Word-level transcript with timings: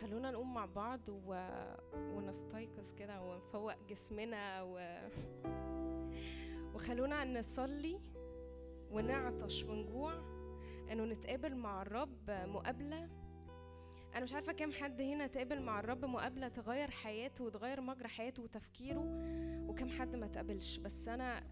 خلونا 0.00 0.30
نقوم 0.30 0.54
مع 0.54 0.64
بعض 0.66 1.00
و... 1.08 1.48
ونستيقظ 1.94 2.92
كده 2.92 3.22
ونفوق 3.22 3.74
جسمنا 3.88 4.62
و... 4.62 4.78
وخلونا 6.74 7.24
نصلي 7.24 8.00
ونعطش 8.90 9.64
ونجوع 9.64 10.14
إنه 10.92 11.04
نتقابل 11.04 11.54
مع 11.56 11.82
الرب 11.82 12.30
مقابلة. 12.30 13.08
أنا 14.14 14.20
مش 14.22 14.34
عارفة 14.34 14.52
كام 14.52 14.72
حد 14.72 15.00
هنا 15.00 15.26
تقابل 15.26 15.62
مع 15.62 15.80
الرب 15.80 16.04
مقابلة 16.04 16.48
تغير 16.48 16.90
حياته 16.90 17.44
وتغير 17.44 17.80
مجرى 17.80 18.08
حياته 18.08 18.42
وتفكيره 18.42 19.04
وكم 19.68 19.88
حد 19.88 20.16
ما 20.16 20.26
تقابلش. 20.26 20.76
بس 20.76 21.08
أنا 21.08 21.42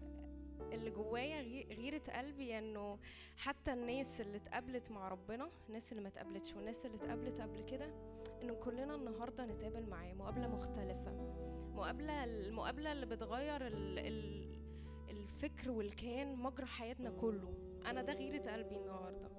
اللي 0.73 0.89
جوايا 0.89 1.41
غي- 1.41 1.67
غيرة 1.75 2.01
قلبي 2.15 2.57
إنه 2.59 2.99
حتى 3.37 3.73
الناس 3.73 4.21
اللي 4.21 4.37
اتقابلت 4.37 4.91
مع 4.91 5.07
ربنا 5.09 5.49
الناس 5.67 5.91
اللي 5.91 6.03
ما 6.03 6.09
اتقابلتش 6.09 6.53
والناس 6.53 6.85
اللي 6.85 6.97
اتقابلت 6.97 7.41
قبل 7.41 7.61
كده 7.61 8.08
إنه 8.41 8.53
كلنا 8.53 8.95
النهارده 8.95 9.45
نتقابل 9.45 9.89
معاه 9.89 10.13
مقابلة 10.13 10.47
مختلفة. 10.47 11.11
مقابلة 11.73 12.23
المقابله 12.23 12.91
اللي 12.91 13.05
بتغير 13.05 13.67
ال 13.67 13.99
ال 13.99 14.49
الفكر 15.09 15.71
والكيان 15.71 16.35
مجرى 16.35 16.65
حياتنا 16.65 17.09
كله. 17.09 17.53
أنا 17.85 18.01
ده 18.01 18.13
غيرة 18.13 18.51
قلبي 18.51 18.75
النهارده. 18.75 19.29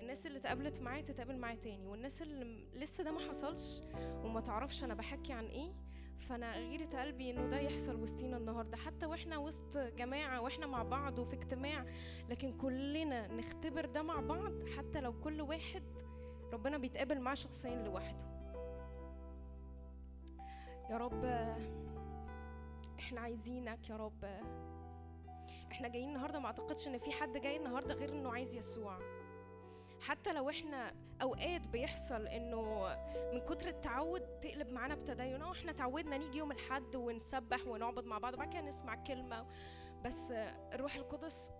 الناس 0.00 0.26
اللي 0.26 0.38
اتقابلت 0.38 0.80
معايا 0.80 1.02
تتقابل 1.02 1.38
معايا 1.38 1.56
تاني. 1.56 1.86
والناس 1.86 2.22
اللي 2.22 2.68
لسه 2.74 3.04
ده 3.04 3.12
ما 3.12 3.20
حصلش 3.28 3.82
وما 4.24 4.40
تعرفش 4.40 4.84
أنا 4.84 4.94
بحكي 4.94 5.32
عن 5.32 5.46
إيه 5.46 5.72
فأنا 6.18 6.56
غيرة 6.58 7.00
قلبي 7.00 7.30
إنه 7.30 7.46
ده 7.46 7.58
يحصل 7.60 8.02
وسطينا 8.02 8.36
النهارده. 8.36 8.76
حتى 8.76 9.06
وإحنا 9.06 9.38
وسط 9.38 9.78
جماعة 9.78 10.40
وإحنا 10.40 10.66
مع 10.66 10.82
بعض 10.82 11.18
وفي 11.18 11.34
اجتماع 11.34 11.84
لكن 12.30 12.52
كلنا 12.56 13.26
نختبر 13.26 13.86
ده 13.86 14.02
مع 14.02 14.20
بعض. 14.20 14.64
حتى 14.68 15.00
لو 15.00 15.20
كل 15.20 15.40
واحد 15.40 15.82
ربنا 16.52 16.78
بيتقابل 16.78 17.20
معاه 17.20 17.34
شخصيا 17.34 17.82
لوحده. 17.84 18.35
يا 20.90 20.96
رب 20.96 21.24
إحنا 22.98 23.20
عايزينك 23.20 23.90
يا 23.90 23.96
رب. 23.96 24.24
إحنا 25.72 25.88
جايين 25.88 26.08
النهارده 26.08 26.38
ما 26.38 26.46
أعتقدش 26.46 26.88
إن 26.88 26.98
في 26.98 27.12
حد 27.12 27.38
جاي 27.38 27.56
النهارده 27.56 27.94
غير 27.94 28.08
إنه 28.12 28.32
عايز 28.32 28.54
يسوع. 28.54 28.98
حتى 30.00 30.32
لو 30.32 30.50
إحنا 30.50 30.94
أوقات 31.22 31.68
بيحصل 31.68 32.26
إنه 32.26 32.88
من 33.32 33.40
كتر 33.40 33.68
التعود 33.68 34.20
تقلب 34.40 34.68
معانا 34.70 34.94
بتدين 34.94 35.42
آه 35.42 35.52
إحنا 35.52 35.72
تعودنا 35.72 36.16
نيجي 36.18 36.38
يوم 36.38 36.52
الأحد 36.52 36.96
ونسبح 36.96 37.66
ونعبد 37.66 38.04
مع 38.04 38.18
بعض 38.18 38.34
وبعد 38.34 38.52
كده 38.52 38.60
نسمع 38.62 38.94
كلمة. 38.94 39.46
بس 40.04 40.30
الروح 40.74 40.94
القدس 40.94 41.50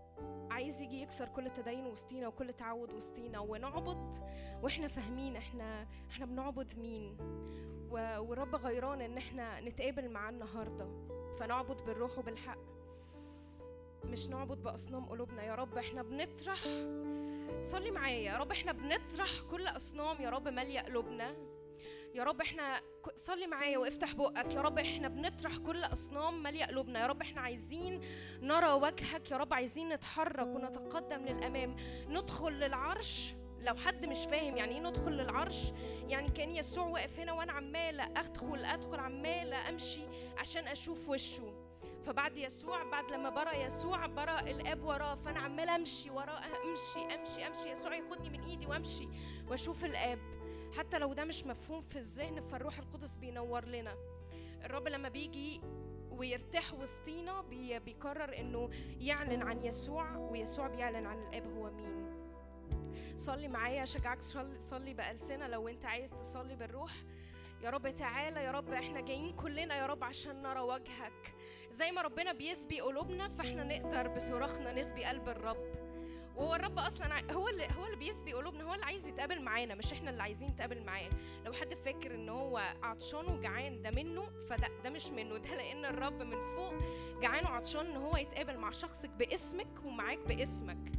عايز 0.51 0.81
يجي 0.83 1.03
يكسر 1.03 1.29
كل 1.29 1.51
تدين 1.51 1.87
وسطينا 1.87 2.29
وكل 2.29 2.53
تعود 2.53 2.93
وسطينا 2.93 3.39
ونعبد 3.41 4.15
وإحنا 4.63 4.89
فاهمين 4.89 5.37
إحنا 5.37 5.87
إحنا 6.11 6.27
بنعبد 6.27 6.79
مين؟ 6.79 7.17
و- 7.91 8.19
والرب 8.21 8.55
غيران 8.57 9.01
ان 9.01 9.17
إحنا 9.17 9.61
نتقابل 9.61 10.11
معاه 10.11 10.31
النهارده. 10.31 10.89
فنعبد 11.39 11.85
بالروح 11.85 12.19
وبالحق. 12.19 12.59
مش 14.05 14.29
نعبد 14.31 14.63
بأصنام 14.63 15.07
قلوبنا. 15.07 15.43
يا 15.43 15.55
رب 15.55 15.79
إحنا 15.79 16.03
بنطرح. 16.03 16.59
صلي 17.63 17.91
معايا. 17.91 18.33
يا 18.33 18.37
رب 18.39 18.51
إحنا 18.51 18.73
بنطرح 18.73 19.31
كل 19.51 19.67
أصنام. 19.67 20.21
يا 20.23 20.31
رب 20.31 20.49
ماليه 20.49 20.81
قلوبنا. 20.81 21.37
يا 22.17 22.25
رب 22.25 22.41
إحنا 22.41 22.81
صلي 23.15 23.47
معايا 23.47 23.79
وافتح 23.79 24.15
بقك. 24.15 24.55
يا 24.55 24.61
رب 24.61 24.79
إحنا 24.79 25.09
بنطرح 25.09 25.57
كل 25.57 25.85
أصنام 25.85 26.43
مالية 26.43 26.65
قلوبنا. 26.65 27.01
يا 27.01 27.07
رب 27.07 27.21
إحنا 27.23 27.41
عايزين 27.41 28.01
نرى 28.41 28.73
وجهك. 28.73 29.31
يا 29.31 29.37
رب 29.37 29.55
عايزين 29.55 29.89
نتحرك 29.89 30.47
ونتقدم 30.47 31.25
للأمام. 31.25 31.77
ندخل 32.09 32.53
للعرش. 32.53 33.35
لو 33.61 33.75
حد 33.75 34.07
مش 34.07 34.27
فاهم 34.27 34.57
يعني 34.57 34.75
إيه 34.75 34.81
ندخل 34.81 35.13
للعرش؟ 35.13 35.73
يعني 36.09 36.29
كان 36.29 36.51
يسوع 36.51 36.87
واقف 36.87 37.21
هنا 37.21 37.33
وأنا 37.33 37.53
عمالة 37.53 38.05
أدخل 38.05 38.65
أدخل 38.65 39.01
عمالة 39.01 39.69
أمشي 39.69 40.03
عشان 40.39 40.67
أشوف 40.69 41.09
وشه. 41.09 41.55
فبعد 42.05 42.37
يسوع 42.37 42.91
بعد 42.91 43.13
لما 43.13 43.31
برى 43.31 43.63
يسوع 43.63 44.07
برى 44.07 44.41
الآب 44.41 44.85
وراه. 44.85 45.15
فأنا 45.15 45.41
عمالة 45.41 45.77
أمشي 45.77 46.11
وراه 46.11 46.41
أمشي 46.65 47.15
أمشي 47.15 47.47
أمشي. 47.47 47.69
يسوع 47.69 47.97
ياخدني 47.97 48.31
من 48.31 48.43
إيدي 48.43 48.67
وأمشي 48.67 49.09
وأشوف 49.49 49.85
الآب. 49.85 50.36
حتى 50.79 50.99
لو 50.99 51.13
ده 51.13 51.25
مش 51.25 51.47
مفهوم 51.47 51.81
في 51.81 51.97
الذهن 51.97 52.41
فالروح 52.41 52.79
القدس 52.79 53.17
بينور 53.17 53.65
لنا. 53.65 53.95
الرب 54.65 54.89
لما 54.89 55.09
بيجي 55.09 55.61
ويرتاح 56.11 56.75
وسطينا 56.75 57.41
بي 57.41 57.79
بيقرر 57.79 58.39
إنه 58.39 58.71
يعلن 59.01 59.43
عن 59.43 59.65
يسوع 59.65 60.17
ويسوع 60.17 60.69
بيعلن 60.69 61.07
عن 61.07 61.19
الآب 61.19 61.47
هو 61.47 61.71
مين. 61.71 62.07
صلي 63.17 63.49
معايا 63.49 63.83
أشجعك 63.83 64.23
صلي 64.59 64.95
بألسنة 64.95 65.47
لو 65.47 65.69
أنت 65.69 65.85
عايز 65.85 66.11
تصلي 66.11 66.57
بالروح. 66.57 66.93
يا 67.63 67.71
رب 67.71 67.95
تعالى 67.95 68.45
يا 68.45 68.51
رب 68.51 68.73
إحنا 68.73 69.01
جايين 69.01 69.31
كلنا 69.31 69.77
يا 69.77 69.87
رب 69.87 70.05
عشان 70.05 70.43
نرى 70.43 70.61
وجهك. 70.61 71.35
زي 71.71 71.91
ما 71.91 72.03
ربنا 72.03 72.33
بيسبي 72.33 72.81
قلوبنا 72.81 73.29
فإحنا 73.29 73.65
نقدر 73.65 74.09
بصراخنا 74.09 74.73
نسبي 74.73 75.05
قلب 75.05 75.29
الرب. 75.29 75.86
وهو 76.37 76.55
الرب 76.55 76.79
أصلا 76.79 77.33
هو 77.33 77.49
اللي 77.49 77.69
هو 77.79 77.85
اللي 77.87 77.97
بيسبي 77.97 78.33
قلوبنا 78.33 78.65
هو 78.65 78.75
اللي 78.75 78.85
عايز 78.85 79.07
يتقابل 79.09 79.43
معانا 79.43 79.75
مش 79.75 79.93
إحنا 79.93 80.11
اللي 80.11 80.23
عايزين 80.23 80.49
نتقابل 80.49 80.83
معاه. 80.85 81.09
لو 81.45 81.53
حد 81.53 81.75
فاكر 81.75 82.15
إن 82.15 82.29
هو 82.29 82.63
عطشان 82.83 83.25
وجعان 83.27 83.83
ده 83.83 83.91
منه 83.91 84.29
فده 84.49 84.69
ده 84.85 84.91
مش 84.91 85.07
منه 85.11 85.39
ده 85.39 85.55
لأن 85.55 85.85
الرب 85.85 86.23
من 86.23 86.37
فوق 86.57 86.75
جعان 87.23 87.45
وعطشان 87.45 87.87
إن 87.87 87.97
هو 87.97 88.17
يتقابل 88.17 88.57
مع 88.59 88.71
شخصك 88.71 89.11
باسمك 89.11 89.85
ومعاك 89.85 90.19
باسمك. 90.19 90.93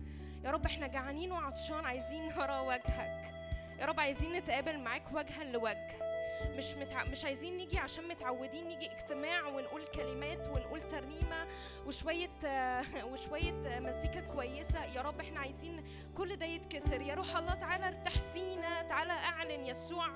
يا 0.43 0.51
رب 0.51 0.65
إحنا 0.65 0.87
جعانين 0.87 1.31
وعطشان 1.31 1.85
عايزين 1.85 2.25
نرى 2.37 2.59
وجهك. 2.59 3.33
يا 3.79 3.85
رب 3.85 3.99
عايزين 3.99 4.33
نتقابل 4.33 4.79
معاك 4.79 5.13
وجها 5.13 5.43
لوجه. 5.43 6.16
مش 6.55 6.75
متع... 6.75 7.03
مش 7.03 7.25
عايزين 7.25 7.57
نيجي 7.57 7.77
عشان 7.77 8.07
متعودين 8.07 8.67
نيجي 8.67 8.91
اجتماع 8.91 9.47
ونقول 9.47 9.85
كلمات 9.85 10.47
ونقول 10.47 10.81
ترنيمة 10.81 11.47
وشوية 11.85 12.29
وشوية 13.11 13.79
مزيكا 13.79 14.19
كويسة. 14.21 14.85
يا 14.85 15.01
رب 15.01 15.19
إحنا 15.19 15.39
عايزين 15.39 15.83
كل 16.17 16.35
ده 16.35 16.45
يتكسر. 16.45 17.01
يا 17.01 17.13
روح 17.13 17.37
الله 17.37 17.53
تعالى 17.53 17.87
ارتاح 17.87 18.13
فينا. 18.33 18.81
تعالى 18.81 19.11
اعلن 19.13 19.65
يسوع. 19.65 20.07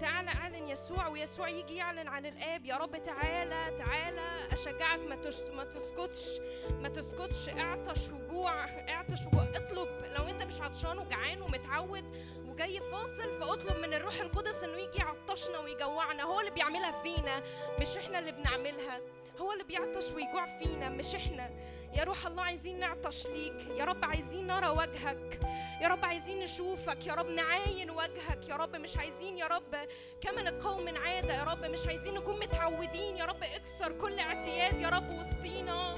تعالى 0.00 0.30
اعلن 0.30 0.68
يسوع 0.68 1.08
ويسوع 1.08 1.48
يجي 1.48 1.76
يعلن 1.76 2.08
عن 2.08 2.26
الآب. 2.26 2.64
يا 2.64 2.76
رب 2.76 3.02
تعالى 3.02 3.76
تعالى. 3.76 4.52
أشجعك. 4.52 5.00
ما 5.00 5.16
تش... 5.16 5.40
ما 5.42 5.64
تسكتش. 5.64 6.40
ما 6.70 6.88
تسكتش. 6.88 7.48
اعطش 7.48 8.08
وجوع 8.10 8.64
اعطش 8.64 9.26
وجوع 9.26 9.42
اطلب. 9.42 9.88
لو 10.04 10.28
انت 10.28 10.42
مش 10.42 10.60
عطشان 10.60 10.98
وجعان 10.98 11.42
ومتعود 11.42 12.04
وجاي 12.46 12.80
فاصل 12.80 13.40
فاطلب 13.40 13.76
من 13.76 13.94
الروح 13.94 14.20
القدس 14.20 14.64
إنه 14.64 14.76
يجي 14.78 14.98
يعطشنا. 14.98 15.49
ويجوعنا 15.58 16.22
هو 16.22 16.40
اللي 16.40 16.50
بيعملها 16.50 17.02
فينا 17.02 17.42
مش 17.80 17.96
إحنا 17.96 18.18
اللي 18.18 18.32
بنعملها. 18.32 19.00
هو 19.40 19.52
اللي 19.52 19.64
بيعطش 19.64 20.10
ويجوع 20.10 20.46
فينا 20.46 20.88
مش 20.88 21.14
إحنا. 21.14 21.50
يا 21.94 22.04
روح 22.04 22.26
الله 22.26 22.42
عايزين 22.42 22.78
نعطش 22.80 23.26
ليك. 23.26 23.78
يا 23.78 23.84
رب 23.84 24.04
عايزين 24.04 24.46
نرى 24.46 24.68
وجهك. 24.68 25.40
يا 25.80 25.88
رب 25.88 26.04
عايزين 26.04 26.38
نشوفك. 26.42 27.06
يا 27.06 27.14
رب 27.14 27.26
نعاين 27.26 27.90
وجهك. 27.90 28.48
يا 28.48 28.56
رب 28.56 28.76
مش 28.76 28.96
عايزين 28.96 29.38
يا 29.38 29.46
رب 29.46 29.76
كما 30.20 30.40
لقوم 30.40 30.96
عادة. 30.96 31.34
يا 31.34 31.44
رب 31.44 31.64
مش 31.64 31.86
عايزين 31.86 32.14
نكون 32.14 32.38
متعودين. 32.40 33.16
يا 33.16 33.24
رب 33.24 33.42
اكسر 33.42 33.92
كل 33.92 34.18
اعتياد. 34.18 34.80
يا 34.80 34.88
رب 34.88 35.10
وسطينا. 35.10 35.96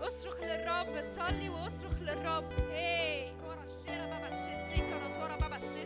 اصرخ 0.00 0.40
للرب. 0.40 1.02
صلي 1.02 1.48
واصرخ 1.48 2.00
للرب. 2.00 2.52
هي 2.70 3.32
كورا 3.44 3.64
الشيرة 3.64 4.06
بابا 4.06 4.28
الشيسي 4.28 4.86
تورا 4.88 5.18
تورا 5.20 5.36
بابا 5.36 5.56
الشيسي 5.56 5.83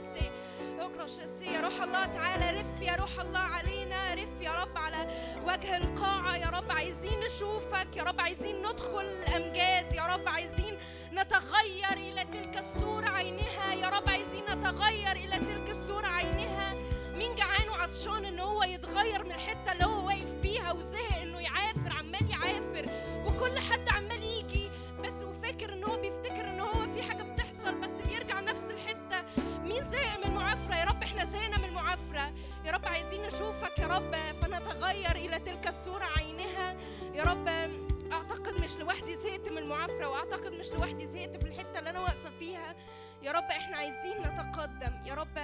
الشيسي 0.97 1.45
يا 1.45 1.61
روح 1.61 1.83
الله 1.83 2.05
تعالى 2.05 2.61
رف 2.61 2.83
يا 2.83 2.97
روح 2.97 3.21
الله 3.21 3.39
علينا 3.39 4.15
رف 4.15 4.41
يا 4.41 4.53
رب 4.53 4.79
على 4.79 5.09
وجه 5.47 5.77
القاعة. 5.77 6.37
يا 6.37 6.47
رب 6.47 6.73
عايزين 6.73 7.21
نشوفك 7.21 7.97
يا 7.97 8.03
رب 8.03 8.21
عايزين 8.21 8.59
ندخل 8.59 9.01
الأمجاد 9.01 9.95
يا 9.95 10.07
رب 10.07 10.29
عايزين 10.29 10.79
نتغير 11.13 11.93
إلى 11.93 12.25
تلك 12.25 12.59
الصورة 12.59 13.09
عينها. 13.09 13.75
يا 13.75 13.89
رب 13.89 14.09
عايزين 14.09 14.45
نتغير 14.51 15.13
إلى 15.13 15.39
تلك 15.39 15.71
الصورة 15.71 16.07
عينها. 16.07 16.75
مين 17.15 17.35
جعان 17.35 17.69
وعطشان 17.69 18.25
إن 18.25 18.41
هو 18.41 18.63
يتغير 18.63 19.25
من 19.25 19.33
الحتة 19.33 19.73
اللي 19.73 19.85
هو 19.85 20.07
واقف 20.07 20.35
فيها 20.43 20.73
وزهق 20.73 21.21
إنه 21.23 21.41
يعافر 21.41 21.93
عمال 21.99 22.31
يعافر 22.31 22.91
وكل 23.27 23.59
حد 23.59 23.89
عمال 23.89 24.23
يجي. 24.23 24.71
بس 25.05 25.23
وفاكر 25.23 25.73
إن 25.73 25.85
هو 25.85 25.97
بيفتكر 25.97 26.51
إن 26.51 26.61
هو 26.61 26.87
في 26.95 27.03
حاجة 27.03 27.23
بتحصل 27.23 27.75
بس 27.75 27.91
بيرجع 28.09 28.41
نفس 28.41 28.71
الحتة. 28.71 29.25
مين 29.63 29.83
زهق 29.83 30.27
من 30.27 30.35
زهقنا 31.25 31.59
من 31.59 31.65
المعافرة. 31.65 32.33
يا 32.65 32.73
رب 32.73 32.87
عايزين 32.87 33.23
نشوفك 33.23 33.79
يا 33.79 33.87
رب 33.87 34.15
فنتغير 34.43 35.17
إلى 35.17 35.39
تلك 35.39 35.67
الصورة 35.67 36.05
عينها. 36.05 36.77
يا 37.15 37.25
رب 37.25 37.49
أعتقد 38.13 38.61
مش 38.61 38.77
لوحدي 38.77 39.15
زهقت 39.15 39.49
من 39.49 39.59
المعافرة 39.59 40.09
وأعتقد 40.09 40.53
مش 40.53 40.73
لوحدي 40.73 41.07
زهقت 41.07 41.37
في 41.37 41.43
الحتة 41.43 41.79
اللي 41.79 41.91
أنا 41.91 42.01
واقفة 42.01 42.31
فيها. 42.39 42.75
يا 43.23 43.33
رب 43.33 43.45
إحنا 43.45 43.77
عايزين 43.77 44.19
نتقدم. 44.19 44.93
يا 45.07 45.15
رب 45.15 45.39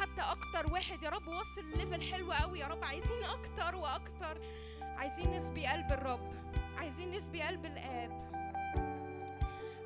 حتى 0.00 0.22
أكتر 0.22 0.72
واحد 0.72 1.02
يا 1.02 1.10
رب 1.10 1.28
وصل 1.28 1.70
ليفل 1.76 2.02
حلو 2.02 2.32
قوي 2.32 2.58
يا 2.58 2.66
رب 2.66 2.84
عايزين 2.84 3.24
أكتر 3.24 3.76
وأكتر. 3.76 4.40
عايزين 4.82 5.36
نسبي 5.36 5.66
قلب 5.66 5.92
الرب. 5.92 6.34
عايزين 6.78 7.12
نسبي 7.12 7.42
قلب 7.42 7.66
الآب. 7.66 8.30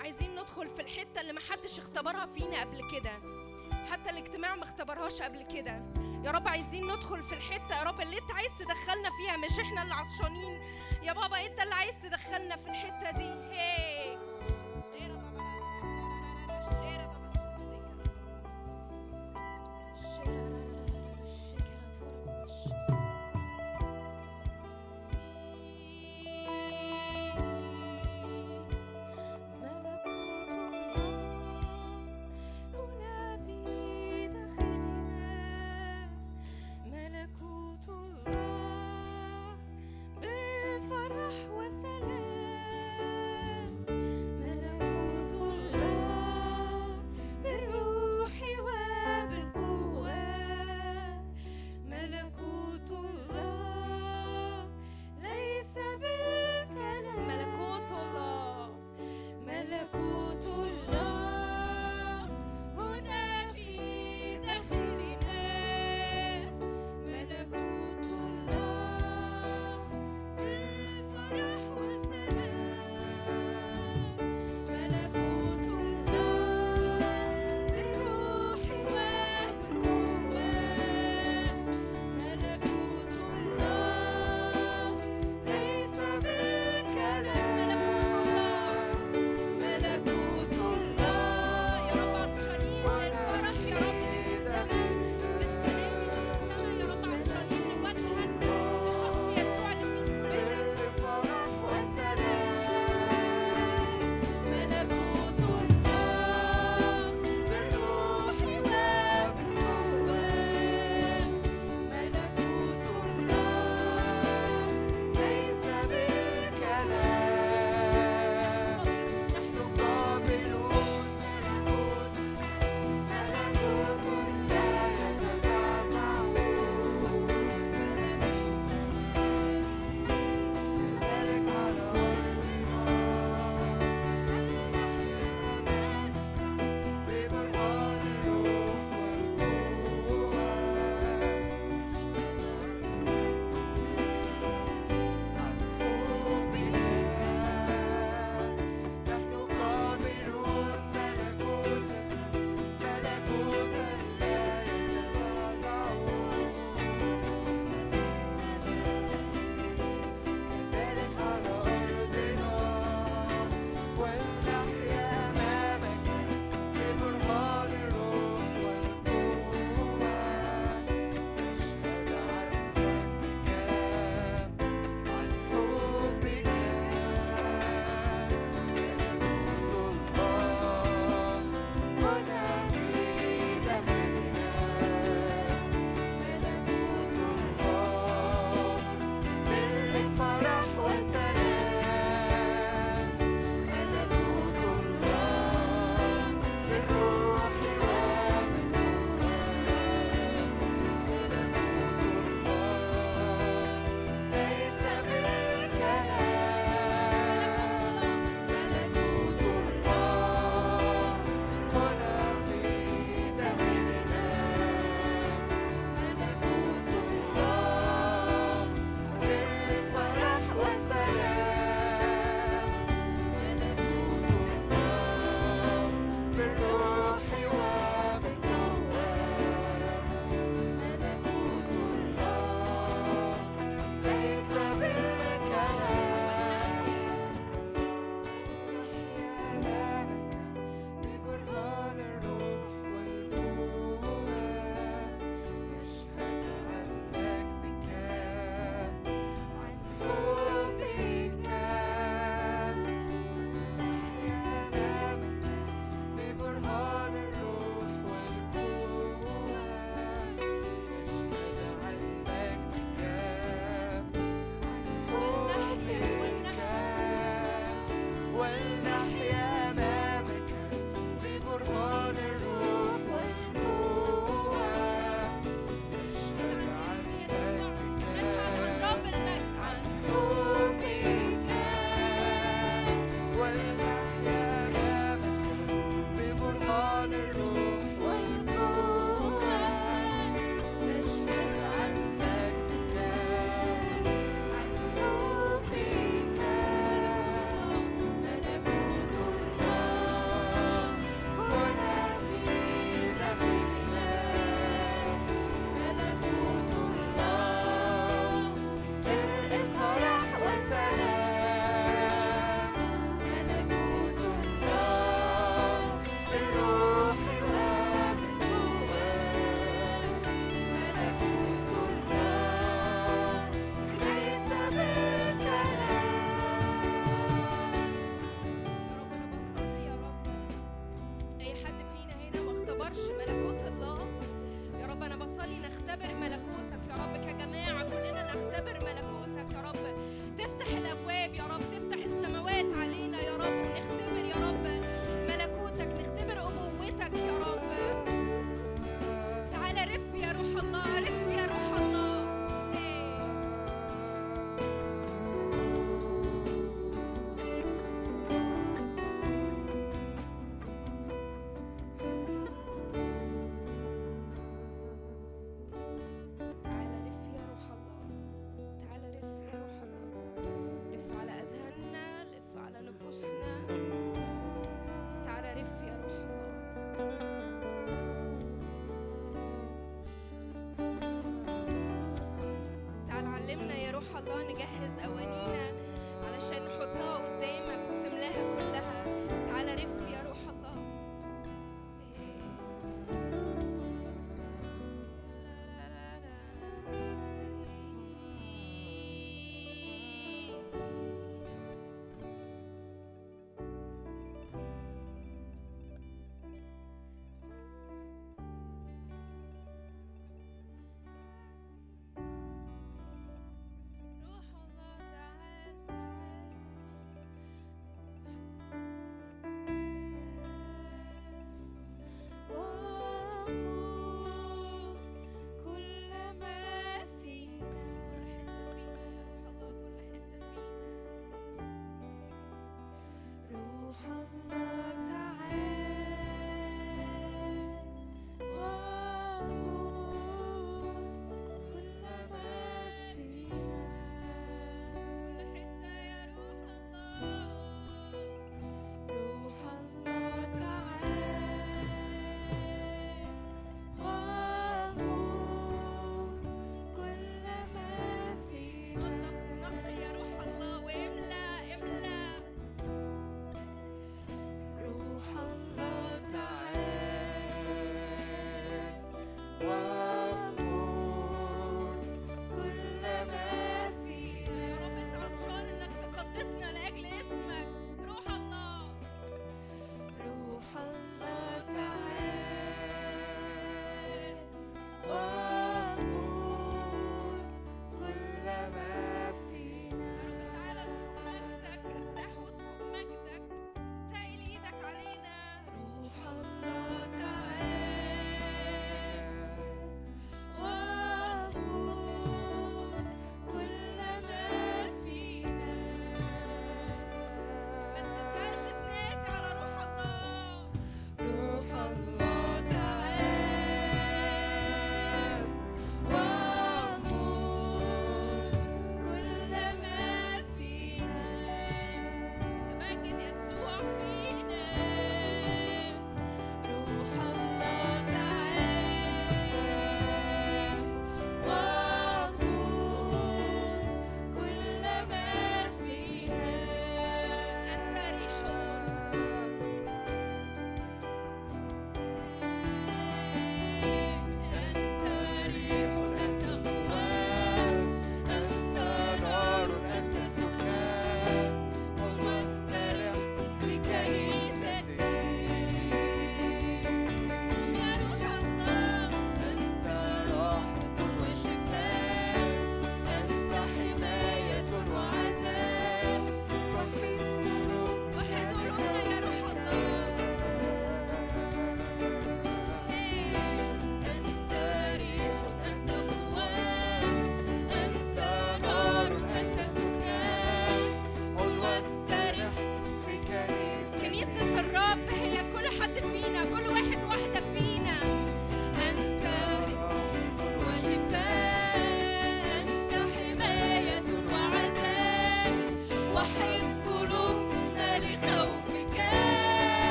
عايزين 0.00 0.34
ندخل 0.34 0.68
في 0.68 0.82
الحتة 0.82 1.20
اللي 1.20 1.32
محدش 1.32 1.78
اختبرها 1.78 2.26
فينا 2.26 2.60
قبل 2.60 2.90
كده. 2.90 3.41
حتى 3.90 4.10
الاجتماع 4.10 4.54
ما 4.54 4.62
اختبرهاش 4.62 5.22
قبل 5.22 5.42
كده. 5.42 5.82
يا 6.24 6.30
رب 6.30 6.48
عايزين 6.48 6.84
ندخل 6.86 7.22
في 7.22 7.32
الحتة 7.32 7.78
يا 7.78 7.82
رب 7.82 8.00
اللي 8.00 8.18
انت 8.18 8.30
عايز 8.32 8.50
تدخلنا 8.58 9.08
فيها 9.16 9.36
مش 9.36 9.60
إحنا 9.60 9.82
اللي 9.82 9.94
عطشانين. 9.94 10.60
يا 11.02 11.12
بابا 11.12 11.46
انت 11.46 11.60
اللي 11.62 11.74
عايز 11.74 11.94
تدخلنا 12.02 12.56
في 12.56 12.68
الحتة 12.70 13.10
دي. 13.10 13.32
هيك 13.52 13.91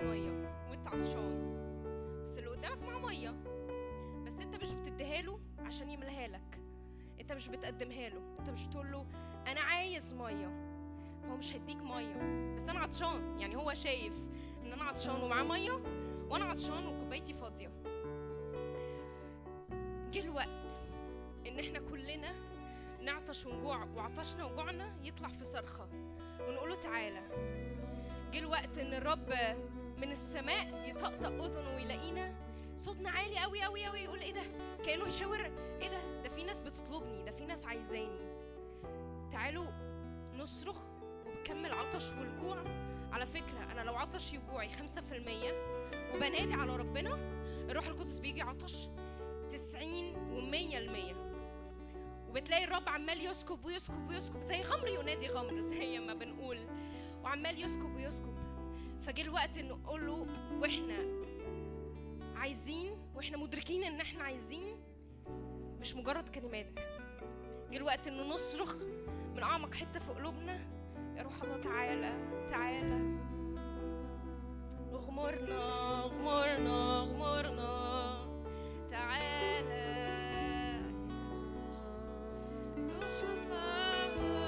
مية 0.00 0.50
وانت 0.70 0.88
عطشان 0.88 1.56
بس 2.24 2.38
اللي 2.38 2.50
قدامك 2.50 2.82
معاه 2.82 2.98
مية 2.98 3.30
بس 4.26 4.40
انت 4.40 4.56
مش 4.56 4.74
بتديها 4.74 5.22
له 5.22 5.40
عشان 5.58 5.90
يملاها 5.90 6.28
لك 6.28 6.60
انت 7.20 7.32
مش 7.32 7.48
بتقدمها 7.48 8.08
له 8.08 8.36
انت 8.38 8.50
مش 8.50 8.66
بتقول 8.66 8.92
له 8.92 9.06
أنا 9.46 9.60
عايز 9.60 10.14
مية. 10.14 10.66
فهو 11.22 11.36
مش 11.36 11.54
هيديك 11.54 11.82
مية. 11.82 12.14
بس 12.54 12.68
أنا 12.68 12.80
عطشان. 12.80 13.38
يعني 13.40 13.56
هو 13.56 13.74
شايف 13.74 14.24
إن 14.62 14.72
أنا 14.72 14.84
عطشان 14.84 15.22
ومعاه 15.22 15.42
مية 15.42 15.72
وأنا 16.30 16.44
عطشان 16.44 16.86
وكوبايتي 16.86 17.32
فاضية. 17.32 17.70
جه 20.12 20.20
الوقت 20.20 20.84
إن 21.46 21.58
إحنا 21.58 21.78
كلنا 21.78 22.34
نعطش 23.02 23.46
ونجوع 23.46 23.84
وعطشنا 23.84 24.44
وجوعنا 24.44 24.96
يطلع 25.02 25.28
في 25.28 25.44
صرخة 25.44 25.88
ونقول 26.48 26.68
له 26.70 26.76
تعالى. 26.76 27.22
جه 28.32 28.38
الوقت 28.38 28.78
إن 28.78 28.94
الرب 28.94 29.32
من 29.96 30.10
السماء 30.10 30.90
يطقطق 30.90 31.44
أذنه 31.44 31.74
ويلاقينا. 31.76 32.34
صوتنا 32.76 33.10
عالي 33.10 33.38
قوي 33.38 33.62
قوي 33.62 33.84
قوي 33.84 34.00
يقول 34.00 34.20
إيه 34.20 34.32
ده؟ 34.32 34.42
كأنه 34.84 35.06
يشاور 35.06 35.40
إيه 35.82 35.88
ده؟ 35.88 36.22
ده 36.22 36.28
في 36.28 36.44
ناس 36.44 36.60
بتطلبني 36.60 37.22
ده 37.24 37.30
في 37.30 37.44
ناس 37.46 37.64
عايزاني. 37.64 38.36
تعالوا 39.32 39.66
نصرخ 40.34 40.78
وبكمل 41.26 41.72
عطش 41.72 42.12
والجوع. 42.12 42.64
على 43.12 43.26
فكرة 43.26 43.72
أنا 43.72 43.80
لو 43.80 43.96
عطش 43.96 44.34
يجوعي 44.34 44.70
خمسة 44.70 45.00
في 45.00 45.16
المية 45.16 45.52
وبنادي 46.14 46.54
على 46.54 46.76
ربنا 46.76 47.14
الروح 47.70 47.86
القدس 47.86 48.18
بيجي 48.18 48.42
عطش 48.42 48.88
تسعين 49.50 50.16
ومية 50.16 50.78
المية 50.78 51.14
وبتلاقي 52.28 52.64
الرب 52.64 52.88
عمال 52.88 53.26
يسكب 53.26 53.64
ويسكب 53.64 54.08
ويسكب 54.08 54.40
زي 54.42 54.60
غمر 54.62 54.88
ينادي 54.88 55.26
غمر 55.26 55.60
زي 55.60 55.98
ما 55.98 56.14
بنقول. 56.14 56.58
وعمال 57.24 57.62
يسكب 57.62 57.94
ويسكب. 57.96 58.35
فجه 59.06 59.22
الوقت 59.22 59.58
ان 59.58 59.68
نقول 59.68 60.06
له 60.06 60.26
وإحنا 60.60 60.94
عايزين 62.36 62.98
وإحنا 63.14 63.36
مدركين 63.36 63.84
ان 63.84 64.00
إحنا 64.00 64.24
عايزين 64.24 64.76
مش 65.80 65.96
مجرد 65.96 66.28
كلمات. 66.28 66.66
جه 67.70 67.76
الوقت 67.76 68.06
إنه 68.08 68.22
نصرخ 68.22 68.74
من 69.34 69.42
أعمق 69.42 69.74
حتة 69.74 70.00
في 70.00 70.12
قلوبنا 70.12 70.60
يا 71.16 71.22
روح 71.22 71.42
الله 71.42 71.60
تعالى 71.60 72.46
تعالى. 72.48 73.18
اغمرنا 74.92 75.98
اغمرنا 76.04 77.00
اغمرنا. 77.02 78.16
تعالى. 78.90 79.86
روح 82.76 83.22
الله. 83.30 84.45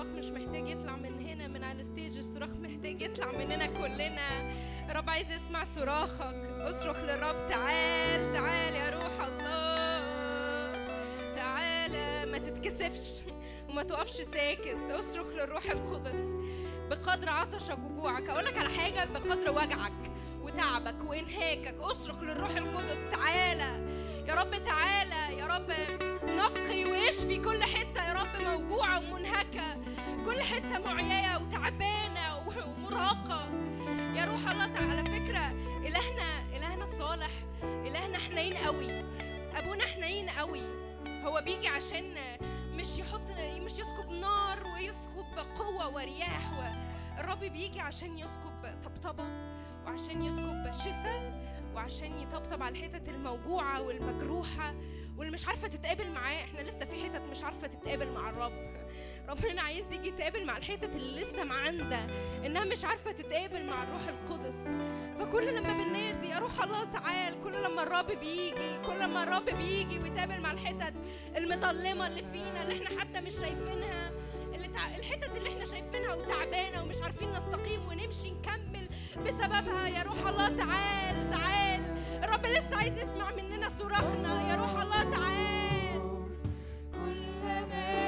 مش 0.00 0.30
محتاج 0.30 0.68
يطلع 0.68 0.96
من 0.96 1.26
هنا 1.26 1.48
من 1.48 1.64
على 1.64 1.80
الستيج 1.80 2.18
الصراخ 2.18 2.50
محتاج 2.50 3.02
يطلع 3.02 3.32
مننا 3.32 3.66
كلنا. 3.66 4.52
الرب 4.90 5.10
عايز 5.10 5.32
يسمع 5.32 5.64
صراخك. 5.64 6.34
اصرخ 6.60 6.96
للرب 6.96 7.46
تعال 7.48 8.32
تعال 8.32 8.74
يا 8.74 8.90
روح 8.90 9.26
الله. 9.26 10.02
تعال 11.34 11.92
ما 12.30 12.38
تتكسفش 12.38 13.22
وما 13.68 13.82
تقفش 13.82 14.20
ساكت. 14.20 14.90
اصرخ 14.90 15.26
للروح 15.26 15.70
القدس. 15.70 16.36
بقدر 16.90 17.28
عطشك 17.28 17.78
وجوعك 17.78 18.28
أقول 18.28 18.44
لك 18.44 18.58
على 18.58 18.68
حاجة 18.68 19.04
بقدر 19.04 19.50
وجعك 19.50 20.12
وتعبك 20.42 21.04
وإنهاكك. 21.04 21.76
اصرخ 21.80 22.22
للروح 22.22 22.50
القدس. 22.50 22.98
تعالى 23.10 24.02
يا 24.28 24.34
رب 24.34 24.50
تعالى 24.64 25.38
يا 25.38 25.46
رب. 25.46 25.72
نقي 26.22 26.84
واشفي 26.84 27.36
كل 27.36 27.64
حتة 27.64 28.08
يا 28.08 28.12
رب 28.12 28.42
موجوعة 28.42 29.12
ومنهكة. 29.12 29.71
كل 30.24 30.42
حتة 30.42 30.78
معييه 30.78 31.36
وتعبانة 31.36 32.38
ومراقة. 32.46 33.48
يا 34.14 34.24
روح 34.24 34.50
الله 34.50 34.66
تعالى 34.66 35.04
فكرة 35.04 35.46
إلهنا 35.86 36.56
إلهنا 36.56 36.86
صالح 36.86 37.30
إلهنا 37.62 38.18
حنين 38.18 38.54
قوي. 38.54 39.04
أبونا 39.54 39.84
حنين 39.86 40.30
قوي. 40.30 40.62
هو 41.24 41.42
بيجي 41.44 41.68
عشان 41.68 42.14
مش 42.72 42.98
يحط 42.98 43.30
مش 43.64 43.72
يسكب 43.72 44.10
نار 44.10 44.66
ويسكب 44.66 45.38
قوة 45.56 45.88
ورياح 45.88 46.52
الرب 47.18 47.38
بيجي 47.40 47.80
عشان 47.80 48.18
يسكب 48.18 48.80
طبطبة 48.82 49.24
وعشان 49.86 50.22
يسكب 50.22 50.72
شفاء 50.72 51.42
وعشان 51.74 52.20
يطبطب 52.20 52.62
على 52.62 52.78
الحتت 52.78 53.08
الموجوعة 53.08 53.82
والمجروحة. 53.82 54.74
واللي 55.22 55.34
مش 55.34 55.46
عارفة 55.46 55.68
تتقابل 55.68 56.10
معاه. 56.10 56.44
إحنا 56.44 56.60
لسه 56.60 56.84
في 56.84 57.04
حتت 57.04 57.22
مش 57.30 57.44
عارفة 57.44 57.66
تتقابل 57.66 58.12
مع 58.12 58.30
الرب. 58.30 58.52
ربنا 59.28 59.62
عايز 59.62 59.92
يجي 59.92 60.08
يتقابل 60.08 60.46
مع 60.46 60.56
الحتت 60.56 60.96
اللي 60.96 61.20
لسه 61.20 61.44
معندة 61.44 62.06
انها 62.46 62.64
مش 62.64 62.84
عارفة 62.84 63.12
تتقابل 63.12 63.66
مع 63.66 63.82
الروح 63.82 64.02
القدس. 64.08 64.68
فكل 65.18 65.54
لما 65.54 65.72
بننادي 65.72 66.28
يا 66.28 66.38
روح 66.38 66.62
الله 66.62 66.84
تعال. 66.84 67.40
كل 67.40 67.62
لما 67.62 67.82
الرب 67.82 68.06
بيجي 68.06 68.78
كل 68.86 69.00
لما 69.00 69.22
الرب 69.22 69.44
بيجي 69.44 69.98
ويتقابل 69.98 70.40
مع 70.40 70.52
الحتت 70.52 70.94
المظلمة 71.36 72.06
اللي 72.06 72.22
فينا 72.22 72.62
اللي 72.62 72.74
إحنا 72.74 73.00
حتى 73.00 73.20
مش 73.20 73.32
شايفينها 73.32 74.10
اللي. 74.54 74.68
الحتت 74.98 75.36
اللي 75.36 75.48
إحنا 75.48 75.64
شايفينها 75.64 76.14
وتعبانة 76.14 76.82
ومش 76.82 77.02
عارفين 77.02 77.28
نستقيم 77.32 77.88
ونمشي 77.88 78.30
نكمل 78.30 78.88
بسببها. 79.26 79.88
يا 79.88 80.02
روح 80.02 80.26
الله 80.26 80.48
تعال 80.48 81.30
تعال. 81.30 82.01
الرب 82.24 82.46
لسه 82.46 82.76
عايز 82.76 82.98
يسمع 82.98 83.30
مننا 83.30 83.68
صراخنا 83.68 84.50
يا 84.50 84.56
روح 84.56 84.70
الله 84.82 85.02
تعال. 85.02 86.00
كل 86.92 87.22
ما 87.70 88.01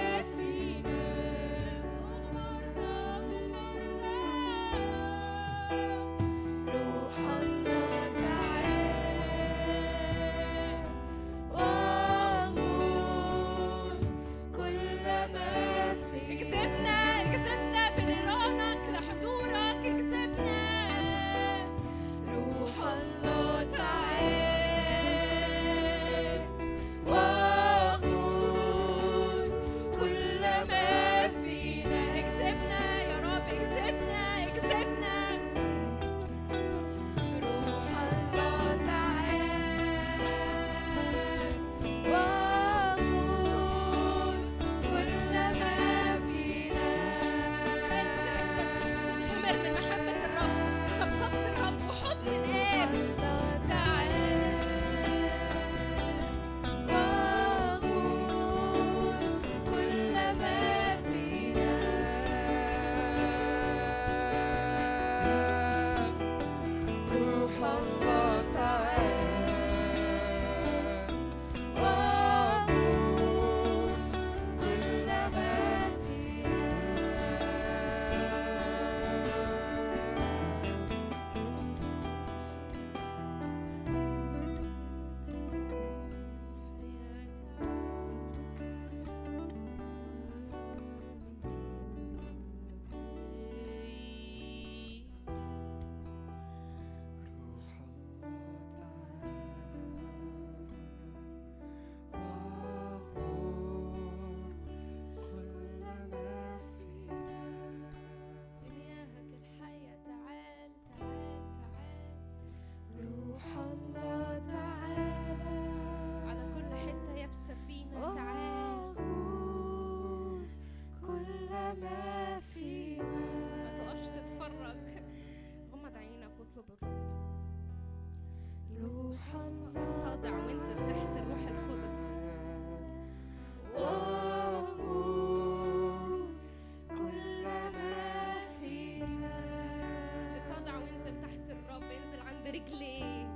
عند 142.25 142.47
رجليه 142.47 143.27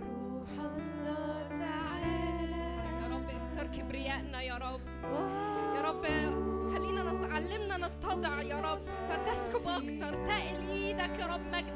روح 0.00 0.52
الله 0.60 1.48
تعالى. 1.48 2.64
يا 3.02 3.08
رب 3.08 3.28
اكسر 3.28 3.66
كبريائنا 3.66 4.42
يا 4.42 4.56
رب. 4.58 4.80
يا 5.76 5.80
رب 5.82 6.04
خلينا 6.72 7.12
نتعلمنا 7.12 7.76
نتضع 7.76 8.42
يا 8.42 8.60
رب. 8.60 8.91
فتسكب 9.12 9.68
أكتر 9.68 10.24
تقل 10.26 10.70
إيدك 10.70 11.18
يا 11.20 11.26
رب 11.26 11.40
مجدك 11.52 11.71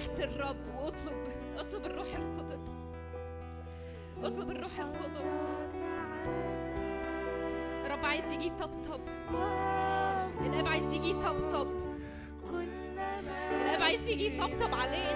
تحت 0.00 0.20
الرب 0.20 0.56
واطلب 0.78 1.16
اطلب 1.56 1.86
الروح 1.86 2.06
القدس. 2.14 2.86
اطلب 4.24 4.50
الروح 4.50 4.78
القدس. 4.80 5.52
الرب 7.86 8.04
عايز 8.04 8.32
يجي 8.32 8.46
يطبطب 8.46 9.00
الاب 10.40 10.66
عايز 10.66 10.92
يجي 10.92 11.10
يطبطب 11.10 11.68
الاب 13.50 13.82
عايز 13.82 14.08
يجي 14.08 14.36
يطبطب 14.36 14.74
علينا 14.74 15.09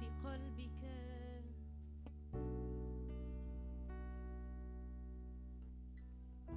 في 0.00 0.06
قلبك. 0.28 0.80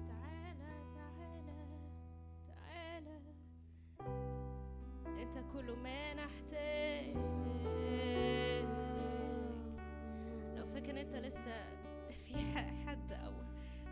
تعالى 0.08 0.73
تعالى 0.95 1.62
تعالى. 2.47 3.19
أنت 5.21 5.36
كل 5.53 5.71
ما 5.84 6.13
نحتاج. 6.13 7.15
لو 10.58 10.65
فاكر 10.65 11.01
أنت 11.01 11.15
لسه 11.15 11.56
في 12.10 12.36
حد 12.86 13.12
أو 13.12 13.34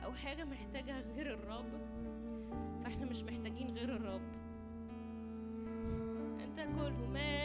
أو 0.03 0.11
حاجة 0.13 0.43
محتاجها 0.45 1.01
غير 1.01 1.33
الرب 1.33 1.71
فإحنا 2.83 3.05
مش 3.05 3.23
محتاجين 3.23 3.67
غير 3.69 3.95
الرب. 3.95 4.21
أنت 6.43 6.59
كل 6.59 7.07
ما 7.07 7.40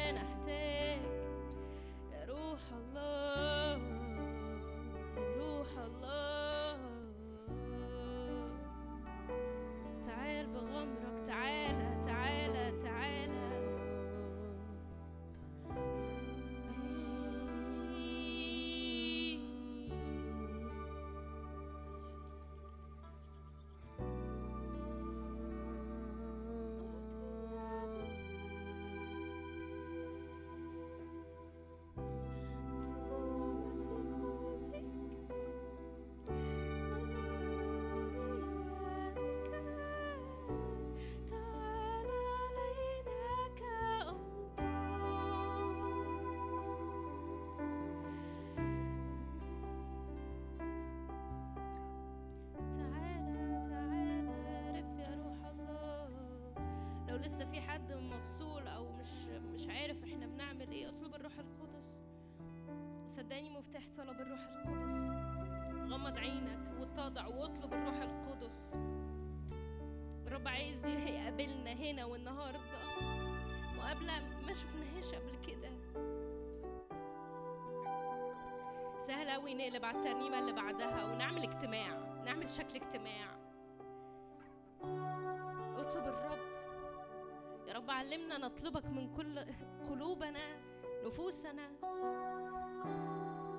مفصول 58.17 58.69
أو 58.69 58.93
مش 58.93 59.27
مش 59.55 59.69
عارف 59.69 60.05
إحنا 60.05 60.27
بنعمل 60.27 60.71
إيه. 60.73 60.89
أطلب 60.89 61.15
الروح 61.15 61.33
القدس. 61.39 62.01
صدقني 63.09 63.51
مفتاح 63.51 63.83
طلب 63.97 64.21
الروح 64.21 64.41
القدس. 64.41 65.11
غمض 65.93 66.19
عينك 66.19 66.81
واتضع 66.81 67.27
واطلب 67.27 67.73
الروح 67.73 67.97
القدس. 68.01 68.75
الرب 70.27 70.49
عايز 70.49 70.87
يقابلنا 71.09 71.73
هنا 71.73 72.05
والنهاردة. 72.05 72.61
مقابلة 73.77 74.13
ما 74.47 74.53
شفناهاش 74.53 75.15
قبل 75.15 75.37
كده. 75.47 75.71
سهل 78.99 79.31
قوي 79.31 79.55
نقلب 79.55 79.85
على 79.85 79.99
الترنيمة 79.99 80.39
اللي 80.39 80.53
بعدها 80.53 81.05
ونعمل 81.05 81.43
اجتماع. 81.43 82.23
نعمل 82.25 82.51
شكل 82.51 82.77
اجتماع. 82.77 83.46
علمنا 88.07 88.39
نطلبك 88.39 88.87
من 88.87 89.15
كل 89.15 89.39
قلوبنا 89.91 90.61
نفوسنا. 91.07 91.69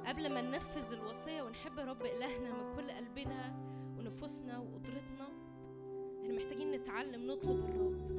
قبل 0.08 0.34
ما 0.34 0.42
ننفذ 0.42 0.94
الوصية 0.94 1.42
ونحب 1.42 1.80
رب 1.80 2.02
إلهنا 2.02 2.50
من 2.52 2.76
كل 2.76 2.92
قلبنا 2.92 3.56
ونفوسنا 3.98 4.60
وقدرتنا 4.60 5.28
إحنا 6.22 6.34
محتاجين 6.34 6.72
نتعلم 6.72 7.32
نطلب 7.32 7.60
الرب. 7.60 8.12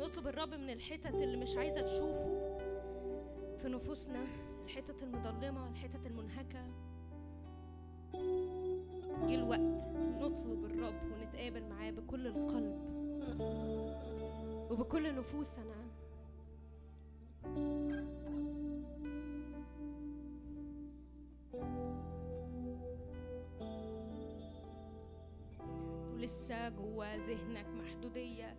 نطلب 0.00 0.26
الرب 0.26 0.54
من 0.54 0.70
الحتت 0.70 1.14
اللي 1.14 1.36
مش 1.36 1.56
عايزة 1.56 1.80
تشوفه 1.80 2.58
في 3.58 3.68
نفوسنا 3.68 4.24
الحتت 4.64 5.02
المظلمة 5.02 5.68
الحتت 5.68 6.06
المنهكة. 6.06 6.66
جه 9.28 9.34
الوقت 9.34 9.84
نطلب 10.20 10.64
الرب 10.64 11.12
ونتقابل 11.12 11.68
معاه 11.68 11.90
بكل 11.90 12.26
القلب. 12.26 12.97
وبكل 14.70 15.14
نفوسنا. 15.14 15.78
ولسه 26.14 26.68
جوا 26.68 27.16
ذهنك 27.16 27.66
محدودية. 27.66 28.56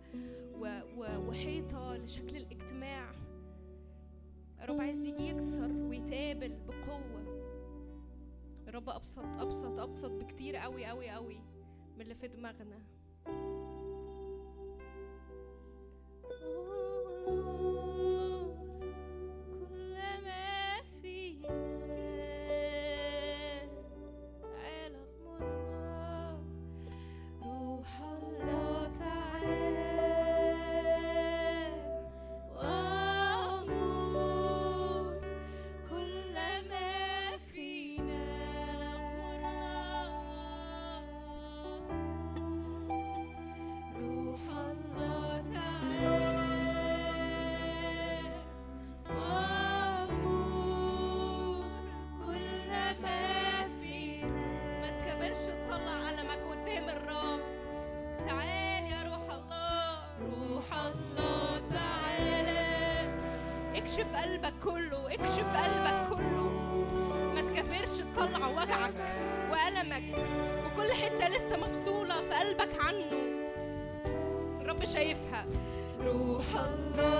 وحيطة 0.98 1.96
لشكل 1.96 2.36
الاجتماع. 2.36 3.14
الرب 4.60 4.80
عايز 4.80 5.04
يجي 5.04 5.28
يكسر 5.28 5.72
ويتقابل 5.72 6.58
بقوة. 6.68 7.20
الرب 8.68 8.88
أبسط 8.88 9.36
أبسط 9.38 9.78
أبسط 9.78 10.10
بكتير 10.10 10.56
قوي 10.56 10.86
قوي 10.86 11.10
قوي 11.10 11.40
من 11.94 12.00
اللي 12.00 12.14
في 12.14 12.28
دماغنا. 12.28 12.78
كله 64.64 65.14
اكشف 65.14 65.46
قلبك 65.56 66.08
كله. 66.10 66.50
ما 67.34 67.40
تكبرش 67.40 67.98
تطلع 68.14 68.46
وجعك 68.46 68.94
وألمك. 69.50 70.02
وكل 70.66 70.92
حتة 70.92 71.28
لسه 71.28 71.56
مفصولة 71.56 72.14
في 72.14 72.34
قلبك 72.34 72.84
عنه. 72.84 73.12
الرب 74.60 74.84
شايفها. 74.84 75.46
روح 76.00 76.44
الله. 76.54 77.19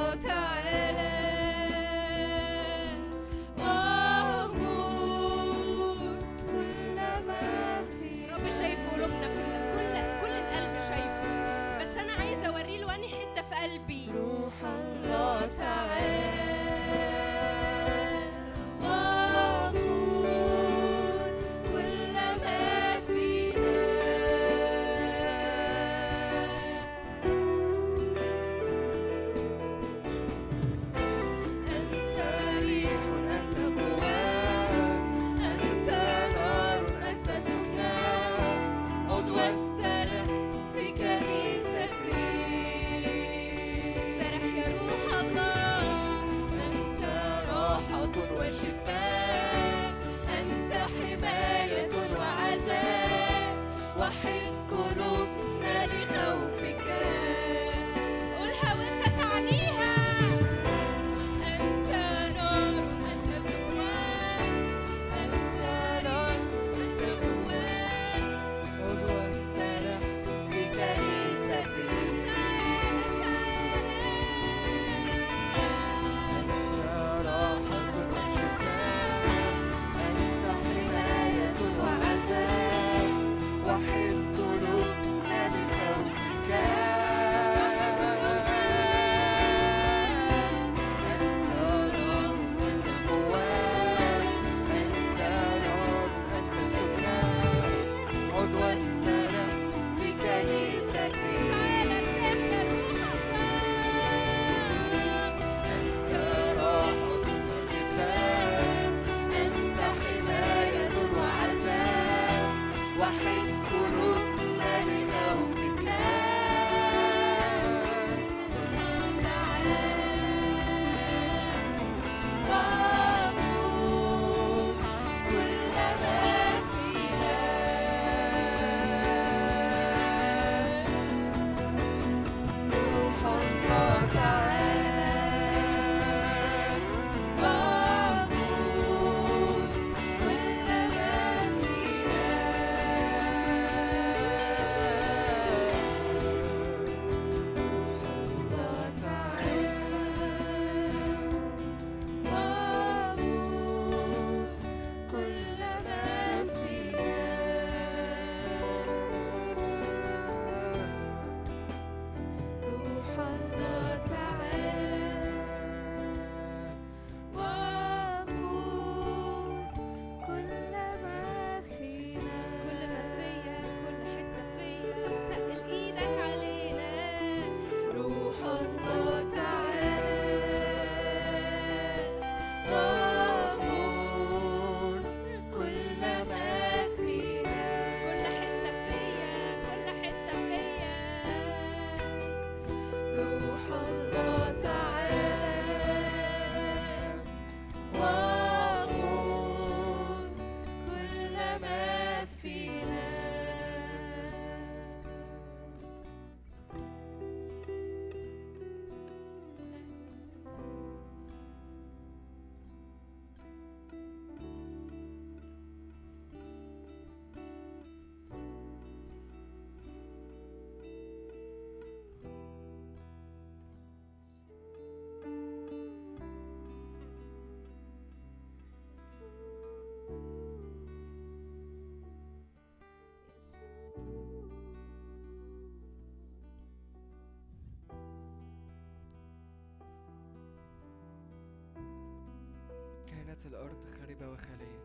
كانت 243.40 243.54
الأرض 243.54 243.86
خاربة 243.86 244.30
وخالية 244.32 244.80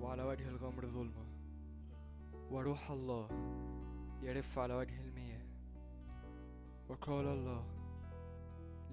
وعلى 0.00 0.22
وجه 0.22 0.48
الغمر 0.48 0.86
ظلمة. 0.86 1.26
وروح 2.50 2.90
الله 2.90 3.28
يرف 4.22 4.58
على 4.58 4.74
وجه 4.74 5.00
المياه. 5.00 5.46
وقال 6.88 7.26
الله 7.26 7.66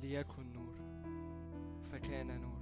ليكن 0.01 0.53
نور 0.53 0.75
فكان 1.83 2.41
نور. 2.41 2.61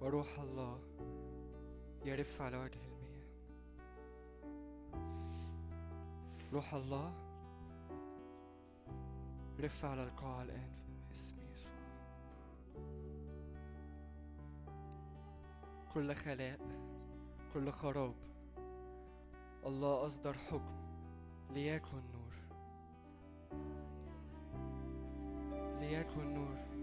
وروح 0.00 0.38
الله 0.38 0.78
يرف 2.04 2.42
على 2.42 2.56
وجه 2.56 2.80
المياه. 2.84 3.26
روح 6.52 6.74
الله 6.74 7.25
رف 9.60 9.84
على 9.84 10.02
القاعة 10.04 10.42
الآن 10.42 10.72
في 10.74 11.12
اسم 11.12 11.36
يسوع. 11.52 11.72
كل 15.94 16.14
خلاء 16.14 16.58
كل 17.54 17.70
خراب 17.70 18.14
الله 19.66 20.06
أصدر 20.06 20.34
حكم 20.34 20.76
ليكن 21.50 22.02
نور. 22.12 22.34
ليكن 25.80 26.34
نور. 26.34 26.75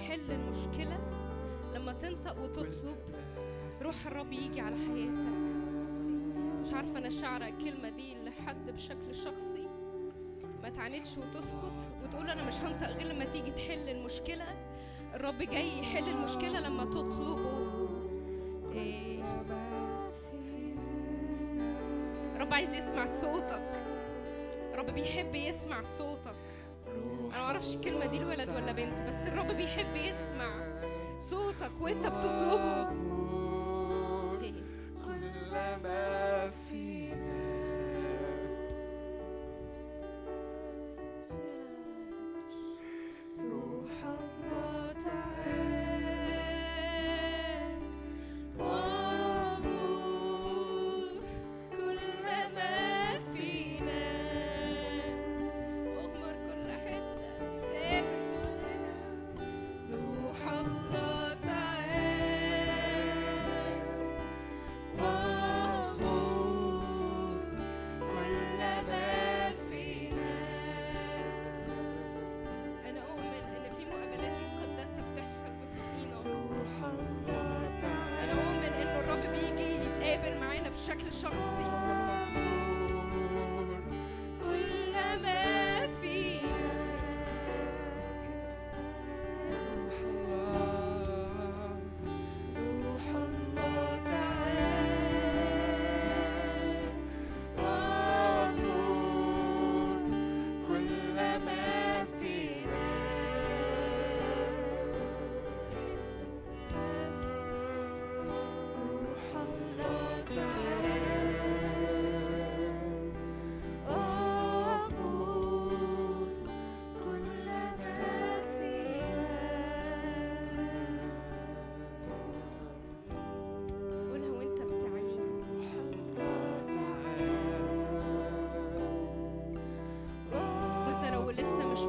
يحل 0.00 0.30
المشكلة 0.32 0.98
لما 1.74 1.92
تنطق 1.92 2.38
وتطلب 2.42 2.98
روح 3.82 4.06
الرب 4.06 4.32
يجي 4.32 4.60
على 4.60 4.76
حياتك. 4.76 5.40
مش 6.60 6.72
عارفة 6.72 6.98
أنا 6.98 7.08
شعرة 7.08 7.44
الكلمة 7.44 7.88
دي 7.88 8.14
لحد 8.24 8.70
بشكل 8.70 9.14
شخصي. 9.14 9.68
ما 10.62 10.68
تعاندش 10.68 11.18
وتسكت 11.18 11.88
وتقول 12.02 12.30
أنا 12.30 12.44
مش 12.44 12.54
هنطق 12.54 12.88
غير 12.88 13.06
لما 13.06 13.24
تيجي 13.24 13.50
تحل 13.50 13.88
المشكلة. 13.88 14.44
الرب 15.14 15.38
جاي 15.38 15.78
يحل 15.78 16.08
المشكلة 16.08 16.60
لما 16.60 16.84
تطلبه. 16.84 17.68
إيه؟ 18.72 19.22
رب 22.38 22.54
عايز 22.54 22.74
يسمع 22.74 23.06
صوتك. 23.06 23.84
رب 24.74 24.90
بيحب 24.90 25.34
يسمع 25.34 25.82
صوتك. 25.82 26.39
معرفش 27.50 27.74
الكلمة 27.74 28.06
دي 28.06 28.18
لولد 28.18 28.48
ولا 28.48 28.72
بنت 28.72 29.08
بس 29.08 29.26
الرب 29.26 29.46
بيحب 29.46 29.96
يسمع 29.96 30.50
صوتك 31.18 31.70
وانت 31.80 32.06
بتطلبه. 32.06 32.90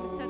لسه 0.05 0.25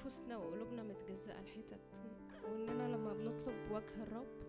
نفوسنا 0.00 0.36
وقلوبنا 0.36 0.82
متجزأة 0.82 1.42
لحتت 1.42 2.02
وإننا 2.44 2.96
لما 2.96 3.12
بنطلب 3.12 3.70
وجه 3.70 4.02
الرب 4.02 4.42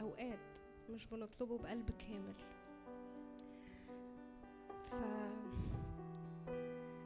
أوقات 0.00 0.58
مش 0.90 1.06
بنطلبه 1.06 1.58
بقلب 1.58 1.90
كامل. 1.90 2.34
ف 4.86 5.02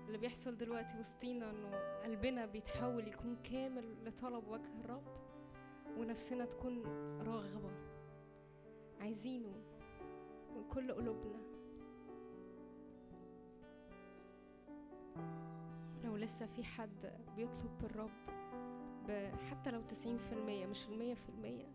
اللي 0.06 0.18
بيحصل 0.18 0.56
دلوقتي 0.56 0.98
وسطينا 1.00 1.50
إنه 1.50 1.70
قلبنا 2.04 2.46
بيتحول 2.46 3.08
يكون 3.08 3.36
كامل 3.36 4.04
لطلب 4.04 4.48
وجه 4.48 4.80
الرب 4.84 5.06
ونفسنا 5.98 6.44
تكون 6.44 6.82
راغبة. 7.20 7.70
عايزينه 9.00 9.52
من 10.54 10.68
كل 10.68 10.92
قلوبنا. 10.92 11.51
في 16.46 16.64
حد 16.64 17.12
بيطلب 17.36 17.78
بالرب 17.82 18.10
ب- 19.08 19.36
حتى 19.50 19.70
لو 19.70 19.80
تسعين 19.82 20.18
في 20.18 20.32
المية 20.32 20.66
مش 20.66 20.88
المية 20.88 21.14
في 21.14 21.28
المية. 21.28 21.66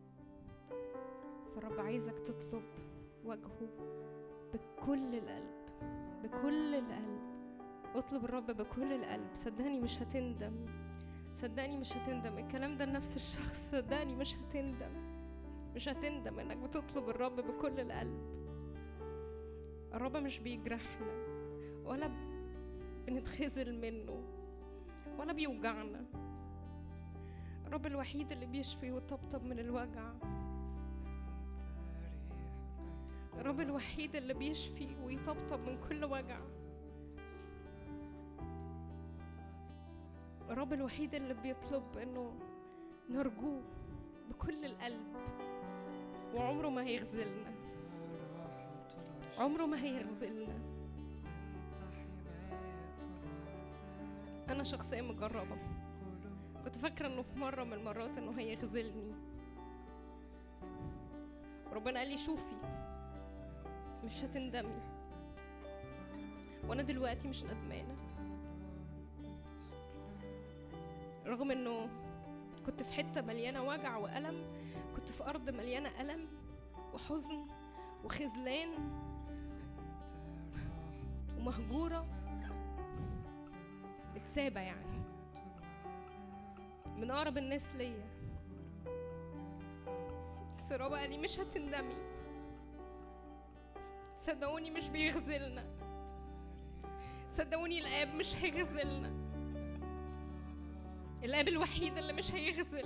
فالرب 1.55 1.79
عايزك 1.79 2.19
تطلب 2.19 2.63
وجهه 3.25 3.69
بكل 4.53 5.15
القلب 5.15 5.57
بكل 6.23 6.75
القلب. 6.75 7.21
اطلب 7.95 8.25
الرب 8.25 8.45
بكل 8.51 8.93
القلب. 8.93 9.27
صدقني 9.35 9.79
مش 9.79 10.01
هتندم. 10.01 10.65
صدقني 11.33 11.77
مش 11.77 11.97
هتندم. 11.97 12.37
الكلام 12.37 12.77
ده 12.77 12.85
لنفس 12.85 13.15
الشخص. 13.15 13.71
صدقني 13.71 14.15
مش 14.15 14.37
هتندم. 14.37 14.91
مش 15.75 15.89
هتندم 15.89 16.39
إنك 16.39 16.57
بتطلب 16.57 17.09
الرب 17.09 17.35
بكل 17.35 17.79
القلب. 17.79 18.37
الرب 19.93 20.17
مش 20.17 20.39
بيجرحنا 20.39 21.13
ولا 21.85 22.11
بنتخذل 23.07 23.81
منه. 23.81 24.36
ولا 25.17 25.33
بيوجعنا 25.33 26.05
الرب 27.65 27.85
الوحيد 27.85 28.31
اللي 28.31 28.45
بيشفي 28.45 28.91
ويطبطب 28.91 29.43
من 29.43 29.59
الوجع. 29.59 30.13
الرب 33.37 33.59
الوحيد 33.59 34.15
اللي 34.15 34.33
بيشفي 34.33 34.95
ويطبطب 35.03 35.59
من 35.59 35.79
كل 35.89 36.05
وجع. 36.05 36.39
الرب 40.49 40.73
الوحيد 40.73 41.15
اللي 41.15 41.33
بيطلب 41.33 41.97
إنه 41.97 42.33
نرجوه 43.09 43.61
بكل 44.29 44.65
القلب. 44.65 45.15
وعمره 46.35 46.69
ما 46.69 46.83
هيخذلنا 46.83 47.53
عمره 49.39 49.65
ما 49.65 49.83
هيخذلنا 49.83 50.66
أنا 54.57 54.63
شخصيا 54.63 55.01
مجربة. 55.01 55.57
كنت 56.63 56.77
فاكرة 56.77 57.07
إنه 57.07 57.21
في 57.21 57.39
مرة 57.39 57.63
من 57.63 57.73
المرات 57.73 58.17
إنه 58.17 58.31
هيخذلني 58.39 59.13
ربنا 61.73 61.99
قال 61.99 62.09
لي 62.09 62.17
شوفي 62.17 62.55
مش 64.05 64.23
هتندمي. 64.23 64.81
وأنا 66.67 66.81
دلوقتي 66.83 67.27
مش 67.27 67.43
ندمانة. 67.43 67.95
رغم 71.25 71.51
إنه 71.51 71.89
كنت 72.65 72.83
في 72.83 72.93
حتة 72.93 73.21
مليانة 73.21 73.63
وجع 73.63 73.97
وألم 73.97 74.45
كنت 74.95 75.09
في 75.09 75.23
أرض 75.23 75.49
مليانة 75.49 76.01
ألم 76.01 76.27
وحزن 76.93 77.47
وخذلان 78.03 78.69
ومهجورة. 81.37 82.16
متسابه 84.37 84.61
يعني. 84.61 85.01
من 86.97 87.11
أقرب 87.11 87.37
الناس 87.37 87.75
ليا. 87.75 88.07
بس 90.53 90.71
الرب 90.71 90.93
قال 90.93 91.09
لي 91.09 91.17
مش 91.17 91.39
هتندمي. 91.39 91.95
صدقوني 94.15 94.71
مش 94.71 94.89
بيغزلنا. 94.89 95.65
صدقوني 97.29 97.79
الآب 97.79 98.15
مش 98.15 98.35
هيغزلنا. 98.35 99.11
الآب 101.23 101.47
الوحيد 101.47 101.97
اللي 101.97 102.13
مش 102.13 102.33
هيغزل. 102.33 102.85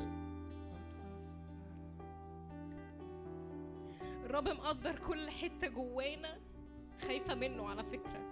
الرب 4.25 4.47
مقدر 4.47 4.99
كل 4.99 5.29
حتة 5.29 5.67
جوانا 5.67 6.37
خايفة 7.07 7.35
منه 7.35 7.69
على 7.69 7.83
فكرة. 7.83 8.30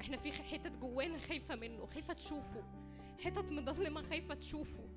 إحنا 0.00 0.16
في 0.16 0.32
حتت 0.32 0.76
جوانا 0.76 1.18
خايفة 1.18 1.56
منه 1.56 1.86
خايفة 1.86 2.14
تشوفه. 2.14 2.62
حتت 3.24 3.52
مظلمة 3.52 4.02
خايفة 4.02 4.34
تشوفه. 4.34 4.88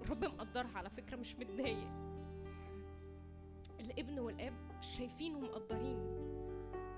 الرب 0.00 0.24
مقدرها 0.24 0.78
على 0.78 0.90
فكرة 0.90 1.16
مش 1.16 1.36
متضايق. 1.36 1.90
الابن 3.80 4.18
والاب 4.18 4.54
شايفين 4.80 5.34
ومقدرين 5.34 5.98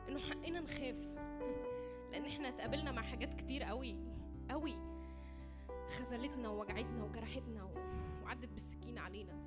إنه 0.09 0.19
حقنا 0.19 0.61
نخاف. 0.61 1.13
لأن 2.11 2.25
إحنا 2.25 2.49
اتقابلنا 2.49 2.93
مع 2.93 3.03
حاجات 3.03 3.35
كتير 3.35 3.63
قوي 3.63 3.97
قوي. 4.51 4.77
خذلتنا 5.89 6.49
ووجعتنا 6.49 7.05
وجرحتنا 7.05 7.65
وعدت 8.23 8.49
بالسكين 8.49 8.99
علينا. 8.99 9.43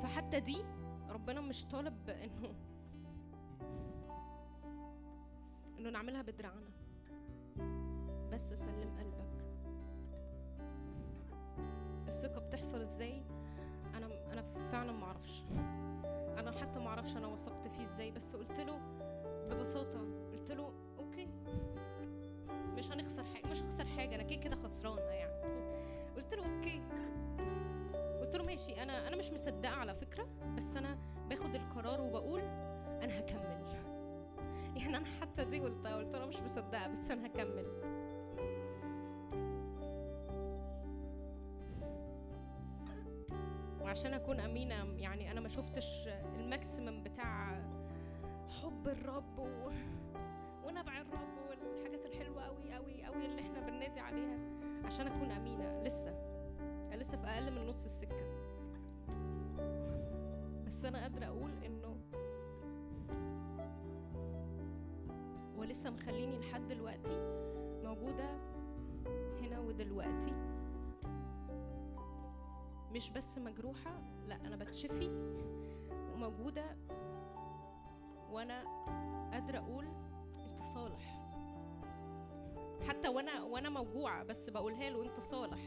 فحتى 0.00 0.40
دي 0.40 0.64
ربنا 1.08 1.40
مش 1.40 1.66
طالب 1.66 2.10
إنه 2.10 2.54
انه 5.82 5.90
نعملها 5.90 6.22
بدراعنا. 6.22 6.70
بس 8.32 8.54
سلم 8.54 8.90
قلبك. 8.98 9.46
الثقة 12.08 12.40
بتحصل 12.40 12.80
إزاي؟ 12.80 13.22
أنا 13.94 14.06
أنا 14.32 14.42
فعلا 14.72 14.92
ما 14.92 15.04
أعرفش. 15.04 15.42
أنا 16.38 16.50
حتى 16.60 16.78
ما 16.78 16.88
أعرفش 16.88 17.16
أنا 17.16 17.26
وثقت 17.26 17.68
فيه 17.68 17.82
إزاي 17.82 18.10
بس 18.10 18.36
قلت 18.36 18.60
له 18.60 18.78
ببساطة 19.50 19.98
قلت 20.32 20.52
له 20.52 20.72
okay. 20.98 21.28
مش 22.76 22.92
هنخسر 22.92 23.24
حاجة 23.24 23.46
مش 23.46 23.62
هخسر 23.62 23.84
حاجة 23.86 24.14
أنا 24.14 24.22
كده 24.22 24.40
كده 24.40 24.56
خسرانة 24.56 25.00
يعني. 25.00 25.32
قلت 26.16 26.34
له 26.34 26.56
okay. 26.56 26.82
قلت 28.20 28.36
له 28.36 28.44
ماشي 28.44 28.82
أنا 28.82 29.08
أنا 29.08 29.16
مش 29.16 29.32
مصدقة 29.32 29.72
على 29.74 29.94
فكرة 29.94 30.28
بس 30.56 30.76
أنا 30.76 30.98
باخد 31.28 31.54
القرار 31.54 32.00
وبقول 32.00 32.40
أنا 33.02 33.18
هكمل. 33.18 33.62
يعني 34.76 34.96
أنا 34.96 35.06
حتى 35.20 35.44
دي 35.44 35.60
قلتها 35.60 35.96
قلت 35.96 36.16
له 36.16 36.26
مش 36.26 36.40
مصدقة 36.40 36.88
بس 36.88 37.10
أنا 37.10 37.26
هكمل. 37.26 37.66
وعشان 43.80 44.14
أكون 44.14 44.40
أمينة 44.40 44.74
يعني 44.96 45.30
أنا 45.30 45.40
ما 45.40 45.48
شفتش 45.48 46.08
الماكسيمم 46.38 47.02
بتاع 47.02 47.62
حب 48.62 48.88
الرب 48.88 49.38
و... 49.38 49.70
ونبع 50.66 51.00
الرب 51.00 51.38
والحاجات 51.50 52.06
الحلوة 52.06 52.42
قوي 52.44 52.72
قوي 52.72 53.04
قوي 53.04 53.26
اللي 53.26 53.40
إحنا 53.40 53.60
بننادي 53.60 54.00
عليها. 54.00 54.38
عشان 54.84 55.06
أكون 55.06 55.30
أمينة 55.30 55.82
لسه. 55.82 56.32
لسه 56.92 57.18
في 57.18 57.26
أقل 57.26 57.50
من 57.50 57.66
نص 57.66 57.84
السكة. 57.84 58.26
بس 60.66 60.84
أنا 60.84 61.02
قادرة 61.02 61.26
أقول 61.26 61.50
انه 61.66 61.81
هو 65.62 65.66
لسه 65.66 65.90
مخليني 65.90 66.38
لحد 66.38 66.68
دلوقتي 66.68 67.20
موجودة 67.84 68.30
هنا 69.40 69.60
ودلوقتي. 69.60 70.34
مش 72.92 73.10
بس 73.10 73.38
مجروحة 73.38 74.02
لا 74.26 74.34
أنا 74.46 74.56
بتشفي 74.56 75.08
وموجودة 76.14 76.76
وأنا 78.30 78.62
قادرة 79.32 79.58
أقول 79.58 79.86
أنت 80.50 80.62
صالح. 80.62 81.20
حتى 82.88 83.08
وأنا 83.08 83.42
وأنا 83.42 83.68
موجوعة 83.68 84.24
بس 84.24 84.50
بقولها 84.50 84.90
له 84.90 85.02
أنت 85.02 85.20
صالح. 85.20 85.60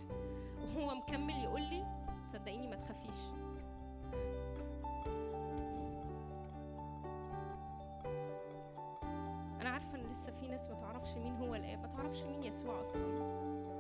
وهو 0.62 0.96
مكمل 0.96 1.44
يقول 1.44 1.62
لي 1.62 1.86
صدقيني 2.22 2.68
ما 2.68 2.76
تخافيش. 2.76 3.45
أنا 9.66 9.74
عارفة 9.74 9.98
إن 9.98 10.12
لسه 10.12 10.32
في 10.32 10.48
ناس 10.48 10.70
ما 10.70 10.76
تعرفش 10.76 11.16
مين 11.16 11.36
هو 11.36 11.56
الآب 11.56 11.80
ما 11.82 11.88
تعرفش 11.88 12.24
مين 12.24 12.44
يسوع 12.44 12.82
أصلا. 12.82 13.02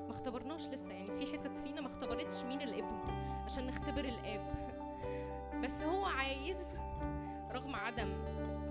ما 0.05 0.09
اختبرناش 0.09 0.67
لسه 0.67 0.93
يعني 0.93 1.15
في 1.15 1.33
حتت 1.33 1.57
فينا 1.57 1.81
ما 1.81 1.87
اختبرتش 1.87 2.43
مين 2.43 2.61
الإبن 2.61 2.99
عشان 3.45 3.67
نختبر 3.67 4.05
الآب. 4.05 4.41
بس 5.63 5.83
هو 5.83 6.05
عايز 6.05 6.77
رغم 7.51 7.75
عدم 7.75 8.13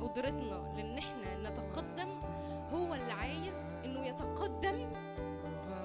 قدرتنا 0.00 0.72
لأن 0.76 0.98
إحنا 0.98 1.50
نتقدم 1.50 2.08
هو 2.72 2.94
اللي 2.94 3.12
عايز 3.12 3.72
إنه 3.84 4.06
يتقدم. 4.06 4.92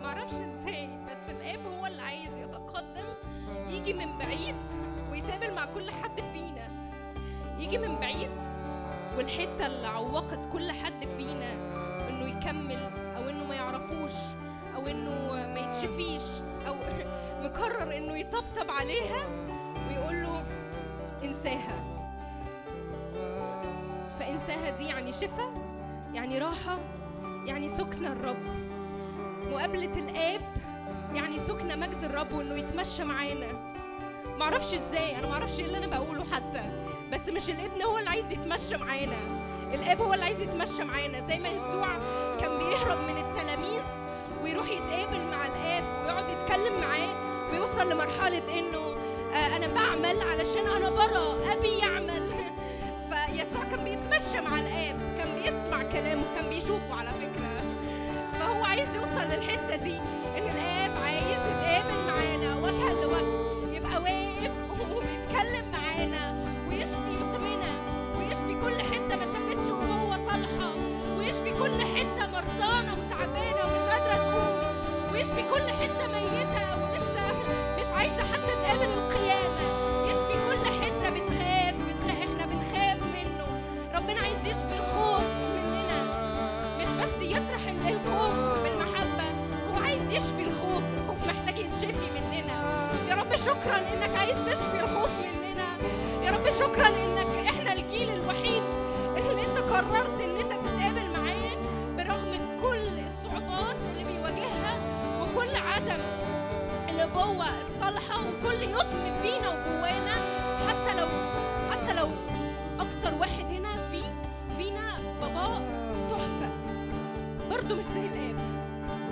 معرفش 0.04 0.34
إزاي 0.34 0.88
بس 1.12 1.30
الآب 1.30 1.60
هو 1.66 1.86
اللي 1.86 2.02
عايز 2.02 2.38
يتقدم 2.38 3.06
يجي 3.68 3.94
من 3.94 4.18
بعيد 4.18 4.56
ويتقابل 5.12 5.56
مع 5.56 5.66
كل 5.66 5.92
حد 5.92 6.22
فينا. 6.22 6.90
يجي 7.60 7.78
من 7.78 7.96
بعيد 7.96 8.59
والحتة 9.18 9.66
اللي 9.66 9.88
عوقت 9.88 10.40
كل 10.52 10.72
حد 10.72 11.06
فينا 11.18 11.54
إنه 12.10 12.28
يكمل 12.28 12.80
أو 13.18 13.30
إنه 13.30 13.46
ما 13.46 13.56
يعرفوش 13.56 14.14
أو 14.76 14.88
إنه 14.88 15.34
ما 15.34 15.60
يتشفيش 15.60 16.24
أو 16.68 16.76
مقرر 17.44 17.98
إنه 17.98 18.18
يطبطب 18.18 18.72
عليها 18.72 19.26
ويقول 19.88 20.24
له 20.24 20.44
انساها. 21.24 21.84
فإنساها 24.20 24.70
دي 24.70 24.86
يعني 24.86 25.12
شفاء 25.12 25.52
يعني 26.14 26.40
راحة 26.40 26.78
يعني 27.46 27.68
سكن 27.70 28.06
الرب. 28.06 28.60
مقابلة 29.52 30.00
الآب 30.00 30.42
يعني 31.14 31.40
سكن 31.40 31.80
مجد 31.80 32.04
الرب 32.04 32.34
وإنه 32.34 32.56
يتمشى 32.56 33.04
معانا. 33.04 33.76
معرفش 34.38 34.74
إزاي 34.74 35.20
أنا 35.20 35.28
معرفش 35.28 35.60
إيه 35.60 35.66
اللي 35.66 35.78
أنا 35.78 35.88
بقوله 35.88 36.24
حتى. 36.24 36.79
بس 37.12 37.30
مش 37.30 37.50
الابن 37.50 37.82
هو 37.82 37.98
اللي 37.98 38.10
عايز 38.10 38.32
يتمشى 38.32 38.78
معانا. 38.78 39.18
الاب 39.74 40.02
هو 40.02 40.14
اللي 40.14 40.26
عايز 40.26 40.42
يتمشى 40.42 40.84
معانا. 40.84 41.20
زي 41.28 41.38
ما 41.38 41.50
يسوع 41.50 41.88
كان 42.40 42.58
بيهرب 42.58 42.98
من 43.10 43.18
التلاميذ 43.18 43.84
ويروح 44.44 44.70
يتقابل 44.70 45.20
مع 45.32 45.46
الاب 45.48 45.84
ويقعد 46.04 46.30
يتكلم 46.30 46.82
معاه 46.82 47.10
ويوصل 47.52 47.92
لمرحلة 47.92 48.60
إنه 48.60 48.96
آه 49.34 49.56
أنا 49.58 49.68
بعمل 49.68 50.22
علشان 50.22 50.68
أنا 50.78 50.90
برى 50.90 51.52
أبي 51.54 51.78
يعمل. 51.78 52.30
فيسوع 53.10 53.64
كان 53.64 53.84
بيتمشى 53.84 54.42
مع 54.42 54.60
الاب 54.60 55.00
كان 55.18 55.36
بيسمع 55.42 55.84
كلامه 55.84 56.24
كان 56.36 56.50
بيشوفه 56.50 56.96
على 57.00 57.10
فكرة. 57.10 57.64
فهو 58.40 58.64
عايز 58.64 58.88
يوصل 58.96 59.32
للحتة 59.32 59.76
دي 59.76 59.98
ان 60.38 60.49
تشفي 94.60 94.80
الخوف 94.84 95.10
مننا. 95.20 95.68
يا 96.24 96.32
رب 96.32 96.50
شكرا 96.50 96.88
انك 96.88 97.48
إحنا 97.50 97.74
الجيل 97.74 98.10
الوحيد 98.10 98.64
اللي 99.18 99.46
أنت 99.46 99.58
قررت 99.58 100.22
إن 100.22 100.38
أنت 100.38 100.52
تتقابل 100.52 101.10
معاه 101.18 101.56
برغم 101.98 102.40
كل 102.62 103.06
الصعوبات 103.08 103.76
اللي 103.92 104.04
بيواجهها 104.04 104.78
وكل 105.22 105.56
عدم 105.56 106.02
الابوه 106.90 107.46
الصالحة 107.62 108.20
وكل 108.20 108.64
يطم 108.64 109.22
فينا 109.24 109.50
وجوانا. 109.50 110.16
حتى 110.68 111.00
لو 111.00 111.08
حتى 111.72 111.94
لو 111.94 112.08
أكتر 112.80 113.18
واحد 113.20 113.46
هنا 113.46 113.76
في 113.92 114.02
فينا 114.58 114.90
بابا 115.22 115.62
تحفة. 116.10 116.50
برضه 117.52 117.76
مش 117.76 117.86
زي 117.86 118.06
الآب. 118.08 118.36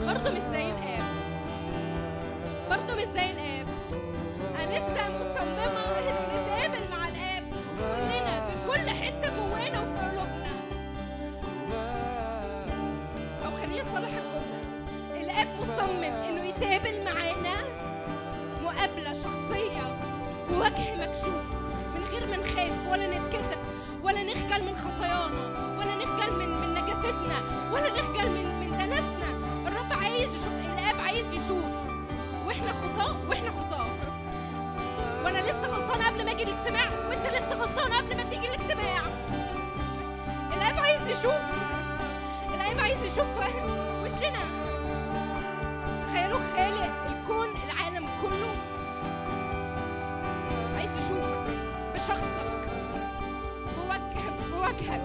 برضه 0.07 0.31
مش 0.31 0.41
زي 0.51 0.65
الآب. 0.71 1.03
برضه 2.69 2.95
مش 3.01 3.07
زي 3.13 3.31
يشوف 43.17 43.37
وشنا. 44.03 44.43
تخيلوا 46.07 46.39
خالق 46.55 46.93
الكون 47.09 47.47
العالم 47.65 48.05
كله. 48.21 48.53
عايز 50.77 50.97
يشوفك 50.97 51.47
بشخصك. 51.95 52.49
بوجه 53.77 54.29
بوجهك. 54.51 55.01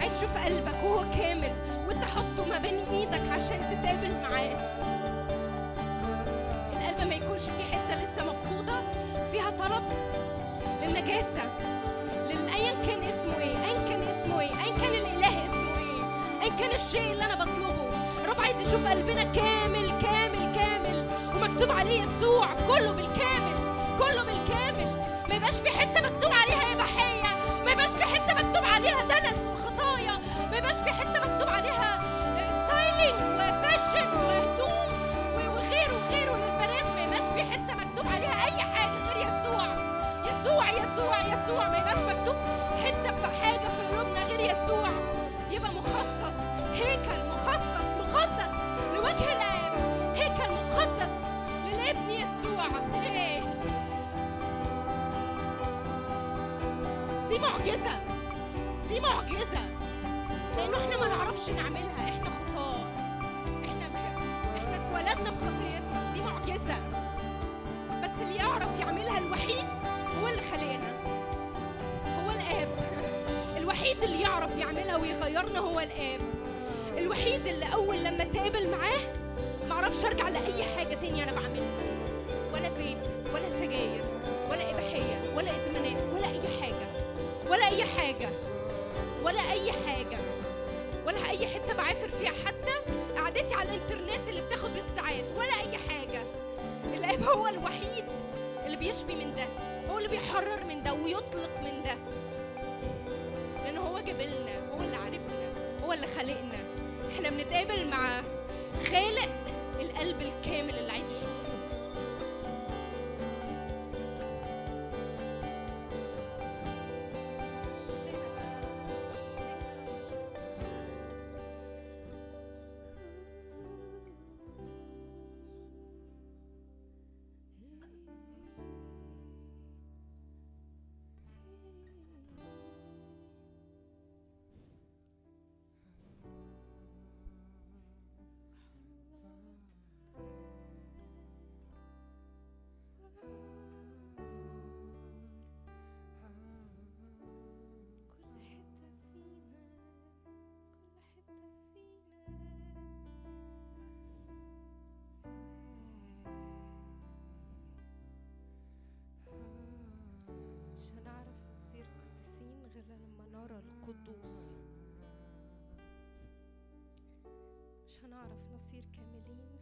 عايز 0.00 0.16
يشوف 0.16 0.36
قلبك 0.36 0.74
وهو 0.84 1.04
كامل 1.18 1.52
وانت 1.88 2.04
حاطه 2.04 2.48
ما 2.48 2.58
بين 2.58 2.78
إيدك 2.90 3.30
عشان 3.30 3.58
تتقابل 3.58 4.12
معاه. 4.22 4.56
القلب 6.72 7.08
ما 7.08 7.14
يكونش 7.14 7.42
فيه 7.42 7.64
حتة 7.64 8.02
لسه 8.02 8.24
مفقودة 8.24 8.80
فيها 9.32 9.50
طلب 9.50 9.82
للنجاسة. 10.82 11.42
كان 16.66 16.74
الشيء 16.74 17.12
اللي 17.12 17.24
أنا 17.24 17.34
بطلبه. 17.34 17.90
الرب 18.24 18.40
عايز 18.40 18.68
يشوف 18.68 18.86
قلبنا 18.86 19.22
كامل 19.22 19.90
كامل 20.02 20.54
كامل 20.54 21.06
ومكتوب 21.36 21.70
عليه 21.70 22.02
يسوع 22.02 22.54
كله 22.54 22.92
بالكامل. 22.92 23.15
دي 57.66 57.72
معجزة. 57.72 58.00
دي 58.88 59.00
معجزة. 59.00 59.60
لأنه 60.56 60.76
إحنا 60.76 60.96
ما 61.00 61.08
نعرفش 61.08 61.50
نعملها. 61.50 62.08
إحنا 62.08 62.24
خطاة. 62.24 62.76
إحنا 63.64 63.86
إحنا 64.56 64.76
اتولدنا 64.76 65.30
بخطيتنا. 65.30 66.12
دي 66.14 66.20
معجزة. 66.20 66.76
بس 68.04 68.10
اللي 68.22 68.36
يعرف 68.36 68.80
يعملها 68.80 69.18
الوحيد 69.18 69.64
هو 70.22 70.28
اللي 70.28 70.42
خلقنا. 70.42 70.92
هو 72.06 72.30
الآب. 72.30 72.68
الوحيد 73.58 74.02
اللي 74.02 74.20
يعرف 74.20 74.58
يعملها 74.58 74.96
ويغيرنا 74.96 75.58
هو 75.58 75.80
الآب. 75.80 76.20
الوحيد 76.98 77.46
اللي 77.46 77.66
أول 77.74 78.04
لما 78.04 78.22
اتقابل 78.22 78.70
معاه 78.70 79.00
ما 79.68 79.72
أعرفش 79.72 80.04
أرجع 80.04 80.28
لأي 80.28 80.62
ولا 89.36 89.52
أي 89.52 89.72
حاجة 89.72 90.18
ولا 91.06 91.30
أي 91.30 91.46
حتة 91.46 91.74
بعافر 91.76 92.08
فيها 92.08 92.32
حتى 92.46 92.92
قعدتي 93.16 93.54
على 93.54 93.68
الإنترنت 93.68 94.28
اللي 94.28 94.40
بتاخد 94.40 94.70
بالساعات 94.74 95.24
ولا 95.36 95.52
أي 95.52 95.76
حاجة. 95.88 96.22
الآب 96.94 97.22
هو 97.22 97.46
الوحيد 97.48 98.04
اللي 98.66 98.76
بيشفي 98.76 99.14
من 99.14 99.34
ده 99.36 99.46
هو 99.92 99.98
اللي 99.98 100.08
بيحرر 100.08 100.64
من 100.64 100.82
ده 100.82 100.92
ويطلق 100.92 101.60
من 101.62 101.82
ده. 101.84 101.96
لأنه 103.64 103.80
هو 103.80 103.98
جابلنا 103.98 104.58
هو 104.74 104.80
اللي 104.82 104.96
عرفنا 104.96 105.52
هو 105.84 105.92
اللي 105.92 106.06
خلقنا. 106.06 106.58
إحنا 107.14 107.30
بنتقابل 107.30 107.86
مع 107.88 108.22
خالق 108.90 109.30
القلب 109.80 110.22
الكامل 110.22 110.78
اللي 110.78 110.92
عايز 110.92 111.10
يشوفه. 111.10 111.45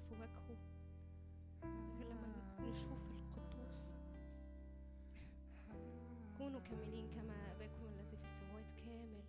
في 0.08 0.14
وجهه 0.14 0.56
غير 1.98 2.14
لما 2.14 2.70
نشوف 2.70 3.02
القدوس. 3.10 3.90
كونوا 6.38 6.60
كاملين 6.60 7.10
كما 7.10 7.52
أباكم 7.52 7.86
الذي 7.86 8.16
في 8.16 8.24
السماوات 8.24 8.72
كامل. 8.72 9.24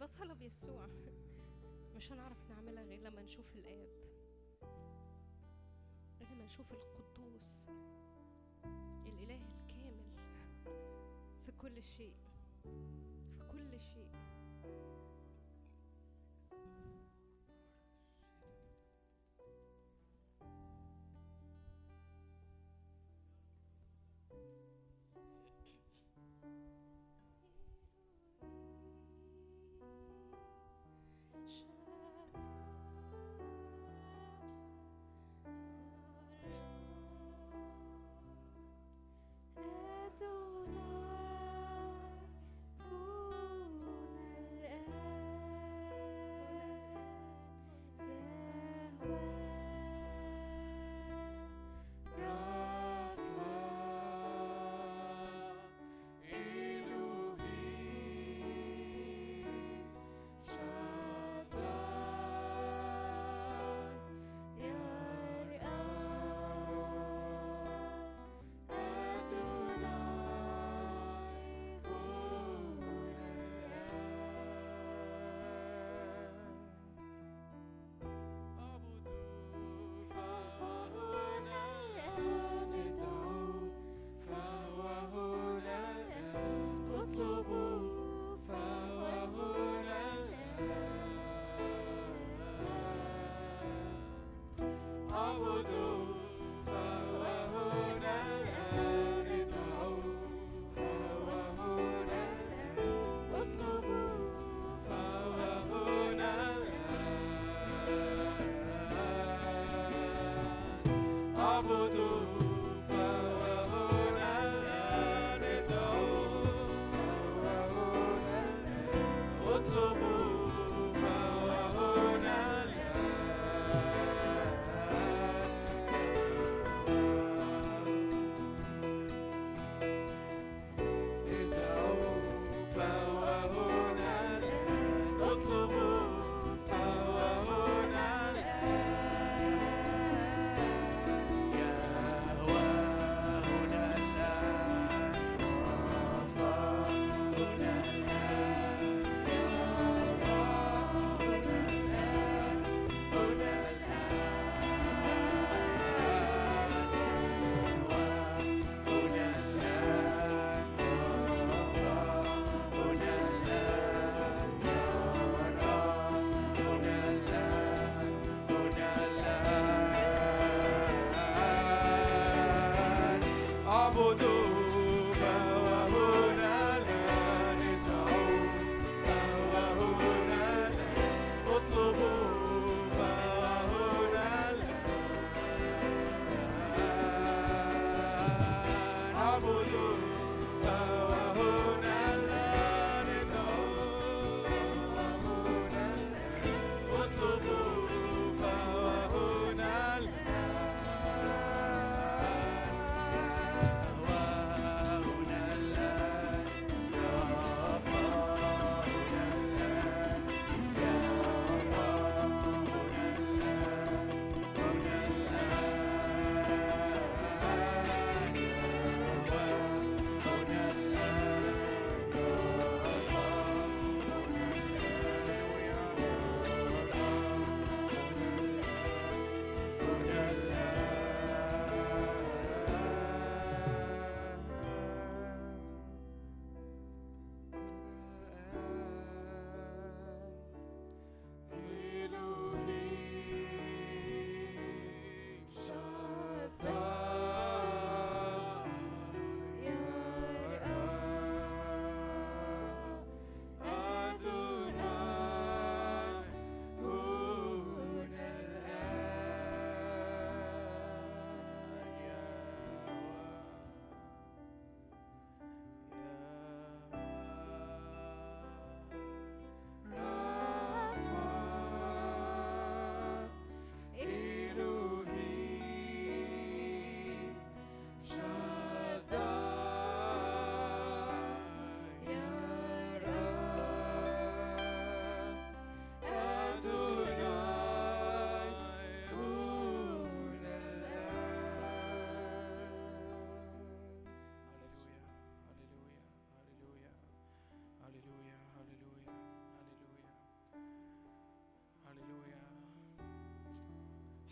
ده 0.00 0.06
طلب 0.06 0.42
يسوع. 0.42 0.86
مش 1.96 2.12
هنعرف 2.12 2.50
نعملها 2.50 2.82
غير 2.82 3.00
لما 3.00 3.22
نشوف 3.22 3.54
الآب. 3.54 3.88
غير 6.20 6.28
لما 6.30 6.44
نشوف 6.44 6.72
القدوس 6.72 7.68
الإله 9.06 9.40
الكامل 9.46 10.06
في 11.46 11.52
كل 11.58 11.82
شيء 11.82 12.14
في 13.38 13.44
كل 13.52 13.80
شيء. 13.80 14.08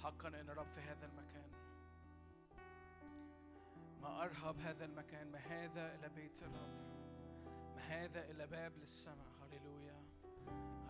حقا 0.07 0.29
إن 0.29 0.51
رب 0.51 0.67
في 0.75 0.81
هذا 0.81 1.07
المكان. 1.07 1.51
ما 4.03 4.23
أرهب 4.23 4.61
هذا 4.61 4.85
المكان. 4.85 5.33
ما 5.33 5.39
هذا 5.39 5.95
إلى 5.95 6.09
بيت 6.09 6.43
الرب. 6.43 6.77
ما 7.77 7.83
هذا 7.83 8.31
إلى 8.31 8.47
باب 8.47 8.73
للسماء. 8.79 9.27
هللويا. 9.43 10.03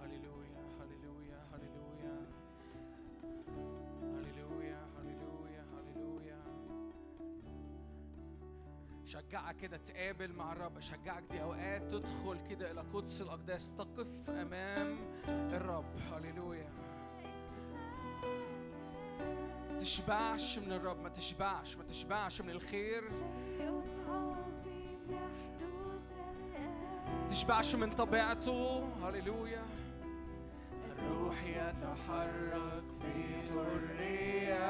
هللويا. 0.01 0.61
هللويا. 0.81 1.47
هللويا. 1.53 2.27
هللويا. 4.03 4.87
هللويا. 4.99 5.65
هللويا. 5.77 6.43
شجعك 9.05 9.57
كده 9.57 9.77
تقابل 9.77 10.33
مع 10.33 10.53
الرب. 10.53 10.81
شجعك 10.81 11.23
دي 11.23 11.43
أوقات 11.43 11.83
تدخل 11.91 12.47
كده 12.47 12.71
إلى 12.71 12.81
قدس 12.81 13.23
الأقداس. 13.23 13.75
تقف 13.77 14.31
أمام 14.31 14.99
الرب. 15.29 15.97
هللويا. 16.13 16.86
تشبعش 19.87 20.59
من 20.59 20.73
الرب 20.73 21.03
ما 21.03 21.09
تشبعش 21.09 21.77
ما 21.77 21.85
تشبعش 21.85 22.41
من 22.41 22.51
الخير. 22.51 23.05
تشبعش 27.29 27.75
من 27.75 27.91
طبيعته. 27.91 28.89
هللويا. 29.03 29.63
الروح 30.99 31.43
يتحرك 31.45 32.85
في 33.01 33.25
حرية. 33.53 34.67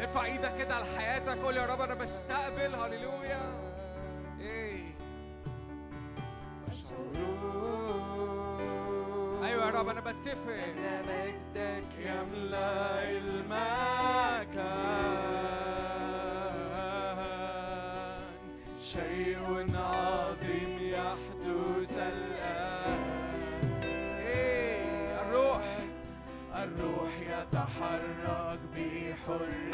ارفع 0.00 0.24
إيدك 0.24 0.58
كده 0.58 0.74
على 0.74 0.84
حياتك 0.84 1.38
قول 1.38 1.56
يا 1.56 1.66
رب 1.66 1.80
أنا 1.80 1.94
بستقبل. 1.94 2.74
هللويا. 2.74 3.69
رب 9.80 9.88
أنا 9.88 10.00
بتفق. 10.00 10.52
أن 10.52 11.02
مجدك 11.08 11.84
يملأ 11.98 13.10
المكان 13.10 14.60
شيء 18.78 19.66
عظيم 19.76 20.78
يحدث 20.80 21.98
الآن. 21.98 23.00
إيه، 24.26 25.22
الروح 25.22 25.78
الروح 26.54 27.12
يتحرك 27.20 28.60
بحرية. 28.76 29.69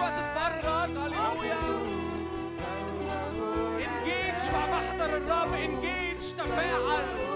يسوع 0.00 0.10
تتفرج 0.10 0.90
هللويا. 0.96 1.60
إنجيج 3.78 4.52
مع 4.52 4.66
محضر 4.66 5.16
الرب. 5.16 5.54
إنجيج 5.54 6.32
تفاعل. 6.38 7.29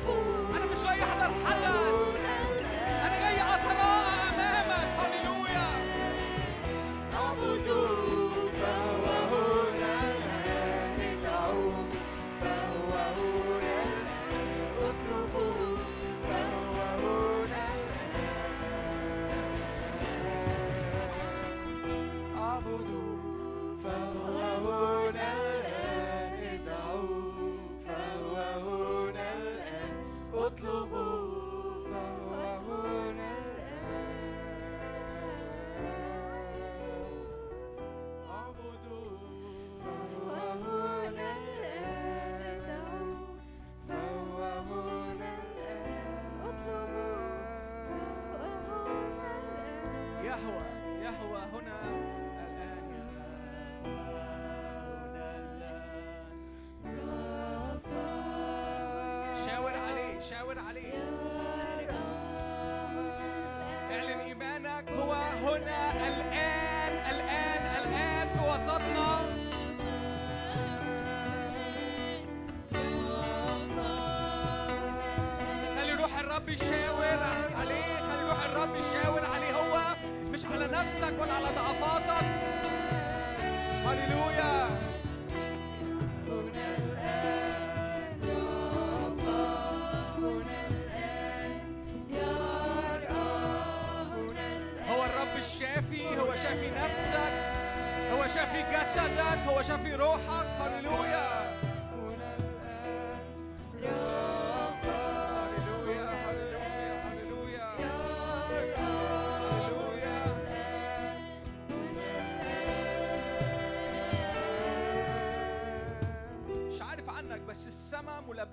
不 0.00 0.31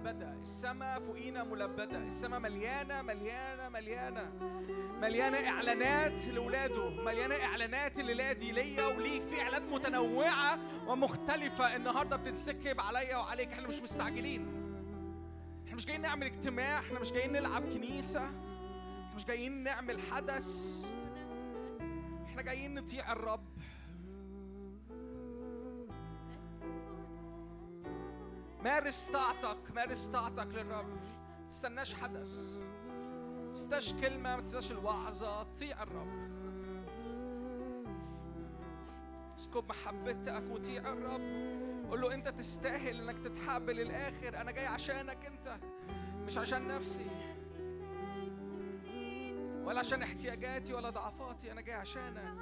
ملبدة. 0.09 0.33
السماء 0.41 0.99
فوقينا 0.99 1.43
ملبدة. 1.43 1.97
السماء 1.97 2.39
مليانة 2.39 3.01
مليانة 3.01 3.69
مليانة. 3.69 4.31
مليانة 5.01 5.49
إعلانات 5.49 6.27
لولاده. 6.27 6.89
مليانة 6.89 7.35
إعلانات 7.35 7.99
لولادي 7.99 8.51
ليا 8.51 8.85
وليك. 8.85 9.23
في 9.23 9.41
إعلانات 9.41 9.73
متنوعة 9.73 10.59
ومختلفة. 10.87 11.75
النهاردة 11.75 12.15
بتتسكب 12.15 12.79
عليا 12.79 13.17
وعليك. 13.17 13.51
إحنا 13.51 13.67
مش 13.67 13.81
مستعجلين. 13.81 14.47
إحنا 15.65 15.75
مش 15.75 15.85
جايين 15.85 16.01
نعمل 16.01 16.23
اجتماع. 16.23 16.79
إحنا 16.79 16.99
مش 16.99 17.11
جايين 17.11 17.31
نلعب 17.31 17.63
كنيسة. 17.73 18.25
إحنا 18.25 19.15
مش 19.15 19.25
جايين 19.25 19.63
نعمل 19.63 20.01
حدث. 20.01 20.85
إحنا 22.25 22.41
جايين 22.41 22.73
نطيع 22.73 23.11
الرب. 23.11 23.58
مارس 28.63 29.09
طاعتك 29.13 29.71
مارس 29.75 30.05
طاعتك 30.05 30.47
للرب. 30.47 30.89
ما 31.39 31.45
تستناش 31.45 31.93
حدث. 31.93 32.57
ما 33.47 33.53
تستناش 33.53 33.93
كلمة 33.93 34.35
ما 34.35 34.41
تستناش 34.41 34.71
الوعظة. 34.71 35.43
طيع 35.43 35.83
الرب. 35.83 36.29
اسكب 39.37 39.69
محبتك 39.69 40.43
وطيع 40.51 40.89
الرب. 40.89 41.49
قول 41.89 42.01
له 42.01 42.13
أنت 42.13 42.27
تستاهل 42.27 43.01
إنك 43.09 43.19
تتحب 43.23 43.69
للآخر. 43.69 44.41
أنا 44.41 44.51
جاي 44.51 44.65
عشانك 44.65 45.25
أنت 45.25 45.59
مش 46.25 46.37
عشان 46.37 46.67
نفسي. 46.67 47.07
ولا 49.63 49.79
عشان 49.79 50.01
احتياجاتي 50.01 50.73
ولا 50.73 50.89
ضعفاتي. 50.89 51.51
أنا 51.51 51.61
جاي 51.61 51.75
عشانك. 51.75 52.33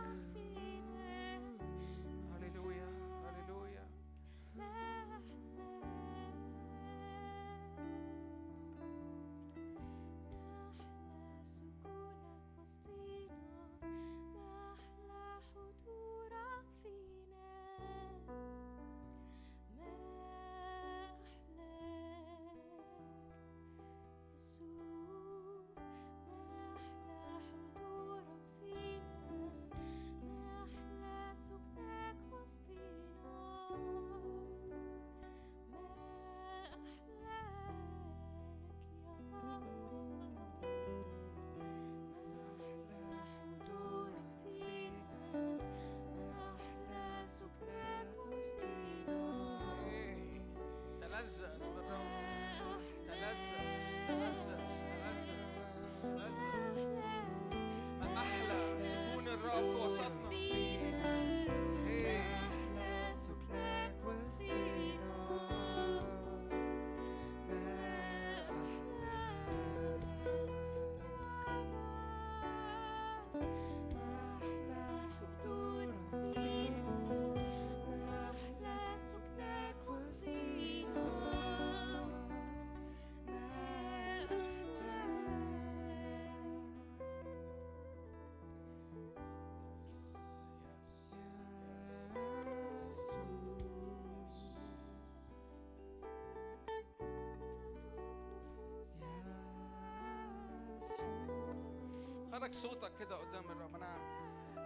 خرج 102.39 102.53
صوتك 102.53 102.91
كده 102.99 103.15
قدام 103.15 103.51
الرب. 103.51 103.75
أنا 103.75 103.95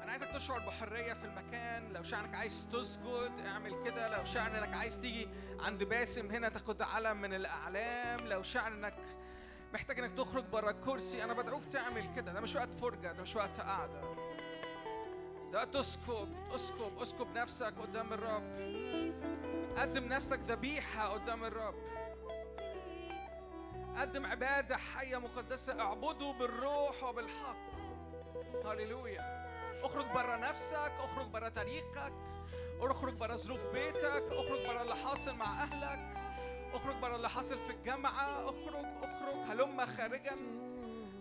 أنا 0.03 0.11
عايزك 0.11 0.27
تشعر 0.27 0.59
بحرية 0.59 1.13
في 1.13 1.25
المكان. 1.25 1.93
لو 1.93 2.03
شعرك 2.03 2.35
عايز 2.35 2.67
تسجد 2.71 3.31
اعمل 3.45 3.83
كده. 3.85 4.17
لو 4.17 4.23
شعر 4.25 4.63
انك 4.63 4.73
عايز 4.73 4.99
تيجي 4.99 5.29
عند 5.59 5.83
باسم 5.83 6.31
هنا 6.31 6.49
تاخد 6.49 6.81
علم 6.81 7.21
من 7.21 7.33
الأعلام. 7.33 8.19
لو 8.19 8.41
شعر 8.43 8.73
انك 8.73 8.95
محتاج 9.73 9.99
إنك 9.99 10.17
تخرج 10.17 10.43
بره 10.43 10.69
الكرسي 10.69 11.23
أنا 11.23 11.33
بدعوك 11.33 11.65
تعمل 11.65 12.15
كده. 12.15 12.33
ده 12.33 12.41
مش 12.41 12.55
وقت 12.55 12.73
فرجة 12.73 13.11
ده 13.11 13.21
مش 13.21 13.35
وقت 13.35 13.59
قعدة. 13.59 14.01
ده 15.51 15.59
وقت 15.59 15.75
اسكب 15.75 16.29
اسكب 16.55 16.97
اسكب 17.01 17.27
نفسك 17.35 17.73
قدام 17.81 18.13
الرب. 18.13 18.55
قدم 19.77 20.05
نفسك 20.05 20.39
ذبيحة 20.47 21.07
قدام 21.07 21.43
الرب. 21.43 21.75
قدم 24.11 24.25
عبادة 24.25 24.77
حية 24.77 25.17
مقدسة 25.17 25.81
اعبده 25.81 26.31
بالروح 26.31 27.03
وبالحق. 27.03 27.55
هللويا. 28.65 29.21
اخرج 29.83 30.05
بره 30.05 30.35
نفسك 30.35 30.91
اخرج 30.99 31.27
بره 31.27 31.49
تاريخك 31.49 32.13
اخرج 32.81 33.13
بره 33.13 33.35
ظروف 33.35 33.65
بيتك 33.73 34.23
اخرج 34.31 34.67
بره 34.67 34.81
اللي 34.81 34.95
حاصل 34.95 35.35
مع 35.35 35.63
اهلك 35.63 36.17
اخرج 36.73 36.95
بره 36.95 37.15
اللي 37.15 37.29
حاصل 37.29 37.57
في 37.67 37.73
الجامعة 37.73 38.49
اخرج 38.49 38.85
اخرج. 39.03 39.35
هلم 39.49 39.85
خارجا. 39.85 40.35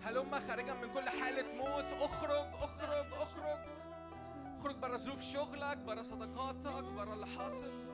هلم 0.03 0.41
خارجا 0.49 0.75
من 0.75 0.93
كل 0.95 1.09
حالة 1.09 1.55
موت. 1.55 1.93
اخرج 1.93 2.47
اخرج 2.63 3.13
اخرج. 3.13 3.59
اخرج 4.61 4.77
بره 4.77 4.97
ظروف 4.97 5.21
شغلك 5.23 5.77
بره 5.79 6.03
صداقاتك 6.03 6.85
بره 6.85 7.15
اللي 7.15 7.27
حاصل. 7.27 7.90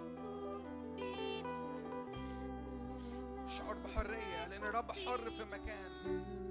شعور 3.58 3.76
بحرية 3.84 4.46
لأن 4.48 4.62
الرب 4.62 4.92
حر 4.92 5.30
في 5.30 5.44
مكان. 5.44 6.45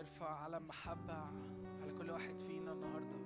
ارفع 0.00 0.26
علم 0.44 0.66
محبة 0.68 1.14
على 1.82 1.92
كل 1.98 2.10
واحد 2.10 2.38
فينا 2.38 2.72
النهاردة. 2.72 3.18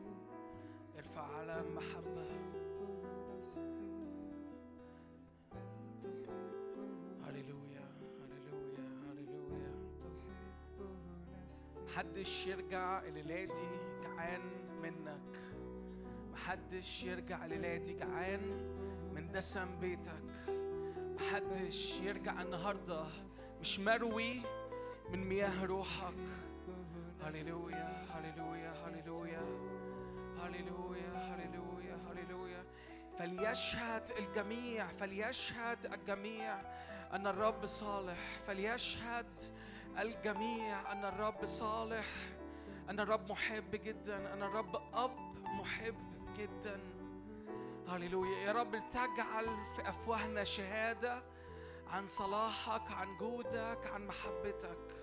ارفع 0.98 1.22
علم 1.36 1.74
محبة. 1.74 2.26
هللويا 7.26 7.88
هللويا 8.20 8.88
هللويا. 9.10 9.74
محدش 11.86 12.46
يرجع 12.46 13.02
الليلة 13.02 13.44
دي 13.44 14.02
جعان 14.02 14.40
منك. 14.82 15.38
محدش 16.32 17.04
يرجع 17.04 17.44
الليلة 17.44 17.76
دي 17.76 17.94
جعان 17.94 18.40
من 19.14 19.32
دسم 19.32 19.80
بيتك. 19.80 20.24
محدش 21.20 22.00
يرجع 22.00 22.42
النهاردة 22.42 23.06
مش 23.60 23.80
مروي 23.80 24.40
من 25.10 25.28
مياه 25.28 25.64
روحك. 25.64 26.14
فليشهد 33.54 34.10
الجميع 34.18 34.86
فليشهد 34.86 35.86
الجميع 35.92 36.60
أن 37.12 37.26
الرب 37.26 37.66
صالح 37.66 38.18
فليشهد 38.46 39.40
الجميع 39.98 40.92
أن 40.92 41.04
الرب 41.04 41.44
صالح 41.46 42.06
أن 42.90 43.00
الرب 43.00 43.30
محب 43.30 43.70
جدا 43.70 44.32
أن 44.32 44.42
الرب 44.42 44.76
أب 44.94 45.16
محب 45.44 45.94
جدا. 46.36 46.80
هللويا. 47.88 48.38
يا 48.38 48.52
رب 48.52 48.82
تجعل 48.90 49.46
في 49.76 49.88
أفواهنا 49.88 50.44
شهادة 50.44 51.22
عن 51.86 52.06
صلاحك 52.06 52.90
عن 52.90 53.16
جودك 53.16 53.86
عن 53.86 54.06
محبتك. 54.06 54.94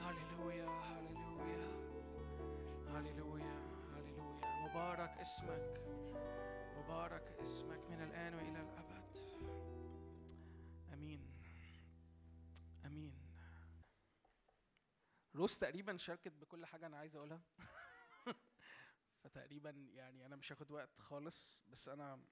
هللويا 0.00 0.68
هللويا 0.68 1.68
هللويا 2.88 3.60
هللويا. 3.94 4.68
مبارك 4.70 5.10
اسمك. 5.20 5.80
مبارك 6.88 7.22
اسمك 7.42 7.78
من 7.90 8.02
الآن 8.02 8.34
وإلى 8.34 8.60
الأبد. 8.60 9.16
أمين. 10.92 11.32
أمين. 12.84 13.18
روز 15.34 15.58
تقريبا 15.58 15.96
شاركت 15.96 16.32
بكل 16.32 16.66
حاجة 16.66 16.86
أنا 16.86 16.96
عايز 16.98 17.16
أقولها. 17.16 17.40
فتقريبا 19.22 19.70
يعني 19.70 20.26
أنا 20.26 20.36
مش 20.36 20.52
هاخد 20.52 20.70
وقت 20.70 21.00
خالص 21.00 21.62
بس 21.66 21.88
أنا 21.88 22.24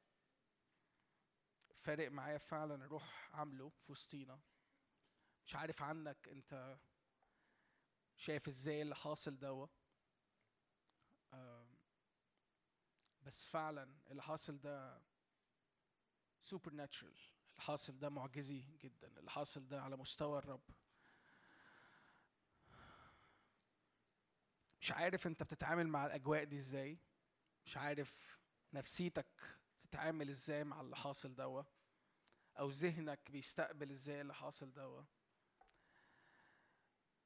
فارق 1.80 2.10
معايا 2.10 2.38
فعلا 2.38 2.84
أروح 2.84 3.30
عامله 3.34 3.68
في 3.68 3.92
وسطينا. 3.92 4.40
مش 5.44 5.56
عارف 5.56 5.82
عنك 5.82 6.28
أنت 6.28 6.78
شايف 8.16 8.48
إزاي 8.48 8.82
اللي 8.82 8.94
حاصل 8.96 9.38
دوا 9.38 9.66
آم، 11.34 11.65
بس 13.26 13.44
فعلا 13.44 13.88
اللي 14.10 14.22
حاصل 14.22 14.60
ده 14.60 15.02
سوبر 16.42 16.72
ناتشرال 16.72 17.10
اللي 17.50 17.60
حاصل 17.60 17.98
ده 17.98 18.08
معجزي 18.08 18.60
جدا. 18.60 19.18
اللي 19.18 19.30
حاصل 19.30 19.68
ده 19.68 19.82
على 19.82 19.96
مستوى 19.96 20.38
الرب. 20.38 20.70
مش 24.80 24.92
عارف 24.92 25.26
انت 25.26 25.42
بتتعامل 25.42 25.88
مع 25.88 26.06
الأجواء 26.06 26.44
دي 26.44 26.56
إزاي. 26.56 26.98
مش 27.64 27.76
عارف 27.76 28.38
نفسيتك 28.72 29.58
تتعامل 29.82 30.28
إزاي 30.28 30.64
مع 30.64 30.80
اللي 30.80 30.96
حاصل 30.96 31.34
دوا. 31.34 31.62
أو 32.58 32.70
ذهنك 32.70 33.30
بيستقبل 33.30 33.90
إزاي 33.90 34.20
اللي 34.20 34.34
حاصل 34.34 34.72
دوا. 34.72 35.02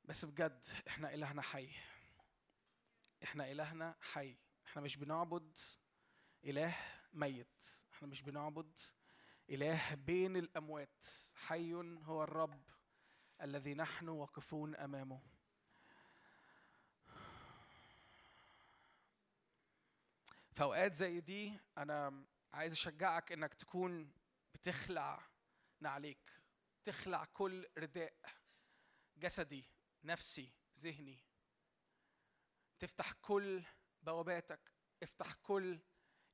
بس 0.05 0.25
بجد 0.25 0.67
إحنا 0.89 1.15
إلهنا 1.15 1.43
حي. 1.43 1.71
إحنا 3.23 3.53
إلهنا 3.53 3.97
حي. 4.01 4.37
إحنا 4.67 4.83
مش 4.83 4.97
بنعبد 4.97 5.59
إله 6.45 6.77
ميت. 7.13 7.65
إحنا 7.93 8.09
مش 8.09 8.23
بنعبد 8.23 8.81
إله 9.51 9.95
بين 9.95 10.37
الأموات. 10.37 11.05
حي 11.35 11.75
هو 12.03 12.23
الرب 12.23 12.63
الذي 13.43 13.75
نحن 13.75 14.09
واقفون 14.09 14.77
أمامه. 14.77 15.21
في 20.53 20.63
أوقات 20.63 20.95
زي 20.95 21.21
دي 21.21 21.59
أنا 21.79 22.25
عايز 22.53 22.73
أشجعك 22.73 23.33
إنك 23.33 23.55
تكون 23.55 24.13
بتخلع 24.55 25.23
نعليك 25.81 26.31
تخلع 26.85 27.25
كل 27.25 27.69
رداء 27.79 28.15
جسدي 29.17 29.65
نفسي 30.05 30.53
ذهني. 30.79 31.19
تفتح 32.79 33.13
كل 33.13 33.63
بواباتك 34.03 34.73
افتح 35.03 35.35
كل 35.35 35.79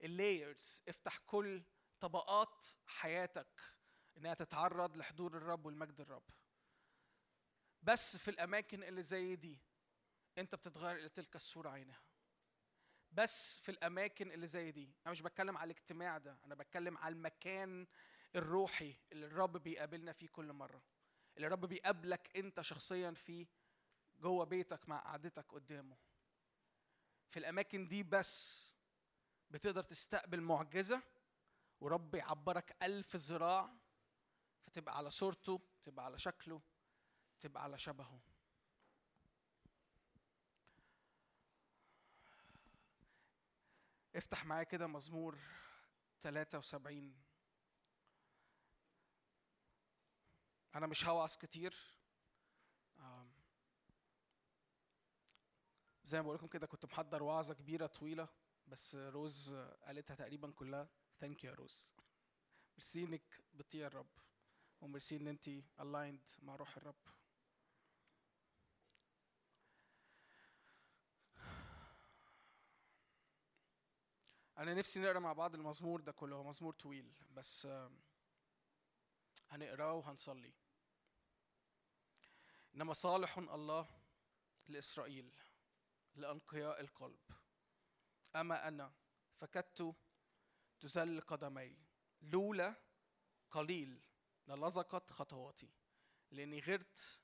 اللايرز 0.03 0.83
افتح 0.89 1.19
كل 1.19 1.63
طبقات 2.01 2.65
حياتك 2.87 3.63
إنها 4.17 4.35
تتعرض 4.35 4.97
لحضور 4.97 5.37
الرب 5.37 5.67
والمجد 5.67 6.01
الرب. 6.01 6.31
بس 7.83 8.17
في 8.17 8.31
الأماكن 8.31 8.83
اللي 8.83 9.03
زي 9.03 9.37
دي 9.37 9.61
أنت 10.39 10.55
بتتغير 10.55 10.97
إلى 10.97 11.09
تلك 11.09 11.37
الصورة 11.37 11.71
عينها. 11.71 12.03
بس 13.13 13.61
في 13.61 13.71
الأماكن 13.71 14.33
اللي 14.33 14.47
زي 14.47 14.71
دي 14.71 14.95
أنا 15.03 15.11
مش 15.11 15.23
بتكلم 15.23 15.59
على 15.59 15.71
الاجتماع 15.73 16.19
ده 16.19 16.39
أنا 16.45 16.55
بتكلم 16.55 16.99
على 16.99 17.13
المكان 17.13 17.87
الروحي 18.37 18.95
اللي 19.13 19.27
الرب 19.27 19.57
بيقابلنا 19.57 20.13
فيه 20.13 20.29
كل 20.29 20.53
مرة. 20.53 20.83
اللي 21.37 21.47
الرب 21.47 21.65
بيقابلك 21.65 22.37
أنت 22.37 22.61
شخصيا 22.61 23.11
فيه 23.11 23.47
جوه 24.19 24.45
بيتك 24.45 24.89
مع 24.89 24.99
قعدتك 24.99 25.53
قدامه. 25.53 25.97
في 27.31 27.39
الأماكن 27.39 27.89
دي 27.89 28.03
بس 28.03 28.76
بتقدر 29.57 29.83
تستقبل 29.83 30.41
معجزة 30.41 31.03
ورب 31.81 32.15
يعبرك 32.15 32.77
ألف 32.83 33.17
ذراع 33.17 33.71
فتبقى 34.63 34.97
على 34.97 35.11
صورته 35.11 35.61
تبقى 35.83 36.05
على 36.05 36.19
شكله 36.19 36.63
تبقى 37.41 37.63
على 37.63 37.79
شبهه. 37.79 38.21
افتح 44.15 44.45
معايا 44.45 44.65
كده 44.65 44.87
مزمور 44.87 45.39
73 46.21 47.15
أنا 50.75 50.87
مش 50.87 51.07
هوعظ 51.07 51.37
كتير. 51.37 51.77
زي 56.05 56.19
ما 56.19 56.23
بقول 56.23 56.37
لكم 56.37 56.47
كده 56.47 56.67
كنت 56.67 56.85
محضر 56.85 57.23
وعظة 57.23 57.55
كبيرة 57.55 57.87
طويلة. 57.87 58.29
بس 58.67 58.95
روز 58.95 59.55
قالتها 59.55 60.15
تقريبا 60.15 60.51
كلها 60.51 60.89
thank 61.21 61.45
you 61.45 61.51
يا 61.51 61.57
روز. 61.57 61.91
ميرسي 62.77 63.05
إنك 63.05 63.45
بتطيع 63.55 63.87
الرب. 63.87 64.11
وميرسي 64.81 65.17
إن 65.17 65.29
انت 65.29 65.49
aligned 65.81 66.31
مع 66.43 66.57
روح 66.57 66.77
الرب. 66.77 66.97
أنا 74.59 74.75
نفسي 74.75 75.01
نقرأ 75.01 75.19
مع 75.19 75.33
بعض 75.33 75.55
المزمور 75.55 76.01
ده 76.01 76.13
كله. 76.13 76.37
هو 76.37 76.45
مزمور 76.45 76.73
طويل. 76.73 77.15
بس 77.31 77.69
هنقرأه 79.49 79.93
وهنصلي. 79.93 80.53
إنما 82.75 82.93
صالح 82.93 83.39
الله 83.39 83.89
لإسرائيل 84.69 85.33
لأنقياء 86.15 86.81
القلب. 86.81 87.21
أما 88.41 88.69
أنا 88.69 88.93
فكدت 89.37 89.95
تذل 90.81 91.21
قدمي. 91.21 91.77
لولا 92.23 92.75
قليل 93.51 94.03
للزقت 94.49 95.13
خطواتي 95.13 95.71
لأني 96.31 96.61
غرت 96.61 97.21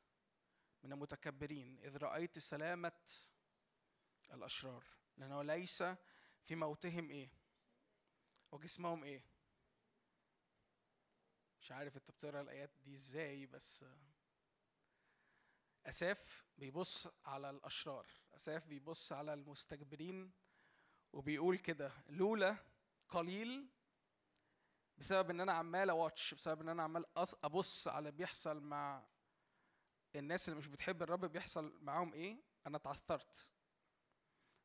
من 0.83 0.93
المتكبرين. 0.93 1.79
إذ 1.79 1.97
رأيت 1.97 2.39
سلامة 2.39 3.01
الأشرار 4.33 4.85
لأنه 5.17 5.43
ليس 5.43 5.83
في 6.45 6.55
موتهم 6.55 7.11
إيه؟ 7.11 7.31
وجسمهم 8.53 9.05
إيه؟ 9.05 9.25
مش 11.61 11.73
عارف 11.73 11.97
أنت 11.97 12.11
بتقرأ 12.11 12.41
الآيات 12.41 12.71
دي 12.85 12.93
إزاي 12.93 13.47
بس 13.47 13.85
أساف 15.87 16.45
بيبص 16.59 17.09
على 17.25 17.51
الأشرار. 17.51 18.07
أساف 18.35 18.67
بيبص 18.67 19.13
على 19.13 19.35
المستكبرين 19.35 20.33
وبيقول 21.13 21.59
كده 21.59 21.93
لولا 22.09 22.57
قليل 23.09 23.69
بسبب 24.99 25.31
إن 25.31 25.41
أنا 25.41 25.53
عمال 25.53 25.91
اواتش 25.91 26.35
بسبب 26.35 26.61
إن 26.61 26.69
أنا 26.69 26.83
عمال 26.83 27.05
أبص 27.45 27.89
على 27.89 28.11
بيحصل 28.11 28.61
مع 28.61 29.07
الناس 30.17 30.49
اللي 30.49 30.59
مش 30.59 30.67
بتحب 30.67 31.03
الرب 31.03 31.25
بيحصل 31.25 31.79
معاهم 31.83 32.13
إيه؟ 32.13 32.37
أنا 32.67 32.77
اتعثرت. 32.77 33.53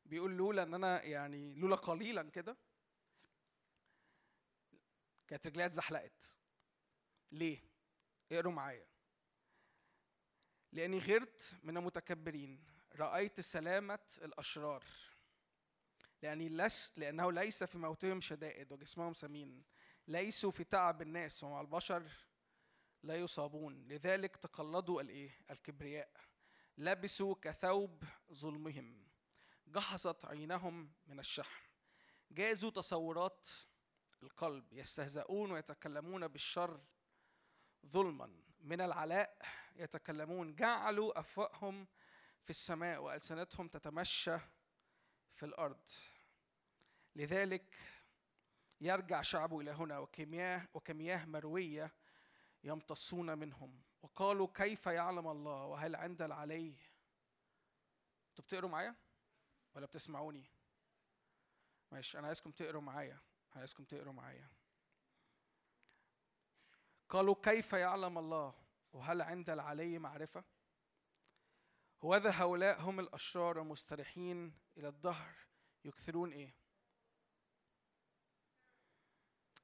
بيقول 0.04 0.36
لولا 0.36 0.62
إن 0.62 0.74
أنا 0.74 1.02
يعني 1.02 1.54
لولا 1.54 1.76
قليلا 1.76 2.30
كده 2.30 2.56
كانت 5.28 5.46
رجليها 5.46 5.66
اتزحلقت. 5.66 6.38
ليه؟ 7.32 7.58
اقروا 8.32 8.52
معايا. 8.52 8.86
لأني 10.72 10.98
غرت 10.98 11.56
من 11.62 11.76
المتكبرين. 11.76 12.64
رأيت 12.96 13.40
سلامة 13.40 14.18
الأشرار. 14.22 14.84
لأني 16.22 16.48
لس 16.48 16.92
لأنه 16.96 17.32
ليس 17.32 17.64
في 17.64 17.78
موتهم 17.78 18.20
شدائد 18.20 18.72
وجسمهم 18.72 19.14
سمين. 19.14 19.64
ليسوا 20.08 20.50
في 20.50 20.64
تعب 20.64 21.02
الناس 21.02 21.44
ومع 21.44 21.60
البشر 21.60 22.02
لا 23.02 23.16
يصابون. 23.16 23.88
لذلك 23.88 24.36
تقلدوا 24.36 25.00
الإيه؟ 25.00 25.30
الكبرياء. 25.50 26.10
لبسوا 26.78 27.34
كثوب 27.42 28.04
ظلمهم. 28.32 29.08
جحظت 29.66 30.24
عينهم 30.24 30.92
من 31.06 31.18
الشحم. 31.18 31.64
جازوا 32.30 32.70
تصورات 32.70 33.48
القلب. 34.22 34.72
يستهزئون 34.72 35.50
ويتكلمون 35.50 36.28
بالشر 36.28 36.80
ظلما. 37.86 38.42
من 38.60 38.80
العلاء 38.80 39.38
يتكلمون. 39.76 40.54
جعلوا 40.54 41.18
أفواههم 41.20 41.86
في 42.44 42.50
السماء 42.50 43.02
وألسنتهم 43.02 43.68
تتمشى 43.68 44.38
في 45.38 45.46
الأرض. 45.46 45.90
لذلك 47.16 47.76
يرجع 48.80 49.22
شعبه 49.22 49.60
إلى 49.60 49.70
هنا 49.70 49.98
وكمياه 49.98 50.68
وكمياه 50.74 51.24
مروية 51.24 51.92
يمتصون 52.64 53.38
منهم. 53.38 53.82
وقالوا 54.02 54.48
كيف 54.54 54.86
يعلم 54.86 55.28
الله؟ 55.28 55.64
وهل 55.64 55.96
عند 55.96 56.22
العلي؟ 56.22 56.74
أنتوا 58.30 58.44
بتقروا 58.44 58.70
معايا؟ 58.70 58.94
ولا 59.74 59.86
بتسمعوني؟ 59.86 60.50
ماشي 61.92 62.18
أنا 62.18 62.26
عايزكم 62.26 62.50
تقروا 62.50 62.82
معايا. 62.82 63.18
عايزكم 63.56 63.84
تقروا 63.84 64.12
معايا. 64.12 64.48
قالوا 67.08 67.34
كيف 67.42 67.72
يعلم 67.72 68.18
الله؟ 68.18 68.54
وهل 68.92 69.22
عند 69.22 69.50
العلي 69.50 69.98
معرفة؟ 69.98 70.44
وهذا 72.02 72.30
هؤلاء 72.30 72.80
هم 72.80 73.00
الأشرار 73.00 73.62
المستريحين 73.62 74.54
إلى 74.76 74.88
الدهر. 74.88 75.34
يكثرون 75.84 76.32
إيه؟ 76.32 76.54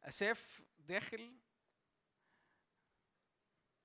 أساف 0.03 0.63
داخل 0.79 1.39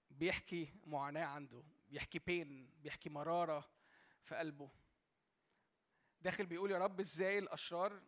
بيحكي 0.10 0.74
معاناة 0.86 1.26
عنده 1.26 1.64
بيحكي 1.88 2.20
بين 2.20 2.70
بيحكي 2.82 3.10
مرارة 3.10 3.70
في 4.22 4.36
قلبه. 4.36 4.72
داخل 6.22 6.46
بيقول 6.46 6.72
يا 6.72 6.78
رب 6.78 7.00
إزاي 7.00 7.40
الأشرار 7.40 8.02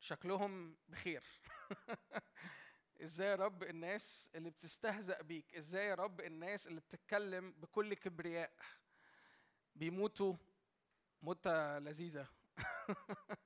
شكلهم 0.00 0.76
بخير؟ 0.88 1.24
إزاي 3.02 3.28
يا 3.28 3.34
رب 3.34 3.62
الناس 3.62 4.30
اللي 4.34 4.50
بتستهزأ 4.50 5.22
بيك؟ 5.22 5.54
إزاي 5.54 5.86
يا 5.86 5.94
رب 5.94 6.20
الناس 6.20 6.66
اللي 6.66 6.80
بتتكلم 6.80 7.52
بكل 7.52 7.94
كبرياء؟ 7.94 8.52
بيموتوا 9.74 10.36
موتة 11.22 11.78
لذيذة. 11.78 12.28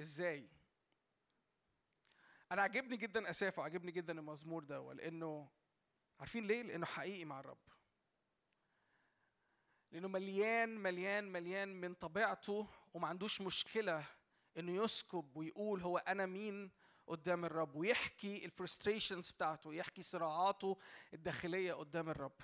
إزاي؟ 0.00 0.48
أنا 2.52 2.62
عجبني 2.62 2.96
جدا 2.96 3.30
اساف 3.30 3.58
وعجبني 3.58 3.92
جدا 3.92 4.18
المزمور 4.18 4.64
ده 4.64 4.92
لأنه 4.92 5.48
عارفين 6.20 6.44
ليه؟ 6.44 6.62
لأنه 6.62 6.86
حقيقي 6.86 7.24
مع 7.24 7.40
الرب. 7.40 7.58
لأنه 9.92 10.08
مليان 10.08 10.68
مليان 10.78 11.32
مليان 11.32 11.80
من 11.80 11.94
طبيعته 11.94 12.68
وما 12.94 13.08
عندوش 13.08 13.40
مشكلة 13.40 14.04
إنه 14.58 14.84
يسكب 14.84 15.36
ويقول 15.36 15.82
هو 15.82 15.98
أنا 15.98 16.26
مين 16.26 16.70
قدام 17.06 17.44
الرب 17.44 17.74
ويحكي 17.76 18.44
الفرستريشنز 18.44 19.30
بتاعته 19.30 19.74
يحكي 19.74 20.02
صراعاته 20.02 20.78
الداخلية 21.14 21.72
قدام 21.72 22.08
الرب. 22.08 22.40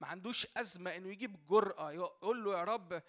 ما 0.00 0.06
عندوش 0.06 0.46
أزمة 0.56 0.96
إنه 0.96 1.08
يجيب 1.08 1.46
جرأة 1.46 1.92
يقول 1.92 2.44
له 2.44 2.58
يا 2.58 2.64
رب 2.64 3.02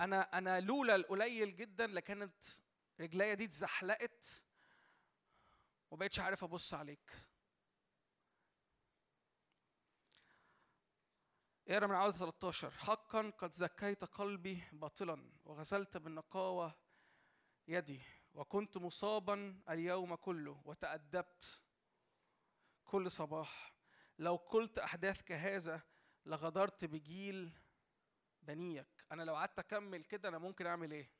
أنا 0.00 0.38
أنا 0.38 0.60
لولا 0.60 0.94
القليل 0.94 1.56
جدا 1.56 1.86
لكانت 1.86 2.44
رجليا 3.00 3.34
دي 3.34 3.44
اتزحلقت 3.44 4.42
وبقيتش 5.90 6.20
عارف 6.20 6.44
أبص 6.44 6.74
عليك. 6.74 7.12
اقرا 11.68 11.86
من 11.86 11.94
عدد 11.94 12.14
13 12.14 12.70
حقا 12.70 13.30
قد 13.30 13.52
زكيت 13.52 14.04
قلبي 14.04 14.62
باطلا 14.72 15.30
وغسلت 15.44 15.96
بالنقاوة 15.96 16.74
يدي 17.68 18.00
وكنت 18.34 18.76
مصابا 18.76 19.60
اليوم 19.68 20.14
كله 20.14 20.62
وتأدبت 20.64 21.62
كل 22.84 23.10
صباح. 23.10 23.72
لو 24.18 24.36
قلت 24.36 24.78
أحداث 24.78 25.22
كهذا 25.22 25.82
لغدرت 26.26 26.84
بجيل 26.84 27.52
بنيك. 28.42 29.06
أنا 29.12 29.22
لو 29.22 29.34
قعدت 29.36 29.58
أكمل 29.58 30.04
كده 30.04 30.28
أنا 30.28 30.38
ممكن 30.38 30.66
أعمل 30.66 30.92
إيه؟ 30.92 31.10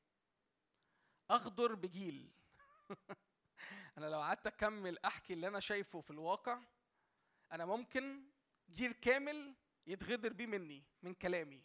أغدر 1.30 1.74
بجيل. 1.74 2.32
أنا 3.98 4.06
لو 4.06 4.20
قعدت 4.20 4.46
أكمل 4.46 4.98
أحكي 4.98 5.32
اللي 5.32 5.48
أنا 5.48 5.60
شايفه 5.60 6.00
في 6.00 6.10
الواقع 6.10 6.62
أنا 7.52 7.66
ممكن 7.66 8.30
جيل 8.70 8.92
كامل 8.92 9.56
يتغدر 9.86 10.32
بيه 10.32 10.46
مني 10.46 10.84
من 11.02 11.14
كلامي. 11.14 11.64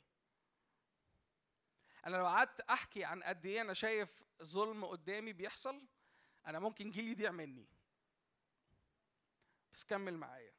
أنا 2.06 2.18
لو 2.18 2.26
قعدت 2.28 2.62
أحكي 2.62 3.04
عن 3.04 3.24
قد 3.24 3.46
إيه 3.46 3.62
أنا 3.62 3.74
شايف 3.74 4.24
ظلم 4.44 4.86
قدامي 4.86 5.34
بيحصل 5.34 5.88
أنا 6.48 6.60
ممكن 6.60 6.92
جيلي 6.92 7.12
يضيع 7.12 7.32
مني. 7.32 7.68
بس 9.74 9.84
كمل 9.84 10.18
معايا. 10.18 10.54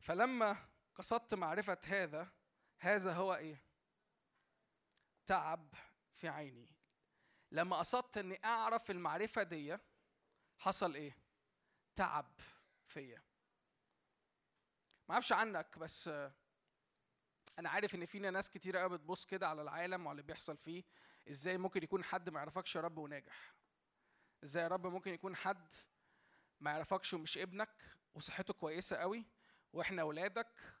فلما 0.00 0.69
قصدت 1.00 1.34
معرفة 1.34 1.78
هذا 1.86 2.32
هذا 2.78 3.12
هو 3.12 3.34
إيه؟ 3.34 3.62
تعب 5.26 5.74
في 6.14 6.28
عيني. 6.28 6.76
لما 7.50 7.78
قصدت 7.78 8.18
إني 8.18 8.44
أعرف 8.44 8.90
المعرفة 8.90 9.42
دي 9.42 9.76
حصل 10.58 10.94
إيه؟ 10.94 11.16
تعب 11.94 12.40
فيا. 12.86 13.22
ما 15.08 15.14
أعرفش 15.14 15.32
عنك 15.32 15.78
بس 15.78 16.08
أنا 17.58 17.68
عارف 17.70 17.94
إن 17.94 18.06
فينا 18.06 18.30
ناس 18.30 18.50
كتير 18.50 18.76
قوي 18.76 18.98
بتبص 18.98 19.26
كده 19.26 19.48
على 19.48 19.62
العالم 19.62 20.06
وعلى 20.06 20.20
اللي 20.20 20.26
بيحصل 20.26 20.56
فيه 20.56 20.84
إزاي 21.30 21.58
ممكن 21.58 21.82
يكون 21.82 22.04
حد 22.04 22.30
ما 22.30 22.38
يعرفكش 22.38 22.76
يا 22.76 22.80
رب 22.80 22.98
وناجح؟ 22.98 23.54
إزاي 24.44 24.62
يا 24.62 24.68
رب 24.68 24.86
ممكن 24.86 25.14
يكون 25.14 25.36
حد 25.36 25.72
ما 26.60 26.70
يعرفكش 26.70 27.14
ومش 27.14 27.38
ابنك 27.38 27.84
وصحته 28.14 28.54
كويسة 28.54 28.96
قوي 28.96 29.26
وإحنا 29.72 30.02
اولادك 30.02 30.79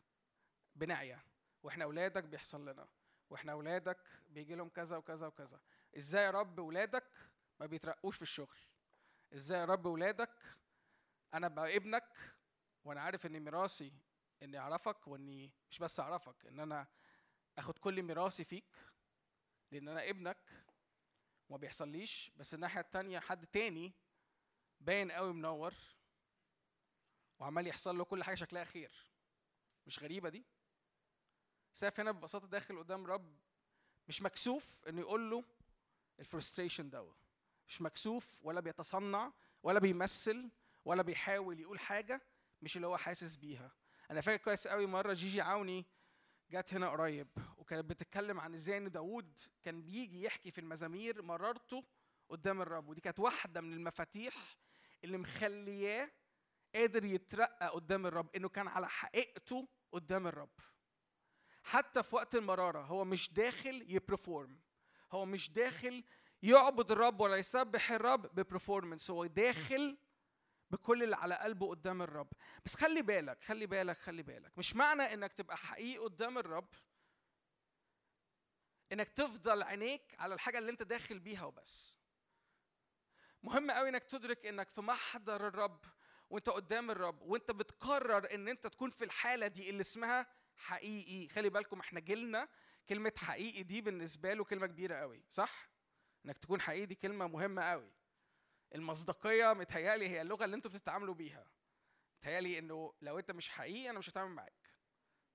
بنعيا 0.80 1.20
وإحنا 1.62 1.84
اولادك 1.84 2.24
بيحصل 2.24 2.68
لنا. 2.68 2.88
وإحنا 3.30 3.52
اولادك 3.52 3.98
بيجي 4.28 4.54
لهم 4.54 4.68
كذا 4.68 4.96
وكذا 4.96 5.26
وكذا. 5.26 5.60
إزاي 5.96 6.24
يا 6.24 6.30
رب 6.30 6.60
اولادك 6.60 7.04
ما 7.60 7.66
بيترقوش 7.66 8.16
في 8.16 8.22
الشغل؟ 8.22 8.58
إزاي 9.34 9.60
يا 9.60 9.64
رب 9.64 9.86
اولادك 9.86 10.36
أنا 11.34 11.48
بقى 11.48 11.76
ابنك 11.76 12.16
وأنا 12.84 13.00
عارف 13.00 13.26
ان 13.26 13.40
ميراثي 13.40 13.92
اني 14.42 14.58
اعرفك 14.58 15.08
واني 15.08 15.52
مش 15.70 15.78
بس 15.78 16.00
اعرفك 16.00 16.46
ان 16.46 16.60
أنا 16.60 16.86
اخد 17.58 17.78
كل 17.78 18.02
ميراثي 18.02 18.44
فيك 18.44 18.76
لأن 19.70 19.88
أنا 19.88 20.08
ابنك 20.08 20.50
وما 21.48 21.58
بيحصليش. 21.58 22.32
بس 22.36 22.54
الناحية 22.54 22.80
التانية 22.80 23.18
حد 23.18 23.46
تاني 23.46 23.92
باين 24.80 25.12
قوي 25.12 25.32
منور 25.32 25.74
وعمال 27.38 27.66
يحصل 27.66 27.98
له 27.98 28.04
كل 28.04 28.24
حاجة 28.24 28.34
شكلها 28.34 28.64
خير. 28.64 29.10
مش 29.86 29.98
غريبة 30.02 30.28
دي؟ 30.28 30.44
آساف 31.72 32.00
هنا 32.00 32.10
ببساطة 32.10 32.46
داخل 32.46 32.78
قدام 32.78 33.06
رب 33.06 33.38
مش 34.08 34.22
مكسوف 34.22 34.76
إنه 34.88 35.00
يقول 35.00 35.30
له 35.30 35.44
ال 36.20 36.26
frustration 36.26 36.90
ده 36.90 37.12
مش 37.68 37.82
مكسوف 37.82 38.38
ولا 38.42 38.60
بيتصنع 38.60 39.32
ولا 39.62 39.78
بيمثل 39.80 40.50
ولا 40.84 41.02
بيحاول 41.02 41.60
يقول 41.60 41.80
حاجة 41.80 42.20
مش 42.62 42.76
اللي 42.76 42.86
هو 42.86 42.96
حاسس 42.96 43.36
بيها. 43.36 43.72
أنا 44.10 44.20
فاكر 44.20 44.44
كويس 44.44 44.68
قوي 44.68 44.86
مرة 44.86 45.12
جيجي 45.12 45.40
عوني 45.40 45.86
جت 46.50 46.74
هنا 46.74 46.88
قريب 46.88 47.28
وكانت 47.58 47.84
بتتكلم 47.90 48.40
عن 48.40 48.54
إزاي 48.54 48.76
إن 48.76 48.90
داوود 48.90 49.40
كان 49.62 49.82
بيجي 49.82 50.22
يحكي 50.22 50.50
في 50.50 50.60
المزامير 50.60 51.22
مرارته 51.22 51.84
قدام 52.28 52.62
الرب 52.62 52.88
ودي 52.88 53.00
كانت 53.00 53.18
واحدة 53.20 53.60
من 53.60 53.72
المفاتيح 53.72 54.58
اللي 55.04 55.18
مخلياه 55.18 56.10
قادر 56.74 57.04
يترقى 57.04 57.68
قدام 57.68 58.06
الرب 58.06 58.36
إنه 58.36 58.48
كان 58.48 58.68
على 58.68 58.88
حقيقته 58.88 59.68
قدام 59.92 60.26
الرب. 60.26 60.50
حتى 61.62 62.02
في 62.02 62.14
وقت 62.16 62.34
المرارة 62.34 62.80
هو 62.82 63.04
مش 63.04 63.32
داخل 63.32 63.84
ي 63.88 63.97
perform 63.97 64.60
هو 65.12 65.24
مش 65.24 65.50
داخل 65.50 66.04
يعبد 66.42 66.90
الرب 66.90 67.20
ولا 67.20 67.36
يسبح 67.36 67.92
الرب 67.92 68.22
ب 68.34 68.40
performance 68.40 69.10
هو 69.10 69.26
داخل 69.26 69.98
بكل 70.70 71.02
اللي 71.02 71.16
على 71.16 71.34
قلبه 71.34 71.68
قدام 71.70 72.02
الرب. 72.02 72.32
بس 72.64 72.74
خلي 72.76 73.02
بالك 73.02 73.44
خلي 73.44 73.66
بالك 73.66 73.96
خلي 73.96 74.22
بالك. 74.22 74.58
مش 74.58 74.76
معنى 74.76 75.02
إنك 75.02 75.32
تبقى 75.32 75.56
حقيقي 75.56 75.98
قدام 75.98 76.38
الرب 76.38 76.68
إنك 78.92 79.08
تفضل 79.08 79.62
عينيك 79.62 80.14
على 80.18 80.34
الحاجة 80.34 80.58
اللي 80.58 80.70
أنت 80.70 80.82
داخل 80.82 81.18
بيها 81.18 81.44
وبس. 81.44 81.98
مهم 83.42 83.70
قوي 83.70 83.88
إنك 83.88 84.04
تدرك 84.04 84.46
إنك 84.46 84.70
في 84.70 84.80
محضر 84.80 85.46
الرب 85.48 85.84
وأنت 86.30 86.48
قدام 86.48 86.90
الرب 86.90 87.22
وأنت 87.22 87.50
بتقرر 87.50 88.34
إن 88.34 88.48
أنت 88.48 88.66
تكون 88.66 88.90
في 88.90 89.04
الحالة 89.04 89.46
دي 89.46 89.70
اللي 89.70 89.80
اسمها 89.80 90.26
حقيقي. 90.60 91.28
خلي 91.28 91.48
بالكم 91.50 91.80
إحنا 91.80 92.00
جيلنا 92.00 92.48
كلمة 92.88 93.12
حقيقي 93.16 93.62
دي 93.62 93.80
بالنسبة 93.80 94.34
له 94.34 94.44
كلمة 94.44 94.66
كبيرة 94.66 94.94
قوي 94.94 95.24
صح؟ 95.30 95.70
انك 96.26 96.38
تكون 96.38 96.60
حقيقي 96.60 96.86
دي 96.86 96.94
كلمة 96.94 97.26
مهمة 97.26 97.62
قوي. 97.62 97.92
المصداقية 98.74 99.52
متهيألي 99.52 100.08
هي 100.08 100.22
اللغة 100.22 100.44
اللي 100.44 100.56
أنتوا 100.56 100.70
بتتعاملوا 100.70 101.14
بيها. 101.14 101.46
متهيألي 102.18 102.58
انه 102.58 102.94
لو 103.02 103.18
انت 103.18 103.30
مش 103.30 103.48
حقيقي 103.48 103.90
أنا 103.90 103.98
مش 103.98 104.10
هتعامل 104.10 104.30
معاك. 104.30 104.70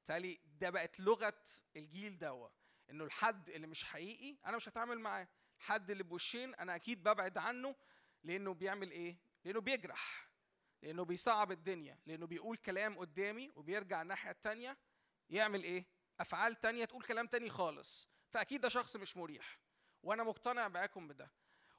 متهيألي 0.04 0.40
ده 0.46 0.70
بقت 0.70 1.00
لغة 1.00 1.44
الجيل 1.76 2.18
دوا 2.18 2.50
انه 2.90 3.04
الحد 3.04 3.50
اللي 3.50 3.68
مش 3.68 3.84
حقيقي 3.84 4.38
أنا 4.46 4.56
مش 4.58 4.70
هتعامل 4.70 5.00
معاه. 5.00 5.28
الحد 5.58 5.92
اللي 5.92 6.04
بوشين 6.04 6.56
أنا 6.56 6.76
أكيد 6.76 7.04
ببعد 7.04 7.38
عنه 7.38 7.76
لأنه 8.24 8.54
بيعمل 8.54 8.92
إيه؟ 8.92 9.18
لأنه 9.46 9.62
بيجرح 9.62 10.30
لأنه 10.82 11.06
بيصعب 11.06 11.52
الدنيا 11.52 12.00
لأنه 12.06 12.28
بيقول 12.28 12.58
كلام 12.58 12.98
قدامي 12.98 13.52
وبيرجع 13.56 14.02
الناحية 14.02 14.32
التانية 14.32 14.78
يعمل 15.30 15.64
إيه؟ 15.64 15.86
أفعال 16.20 16.56
تانية 16.60 16.86
تقول 16.86 17.04
كلام 17.04 17.28
تاني 17.28 17.50
خالص. 17.50 18.10
فأكيد 18.30 18.62
ده 18.62 18.70
شخص 18.70 18.96
مش 18.96 19.18
مريح. 19.18 19.60
وأنا 20.04 20.24
مقتنع 20.24 20.68
معاكم 20.68 21.08
بده. 21.08 21.32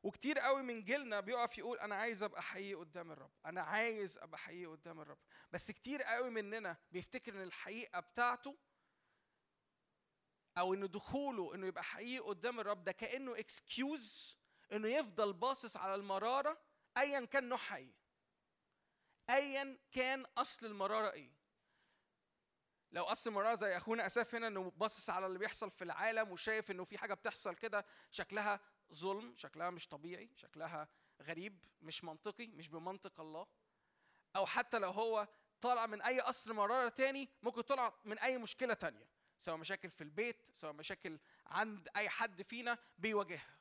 وكتير 0.02 0.38
قوي 0.38 0.62
من 0.62 0.84
جيلنا 0.84 1.20
بيقف 1.20 1.58
يقول 1.58 1.78
أنا 1.78 1.94
عايز 1.94 2.22
أبقى 2.22 2.42
حقيقي 2.42 2.74
قدام 2.74 3.12
الرب. 3.12 3.30
أنا 3.46 3.62
عايز 3.62 4.18
أبقى 4.18 4.38
حقيقي 4.38 4.66
قدام 4.66 5.00
الرب. 5.00 5.18
بس 5.50 5.70
كتير 5.70 6.02
قوي 6.02 6.30
مننا 6.30 6.76
بيفتكر 6.92 7.34
إن 7.34 7.42
الحقيقة 7.42 8.00
بتاعته 8.00 8.58
أو 10.58 10.74
إن 10.74 10.90
دخوله 10.90 11.54
إنه 11.54 11.66
يبقى 11.66 11.84
حقيقي 11.84 12.18
قدام 12.18 12.60
الرب 12.60 12.84
ده 12.84 12.92
كأنه 12.92 13.38
اكسكيوز 13.38 14.38
إنه 14.72 14.88
يفضل 14.88 15.32
باصص 15.32 15.76
على 15.76 15.94
المرارة 15.94 16.62
ايا 16.98 17.24
كان 17.24 17.48
نوعها 17.48 17.76
إيه. 17.76 17.94
ايا 19.30 19.78
كان 19.92 20.26
أصل 20.38 20.66
المرارة 20.66 21.12
إيه. 21.12 21.35
لو 22.92 23.04
اصل 23.04 23.30
المراره 23.30 23.54
زي 23.54 23.76
أخونا 23.76 24.06
أساف 24.06 24.34
هنا 24.34 24.46
إنه 24.46 24.70
باصص 24.76 25.10
على 25.10 25.26
اللي 25.26 25.38
بيحصل 25.38 25.70
في 25.70 25.84
العالم 25.84 26.32
وشايف 26.32 26.70
إنه 26.70 26.84
في 26.84 26.98
حاجة 26.98 27.14
بتحصل 27.14 27.54
كده 27.54 27.86
شكلها 28.10 28.60
ظلم 28.94 29.34
شكلها 29.36 29.70
مش 29.70 29.88
طبيعي 29.88 30.30
شكلها 30.36 30.88
غريب 31.22 31.64
مش 31.82 32.04
منطقي 32.04 32.46
مش 32.46 32.68
بمنطق 32.68 33.20
الله. 33.20 33.46
أو 34.36 34.46
حتى 34.46 34.78
لو 34.78 34.90
هو 34.90 35.28
طالع 35.60 35.86
من 35.86 36.02
أي 36.02 36.20
قصر 36.20 36.52
مراره 36.52 36.88
تاني 36.88 37.28
ممكن 37.42 37.60
طلع 37.60 37.94
من 38.04 38.18
أي 38.18 38.38
مشكلة 38.38 38.74
تانية 38.74 39.08
سواء 39.38 39.56
مشاكل 39.56 39.90
في 39.90 40.04
البيت 40.04 40.48
سواء 40.54 40.72
مشاكل 40.72 41.18
عند 41.46 41.88
أي 41.96 42.08
حد 42.08 42.42
فينا 42.42 42.78
بيواجهها. 42.98 43.56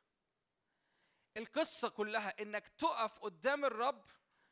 القصة 1.38 1.90
كلها 1.90 2.42
إنك 2.42 2.68
تقف 2.68 3.20
قدام 3.20 3.66
الرب 3.66 4.06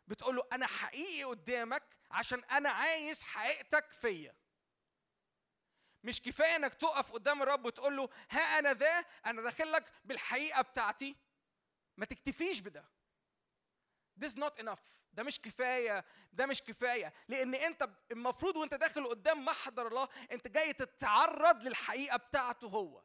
بتقول 0.07 0.35
له 0.35 0.43
أنا 0.53 0.67
حقيقي 0.67 1.23
قدامك 1.23 1.83
عشان 2.11 2.43
أنا 2.43 2.69
عايز 2.69 3.23
حقيقتك 3.23 3.91
فيا. 3.91 4.35
مش 6.03 6.21
كفاية 6.21 6.55
إنك 6.55 6.73
تقف 6.73 7.11
قدام 7.11 7.41
الرب 7.41 7.65
وتقول 7.65 7.97
له 7.97 8.09
ها 8.29 8.59
أنا 8.59 8.73
ذا 8.73 9.05
أنا 9.25 9.41
داخل 9.41 9.71
لك 9.71 9.91
بالحقيقة 10.05 10.61
بتاعتي. 10.61 11.15
ما 11.97 12.05
تكتفيش 12.05 12.59
بده. 12.59 12.85
This 14.23 14.33
not 14.35 14.63
enough. 14.63 14.85
ده 15.13 15.23
مش 15.23 15.41
كفاية 15.41 16.05
ده 16.33 16.45
مش 16.45 16.61
كفاية. 16.61 17.13
لأن 17.27 17.55
أنت 17.55 17.89
المفروض 18.11 18.55
وأنت 18.57 18.73
داخل 18.73 19.07
قدام 19.07 19.45
محضر 19.45 19.87
الله 19.87 20.07
أنت 20.31 20.47
جاي 20.47 20.73
تتعرض 20.73 21.63
للحقيقة 21.63 22.17
بتاعته 22.17 22.67
هو. 22.67 23.03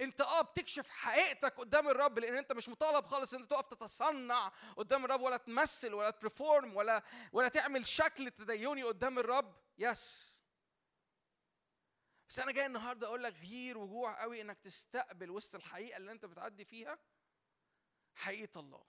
أنت 0.00 0.20
آه 0.20 0.42
بتكشف 0.42 0.88
حقيقتك 0.88 1.56
قدام 1.56 1.88
الرب 1.88 2.18
لأن 2.18 2.36
أنت 2.36 2.52
مش 2.52 2.68
مطالب 2.68 3.06
خالص 3.06 3.34
إن 3.34 3.40
أنت 3.40 3.50
تقف 3.50 3.66
تتصنع 3.66 4.52
قدام 4.76 5.04
الرب 5.04 5.20
ولا 5.20 5.36
تمثل 5.36 5.94
ولا 5.94 6.10
تبرفورم 6.10 6.76
ولا 6.76 7.02
ولا 7.32 7.48
تعمل 7.48 7.86
شكل 7.86 8.30
تديني 8.30 8.82
قدام 8.82 9.18
الرب. 9.18 9.56
يس 9.78 10.37
بس 12.28 12.38
أنا 12.38 12.52
جاي 12.52 12.66
النهارده 12.66 13.06
أقول 13.06 13.22
لك 13.22 13.34
غير 13.34 13.78
وجوع 13.78 14.20
قوي 14.22 14.40
إنك 14.40 14.58
تستقبل 14.58 15.30
وسط 15.30 15.54
الحقيقة 15.54 15.96
اللي 15.96 16.12
أنت 16.12 16.24
بتعدي 16.24 16.64
فيها. 16.64 16.98
حقيقة 18.14 18.60
الله 18.60 18.84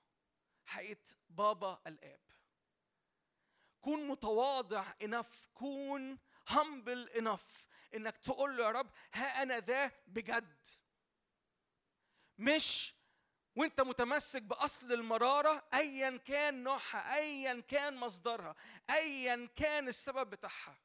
حقيقة 0.65 1.15
بابا 1.29 1.81
الآب. 1.87 2.19
كون 3.81 4.07
متواضع 4.07 4.93
انف 5.01 5.47
كون 5.53 6.19
humble 6.49 7.09
enough 7.15 7.65
إنك 7.95 8.17
تقول 8.17 8.57
له 8.57 8.63
يا 8.63 8.71
رب 8.71 8.91
ها 9.13 9.41
أنا 9.41 9.59
ذا 9.59 9.91
بجد. 10.07 10.67
مش 12.37 12.95
وأنت 13.55 13.81
متمسك 13.81 14.41
بأصل 14.41 14.93
المرارة 14.93 15.67
ايا 15.73 16.17
كان 16.17 16.63
نوعها 16.63 17.15
ايا 17.15 17.59
كان 17.67 17.95
مصدرها 17.95 18.55
ايا 18.89 19.49
كان 19.55 19.87
السبب 19.87 20.29
بتاعها. 20.29 20.77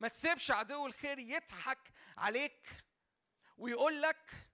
ما 0.00 0.08
تسيبش 0.08 0.50
عدو 0.50 0.86
الخير 0.86 1.18
يضحك 1.18 1.92
عليك 2.16 2.68
ويقول 3.58 4.02
لك 4.02 4.48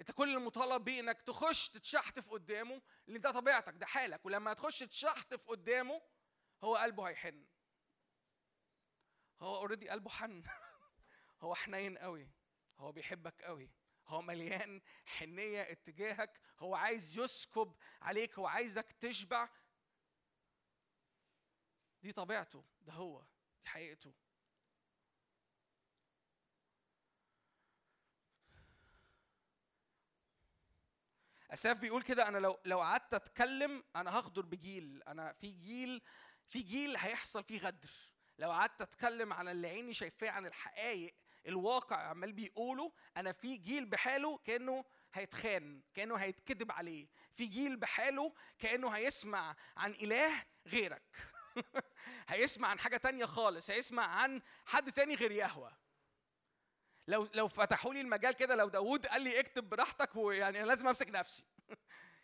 انت 0.00 0.12
كل 0.12 0.36
المطالب 0.36 0.84
بيه 0.84 1.00
انك 1.00 1.22
تخش 1.22 1.68
تتشحتف 1.68 2.30
قدامه 2.30 2.82
لأن 3.06 3.20
ده 3.20 3.30
طبيعتك 3.30 3.74
ده 3.74 3.86
حالك. 3.86 4.26
ولما 4.26 4.54
تخش 4.54 4.78
تشحتف 4.78 5.46
قدامه 5.48 6.02
هو 6.64 6.76
قلبه 6.76 7.08
هيحن. 7.08 7.46
هو 9.40 9.56
اوريدي 9.56 9.88
قلبه 9.88 10.10
حن. 10.10 10.42
هو 11.42 11.54
حنين 11.54 11.98
قوي. 11.98 12.30
هو 12.78 12.92
بيحبك 12.92 13.42
قوي. 13.42 13.70
هو 14.06 14.22
مليان 14.22 14.80
حنية 15.06 15.62
اتجاهك. 15.72 16.40
هو 16.58 16.74
عايز 16.74 17.18
يسكب 17.18 17.76
عليك. 18.02 18.38
هو 18.38 18.46
عايزك 18.46 18.92
تشبع. 18.92 19.48
دي 22.02 22.12
طبيعته. 22.12 22.64
ده 22.80 22.92
هو. 22.92 23.24
دي 23.64 23.70
حقيقته. 23.70 24.12
أساف 31.50 31.78
بيقول 31.78 32.02
كده 32.02 32.28
أنا 32.28 32.38
لو 32.38 32.58
لو 32.64 32.80
قعدت 32.80 33.14
أتكلم 33.14 33.84
أنا 33.96 34.18
هغدر 34.18 34.42
بجيل. 34.46 35.02
أنا 35.08 35.32
في 35.32 35.50
جيل 35.52 36.02
في 36.48 36.62
جيل 36.62 36.96
هيحصل 36.96 37.44
فيه 37.44 37.58
غدر. 37.58 37.90
لو 38.38 38.50
قعدت 38.52 38.82
أتكلم 38.82 39.32
عن 39.32 39.48
اللي 39.48 39.68
عيني 39.68 39.94
شايفاه 39.94 40.30
عن 40.30 40.46
الحقائق 40.46 41.14
الواقع 41.46 41.96
عمال 41.96 42.32
بيقوله 42.32 42.92
أنا 43.16 43.32
في 43.32 43.56
جيل 43.56 43.86
بحاله 43.86 44.38
كأنه 44.38 44.84
هيتخان 45.14 45.82
كأنه 45.94 46.16
هيتكذب 46.16 46.72
عليه. 46.72 47.08
في 47.34 47.46
جيل 47.46 47.76
بحاله 47.76 48.34
كأنه 48.58 48.88
هيسمع 48.90 49.56
عن 49.76 49.90
إله 49.92 50.44
غيرك. 50.66 51.33
هيسمع 52.28 52.68
عن 52.68 52.78
حاجة 52.78 52.96
تانية 52.96 53.24
خالص 53.24 53.70
هيسمع 53.70 54.06
عن 54.06 54.42
حد 54.66 54.92
تاني 54.92 55.14
غير 55.14 55.30
يهوه 55.30 55.84
لو 57.08 57.28
لو 57.34 57.48
فتحوا 57.48 57.94
لي 57.94 58.00
المجال 58.00 58.34
كده 58.34 58.54
لو 58.54 58.68
داوود 58.68 59.06
قال 59.06 59.22
لي 59.22 59.40
اكتب 59.40 59.68
براحتك 59.68 60.16
ويعني 60.16 60.60
أنا 60.60 60.66
لازم 60.66 60.88
أمسك 60.88 61.08
نفسي. 61.08 61.44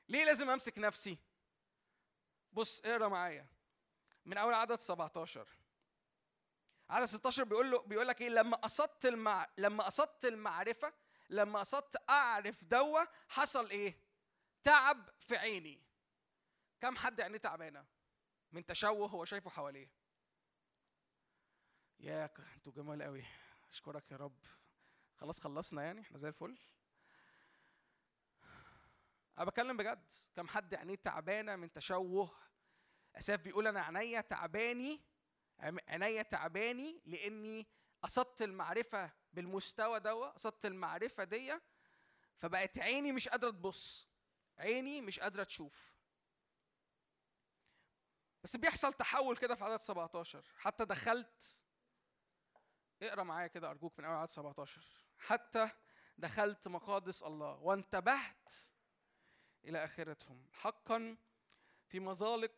ليه 0.09 0.25
لازم 0.25 0.51
أمسك 0.51 0.79
نفسي؟ 0.79 1.19
بص 2.53 2.81
اقرأ 2.85 3.09
معايا. 3.09 3.47
من 4.25 4.39
أول 4.39 4.55
عدد 4.55 4.79
17 4.79 5.49
عدد 6.91 7.07
16 7.07 7.45
بيقول 7.45 7.71
له 7.71 7.79
بيقول 7.79 8.09
لك 8.09 8.21
إيه؟ 8.21 8.29
لما 8.29 8.57
قصدت 8.57 9.07
المع... 9.07 9.47
لما 9.59 9.85
قصدت 9.85 10.25
المعرفة 10.25 10.93
لما 11.29 11.59
قصدت 11.59 11.97
أعرف 12.11 12.65
دوا 12.65 13.01
حصل 13.29 13.71
إيه؟ 13.71 13.99
تعب 14.63 15.09
في 15.21 15.37
عيني. 15.37 15.83
كم 16.81 16.97
حد 16.97 17.21
عينيه 17.21 17.39
تعبانة؟ 17.39 17.85
من 18.53 18.65
تشوه 18.67 19.09
هو 19.09 19.25
شايفه 19.25 19.51
حواليه. 19.51 19.89
يا 22.01 22.31
أنتوا 22.57 22.73
جمال 22.73 23.03
قوي. 23.03 23.25
أشكرك 23.71 24.11
يا 24.13 24.17
رب. 24.17 24.47
خلاص 25.17 25.41
خلصنا 25.41 25.83
يعني 25.83 26.01
إحنا 26.01 26.19
زي 26.19 26.29
الفل. 26.29 26.59
أنا 29.39 29.45
بتكلم 29.45 29.77
بجد 29.77 30.13
كم 30.35 30.49
حد 30.49 30.75
عينيه 30.75 30.95
تعبانة 30.95 31.57
من 31.57 31.73
تشوه. 31.73 32.31
أساف 33.17 33.41
بيقول 33.41 33.67
أنا 33.67 33.81
عينيا 33.81 34.21
تعباني 34.21 35.01
عينيا 35.89 36.23
تعباني 36.23 37.03
لإني 37.07 37.67
قصدت 38.03 38.43
المعرفة 38.43 39.11
بالمستوى 39.33 40.01
دوا 40.01 40.27
قصدت 40.27 40.67
المعرفة 40.67 41.25
دي 41.25 41.59
فبقت 42.39 42.79
عيني 42.79 43.13
مش 43.13 43.29
قادرة 43.29 43.51
تبص. 43.51 44.09
عيني 44.59 45.01
مش 45.01 45.21
قادرة 45.21 45.45
تشوف. 45.45 45.90
بس 48.45 48.57
بيحصل 48.57 48.93
تحول 48.93 49.37
كده 49.37 49.55
في 49.55 49.65
عدد 49.65 49.81
17 49.81 50.45
حتى 50.59 50.85
دخلت 50.85 51.57
اقرأ 53.03 53.23
معايا 53.23 53.47
كده 53.47 53.71
أرجوك 53.71 53.99
من 53.99 54.05
أول 54.05 54.15
عدد 54.17 54.31
17 54.31 54.83
حتى 55.19 55.71
دخلت 56.19 56.69
مقادس 56.69 57.23
الله 57.23 57.55
وانتبهت 57.55 58.53
إلى 59.65 59.85
آخرتهم. 59.85 60.49
حقا 60.53 61.17
في 61.87 62.01
مزالق 62.01 62.53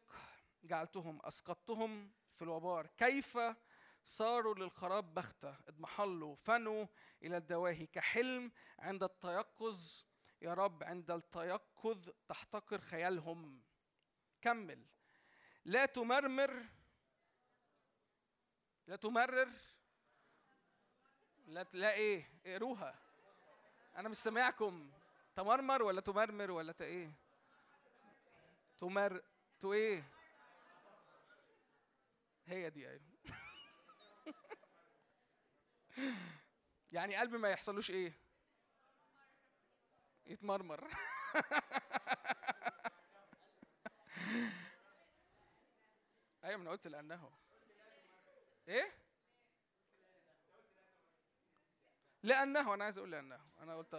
جعلتهم 0.65 1.21
أسقطتهم 1.23 2.13
في 2.35 2.43
الوبار. 2.43 2.87
كيف 2.87 3.39
صاروا 4.05 4.55
للخراب 4.55 5.15
بختة؟ 5.15 5.57
اضمحلوا 5.69 6.37
فنوا 6.37 6.87
إلى 7.23 7.37
الدواهي. 7.37 7.87
كحلم 7.87 8.53
عند 8.79 9.03
التيقظ 9.03 10.03
يا 10.43 10.55
رب 10.55 10.83
عند 10.83 11.11
التيقظ 11.11 12.09
تحتقر 12.29 12.81
خيالهم. 12.81 13.63
كمل. 14.43 14.87
لا 15.65 15.87
تمرمر 15.87 16.67
لا 18.87 18.97
تمرر 18.97 19.51
لا 21.47 21.67
لا 21.73 21.93
إيه 21.93 22.31
اقروها. 22.47 22.99
أنا 23.97 24.09
مش 24.09 24.17
سامعكم. 24.17 24.91
تمرمر 25.35 25.83
ولا 25.83 26.01
تمرمر 26.01 26.51
ولا 26.51 26.75
إيه؟ 26.81 27.13
تمر 28.79 29.23
تو 29.61 29.73
إيه؟ 29.73 30.05
هي 32.47 32.71
دي 32.71 32.89
أيوه. 32.89 33.01
يعني 36.93 37.17
قلبي 37.17 37.39
ما 37.39 37.49
يحصلوش 37.49 37.91
إيه؟ 37.91 38.13
يتمرمر. 40.27 40.89
أيوه 46.45 46.57
ما 46.57 46.63
أنا 46.63 46.71
قلت 46.71 46.87
لأنه 46.87 47.31
إيه؟ 48.69 48.93
لأنه 52.23 52.75
أنا 52.75 52.85
عايز 52.85 52.99
أقول 52.99 53.13
لأنه 53.13 53.41
أنا 53.61 53.77
قلت 53.77 53.95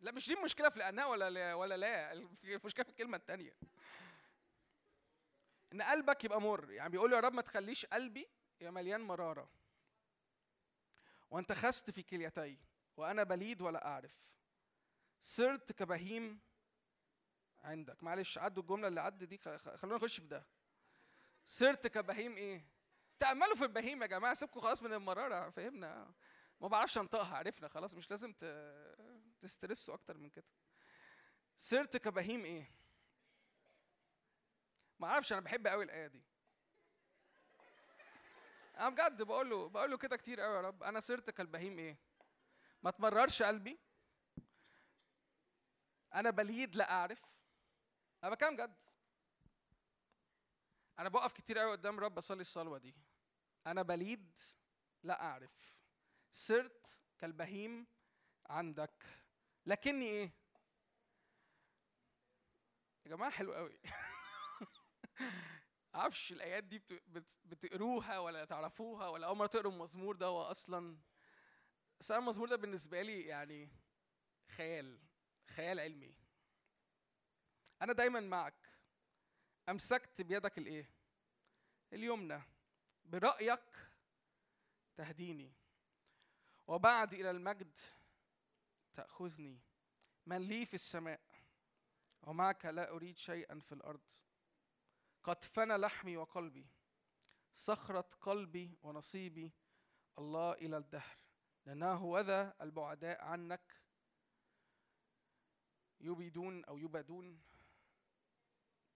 لا 0.00 0.12
مش 0.12 0.28
دي 0.28 0.34
المشكلة 0.34 0.68
في 0.68 0.78
لأنه 0.78 1.08
ولا 1.08 1.30
لا 1.30 1.54
ولا 1.54 1.76
لا. 1.76 2.12
المشكلة 2.12 2.84
في 2.84 2.90
الكلمة 2.90 3.16
الثانية 3.16 3.56
إن 5.72 5.82
قلبك 5.82 6.24
يبقى 6.24 6.40
مر. 6.40 6.70
يعني 6.70 6.90
بيقول 6.90 7.10
له 7.10 7.16
يا 7.16 7.22
رب 7.22 7.32
ما 7.32 7.42
تخليش 7.42 7.86
قلبي 7.86 8.28
يبقى 8.60 8.72
مليان 8.72 9.00
مرارة. 9.00 9.50
وأنت 11.30 11.52
خست 11.52 11.90
في 11.90 12.02
كليتي 12.02 12.58
وأنا 12.96 13.22
بليد 13.22 13.62
ولا 13.62 13.86
أعرف. 13.86 14.24
صرت 15.20 15.72
كبهيم 15.72 16.40
عندك. 17.64 18.02
معلش 18.02 18.38
عدوا 18.38 18.62
الجملة 18.62 18.88
اللي 18.88 19.00
عد 19.00 19.24
دي 19.24 19.38
خلونا 19.38 19.96
نخش 19.96 20.20
في 20.20 20.26
ده. 20.26 20.46
صرت 21.44 21.86
كبهيم 21.86 22.36
إيه؟ 22.36 22.64
تأملوا 23.18 23.54
في 23.54 23.62
البهيم 23.62 24.02
يا 24.02 24.06
جماعة 24.06 24.34
سيبكم 24.34 24.60
خلاص 24.60 24.82
من 24.82 24.92
المرارة 24.92 25.50
فهمنا؟ 25.50 26.14
ما 26.60 26.68
بعرفش 26.68 26.98
أنطقها 26.98 27.36
عرفنا 27.36 27.68
خلاص 27.68 27.94
مش 27.94 28.10
لازم 28.10 28.32
تسترسوا 29.40 29.94
أكتر 29.94 30.16
من 30.16 30.30
كده. 30.30 30.46
صرت 31.56 31.96
كبهيم 31.96 32.44
إيه؟ 32.44 32.70
ما 34.98 35.06
أعرفش 35.06 35.32
أنا 35.32 35.40
بحب 35.40 35.66
قوي 35.66 35.84
الآية 35.84 36.06
دي. 36.06 36.22
أنا 38.78 38.88
بجد 38.88 39.22
بقول 39.22 39.50
له 39.50 39.68
بقول 39.68 39.90
له 39.90 39.96
كده 39.98 40.16
كتير 40.16 40.40
قوي 40.40 40.56
يا 40.56 40.60
رب 40.60 40.82
أنا 40.82 41.00
صرت 41.00 41.30
كالبهيم 41.30 41.78
إيه؟ 41.78 41.98
ما 42.82 42.90
تمررش 42.90 43.42
قلبي. 43.42 43.78
أنا 46.14 46.30
بليد 46.30 46.76
لا 46.76 46.92
أعرف. 46.92 47.22
أنا 48.24 48.34
بكلم 48.34 48.56
جد. 48.56 48.74
أنا 50.98 51.08
بقف 51.08 51.32
كتير 51.32 51.58
قوي 51.58 51.70
قدام 51.70 52.00
رب 52.00 52.18
أصلي 52.18 52.40
الصلاة 52.40 52.78
دي. 52.78 52.94
أنا 53.66 53.82
بليد 53.82 54.38
لا 55.02 55.22
أعرف. 55.22 55.76
صرت 56.32 57.00
كالبهيم 57.18 57.86
عندك. 58.46 59.04
لكني 59.66 60.04
إيه؟ 60.06 60.32
يا 63.06 63.10
جماعة 63.10 63.30
حلو 63.30 63.54
قوي 63.54 63.78
معرفش 65.94 66.32
الآيات 66.32 66.64
دي 66.64 66.78
بت- 66.78 67.02
بت- 67.06 67.38
بتقروها 67.44 68.18
ولا 68.18 68.44
تعرفوها 68.44 69.08
ولا 69.08 69.26
أول 69.26 69.36
مرة 69.36 69.46
تقروا 69.46 69.72
المزمور 69.72 70.16
ده 70.16 70.26
هو 70.26 70.42
أصلا. 70.42 70.98
بس 72.00 72.10
أنا 72.10 72.20
المزمور 72.20 72.48
ده 72.48 72.56
بالنسبة 72.56 73.02
لي 73.02 73.22
يعني 73.22 73.68
خيال 74.50 74.98
خيال 75.50 75.80
علمي. 75.80 76.14
أنا 77.82 77.92
دايما 77.92 78.20
معك. 78.20 78.63
أمسكت 79.68 80.22
بيدك 80.22 80.58
الإيه؟ 80.58 80.90
اليمنى. 81.92 82.42
برأيك 83.04 83.90
تهديني 84.96 85.52
وبعد 86.66 87.14
إلى 87.14 87.30
المجد 87.30 87.78
تأخذني. 88.92 89.60
من 90.26 90.42
لي 90.42 90.66
في 90.66 90.74
السماء 90.74 91.20
ومعك 92.22 92.66
لا 92.66 92.90
أريد 92.90 93.16
شيئا 93.16 93.60
في 93.60 93.72
الأرض. 93.72 94.10
قد 95.22 95.44
فنى 95.44 95.76
لحمي 95.76 96.16
وقلبي 96.16 96.66
صخرة 97.54 98.08
قلبي 98.20 98.78
ونصيبي. 98.82 99.52
الله 100.18 100.52
إلى 100.52 100.76
الدهر. 100.76 101.18
لأنه 101.66 102.04
وذا 102.04 102.54
البعداء 102.60 103.22
عنك. 103.22 103.80
يبيدون 106.00 106.64
أو 106.64 106.78
يبادون. 106.78 107.42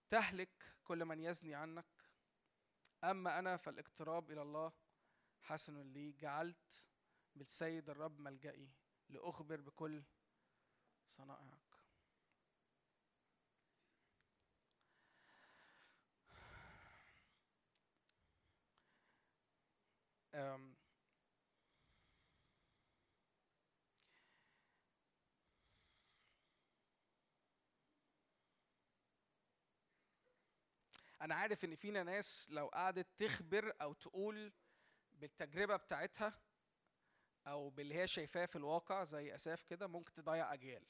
تهلك 0.09 0.75
كل 0.83 1.05
من 1.05 1.19
يزني 1.19 1.55
عنك. 1.55 1.85
أما 3.03 3.39
أنا 3.39 3.57
فالاقتراب 3.57 4.31
إلى 4.31 4.41
الله 4.41 4.73
حسن 5.41 5.81
لي. 5.93 6.11
جعلت 6.11 6.89
بالسيد 7.35 7.89
الرب 7.89 8.19
ملجئي 8.19 8.69
لأخبر 9.09 9.61
بكل 9.61 10.03
صنائعك. 11.07 11.59
أم 20.35 20.78
أنا 31.21 31.35
عارف 31.35 31.65
إن 31.65 31.75
فينا 31.75 32.03
ناس 32.03 32.47
لو 32.49 32.67
قعدت 32.67 33.07
تخبر 33.17 33.73
أو 33.81 33.93
تقول 33.93 34.53
بالتجربة 35.13 35.75
بتاعتها 35.75 36.33
أو 37.47 37.69
باللي 37.69 37.95
هي 37.95 38.07
شايفاه 38.07 38.45
في 38.45 38.55
الواقع 38.55 39.03
زي 39.03 39.35
أساف 39.35 39.63
كده 39.63 39.87
ممكن 39.87 40.13
تضيع 40.13 40.53
أجيال. 40.53 40.85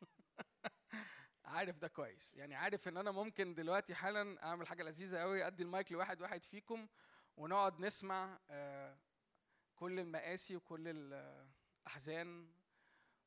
عارف 1.44 1.78
ده 1.78 1.88
كويس. 1.88 2.34
يعني 2.34 2.54
عارف 2.54 2.88
إن 2.88 2.96
أنا 2.96 3.10
ممكن 3.10 3.54
دلوقتي 3.54 3.94
حالا 3.94 4.44
أعمل 4.44 4.66
حاجة 4.68 4.82
لذيذة 4.82 5.18
قوي 5.18 5.46
أدي 5.46 5.62
المايك 5.62 5.92
لواحد 5.92 6.22
واحد 6.22 6.44
فيكم 6.44 6.88
ونقعد 7.36 7.80
نسمع 7.80 8.40
آه، 8.50 8.98
كل 9.76 9.98
المقاسي 10.00 10.56
وكل 10.56 10.88
الأحزان 10.88 12.52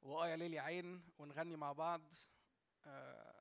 واه 0.02 0.28
يا 0.28 0.36
ليلي 0.36 0.60
عين 0.60 1.04
ونغني 1.18 1.56
مع 1.56 1.72
بعض 1.72 2.12
آه، 2.86 3.33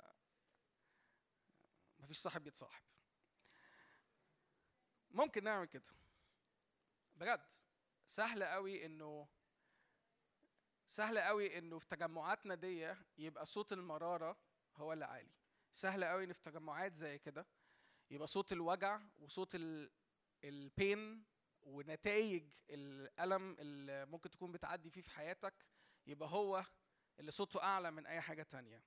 مفيش 2.02 2.18
صاحب 2.18 2.46
يتصاحب. 2.46 2.82
ممكن 5.10 5.44
نعمل 5.44 5.66
كده. 5.66 5.82
بجد 7.16 7.52
سهل 8.06 8.44
قوي 8.44 8.86
إنه 8.86 9.28
سهل 10.86 11.18
قوي 11.18 11.58
إنه 11.58 11.78
في 11.78 11.86
تجمعاتنا 11.86 12.54
دي 12.54 12.94
يبقى 13.18 13.46
صوت 13.46 13.72
المرارة 13.72 14.36
هو 14.76 14.92
اللي 14.92 15.04
عالي. 15.04 15.30
سهل 15.72 16.04
قوي 16.04 16.24
ان 16.24 16.32
في 16.32 16.42
تجمعات 16.42 16.94
زي 16.96 17.18
كده 17.18 17.46
يبقى 18.10 18.26
صوت 18.26 18.52
الوجع 18.52 19.00
وصوت 19.20 19.54
ال- 19.54 19.90
البين 20.44 21.24
ونتائج 21.62 22.50
الألم 22.70 23.56
اللي 23.58 24.06
ممكن 24.06 24.30
تكون 24.30 24.52
بتعدي 24.52 24.90
فيه 24.90 25.00
في 25.00 25.10
حياتك 25.10 25.54
يبقى 26.06 26.28
هو 26.28 26.64
اللي 27.20 27.30
صوته 27.30 27.62
أعلى 27.62 27.90
من 27.90 28.06
أي 28.06 28.20
حاجة 28.20 28.42
تانية. 28.42 28.82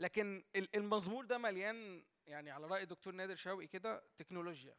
لكن 0.00 0.44
ال- 0.56 0.76
المزمور 0.76 1.24
ده 1.24 1.38
مليان 1.38 2.04
يعني 2.26 2.50
على 2.50 2.66
رأي 2.66 2.84
دكتور 2.84 3.12
نادر 3.14 3.34
شوقي 3.34 3.66
كده 3.66 4.04
تكنولوجيا. 4.16 4.76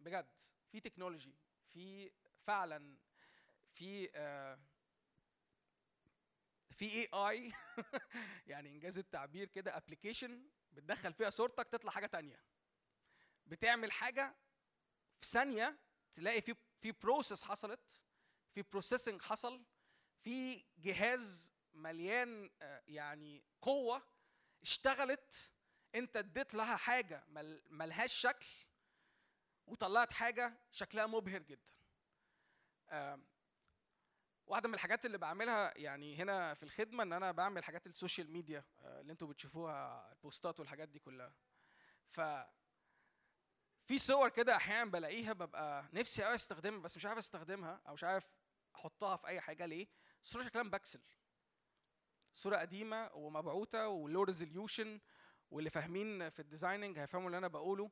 بجد 0.00 0.40
في 0.72 0.80
تكنولوجي 0.80 1.34
في 1.68 2.12
فعلا 2.46 2.98
في 3.72 4.10
آه 4.14 4.58
في 6.70 6.84
AI 6.84 7.52
يعني 8.46 8.68
إن 8.68 8.78
جاز 8.78 8.98
التعبير 8.98 9.48
كده 9.48 9.76
application 9.76 10.48
بتدخل 10.72 11.12
فيها 11.12 11.30
صورتك 11.30 11.68
تطلع 11.68 11.90
حاجة 11.90 12.06
تانية. 12.06 12.42
بتعمل 13.46 13.92
حاجة 13.92 14.36
في 15.20 15.26
ثانية 15.26 15.78
تلاقي 16.12 16.40
في 16.40 16.54
في 16.80 16.92
process 16.92 17.44
حصلت 17.44 18.02
في 18.54 18.62
processing 18.62 19.22
حصل 19.22 19.64
في 20.22 20.64
جهاز 20.78 21.52
مليان 21.78 22.50
آه، 22.62 22.82
يعني 22.86 23.44
قوة 23.62 24.02
اشتغلت 24.62 25.52
انت 25.94 26.16
اديت 26.16 26.54
لها 26.54 26.76
حاجة 26.76 27.24
مل- 27.28 27.62
ملهاش 27.70 28.12
شكل 28.12 28.46
وطلعت 29.66 30.12
حاجة 30.12 30.58
شكلها 30.70 31.06
مبهر 31.06 31.42
جدا. 31.42 31.72
آم، 32.90 33.26
واحدة 34.46 34.68
من 34.68 34.74
الحاجات 34.74 35.06
اللي 35.06 35.18
بعملها 35.18 35.78
يعني 35.78 36.16
هنا 36.16 36.54
في 36.54 36.62
الخدمة 36.62 37.02
إن 37.02 37.12
أنا 37.12 37.32
بعمل 37.32 37.64
حاجات 37.64 37.86
ال 37.86 37.92
social 37.92 38.30
media 38.30 38.64
آه، 38.78 39.00
اللي 39.00 39.12
أنتوا 39.12 39.28
بتشوفوها 39.28 40.12
ال 40.12 40.19
posts 40.19 40.53
ات 40.53 40.60
والحاجات 40.60 40.88
دي 40.88 40.98
كلها. 40.98 41.32
ف 42.10 42.20
في 43.86 43.98
صور 43.98 44.28
كده 44.28 44.56
أحيانا 44.56 44.90
بلاقيها 44.90 45.32
ببقى 45.32 45.88
نفسي 45.92 46.24
قوي 46.24 46.34
أستخدمها 46.34 46.78
بس 46.78 46.96
مش 46.96 47.06
عارف 47.06 47.18
أستخدمها 47.18 47.80
أو 47.88 47.92
مش 47.94 48.04
عارف 48.04 48.24
أحطها 48.74 49.16
في 49.16 49.26
أي 49.26 49.40
حاجة. 49.40 49.66
ليه؟ 49.66 49.86
الصورة 50.22 50.42
شكلها 50.44 50.62
مبكسل. 50.64 51.00
صورة 52.38 52.56
قديمة 52.56 53.10
ومبعوثه 53.14 53.88
و 53.88 53.97
low 53.97 54.22
resolution 54.22 55.00
واللي 55.50 55.70
فاهمين 55.70 56.30
في 56.30 56.40
ال 56.40 56.46
designing 56.46 56.98
هيفهموا 56.98 57.26
اللي 57.26 57.38
أنا 57.38 57.48
بقوله. 57.48 57.90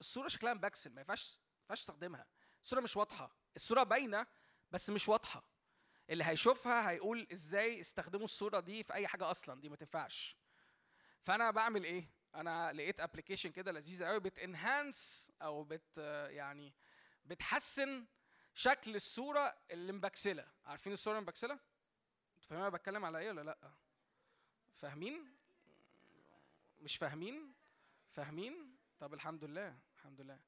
الصورة 0.00 0.28
شكلها 0.28 0.54
مبكسل 0.54 0.92
ما 0.92 1.00
ينفعش 1.00 1.38
ما 1.38 1.60
ينفعش 1.62 1.80
استخدمها 1.80 2.26
الصورة 2.62 2.80
مش 2.80 2.96
واضحة. 2.96 3.36
الصورة 3.56 3.82
باينة 3.82 4.26
بس 4.70 4.90
مش 4.90 5.08
واضحة. 5.08 5.48
اللي 6.10 6.24
هيشوفها 6.24 6.90
هيقول 6.90 7.26
إزاي 7.32 7.80
استخدموا 7.80 8.24
الصورة 8.24 8.60
دي 8.60 8.84
في 8.84 8.94
أي 8.94 9.06
حاجة 9.06 9.30
أصلا. 9.30 9.60
دي 9.60 9.68
ما 9.68 9.76
تنفعش. 9.76 10.36
فأنا 11.22 11.50
بعمل 11.50 11.84
إيه؟ 11.84 12.10
أنا 12.34 12.72
لقيت 12.72 13.00
ابلكيشن 13.00 13.50
كده 13.50 13.72
لذيذة 13.72 14.04
قوي 14.06 14.20
بتنهانس 14.20 15.32
أو 15.42 15.64
بت 15.64 15.98
يعني 16.30 16.74
بتحسن 17.24 18.06
شكل 18.54 18.94
الصورة 18.94 19.56
اللي 19.70 19.92
مبكسلة. 19.92 20.46
عارفين 20.64 20.92
الصورة 20.92 21.18
المبكسلة؟ 21.18 21.58
فاهمين 22.40 22.64
أنا 22.64 22.76
بتكلم 22.76 23.04
على 23.04 23.18
إيه 23.18 23.28
ولا 23.28 23.40
لأ؟ 23.40 23.83
فاهمين؟ 24.76 25.34
مش 26.80 26.96
فاهمين؟ 26.96 27.52
فاهمين؟ 28.12 28.76
طب 29.00 29.14
الحمد 29.14 29.44
لله 29.44 29.78
الحمد 29.96 30.20
لله. 30.20 30.38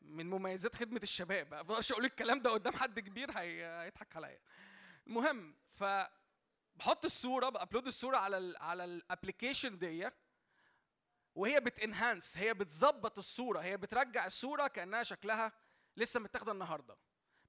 من 0.00 0.30
مميزات 0.30 0.74
خدمة 0.74 1.00
الشباب 1.02 1.50
ما 1.50 1.56
أقدرش 1.60 1.92
أقول 1.92 2.04
الكلام 2.04 2.40
ده 2.42 2.50
قدام 2.50 2.72
حد 2.76 3.00
كبير 3.00 3.30
هي- 3.38 3.82
هيضحك 3.82 4.16
عليا. 4.16 4.40
المهم 5.06 5.54
ف 5.72 5.84
بحط 6.76 7.04
الصورة 7.04 7.48
ب 7.48 7.53
upload 7.53 7.86
الصورة 7.86 8.16
على 8.16 8.38
ال 8.38 8.56
على 8.56 8.84
ال 8.84 8.92
application 8.92 9.78
دي 9.78 10.10
وهي 11.34 11.60
بت 11.60 11.77
enhance 11.77 12.38
هي 12.38 12.54
بتظبط 12.54 13.18
الصورة 13.18 13.60
هي 13.60 13.76
بترجع 13.76 14.26
الصورة 14.26 14.66
كأنها 14.66 15.02
شكلها 15.02 15.52
لسه 15.96 16.20
متاخدة 16.20 16.52
النهارده. 16.52 16.96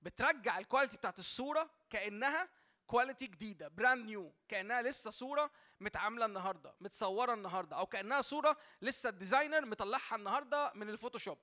بترجع 0.02 0.58
ال 0.60 0.64
quality 0.64 0.98
بتاعت 0.98 1.20
الصورة 1.20 1.70
كأنها 1.90 2.50
quality 2.88 3.28
جديدة 3.28 3.68
brand 3.68 4.06
new 4.06 4.34
كأنها 4.48 4.82
لسه 4.82 5.12
صورة 5.12 5.52
متعاملة 5.80 6.26
النهارده 6.26 6.76
متصورة 6.80 7.34
النهارده 7.34 7.78
أو 7.78 7.86
كأنها 7.86 8.22
صورة 8.22 8.58
لسه 8.82 9.10
ال 9.10 9.16
designer 9.16 9.66
مطلعها 9.66 10.16
النهارده 10.16 10.72
من 10.76 10.90
الفوتوشوب. 10.90 11.38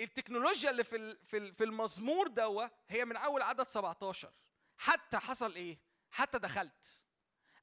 التكنولوجيا 0.00 0.70
اللي 0.70 0.84
في 0.84 1.16
في 1.26 1.52
في 1.52 1.64
المزمور 1.64 2.28
دوا 2.28 2.66
هي 2.88 3.04
من 3.04 3.16
أول 3.16 3.42
عدد 3.42 3.66
17 3.66 4.32
حتى 4.78 5.18
حصل 5.18 5.54
إيه؟ 5.54 5.78
حتى 6.10 6.38
دخلت. 6.38 7.04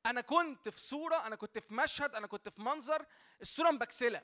أنا 0.06 0.22
كنت 0.22 0.70
في 0.70 0.80
صورة 0.80 1.28
أنا 1.28 1.36
كنت 1.36 1.60
في 1.60 1.74
مشهد 1.74 2.16
أنا 2.16 2.28
كنت 2.28 2.50
في 2.50 2.62
منظر 2.62 3.06
الصورة 3.42 3.72
مبكسلة. 3.72 4.22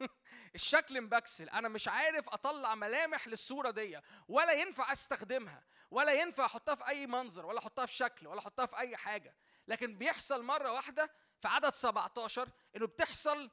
الشكل 0.54 1.00
مبكسل. 1.00 1.48
أنا 1.48 1.68
مش 1.68 1.88
عارف 1.88 2.28
أطلع 2.28 2.74
ملامح 2.74 3.28
للصورة 3.28 3.70
دي 3.70 4.00
ولا 4.28 4.52
ينفع 4.52 4.92
أستخدمها 4.92 5.64
ولا 5.90 6.12
ينفع 6.12 6.44
أحطها 6.46 6.74
في 6.74 6.88
أي 6.88 7.06
منظر 7.06 7.46
ولا 7.46 7.58
أحطها 7.58 7.86
في 7.86 7.94
شكل 7.94 8.26
ولا 8.26 8.38
أحطها 8.38 8.66
في 8.66 8.78
أي 8.78 8.96
حاجة. 8.96 9.36
لكن 9.68 9.98
بيحصل 9.98 10.42
مرة 10.42 10.72
واحدة 10.72 11.10
في 11.42 11.48
عدد 11.48 11.72
17 11.74 12.48
إنه 12.76 12.86
بتحصل 12.86 13.50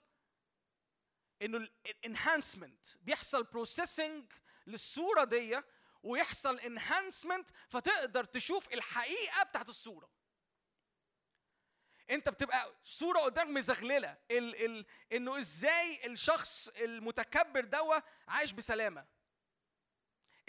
إنه 1.42 1.70
ال 1.86 1.94
enhancement 1.94 2.86
بيحصل 3.02 3.44
processing 3.44 4.32
للصورة 4.68 5.24
دي 5.24 5.62
ويحصل 6.04 6.60
enhancement 6.60 7.50
فتقدر 7.70 8.24
تشوف 8.24 8.74
الحقيقة 8.74 9.44
بتاعت 9.44 9.70
الصورة. 9.70 10.10
انت 12.10 12.30
بتبقى 12.30 12.74
صورة 12.84 13.20
قدامك 13.20 13.50
مزغللة. 13.50 14.18
ال 14.32 14.66
ال 14.66 14.86
انه 15.14 15.38
إزاي 15.40 16.06
الشخص 16.06 16.68
المتكبر 16.68 17.66
دوا 17.66 18.00
عايش 18.28 18.52
بسلامة. 18.52 19.06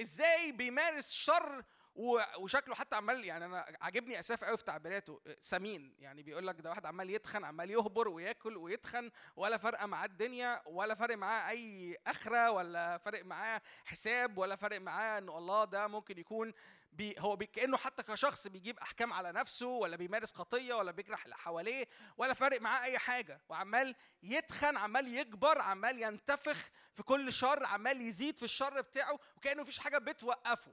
إزاي 0.00 0.52
بيمارس 0.52 1.12
شر 1.12 1.64
وشكله 1.94 2.74
حتى 2.74 2.96
عمال 2.96 3.24
يعني 3.24 3.44
أنا 3.44 3.76
عاجبني 3.80 4.18
أساف 4.18 4.44
قوي 4.44 4.56
في 4.56 4.64
تعبيراته 4.64 5.20
سمين 5.40 5.94
يعني 5.98 6.22
بيقول 6.22 6.46
لك 6.46 6.60
ده 6.60 6.70
واحد 6.70 6.86
عمال 6.86 7.10
يتخن 7.10 7.44
عمال 7.44 7.70
يهبر 7.70 8.08
وياكل 8.08 8.56
ويتخن 8.56 9.10
ولا 9.36 9.56
فارقه 9.56 9.86
معاه 9.86 10.06
الدنيا 10.06 10.62
ولا 10.66 10.94
فارق 10.94 11.16
معاه 11.16 11.50
أي 11.50 11.96
أخرة 12.06 12.50
ولا 12.50 12.98
فارق 12.98 13.24
معاه 13.24 13.62
حساب 13.84 14.38
ولا 14.38 14.56
فارق 14.56 14.80
معاه 14.80 15.18
انه 15.18 15.38
الله 15.38 15.64
ده 15.64 15.86
ممكن 15.86 16.18
يكون 16.18 16.52
بي 16.92 17.14
هو 17.18 17.36
بي 17.36 17.46
كأنه 17.46 17.76
حتى 17.76 18.02
كشخص 18.02 18.46
بيجيب 18.48 18.78
أحكام 18.78 19.12
على 19.12 19.32
نفسه 19.32 19.66
ولا 19.66 19.96
بيمارس 19.96 20.32
خطية 20.32 20.74
ولا 20.74 20.90
بيجرح 20.90 21.24
اللي 21.24 21.36
حواليه 21.36 21.88
ولا 22.16 22.34
فارق 22.34 22.60
معاه 22.60 22.82
أي 22.84 22.98
حاجة 22.98 23.40
وعمال 23.48 23.94
يتخن 24.22 24.76
عمال 24.76 25.14
يكبر 25.14 25.60
عمال 25.60 26.02
ينتفخ 26.02 26.70
في 26.92 27.02
كل 27.02 27.32
شر 27.32 27.64
عمال 27.66 28.00
يزيد 28.00 28.36
في 28.38 28.44
الشر 28.44 28.80
بتاعه 28.80 29.18
وكأنه 29.36 29.62
مفيش 29.62 29.78
حاجة 29.78 29.98
بتوقفه. 29.98 30.72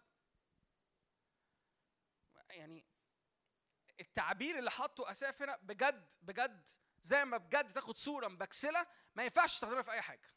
يعني 2.52 2.86
التعبير 4.00 4.60
اللي 4.60 4.72
حطه 4.72 5.12
أساف 5.12 5.42
هنا 5.42 5.58
بجد 5.62 6.14
بجد 6.22 6.70
زي 7.04 7.26
ما 7.26 7.38
بجد 7.38 7.74
تاخد 7.74 7.98
صورة 7.98 8.28
مبكسلة 8.28 8.88
ما 9.16 9.24
ينفعش 9.24 9.54
تستخدمها 9.54 9.82
في 9.82 9.92
أي 9.92 10.02
حاجة. 10.02 10.28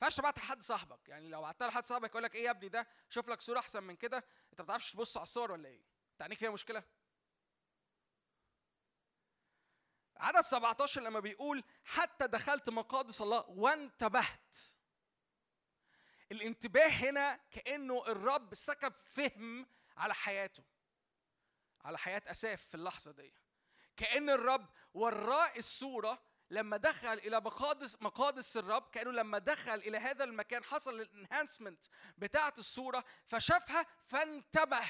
ما 0.00 0.06
ينفعش 0.06 0.16
تبعتها 0.16 0.42
لحد 0.42 0.62
صاحبك. 0.62 1.08
يعني 1.08 1.28
لو 1.28 1.42
بعتها 1.42 1.68
لحد 1.68 1.84
صاحبك 1.84 2.10
يقول 2.10 2.22
لك 2.22 2.34
إيه 2.34 2.44
يا 2.44 2.50
ابني 2.50 2.68
ده؟ 2.68 2.88
شوف 3.08 3.28
لك 3.28 3.40
صورة 3.40 3.58
أحسن 3.58 3.82
من 3.82 3.96
كده. 3.96 4.16
أنت 4.52 4.60
ما 4.60 4.64
بتعرفش 4.64 4.92
تبص 4.92 5.16
على 5.16 5.22
الصور 5.22 5.52
ولا 5.52 5.68
إيه؟ 5.68 5.82
انت 6.12 6.22
عينيك 6.22 6.38
فيها 6.38 6.50
مشكلة؟ 6.50 6.82
عدد 10.16 10.40
17 10.40 11.00
لما 11.00 11.20
بيقول 11.20 11.64
حتى 11.84 12.26
دخلت 12.26 12.70
مقادس 12.70 13.20
الله 13.20 13.44
وانتبهت. 13.48 14.56
الانتباه 16.32 16.88
هنا 16.88 17.40
كأنه 17.50 18.06
الرب 18.06 18.54
سكب 18.54 18.92
فهم 18.96 19.66
على 19.96 20.14
حياته. 20.14 20.64
على 21.84 21.98
حياة 21.98 22.22
أساف 22.26 22.62
في 22.68 22.74
اللحظة 22.74 23.12
دي. 23.12 23.32
كأن 23.96 24.30
الرب 24.30 24.66
وراه 24.94 25.52
الصورة 25.58 26.22
لما 26.50 26.76
دخل 26.76 27.12
إلى 27.12 27.40
مقادس 27.40 28.02
مقادس 28.02 28.56
الرب 28.56 28.90
كأنه 28.90 29.10
لما 29.10 29.38
دخل 29.38 29.74
إلى 29.74 29.98
هذا 29.98 30.24
المكان 30.24 30.64
حصل 30.64 31.00
الانهانسمنت 31.00 31.84
بتاعة 32.18 32.54
الصورة 32.58 33.04
فشافها 33.26 33.86
فانتبه. 34.06 34.84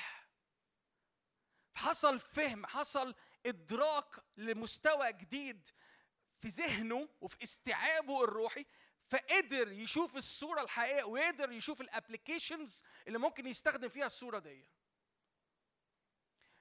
حصل 1.74 2.18
فهم 2.18 2.66
حصل 2.66 3.14
إدراك 3.46 4.14
لمستوى 4.36 5.12
جديد 5.12 5.68
في 6.40 6.48
ذهنه 6.48 7.08
وفي 7.20 7.42
استيعابه 7.42 8.24
الروحي 8.24 8.66
فقدر 9.08 9.72
يشوف 9.72 10.16
الصورة 10.16 10.60
الحقيقية 10.62 11.04
وقدر 11.04 11.52
يشوف 11.52 11.80
ال 11.80 11.88
applications 11.88 12.82
اللي 13.06 13.18
ممكن 13.18 13.46
يستخدم 13.46 13.88
فيها 13.88 14.06
الصورة 14.06 14.38
دي. 14.38 14.68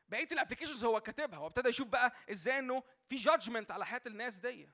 بقية 0.10 0.28
ال 0.32 0.36
applications 0.36 0.84
هو 0.84 1.02
كاتبها 1.02 1.40
هو 1.40 1.48
ابتدى 1.48 1.70
يشوف 1.70 1.88
بقى 1.88 2.14
إزاي 2.32 2.60
إنه 2.60 2.84
في 3.10 3.16
judgment 3.16 3.72
على 3.72 3.86
حياة 3.86 4.02
الناس 4.06 4.38
دي. 4.38 4.70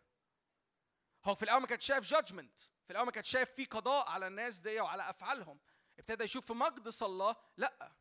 هو 1.26 1.36
في 1.36 1.44
الأول 1.44 1.62
ما 1.62 1.68
كانش 1.68 1.86
شايف 1.86 2.06
judgment 2.06 2.60
في 2.60 2.92
الأول 2.92 3.06
ما 3.06 3.12
كانش 3.12 3.30
شايف 3.30 3.50
في 3.52 3.66
قضاء 3.66 4.10
على 4.10 4.28
الناس 4.28 4.60
دي 4.60 4.80
وعلى 4.80 5.10
أفعالهم. 5.10 5.60
ابتدى 6.00 6.24
يشوف 6.24 6.46
في 6.46 6.54
مقدس 6.54 7.04
الله 7.04 7.36
لأ 7.58 7.92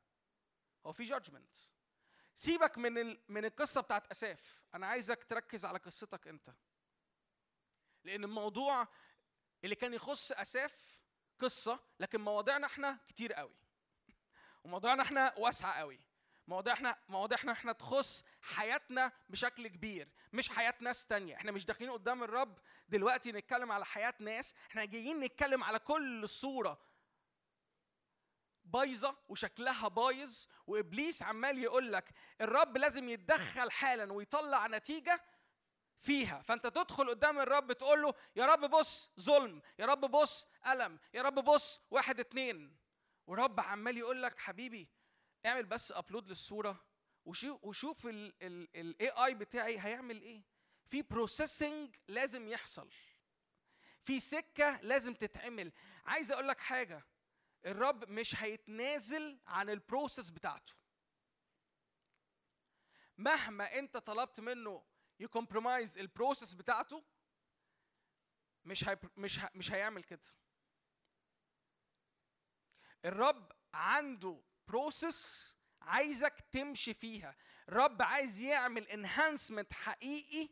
هو 0.86 0.92
في 0.92 1.04
جادجمنت 1.04 1.56
سيبك 2.34 2.78
من 2.78 2.98
ال... 2.98 3.20
من 3.28 3.44
القصة 3.44 3.80
بتاعت 3.80 4.10
أساف. 4.10 4.62
أنا 4.74 4.86
عايزك 4.86 5.24
تركز 5.24 5.64
على 5.64 5.78
قصتك 5.78 6.28
أنت. 6.28 6.50
لأن 8.04 8.24
الموضوع 8.24 8.88
اللي 9.64 9.74
كان 9.74 9.94
يخص 9.94 10.32
أساف 10.32 11.00
قصة 11.38 11.80
لكن 12.00 12.20
مواضيعنا 12.20 12.66
إحنا 12.66 12.98
كتير 13.08 13.32
قوي. 13.32 13.56
ومواضيعنا 14.64 15.02
إحنا 15.02 15.34
واسعة 15.38 15.78
قوي. 15.78 16.00
مواضيعنا 16.50 16.96
مواضيعنا 17.08 17.52
إحنا 17.52 17.72
تخص 17.72 18.24
حياتنا 18.42 19.12
بشكل 19.28 19.68
كبير 19.68 20.08
مش 20.32 20.48
حياة 20.48 20.74
ناس 20.80 21.06
تانية. 21.06 21.36
إحنا 21.36 21.52
مش 21.52 21.64
داخلين 21.64 21.90
قدام 21.90 22.22
الرب 22.22 22.58
دلوقتي 22.88 23.32
نتكلم 23.32 23.72
على 23.72 23.84
حياة 23.84 24.14
ناس 24.18 24.54
إحنا 24.70 24.84
جايين 24.84 25.20
نتكلم 25.20 25.64
على 25.64 25.78
كل 25.78 26.28
صورة 26.28 26.78
بايظة 28.64 29.16
وشكلها 29.28 29.88
بايظ 29.88 30.46
وإبليس 30.66 31.22
عمال 31.22 31.58
يقول 31.58 31.92
لك 31.92 32.14
الرب 32.40 32.76
لازم 32.76 33.08
يتدخل 33.08 33.70
حالا 33.70 34.12
ويطلع 34.12 34.66
نتيجة 34.66 35.24
فيها. 36.00 36.42
فأنت 36.42 36.66
تدخل 36.66 37.08
قدام 37.10 37.38
الرب 37.38 37.72
تقول 37.72 38.02
له 38.02 38.14
يا 38.36 38.46
رب 38.46 38.60
بص 38.70 39.10
ظلم 39.20 39.62
يا 39.78 39.86
رب 39.86 40.00
بص 40.00 40.46
ألم 40.66 40.98
يا 41.14 41.22
رب 41.22 41.34
بص 41.34 41.80
واحد 41.90 42.20
اتنين. 42.20 42.76
ورب 43.26 43.60
عمال 43.60 43.98
يقول 43.98 44.22
لك 44.22 44.38
حبيبي 44.38 44.88
اعمل 45.46 45.66
بس 45.66 45.92
upload 45.92 46.28
للصورة 46.28 46.84
وشوف 47.62 48.06
ال 48.06 49.08
AI 49.08 49.34
بتاعي 49.34 49.78
هيعمل 49.80 50.22
إيه. 50.22 50.44
في 50.86 51.02
processing 51.02 51.96
لازم 52.08 52.48
يحصل. 52.48 52.90
في 54.02 54.20
سكة 54.20 54.80
لازم 54.80 55.14
تتعمل. 55.14 55.72
عايز 56.06 56.32
أقول 56.32 56.48
لك 56.48 56.60
حاجة 56.60 57.06
الرب 57.66 58.08
مش 58.08 58.42
هيتنازل 58.42 59.40
عن 59.46 59.70
ال 59.70 59.78
process 59.78 60.30
بتاعته. 60.30 60.72
مهما 63.18 63.78
أنت 63.78 63.96
طلبت 63.96 64.40
منه 64.40 64.86
ي 65.20 65.27
compromise 65.27 65.98
ال 65.98 66.05
process 66.05 66.54
بتاعته 66.54 67.04
مش 68.64 68.88
هي 68.88 68.98
مش. 69.16 69.40
مش 69.54 69.72
هيعمل 69.72 70.02
كده. 70.04 70.26
الرب 73.04 73.52
عنده 73.74 74.42
process 74.70 75.54
عايزك 75.82 76.44
تمشي 76.52 76.94
فيها. 76.94 77.36
رب 77.68 78.02
عايز 78.02 78.40
يعمل 78.40 78.88
enhancement 78.88 79.72
حقيقي 79.72 80.48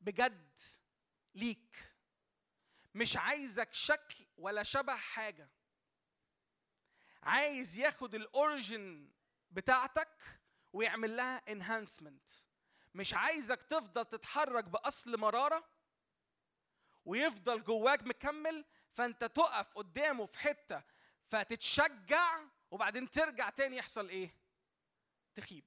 بجد 0.00 0.58
ليك. 1.34 1.92
مش 2.94 3.16
عايزك 3.16 3.74
شكل 3.74 4.24
ولا 4.36 4.62
شبه 4.62 4.96
حاجة. 4.96 5.48
عايز 7.22 7.78
ياخد 7.78 8.14
الاوريجن 8.14 9.10
بتاعتك 9.50 10.40
ويعمل 10.72 11.16
لها 11.16 11.52
انهانسمنت 11.52 12.30
مش 12.94 13.14
عايزك 13.14 13.62
تفضل 13.62 14.04
تتحرك 14.04 14.64
بأصل 14.64 15.16
مرارة 15.16 15.68
ويفضل 17.04 17.64
جواك 17.64 18.02
مكمل 18.02 18.64
فأنت 18.92 19.24
تقف 19.24 19.74
قدامه 19.74 20.26
في 20.26 20.38
حتة 20.38 20.82
فتتشجع 21.26 22.40
وبعدين 22.72 23.10
ترجع 23.10 23.50
تاني 23.50 23.76
يحصل 23.76 24.08
إيه؟ 24.08 24.34
تخيب. 25.34 25.64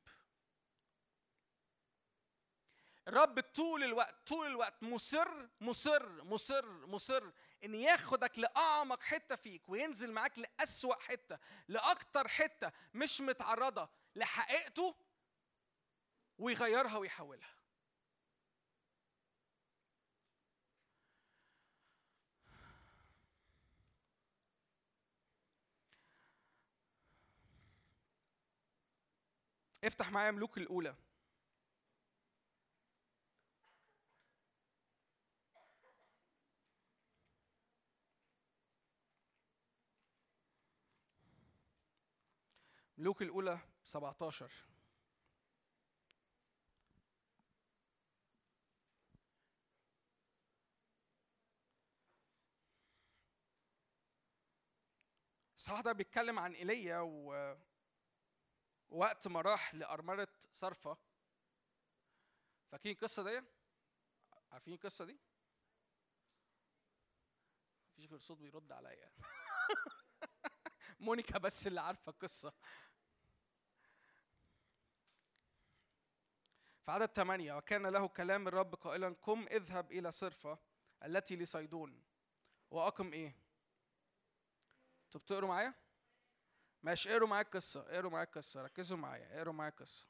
الرب 3.07 3.39
طول 3.39 3.83
الوقت 3.83 4.27
طول 4.27 4.47
الوقت 4.47 4.83
مصر 4.83 5.47
مصر 5.61 6.23
مصر 6.23 6.85
مصر 6.87 7.31
إن 7.63 7.75
ياخدك 7.75 8.39
لأعمق 8.39 9.01
حتة 9.03 9.35
فيك 9.35 9.69
وينزل 9.69 10.11
معاك 10.11 10.39
لأسوأ 10.39 10.95
حتة 10.95 11.39
لأكتر 11.67 12.27
حتة 12.27 12.71
مش 12.93 13.21
متعرضة 13.21 13.89
لحقيقته 14.15 14.95
ويغيرها 16.37 16.97
ويحولها. 16.97 17.54
افتح 29.85 30.11
معايا 30.11 30.31
ملوك 30.31 30.57
الأولى. 30.57 30.95
ملوك 42.97 43.21
الأولى 43.21 43.59
17 43.83 44.51
الصح 55.57 55.81
ده 55.81 55.91
بيتكلم 55.91 56.39
عن 56.39 56.53
إيليا 56.53 56.99
و 56.99 57.55
وقت 58.95 59.27
ما 59.27 59.41
راح 59.41 59.75
لأرملة 59.75 60.27
صرفة 60.51 60.97
فاكرين 62.71 62.95
القصة 62.95 63.23
دي؟ 63.23 63.41
عارفين 64.51 64.73
القصة 64.73 65.05
دي؟ 65.05 65.19
مفيش 67.91 68.07
غير 68.07 68.19
صوت 68.19 68.37
بيرد 68.37 68.71
عليا 68.71 69.11
مونيكا 70.99 71.37
بس 71.37 71.67
اللي 71.67 71.81
عارفة 71.81 72.09
القصة 72.09 72.53
في 76.85 76.91
عدد 76.91 77.11
ثمانية 77.11 77.53
وكان 77.53 77.87
له 77.87 78.07
كلام 78.07 78.47
الرب 78.47 78.75
قائلا 78.75 79.15
قم 79.21 79.47
اذهب 79.47 79.91
إلى 79.91 80.11
صرفة 80.11 80.59
التي 81.03 81.35
لصيدون 81.35 82.03
وأقم 82.71 83.13
إيه؟ 83.13 83.35
أنتوا 85.05 85.21
بتقروا 85.21 85.49
معايا؟ 85.49 85.84
ماشي 86.85 87.11
اقروا 87.11 87.27
معايا 87.27 87.43
القصة 87.45 87.81
اقروا 87.81 88.11
معايا 88.11 88.25
القصة 88.25 88.61
ركزوا 88.61 88.97
معايا 88.97 89.37
اقروا 89.37 89.53
معايا 89.53 89.71
القصة. 89.71 90.05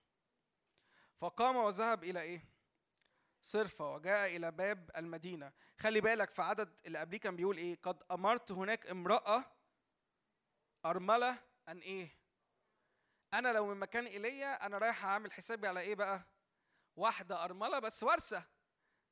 فقام 1.18 1.56
وذهب 1.56 2.04
إلى 2.04 2.22
إيه؟ 2.22 2.46
صرفة 3.42 3.94
وجاء 3.94 4.36
إلى 4.36 4.52
باب 4.52 4.92
المدينة. 4.98 5.52
خلي 5.80 6.02
بالك 6.02 6.32
في 6.32 6.42
عدد 6.42 6.82
اللي 6.86 7.00
قبليه 7.00 7.20
كان 7.20 7.36
بيقول 7.36 7.58
إيه؟ 7.58 7.80
قد 7.84 8.04
أمرت 8.12 8.52
هناك 8.52 8.88
امرأة 8.88 9.44
أرملة 10.86 11.38
أن 11.68 11.78
إيه؟ 11.78 12.18
أنا 13.34 13.54
لو 13.54 13.66
من 13.66 13.78
مكان 13.78 14.06
إيليا 14.06 14.66
أنا 14.66 14.78
رايح 14.78 15.06
أعمل 15.06 15.34
حسابي 15.34 15.68
على 15.68 15.80
إيه 15.80 15.96
بقى؟ 15.96 16.22
واحدة 16.96 17.44
أرملة 17.44 17.80
بس 17.80 18.04
ورثة 18.04 18.44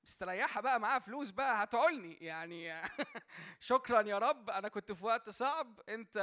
مستريحة 0.03 0.61
بقى 0.61 0.79
معاها 0.79 0.99
فلوس 0.99 1.29
بقى 1.29 1.63
هتعولني. 1.63 2.13
يعني 2.13 2.81
شكرا 3.59 4.01
يا 4.01 4.17
رب. 4.17 4.49
أنا 4.49 4.67
كنت 4.67 4.91
في 4.91 5.05
وقت 5.05 5.29
صعب. 5.29 5.79
أنت 5.89 6.17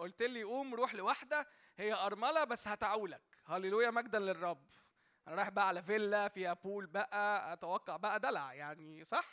قلت 0.00 0.22
لي 0.22 0.42
قوم 0.42 0.74
روح 0.74 0.94
لواحدة. 0.94 1.48
هي 1.78 1.92
أرملة 1.94 2.44
بس 2.44 2.68
هتعولك. 2.68 3.22
هللويا 3.46 3.90
مجدا 3.90 4.18
للرب. 4.18 4.66
أنا 5.28 5.36
رايح 5.36 5.48
بقى 5.48 5.68
على 5.68 5.82
فيلا 5.82 6.28
فيها 6.28 6.52
بول 6.52 6.86
بقى. 6.86 7.52
أتوقع 7.52 7.96
بقى 7.96 8.20
دلع. 8.20 8.54
يعني 8.54 9.04
صح؟ 9.04 9.26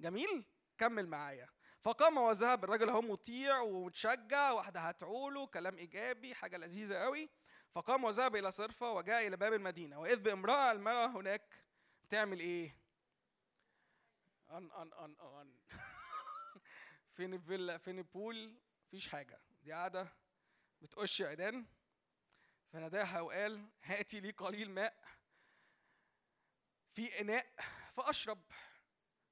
جميل. 0.00 0.44
كمل 0.78 1.06
معايا. 1.06 1.48
فقام 1.82 2.18
وذهب. 2.18 2.64
الراجل 2.64 2.90
هو 2.90 3.00
مطيع 3.02 3.60
ومتشجع 3.60 4.50
واحدة 4.50 4.80
هتعوله. 4.80 5.46
كلام 5.46 5.78
إيجابي 5.78 6.34
حاجة 6.34 6.56
لذيذة 6.56 6.94
قوي 6.94 7.30
فقام 7.74 8.04
وذهب 8.04 8.36
إلى 8.36 8.50
صرفة 8.50 8.92
وجاء 8.92 9.26
إلى 9.26 9.36
باب 9.36 9.52
المدينة. 9.52 9.98
وإذ 10.00 10.16
بامرأة 10.16 10.72
المرأة 10.72 11.06
هناك 11.06 11.54
بتعمل 12.04 12.40
إيه؟ 12.40 12.80
أن 14.50 14.70
أن 14.72 14.92
أن 14.92 15.16
أن. 15.20 15.58
فين 17.14 17.34
الفيلا 17.34 17.78
فين 17.78 17.98
البول؟ 17.98 18.54
مفيش 18.86 19.08
حاجة. 19.08 19.40
دي 19.62 19.72
قاعدة 19.72 20.08
بتقش 20.80 21.22
عيدان. 21.22 21.66
فناداها 22.72 23.20
وقال 23.20 23.68
هاتي 23.82 24.20
لي 24.20 24.30
قليل 24.30 24.70
ماء. 24.70 25.04
في 26.92 27.20
إناء 27.20 27.46
فأشرب. 27.96 28.42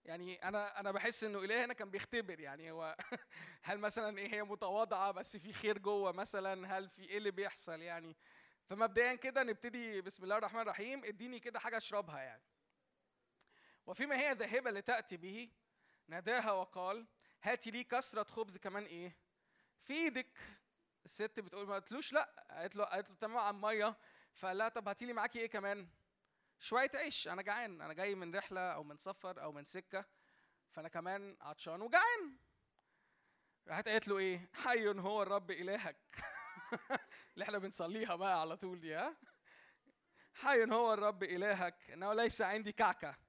يعني 0.05 0.43
أنا 0.49 0.81
أنا 0.81 0.93
بحس 0.93 1.25
إنه 1.25 1.39
إله 1.39 1.65
هنا 1.65 1.75
كان 1.75 1.91
بيختبر. 1.91 2.41
يعني 2.41 2.71
هو 2.71 2.97
هل 3.63 3.79
مثلا 3.79 4.19
إيه 4.19 4.35
هي 4.35 4.43
متواضعة 4.43 5.11
بس 5.13 5.37
في 5.37 5.53
خير 5.53 5.79
جوه 5.79 6.13
مثلا؟ 6.13 6.79
هل 6.79 6.89
في 6.89 7.03
إيه 7.03 7.19
اللي 7.19 7.31
بيحصل 7.31 7.81
يعني؟ 7.81 8.17
فمبدئيا 8.67 9.15
كده 9.15 9.43
نبتدي 9.43 10.01
بسم 10.01 10.25
الله 10.25 10.37
الرحمن 10.39 10.61
الرحيم. 10.61 11.05
اديني 11.05 11.41
كده 11.41 11.59
حاجة 11.59 11.77
أشربها 11.77 12.23
يعني. 12.23 12.43
وفيما 13.89 14.17
هي 14.17 14.33
ذاهبة 14.33 14.71
لتأتي 14.71 15.17
به 15.17 15.51
ناداها 16.09 16.53
وقال 16.53 17.07
هاتي 17.43 17.71
لي 17.71 17.85
كسرة 17.85 18.25
خبز 18.25 18.57
كمان 18.59 18.85
إيه؟ 18.85 19.17
في 19.83 19.93
إيدك. 19.93 20.39
الست 21.05 21.41
بتقول 21.41 21.67
ما 21.67 21.73
قالتلوش 21.73 22.13
لأ. 22.13 22.47
قالت 22.51 22.77
له 22.77 22.85
قالت 22.85 23.11
له 23.11 23.17
تمام 23.17 23.61
ميه 23.61 23.97
فقال 24.35 24.59
لها 24.59 24.69
طب 24.69 24.89
هاتي 24.89 25.07
لي 25.07 25.13
معاكي 25.13 25.39
إيه 25.41 25.47
كمان؟ 25.47 25.89
شوية 26.61 26.91
عيش 26.95 27.29
أنا 27.29 27.43
جعان 27.43 27.81
أنا 27.81 27.93
جاي 27.95 28.15
من 28.15 28.37
رحلة 28.37 28.61
أو 28.61 28.85
من 28.85 28.99
سفر 28.99 29.43
أو 29.43 29.53
من 29.53 29.65
سكة 29.65 30.05
فأنا 30.71 30.89
كمان 30.89 31.37
عطشان 31.41 31.83
وجعان. 31.83 32.37
راحت 33.69 33.89
قالت 33.89 34.09
له 34.09 34.19
إيه؟ 34.19 34.51
حي 34.55 34.89
هو 34.89 35.23
الرب 35.23 35.51
إلهك. 35.51 35.97
اللي 37.35 37.45
إحنا 37.45 37.59
بنصليها 37.59 38.17
بقى 38.17 38.41
على 38.41 38.57
طول 38.57 38.81
دي 38.81 38.95
ها؟ 38.95 39.17
حي 40.35 40.65
هو 40.65 40.95
الرب 40.95 41.23
إلهك 41.23 41.91
إنه 41.91 42.13
ليس 42.13 42.43
عندي 42.43 42.73
كعكة. 42.73 43.28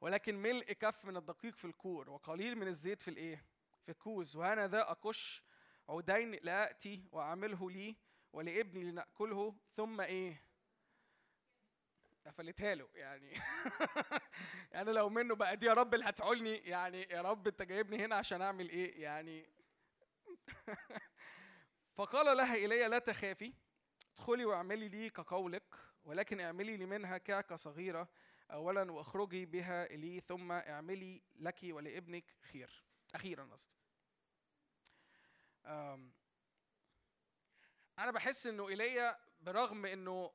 ولكن 0.00 0.42
ملء 0.42 0.72
كف 0.72 1.04
من 1.04 1.16
الدقيق 1.16 1.56
في 1.56 1.64
الكور 1.64 2.10
وقليل 2.10 2.56
من 2.56 2.66
الزيت 2.66 3.00
في 3.00 3.08
الايه؟ 3.08 3.44
في 3.82 3.92
الكوز. 3.92 4.36
وأنا 4.36 4.66
ذا 4.66 4.90
اكش 4.90 5.44
عودين 5.88 6.30
لاتي 6.42 7.04
وأعمله 7.12 7.70
لي 7.70 7.96
ولابني 8.32 8.84
لنأكله. 8.84 9.54
ثم 9.76 10.00
إيه؟ 10.00 10.42
قفلتها 12.26 12.74
له 12.74 12.88
يعني. 12.94 13.32
يعني 14.72 14.92
لو 14.92 15.08
منه 15.08 15.34
بقى 15.34 15.56
دي 15.56 15.66
يا 15.66 15.72
رب 15.72 15.94
اللي 15.94 16.04
هتعولني 16.08 16.56
يعني 16.56 17.02
يا 17.02 17.22
رب 17.22 17.46
أنت 17.46 17.62
جايبني 17.62 18.04
هنا 18.04 18.16
عشان 18.16 18.42
أعمل 18.42 18.68
إيه؟ 18.68 19.02
يعني. 19.02 19.46
فقال 21.96 22.36
لها 22.36 22.54
ايليا 22.54 22.88
لا 22.88 22.98
تخافي 22.98 23.52
ادخلي 24.14 24.44
واعملي 24.44 24.88
لي 24.88 25.10
كقولك 25.10 25.74
ولكن 26.04 26.40
اعملي 26.40 26.76
لي 26.76 26.86
منها 26.86 27.18
كعكة 27.18 27.56
صغيرة. 27.56 28.08
اولا 28.50 28.92
واخرجي 28.92 29.46
بها 29.46 29.86
لي 29.86 30.20
ثم 30.20 30.52
اعملي 30.52 31.22
لك 31.36 31.58
ولابنك 31.64 32.36
خير. 32.42 32.84
أخيرا 33.14 33.44
قصدي. 33.44 33.78
أنا 37.98 38.10
بحس 38.10 38.46
إنه 38.46 38.68
إيليا 38.68 39.18
برغم 39.40 39.86
إنه 39.86 40.32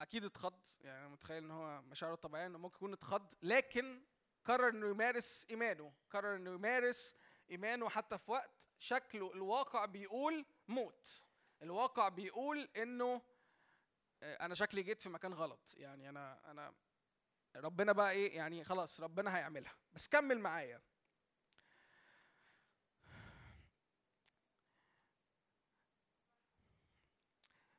أكيد 0.00 0.24
اتخض 0.24 0.60
يعني 0.80 1.08
متخيل 1.08 1.44
إن 1.44 1.50
هو 1.50 1.82
مشاعره 1.82 2.14
الطبيعية 2.14 2.46
إنه 2.46 2.58
ممكن 2.58 2.76
يكون 2.76 2.92
اتخض 2.92 3.32
لكن 3.42 4.02
قرر 4.44 4.68
إنه 4.68 4.90
يمارس 4.90 5.46
إيمانه 5.50 5.92
قرر 6.10 6.36
إنه 6.36 6.50
يمارس 6.50 7.14
إيمانه 7.50 7.88
حتى 7.88 8.18
في 8.18 8.30
وقت 8.30 8.68
شكله 8.78 9.32
الواقع 9.32 9.84
بيقول 9.84 10.46
موت. 10.68 11.22
الواقع 11.62 12.08
بيقول 12.08 12.68
إنه 12.76 13.22
آه، 14.22 14.34
أنا 14.44 14.54
شكلي 14.54 14.82
جيت 14.82 15.00
في 15.02 15.08
مكان 15.08 15.34
غلط. 15.34 15.74
يعني 15.76 16.08
أنا 16.08 16.50
أنا 16.50 16.74
ربنا 17.56 17.92
بقى 17.92 18.10
إيه 18.12 18.36
يعني 18.36 18.64
خلاص 18.64 19.00
ربنا 19.00 19.36
هيعملها. 19.36 19.72
بس 19.92 20.08
كمل 20.08 20.38
معايا. 20.38 20.80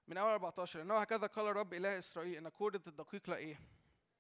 من 0.08 0.18
أول 0.18 0.32
14 0.32 0.82
إنه 0.82 0.98
هكذا 0.98 1.28
قال 1.28 1.48
الرب 1.48 1.74
إله 1.74 1.98
إسرائيل 1.98 2.36
إن 2.38 2.50
كورة 2.50 2.82
الدقيق 2.88 3.30
لا 3.30 3.36
إيه 3.36 3.60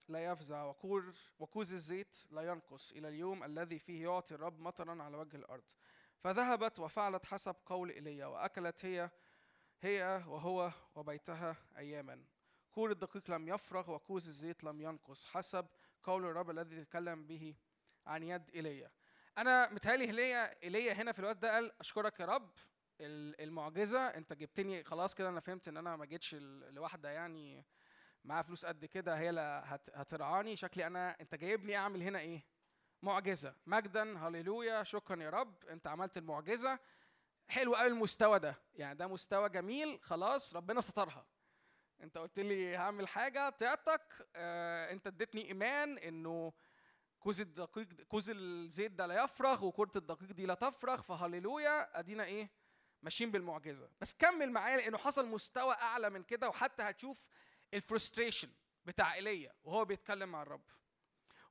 لا 0.07 0.25
يفزع 0.25 0.63
وكور 0.63 1.13
وكوز 1.39 1.73
الزيت 1.73 2.17
لا 2.31 2.41
ينقص 2.41 2.91
إلى 2.91 3.07
اليوم 3.07 3.43
الذي 3.43 3.79
فيه 3.79 4.03
يعطي 4.03 4.35
الرب 4.35 4.59
مطرا 4.59 5.03
على 5.03 5.17
وجه 5.17 5.35
الأرض. 5.37 5.63
فذهبت 6.19 6.79
وفعلت 6.79 7.25
حسب 7.25 7.55
قول 7.65 7.89
إيليا 7.89 8.25
وأكلت 8.25 8.85
هي 8.85 9.09
هي 9.81 10.23
وهو 10.27 10.71
وبيتها 10.95 11.55
اياما. 11.77 12.23
كور 12.71 12.91
الدقيق 12.91 13.31
لم 13.31 13.47
يفرغ 13.49 13.91
وكوز 13.91 14.27
الزيت 14.27 14.63
لم 14.63 14.81
ينقص 14.81 15.25
حسب 15.25 15.67
قول 16.03 16.25
الرب 16.25 16.49
الذي 16.49 16.83
تكلم 16.85 17.27
به 17.27 17.55
عن 18.07 18.23
يد 18.23 18.49
إيليا. 18.55 18.91
أنا 19.37 19.69
متهيألي 19.73 20.03
إيليا 20.05 20.63
إيليا 20.63 20.93
هنا 20.93 21.11
في 21.11 21.19
الوقت 21.19 21.37
ده 21.37 21.53
قال 21.53 21.71
أشكرك 21.79 22.19
يا 22.19 22.25
رب 22.25 22.51
ال- 23.01 23.41
المعجزة 23.41 24.07
أنت 24.07 24.33
جبتني 24.33 24.83
خلاص 24.83 25.15
كده 25.15 25.29
أنا 25.29 25.39
فهمت 25.39 25.67
إن 25.67 25.77
أنا 25.77 25.95
ما 25.95 26.05
جيتش 26.05 26.35
لواحده 26.69 27.09
يعني 27.09 27.65
معاها 28.23 28.41
فلوس 28.41 28.65
قد 28.65 28.85
كده 28.85 29.17
هي 29.19 29.29
اللي 29.29 29.61
هت- 29.65 29.89
هترعاني 29.95 30.55
شكلي 30.55 30.87
أنا 30.87 31.21
أنت 31.21 31.35
جايبني 31.35 31.77
أعمل 31.77 32.01
هنا 32.03 32.19
إيه؟ 32.19 32.45
معجزة. 33.01 33.55
مجدا 33.65 34.17
هللويا 34.27 34.83
شكرا 34.83 35.23
يا 35.23 35.29
رب 35.29 35.65
أنت 35.65 35.87
عملت 35.87 36.17
المعجزة. 36.17 36.79
حلو 37.47 37.75
قوي 37.75 37.87
المستوى 37.87 38.39
ده. 38.39 38.55
يعني 38.73 38.95
ده 38.97 39.07
مستوى 39.07 39.49
جميل 39.49 39.99
خلاص 40.01 40.55
ربنا 40.55 40.81
سترها. 40.81 41.25
انت 42.01 42.17
قلت 42.17 42.39
لي 42.39 42.77
هعمل 42.77 43.07
حاجة 43.07 43.49
طيعتك. 43.49 44.27
آه 44.35 44.91
انت 44.91 45.07
اديتني 45.07 45.47
ايمان 45.47 45.97
انه 45.97 46.53
كوز 47.19 47.41
الدقيق 47.41 47.87
كوز 48.01 48.29
الزيت 48.29 48.91
ده 48.91 49.05
لا 49.05 49.23
يفرغ 49.23 49.65
وكرة 49.65 49.91
الدقيق 49.95 50.31
دي 50.31 50.45
لا 50.45 50.53
تفرغ 50.53 51.01
فهللويا. 51.01 51.99
ادينا 51.99 52.23
إيه؟ 52.23 52.49
ماشيين 53.01 53.31
بالمعجزة. 53.31 53.89
بس 54.01 54.13
كمل 54.13 54.51
معايا 54.51 54.77
لأنه 54.77 54.97
حصل 54.97 55.25
مستوى 55.27 55.73
اعلى 55.73 56.09
من 56.09 56.23
كده 56.23 56.49
وحتى 56.49 56.83
هتشوف 56.83 57.25
ال 57.73 57.80
frustration 57.80 58.49
بتاع 58.85 59.13
إيليا 59.13 59.53
وهو 59.63 59.85
بيتكلم 59.85 60.29
مع 60.29 60.41
الرب. 60.41 60.63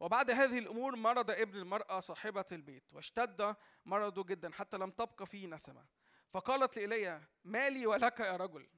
وبعد 0.01 0.31
هذه 0.31 0.59
الأمور 0.59 0.97
مرض 0.97 1.31
ابن 1.31 1.59
المرأة 1.59 2.01
صاحبة 2.01 2.45
البيت 2.53 2.95
واشتد 2.95 3.57
مرضه 3.85 4.25
جدا 4.25 4.53
حتى 4.53 4.77
لم 4.77 4.91
تبقى 4.91 5.27
فيه 5.27 5.47
نسمة. 5.47 5.87
فقالت 6.31 6.77
لإيليا 6.77 7.23
مالي 7.45 7.87
ولك 7.87 8.21
يا 8.21 8.37
رجل. 8.37 8.69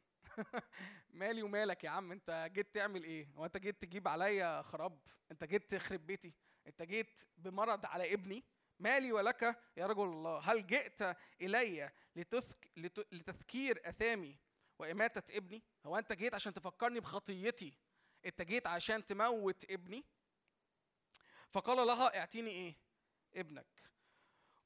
مالي 1.20 1.42
ومالك 1.42 1.84
يا 1.84 1.90
عم 1.90 2.12
انت 2.12 2.50
جيت 2.52 2.74
تعمل 2.74 3.04
إيه؟ 3.04 3.28
هو 3.34 3.44
انت 3.44 3.56
جيت 3.56 3.82
تجيب 3.82 4.08
عليا 4.08 4.62
خراب؟ 4.62 5.00
انت 5.30 5.44
جيت 5.44 5.70
تخرب 5.74 6.06
بيتي؟ 6.06 6.34
انت 6.66 6.82
جيت 6.82 7.20
بمرض 7.36 7.86
على 7.86 8.14
ابني؟ 8.14 8.44
مالي 8.78 9.12
ولك 9.12 9.42
يا 9.76 9.86
رجل 9.86 10.02
الله؟ 10.02 10.38
هل 10.38 10.66
جئت 10.66 11.16
إلي 11.42 11.90
لتذك... 12.16 12.70
لت... 12.76 13.14
لتذكير 13.14 13.80
أثامي 13.84 14.38
وإماتة 14.78 15.36
ابني؟ 15.36 15.62
هو 15.86 15.98
انت 15.98 16.12
جيت 16.12 16.34
عشان 16.34 16.54
تفكرني 16.54 17.00
بخطيتي؟ 17.00 17.78
انت 18.26 18.42
جيت 18.42 18.66
عشان 18.66 19.04
تموت 19.06 19.70
ابني؟ 19.70 20.04
فقال 21.50 21.86
لها 21.86 22.18
اعطيني 22.18 22.50
إيه؟ 22.50 22.76
ابنك. 23.34 23.66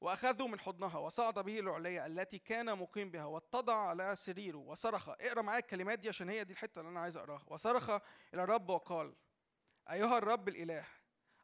واخذه 0.01 0.47
من 0.47 0.59
حضنها 0.59 0.97
وصعد 0.97 1.39
به 1.39 1.59
العلية 1.59 2.05
التي 2.05 2.39
كان 2.39 2.77
مقيم 2.77 3.11
بها 3.11 3.25
واتضع 3.25 3.75
على 3.75 4.15
سريره 4.15 4.57
وصرخ. 4.57 5.09
اقرأ 5.09 5.41
معايا 5.41 5.59
الكلمات 5.59 5.99
دي 5.99 6.09
عشان 6.09 6.29
هي 6.29 6.43
دي 6.43 6.53
الحتة 6.53 6.79
اللي 6.79 6.91
أنا 6.91 6.99
عايز 6.99 7.17
أقراها. 7.17 7.43
وصرخ 7.47 7.89
إلى 8.33 8.43
الرب 8.43 8.69
وقال 8.69 9.15
أيها 9.91 10.17
الرب 10.17 10.47
الإله 10.47 10.87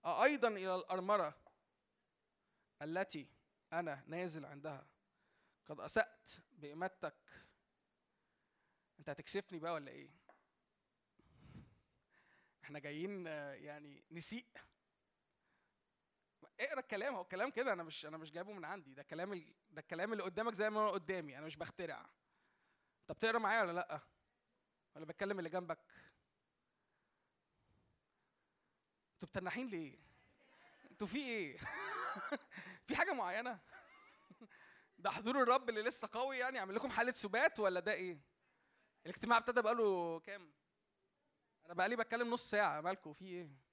أأيضا 0.05 0.47
إلى 0.47 0.75
الأرمرة 0.75 1.37
التي 2.81 3.27
أنا 3.73 4.03
نازل 4.07 4.45
عندها. 4.45 4.87
قد 5.65 5.79
أسأت 5.79 6.29
بإماتتك 6.51 7.15
أنت 8.99 9.09
هتكسفني 9.09 9.59
بقى 9.59 9.73
ولا 9.73 9.91
إيه؟ 9.91 10.09
إحنا 12.63 12.79
جايين 12.79 13.25
يعني 13.25 14.03
نسيء. 14.11 14.45
اقرا 16.61 16.79
الكلام 16.79 17.15
هو 17.15 17.21
الكلام 17.21 17.51
كده 17.51 17.73
أنا 17.73 17.83
مش 17.83 18.05
أنا 18.05 18.17
مش 18.17 18.31
جايبه 18.31 18.53
من 18.53 18.65
عندي. 18.65 18.93
ده 18.93 19.03
كلام 19.03 19.33
ال... 19.33 19.53
ده 19.69 19.81
الكلام 19.81 20.11
اللي 20.11 20.23
قدامك 20.23 20.53
زي 20.53 20.69
ما 20.69 20.79
هو 20.79 20.89
قدامي 20.89 21.37
أنا 21.37 21.45
مش 21.45 21.57
بخترع. 21.57 22.09
انت 23.01 23.11
بتقرا 23.11 23.39
معايا 23.39 23.61
ولا 23.61 23.71
لأ؟ 23.71 24.01
ولا 24.95 25.05
بتكلم 25.05 25.39
اللي 25.39 25.49
جنبك؟ 25.49 25.79
أنتوا 29.13 29.27
بتنحين 29.29 29.67
ليه؟ 29.67 29.97
أنتوا 30.91 31.07
في 31.07 31.17
إيه؟ 31.17 31.57
في 32.87 32.95
حاجة 32.95 33.13
معينة؟ 33.13 33.59
ده 34.99 35.09
حضور 35.09 35.43
الرب 35.43 35.69
اللي 35.69 35.81
لسه 35.81 36.09
قوي 36.11 36.37
يعني 36.37 36.57
يعمل 36.57 36.75
لكم 36.75 36.89
حالة 36.89 37.11
سبات 37.11 37.59
ولا 37.59 37.79
ده 37.79 37.93
إيه؟ 37.93 38.19
الاجتماع 39.05 39.37
ابتدى 39.37 39.61
بقاله 39.61 40.19
كام؟ 40.19 40.53
أنا 41.65 41.73
بقالي 41.73 41.95
بتكلم 41.95 42.29
نص 42.29 42.49
ساعة. 42.49 42.81
مالكم 42.81 43.13
في 43.13 43.25
إيه؟ 43.25 43.70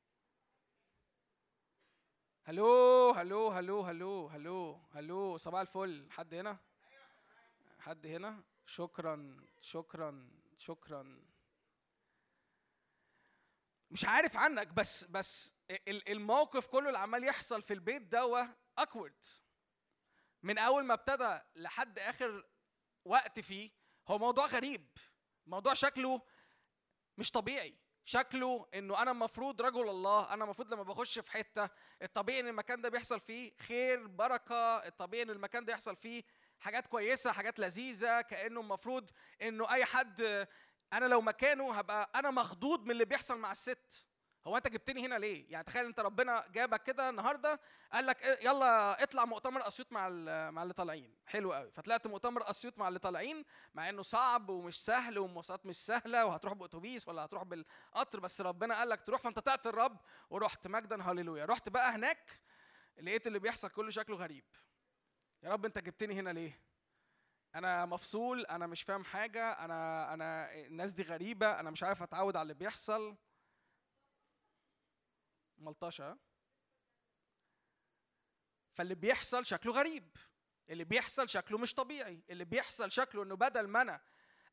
هلو 2.48 3.10
هلو 3.10 3.48
هلو 3.48 3.80
هلو 3.82 4.26
هلو 4.26 4.80
هلو 4.94 5.36
صباح 5.36 5.60
الفل. 5.60 6.06
حد 6.10 6.34
هنا؟ 6.34 6.58
حد 7.78 8.06
هنا؟ 8.06 8.42
شكرا 8.66 9.36
شكرا 9.60 10.30
شكرا. 10.58 11.24
مش 13.90 14.04
عارف 14.04 14.36
عنك 14.36 14.66
بس 14.66 15.04
بس 15.04 15.54
ال- 15.70 16.08
الموقف 16.08 16.66
كله 16.66 16.86
اللي 16.86 16.98
عمال 16.98 17.24
يحصل 17.24 17.62
في 17.62 17.74
البيت 17.74 18.02
ده 18.02 18.54
اكورد 18.78 19.24
من 20.42 20.58
أول 20.58 20.84
ما 20.84 20.94
ابتدى 20.94 21.38
لحد 21.56 21.98
آخر 21.98 22.46
وقت 23.04 23.40
فيه 23.40 23.70
هو 24.08 24.18
موضوع 24.18 24.46
غريب. 24.46 24.88
موضوع 25.46 25.74
شكله 25.74 26.22
مش 27.18 27.30
طبيعي. 27.30 27.76
شكله 28.08 28.66
إنه 28.74 29.02
أنا 29.02 29.10
المفروض 29.10 29.62
رجل 29.62 29.88
الله 29.88 30.34
أنا 30.34 30.44
المفروض 30.44 30.74
لما 30.74 30.82
بخش 30.82 31.18
في 31.18 31.30
حتة 31.30 31.68
الطبيعي 32.02 32.40
إن 32.40 32.48
المكان 32.48 32.80
ده 32.80 32.88
بيحصل 32.88 33.20
فيه 33.20 33.52
خير 33.58 34.06
بركة 34.06 34.76
الطبيعي 34.76 35.22
إن 35.22 35.30
المكان 35.30 35.64
ده 35.64 35.72
يحصل 35.72 35.96
فيه 35.96 36.22
حاجات 36.58 36.86
كويسة 36.86 37.32
حاجات 37.32 37.58
لذيذة 37.60 38.20
كأنه 38.20 38.60
المفروض 38.60 39.10
إنه 39.42 39.72
أي 39.72 39.84
حد 39.84 40.48
أنا 40.92 41.04
لو 41.06 41.20
مكانه 41.20 41.72
هبقى 41.74 42.10
أنا 42.14 42.30
مخضوض 42.30 42.84
من 42.84 42.90
اللي 42.90 43.04
بيحصل 43.04 43.38
مع 43.38 43.52
الست. 43.52 44.08
هو 44.48 44.56
أنت 44.56 44.68
جبتني 44.68 45.06
هنا 45.06 45.18
ليه؟ 45.18 45.52
يعني 45.52 45.64
تخيل 45.64 45.86
أنت 45.86 46.00
ربنا 46.00 46.44
جابك 46.50 46.82
كده 46.82 47.08
النهارده 47.10 47.60
قال 47.92 48.06
لك 48.06 48.22
إيه، 48.22 48.46
يلا 48.48 49.02
اطلع 49.02 49.24
مؤتمر 49.24 49.68
أسيوط 49.68 49.92
مع 49.92 50.08
مع 50.50 50.62
اللي 50.62 50.74
طالعين. 50.74 51.16
حلو 51.26 51.52
قوي 51.52 51.70
فطلعت 51.70 52.06
مؤتمر 52.06 52.50
أسيوط 52.50 52.78
مع 52.78 52.88
اللي 52.88 52.98
طالعين 52.98 53.44
مع 53.74 53.88
إنه 53.88 54.02
صعب 54.02 54.48
ومش 54.48 54.84
سهل 54.84 55.18
والمواصلات 55.18 55.66
مش 55.66 55.76
سهلة 55.86 56.26
وهتروح 56.26 56.54
بأتوبيس 56.54 57.08
ولا 57.08 57.24
هتروح 57.24 57.42
بالقطر 57.42 58.20
بس 58.20 58.40
ربنا 58.40 58.74
قال 58.74 58.88
لك 58.88 59.02
تروح 59.02 59.20
فأنت 59.20 59.38
طلعت 59.38 59.66
الرب 59.66 59.96
ورحت 60.30 60.66
مجدا. 60.66 61.02
هللويا. 61.02 61.44
رحت 61.44 61.68
بقى 61.68 61.90
هناك 61.90 62.40
لقيت 63.02 63.26
اللي 63.26 63.38
بيحصل 63.38 63.68
كله 63.68 63.90
شكله 63.90 64.16
غريب. 64.16 64.44
يا 65.42 65.50
رب 65.50 65.64
أنت 65.64 65.78
جبتني 65.78 66.14
هنا 66.14 66.30
ليه؟ 66.30 66.60
أنا 67.54 67.86
مفصول 67.86 68.46
أنا 68.46 68.66
مش 68.66 68.82
فاهم 68.82 69.04
حاجة 69.04 69.50
أنا 69.50 70.14
أنا 70.14 70.54
الناس 70.54 70.92
دي 70.92 71.02
غريبة 71.02 71.60
أنا 71.60 71.70
مش 71.70 71.82
عارف 71.82 72.02
أتعود 72.02 72.36
على 72.36 72.42
اللي 72.42 72.54
بيحصل. 72.54 73.16
ملطشة؟ 75.58 76.18
فاللي 78.72 78.94
بيحصل 78.94 79.46
شكله 79.46 79.72
غريب. 79.72 80.16
اللي 80.70 80.84
بيحصل 80.84 81.28
شكله 81.28 81.58
مش 81.58 81.74
طبيعي. 81.74 82.22
اللي 82.30 82.44
بيحصل 82.44 82.90
شكله 82.90 83.22
إنه 83.22 83.36
بدل 83.36 83.68
ما 83.68 83.82
أنا 83.82 84.00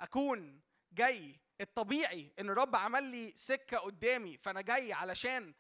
أكون 0.02 0.62
جاي 0.92 1.40
الطبيعي 1.62 2.34
إن 2.40 2.50
الرب 2.50 2.76
عمل 2.76 3.04
لي 3.04 3.34
سكة 3.36 3.78
قدامي 3.78 4.38
فأنا 4.38 4.62
جاي 4.62 4.94
علشان 4.94 5.54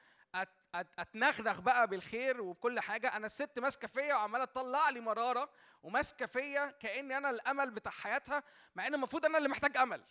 أتنغنغ 0.76 1.60
بقى 1.60 1.88
بالخير 1.88 2.42
وبكل 2.42 2.80
حاجة 2.80 3.16
أنا 3.16 3.26
الست 3.26 3.60
ماسكة 3.60 3.88
فيا 3.88 4.16
وعمالة 4.16 4.46
تطلع 4.46 4.90
لي 4.90 5.00
مرارة 5.00 5.50
وماسكة 5.84 6.26
فيا 6.26 6.66
كأني 6.80 7.18
أنا 7.18 7.30
الأمل 7.30 7.72
بتاع 7.72 7.92
حياتها 7.92 8.44
مع 8.76 8.88
إن 8.88 8.94
المفروض 8.94 9.26
أنا 9.26 9.38
اللي 9.38 9.50
محتاج 9.50 9.78
أمل. 9.78 10.04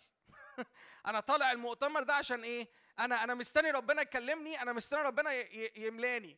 أنا 1.07 1.19
طالع 1.19 1.51
المؤتمر 1.51 2.03
ده 2.03 2.13
عشان 2.13 2.43
إيه؟ 2.43 2.69
أنا 2.99 3.23
أنا 3.23 3.33
مستني 3.33 3.71
ربنا 3.71 4.01
يكلمني 4.01 4.61
أنا 4.61 4.73
مستني 4.73 5.01
ربنا 5.01 5.31
يملاني. 5.79 6.37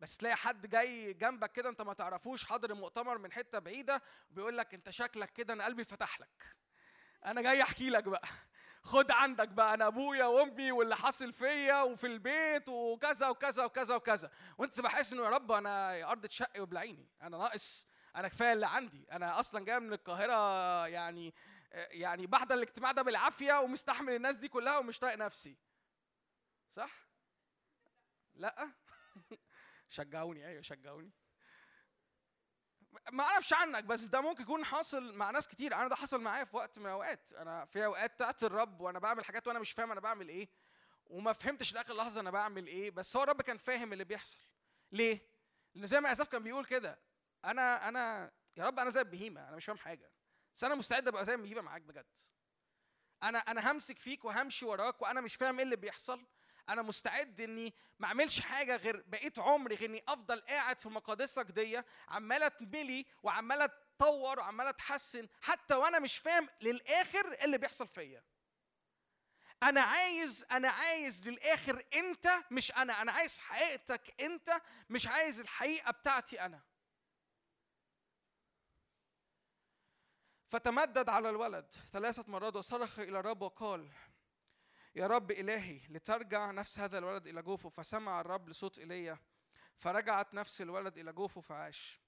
بس 0.00 0.16
تلاقي 0.16 0.36
حد 0.36 0.66
جاي 0.66 1.12
جنبك 1.12 1.52
كده 1.52 1.68
أنت 1.68 1.82
ما 1.82 1.94
تعرفوش 1.94 2.44
حاضر 2.44 2.70
المؤتمر 2.70 3.18
من 3.18 3.32
حتة 3.32 3.58
بعيدة 3.58 4.02
وبيقول 4.30 4.58
لك 4.58 4.74
أنت 4.74 4.90
شكلك 4.90 5.32
كده 5.32 5.54
أنا 5.54 5.64
قلبي 5.64 5.84
فتح 5.84 6.20
لك. 6.20 6.56
أنا 7.26 7.42
جاي 7.42 7.62
أحكي 7.62 7.90
لك 7.90 8.04
بقى. 8.04 8.28
خد 8.82 9.10
عندك 9.10 9.48
بقى 9.48 9.74
أنا 9.74 9.86
أبويا 9.86 10.24
وأمي 10.24 10.72
واللي 10.72 10.96
حاصل 10.96 11.32
فيا 11.32 11.82
وفي 11.82 12.06
البيت 12.06 12.68
وكذا 12.68 13.28
وكذا 13.28 13.64
وكذا 13.64 13.94
وكذا. 13.94 14.30
وأنت 14.58 14.72
تبقى 14.72 14.90
حاسس 14.90 15.12
إنه 15.12 15.24
يا 15.24 15.30
رب 15.30 15.52
أنا 15.52 16.04
أرض 16.10 16.26
تشقي 16.26 16.60
وابلعيني. 16.60 17.08
أنا 17.22 17.36
ناقص 17.38 17.86
أنا 18.16 18.28
كفاية 18.28 18.52
اللي 18.52 18.66
عندي. 18.66 19.06
أنا 19.12 19.40
أصلا 19.40 19.64
جاي 19.64 19.80
من 19.80 19.92
القاهرة 19.92 20.86
يعني 20.86 21.34
يعني 21.72 22.26
بحضر 22.26 22.54
الاجتماع 22.54 22.92
ده 22.92 23.02
بالعافية 23.02 23.60
ومستحمل 23.60 24.14
الناس 24.14 24.36
دي 24.36 24.48
كلها 24.48 24.78
ومش 24.78 24.98
طايق 24.98 25.16
نفسي. 25.16 25.56
صح؟ 26.72 27.08
لا. 28.34 28.72
شجعوني 29.88 30.46
أيوه 30.46 30.62
شجعوني. 30.62 31.12
ما 33.12 33.24
أعرفش 33.24 33.52
عنك 33.52 33.84
بس 33.84 34.04
ده 34.04 34.20
ممكن 34.20 34.42
يكون 34.42 34.64
حاصل 34.64 35.14
مع 35.14 35.30
ناس 35.30 35.48
كتير. 35.48 35.74
أنا 35.74 35.88
ده 35.88 35.96
حصل 35.96 36.20
معايا 36.20 36.44
في 36.44 36.56
وقت 36.56 36.78
من 36.78 36.86
الأوقات. 36.86 37.32
أنا 37.32 37.64
في 37.64 37.84
أوقات 37.84 38.20
تحت 38.20 38.44
الرب 38.44 38.80
وأنا 38.80 38.98
بعمل 38.98 39.24
حاجات 39.24 39.46
وأنا 39.46 39.58
مش 39.58 39.72
فاهم 39.72 39.92
أنا 39.92 40.00
بعمل 40.00 40.28
إيه 40.28 40.48
وما 41.06 41.32
فهمتش 41.32 41.74
لآخر 41.74 41.94
لحظة 41.96 42.20
أنا 42.20 42.30
بعمل 42.30 42.66
إيه. 42.66 42.90
بس 42.90 43.16
هو 43.16 43.22
الرب 43.22 43.42
كان 43.42 43.56
فاهم 43.58 43.92
اللي 43.92 44.04
بيحصل. 44.04 44.40
ليه؟ 44.92 45.28
لأن 45.74 45.86
زي 45.86 46.00
ما 46.00 46.12
اساف 46.12 46.28
كان 46.28 46.42
بيقول 46.42 46.64
كده 46.64 46.98
أنا 47.44 47.88
أنا 47.88 48.32
يا 48.56 48.64
رب 48.66 48.78
أنا 48.78 48.90
زي 48.90 49.00
البهيمة 49.00 49.48
أنا 49.48 49.56
مش 49.56 49.64
فاهم 49.64 49.78
حاجة. 49.78 50.12
بس 50.56 50.64
أنا 50.64 50.74
مستعد 50.74 51.08
أبقى 51.08 51.24
زي 51.24 51.34
البهيمة 51.34 51.62
معاك 51.62 51.82
بجد. 51.82 52.06
أنا 53.22 53.38
أنا 53.38 53.70
همسك 53.72 53.98
فيك 53.98 54.24
وهمشي 54.24 54.66
وراك 54.66 55.02
وأنا 55.02 55.20
مش 55.20 55.34
فاهم 55.36 55.56
إيه 55.56 55.64
اللي 55.64 55.76
بيحصل. 55.76 56.26
أنا 56.72 56.82
مستعد 56.82 57.40
اني 57.40 57.74
ما 57.98 58.06
اعملش 58.06 58.40
حاجة 58.40 58.76
غير 58.76 59.04
بقيت 59.06 59.38
عمري 59.38 59.74
غير 59.74 59.88
اني 59.90 60.02
افضل 60.08 60.40
قاعد 60.40 60.80
في 60.80 60.88
مقادسك 60.88 61.44
دي 61.46 61.82
عمالة 62.08 62.48
تملي 62.48 63.06
وعمالة 63.22 63.66
تطور 63.98 64.38
وعمالة 64.38 64.70
تحسن 64.70 65.28
حتى 65.40 65.74
وأنا 65.74 65.98
مش 65.98 66.18
فاهم 66.18 66.48
للآخر 66.60 67.32
إيه 67.32 67.44
اللي 67.44 67.58
بيحصل 67.58 67.88
فيا. 67.88 68.22
أنا 69.62 69.80
عايز 69.80 70.46
أنا 70.52 70.70
عايز 70.70 71.28
للآخر 71.28 71.84
انت 71.94 72.28
مش 72.50 72.72
أنا 72.72 73.02
أنا 73.02 73.12
عايز 73.12 73.38
حقيقتك 73.40 74.22
انت 74.22 74.60
مش 74.90 75.06
عايز 75.06 75.40
الحقيقة 75.40 75.90
بتاعتي 75.92 76.40
أنا. 76.40 76.60
فتمدد 80.50 81.08
على 81.08 81.30
الولد 81.30 81.72
ثلاثة 81.92 82.24
مرات 82.28 82.56
وصرخ 82.56 82.98
إلى 82.98 83.18
الرب 83.18 83.42
وقال 83.42 83.88
يا 84.94 85.06
رب 85.06 85.30
إلهي 85.30 85.80
لترجع 85.88 86.50
نفس 86.50 86.78
هذا 86.78 86.98
الولد 86.98 87.26
إلى 87.26 87.42
جوفه 87.42 87.68
فسمع 87.68 88.20
الرب 88.20 88.48
لصوت 88.48 88.78
إيليا 88.78 89.18
فرجعت 89.76 90.34
نفس 90.34 90.60
الولد 90.60 90.98
إلى 90.98 91.12
جوفه 91.12 91.40
فعاش. 91.40 92.00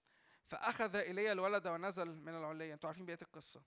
فأخذ 0.47 0.97
إيليا 0.97 1.33
الولد 1.33 1.67
ونزل 1.67 2.09
من 2.09 2.35
العلية 2.35 2.75
أنتوا 2.75 2.89
عارفين 2.89 3.07
بقية 3.07 3.19
القصة. 3.23 3.63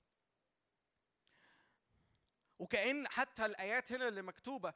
وكأن 2.60 3.08
حتى 3.08 3.46
الآيات 3.46 3.92
هنا 3.92 4.08
اللي 4.08 4.22
مكتوبة 4.22 4.74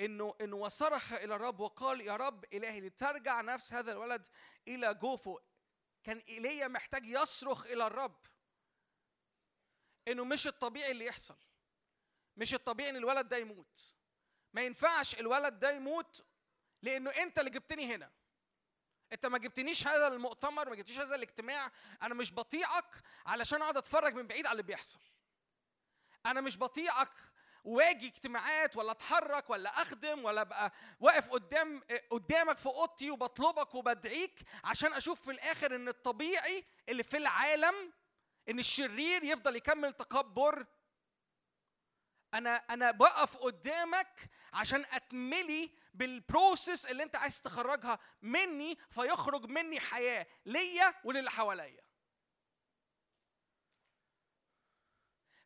إنه 0.00 0.34
إنه 0.40 0.56
وصرخ 0.56 1.12
إلى 1.12 1.34
الرب 1.34 1.60
وقال 1.60 2.00
يا 2.00 2.16
رب 2.16 2.44
إلهي 2.52 2.80
لترجع 2.80 3.40
نفس 3.40 3.72
هذا 3.72 3.92
الولد 3.92 4.26
إلى 4.68 4.94
جوفه. 4.94 5.38
كان 6.04 6.18
إيليا 6.18 6.68
محتاج 6.68 7.06
يصرخ 7.06 7.66
إلى 7.66 7.86
الرب. 7.86 8.26
إنه 10.08 10.24
مش 10.24 10.46
الطبيعي 10.46 10.90
اللي 10.90 11.04
يحصل. 11.04 11.36
مش 12.38 12.54
الطبيعي 12.54 12.90
إن 12.90 12.96
الولد 12.96 13.28
ده 13.28 13.36
يموت. 13.36 13.80
ما 14.52 14.62
ينفعش 14.62 15.14
الولد 15.14 15.58
ده 15.58 15.70
يموت 15.70 16.24
لأنه 16.82 17.10
أنت 17.10 17.38
اللي 17.38 17.50
جبتني 17.50 17.94
هنا. 17.94 18.10
أنت 19.12 19.26
ما 19.26 19.38
جبتنيش 19.38 19.86
هذا 19.86 20.06
المؤتمر 20.06 20.68
ما 20.68 20.74
جبتنيش 20.76 20.98
هذا 20.98 21.14
الاجتماع. 21.14 21.72
أنا 22.02 22.14
مش 22.14 22.32
بطيعك 22.32 23.02
علشان 23.26 23.62
أقعد 23.62 23.76
أتفرج 23.76 24.14
من 24.14 24.26
بعيد 24.26 24.46
على 24.46 24.52
اللي 24.52 24.62
بيحصل. 24.62 25.00
أنا 26.26 26.40
مش 26.40 26.58
بطيعك 26.58 27.12
واجي 27.64 28.06
اجتماعات 28.06 28.76
ولا 28.76 28.90
أتحرك 28.92 29.50
ولا 29.50 29.82
أخدم 29.82 30.24
ولا 30.24 30.40
أبقى 30.40 30.72
واقف 31.00 31.28
قدام 31.28 31.82
قدامك 32.10 32.58
في 32.58 32.66
أوضتي 32.66 33.10
وبطلبك 33.10 33.74
وبدعيك 33.74 34.40
عشان 34.64 34.92
أشوف 34.92 35.20
في 35.24 35.30
الآخر 35.30 35.76
إن 35.76 35.88
الطبيعي 35.88 36.64
اللي 36.88 37.02
في 37.02 37.16
العالم 37.16 37.92
إن 38.48 38.58
الشرير 38.58 39.24
يفضل 39.24 39.56
يكمل 39.56 39.92
تكبر 39.92 40.66
أنا 42.34 42.54
أنا 42.56 42.90
بقف 42.90 43.36
قدامك 43.36 44.30
عشان 44.52 44.84
أتملي 44.92 45.70
بالبروسيس 45.94 46.86
اللي 46.86 47.02
أنت 47.02 47.16
عايز 47.16 47.42
تخرجها 47.42 47.98
مني 48.22 48.78
فيخرج 48.90 49.44
مني 49.50 49.80
حياة 49.80 50.26
ليا 50.46 50.94
وللي 51.04 51.30
حواليا 51.30 51.88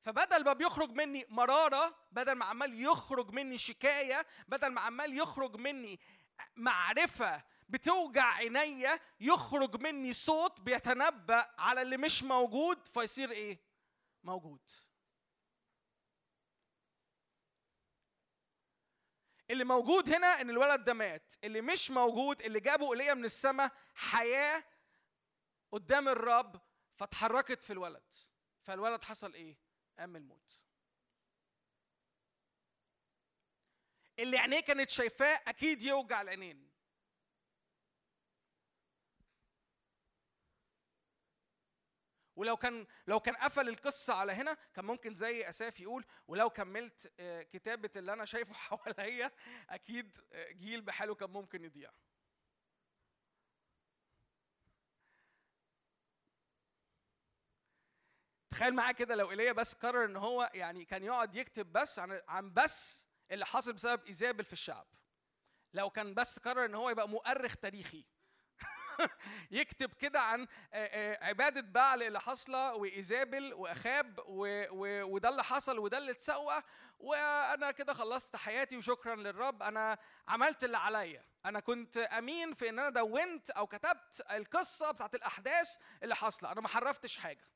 فبدل 0.02 0.44
ما 0.44 0.52
بيخرج 0.52 0.90
مني 0.90 1.26
مرارة 1.28 1.96
بدل 2.12 2.32
ما 2.32 2.44
عمال 2.44 2.80
يخرج 2.82 3.30
مني 3.30 3.58
شكاية 3.58 4.26
بدل 4.48 4.68
ما 4.68 4.80
عمال 4.80 5.18
يخرج 5.18 5.56
مني 5.56 6.00
معرفة 6.56 7.44
بتوجع 7.68 8.24
عينيا 8.34 9.00
يخرج 9.20 9.80
مني 9.82 10.12
صوت 10.12 10.60
بيتنبأ 10.60 11.46
على 11.58 11.82
اللي 11.82 11.96
مش 11.96 12.22
موجود 12.22 12.88
فيصير 12.88 13.30
إيه؟ 13.30 13.58
موجود. 14.24 14.60
اللي 19.52 19.64
موجود 19.64 20.10
هنا 20.10 20.40
إن 20.40 20.50
الولد 20.50 20.84
ده 20.84 20.94
مات، 20.94 21.34
اللي 21.44 21.60
مش 21.60 21.90
موجود 21.90 22.42
اللي 22.42 22.60
جابه 22.60 22.92
إيليا 22.92 23.14
من 23.14 23.24
السماء 23.24 23.72
حياة 23.94 24.64
قدام 25.72 26.08
الرب 26.08 26.60
فاتحركت 26.96 27.62
في 27.62 27.72
الولد. 27.72 28.14
فالولد 28.62 29.04
حصل 29.04 29.34
إيه؟ 29.34 29.56
قام 29.98 30.16
الموت. 30.16 30.60
اللي 34.18 34.38
عينيه 34.38 34.60
كانت 34.60 34.90
شايفاه 34.90 35.40
أكيد 35.46 35.82
يوجع 35.82 36.20
العينين. 36.22 36.71
ولو 42.36 42.56
كان 42.56 42.86
لو 43.06 43.20
كان 43.20 43.34
قفل 43.34 43.68
القصة 43.68 44.14
على 44.14 44.32
هنا 44.32 44.56
كان 44.74 44.84
ممكن 44.84 45.14
زي 45.14 45.48
أساف 45.48 45.80
يقول 45.80 46.04
ولو 46.28 46.50
كملت 46.50 47.12
آه، 47.20 47.42
كتابة 47.42 47.90
اللي 47.96 48.12
أنا 48.12 48.24
شايفه 48.24 48.54
حواليا 48.68 49.30
أكيد 49.70 50.16
آه، 50.32 50.52
جيل 50.52 50.80
بحاله 50.80 51.14
كان 51.14 51.30
ممكن 51.30 51.64
يضيع. 51.64 51.90
تخيل 58.50 58.74
معايا 58.74 58.92
كده 58.92 59.14
لو 59.14 59.30
إيليا 59.30 59.52
بس 59.52 59.74
قرر 59.74 60.04
إن 60.04 60.16
هو 60.16 60.50
يعني 60.54 60.84
كان 60.84 61.04
يقعد 61.04 61.36
يكتب 61.36 61.72
بس 61.72 61.98
عن 61.98 62.20
عن 62.28 62.52
بس 62.54 63.06
اللي 63.30 63.46
حصل 63.46 63.72
بسبب 63.72 64.06
إيزابل 64.06 64.44
في 64.44 64.52
الشعب. 64.52 64.86
لو 65.74 65.90
كان 65.90 66.14
بس 66.14 66.38
قرر 66.38 66.64
إن 66.64 66.74
هو 66.74 66.90
يبقى 66.90 67.08
مؤرخ 67.08 67.56
تاريخي 67.56 68.04
يكتب 69.50 69.92
كده 69.92 70.20
عن 70.20 70.42
آه، 70.42 70.46
آه، 70.74 71.24
عبادة 71.24 71.60
بعل 71.60 72.02
اللي 72.02 72.20
حاصلة 72.20 72.74
وإيزابل 72.74 73.52
وأخاب 73.52 74.20
وده 74.26 75.28
اللي 75.28 75.44
حصل 75.44 75.78
وده 75.78 75.98
اللي 75.98 76.10
اتسوى 76.10 76.62
وأنا 76.98 77.70
كده 77.70 77.92
خلصت 77.94 78.36
حياتي 78.36 78.76
وشكرا 78.76 79.14
للرب. 79.14 79.62
أنا 79.62 79.98
عملت 80.28 80.64
اللي 80.64 80.76
عليا. 80.76 81.24
أنا 81.44 81.60
كنت 81.60 81.96
أمين 81.96 82.54
في 82.54 82.68
إن 82.68 82.78
أنا 82.78 82.90
دونت 82.90 83.50
أو 83.50 83.66
كتبت 83.66 84.26
القصة 84.30 84.90
بتاعت 84.90 85.14
الأحداث 85.14 85.76
اللي 86.02 86.16
حاصلة. 86.16 86.52
أنا 86.52 86.60
ما 86.60 86.68
حرفتش 86.68 87.16
حاجة. 87.16 87.48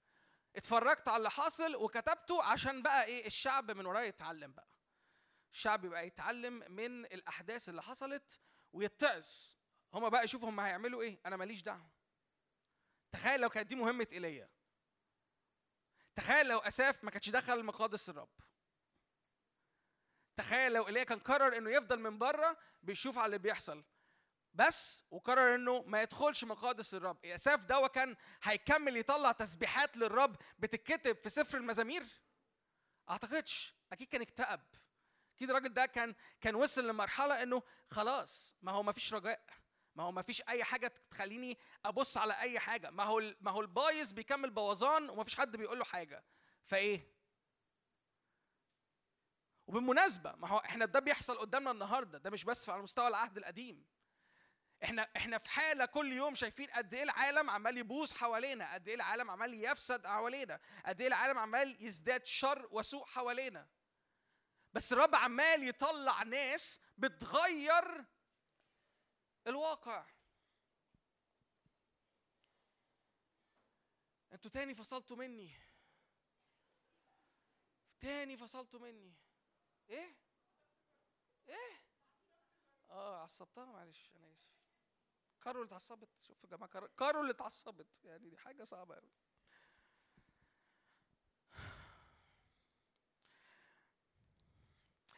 اتفرجت 0.56 1.08
على 1.08 1.16
اللي 1.16 1.30
حاصل 1.30 1.76
وكتبته 1.76 2.44
عشان 2.44 2.82
بقى 2.82 3.04
إيه 3.04 3.26
الشعب 3.26 3.70
من 3.70 3.86
ورايا 3.86 4.04
يتعلم 4.06 4.52
بقى. 4.52 4.68
الشعب 5.52 5.84
يبقى 5.84 6.06
يتعلم 6.06 6.72
من 6.72 7.04
الأحداث 7.04 7.68
اللي 7.68 7.82
حصلت 7.82 8.40
ويتعظ. 8.72 9.26
هما 9.96 10.08
بقى 10.08 10.24
يشوفوا 10.24 10.48
هما 10.48 10.66
هيعملوا 10.66 11.02
إيه. 11.02 11.18
أنا 11.26 11.36
ماليش 11.36 11.62
دعوة. 11.62 11.90
تخيل 13.12 13.40
لو 13.40 13.48
كانت 13.48 13.68
دي 13.68 13.74
مهمة 13.74 14.08
إيليا. 14.12 14.50
تخيل 16.14 16.46
لو 16.48 16.58
أساف 16.58 17.04
ما 17.04 17.10
كانش 17.10 17.30
دخل 17.30 17.64
مقادس 17.64 18.08
الرب. 18.08 18.28
تخيل 20.36 20.72
لو 20.72 20.86
إيليا 20.86 21.04
كان 21.04 21.18
قرر 21.18 21.56
إنه 21.56 21.70
يفضل 21.70 22.00
من 22.00 22.18
بره 22.18 22.58
بيشوف 22.82 23.18
على 23.18 23.26
اللي 23.26 23.38
بيحصل. 23.38 23.84
بس 24.54 25.04
وقرر 25.10 25.54
إنه 25.54 25.82
ما 25.82 26.02
يدخلش 26.02 26.44
مقادس 26.44 26.94
الرب. 26.94 27.26
أساف 27.26 27.64
ده 27.64 27.88
كان 27.88 28.16
هيكمل 28.42 28.96
يطلع 28.96 29.32
تسبيحات 29.32 29.96
للرب 29.96 30.36
بتتكتب 30.58 31.16
في 31.16 31.28
سفر 31.28 31.58
المزامير. 31.58 32.06
أعتقدش. 33.10 33.74
أكيد 33.92 34.08
كان 34.08 34.20
اكتئب. 34.20 34.60
أكيد 35.36 35.50
الراجل 35.50 35.74
ده 35.74 35.86
كان 35.86 36.14
كان 36.40 36.54
وصل 36.54 36.88
لمرحلة 36.88 37.42
إنه 37.42 37.62
خلاص 37.90 38.54
ما 38.62 38.72
هو 38.72 38.82
ما 38.82 38.92
فيش 38.92 39.14
رجاء. 39.14 39.46
ما 39.96 40.02
هو 40.02 40.12
ما 40.12 40.22
فيش 40.22 40.42
أي 40.48 40.64
حاجة 40.64 40.94
تخليني 41.10 41.58
أبص 41.84 42.16
على 42.16 42.40
أي 42.40 42.58
حاجة. 42.58 42.90
ما 42.90 43.04
هو 43.04 43.34
ما 43.40 43.50
هو 43.50 43.60
البايظ 43.60 44.12
بيكمل 44.12 44.50
بوظان 44.50 45.10
وما 45.10 45.24
فيش 45.24 45.36
حد 45.36 45.56
بيقول 45.56 45.78
له 45.78 45.84
حاجة. 45.84 46.24
فإيه؟ 46.64 47.12
وبالمناسبة 49.66 50.32
ما 50.32 50.48
هو 50.48 50.58
إحنا 50.58 50.84
ده 50.84 51.00
بيحصل 51.00 51.38
قدامنا 51.38 51.70
النهارده. 51.70 52.18
ده 52.18 52.30
مش 52.30 52.44
بس 52.44 52.68
على 52.68 52.82
مستوى 52.82 53.08
العهد 53.08 53.36
القديم. 53.36 53.86
إحنا 54.84 55.08
إحنا 55.16 55.38
في 55.38 55.48
حالة 55.50 55.84
كل 55.84 56.12
يوم 56.12 56.34
شايفين 56.34 56.66
قد 56.66 56.94
إيه 56.94 57.02
العالم 57.02 57.50
عمال 57.50 57.78
يبوظ 57.78 58.12
حوالينا 58.12 58.74
قد 58.74 58.88
إيه 58.88 58.94
العالم 58.94 59.30
عمال 59.30 59.64
يفسد 59.64 60.06
حوالينا 60.06 60.60
قد 60.86 61.00
إيه 61.00 61.08
العالم 61.08 61.38
عمال 61.38 61.84
يزداد 61.84 62.26
شر 62.26 62.68
وسوء 62.70 63.04
حوالينا. 63.04 63.68
بس 64.72 64.92
الرب 64.92 65.14
عمال 65.14 65.68
يطلع 65.68 66.22
ناس 66.22 66.80
بتغير 66.98 68.04
الواقع. 69.46 70.06
أنتوا 74.32 74.50
تاني 74.50 74.74
فصلتوا 74.74 75.16
مني. 75.16 75.50
تاني 78.00 78.36
فصلتوا 78.36 78.80
مني. 78.80 79.14
إيه؟ 79.90 80.16
إيه؟ 81.48 81.82
آه 82.90 83.22
عصبتها؟ 83.22 83.64
معلش 83.64 84.12
أنا 84.16 84.32
آسف. 84.34 84.56
كارول 85.40 85.62
اللي 85.62 85.68
اتعصبت. 85.68 86.08
شوف 86.20 86.44
يا 86.44 86.48
جماعة 86.48 86.70
كارول- 86.70 87.20
اللي 87.20 87.32
اتعصبت. 87.32 88.04
يعني 88.04 88.30
دي 88.30 88.36
حاجة 88.38 88.64
صعبة 88.64 88.94
قوي 88.94 89.10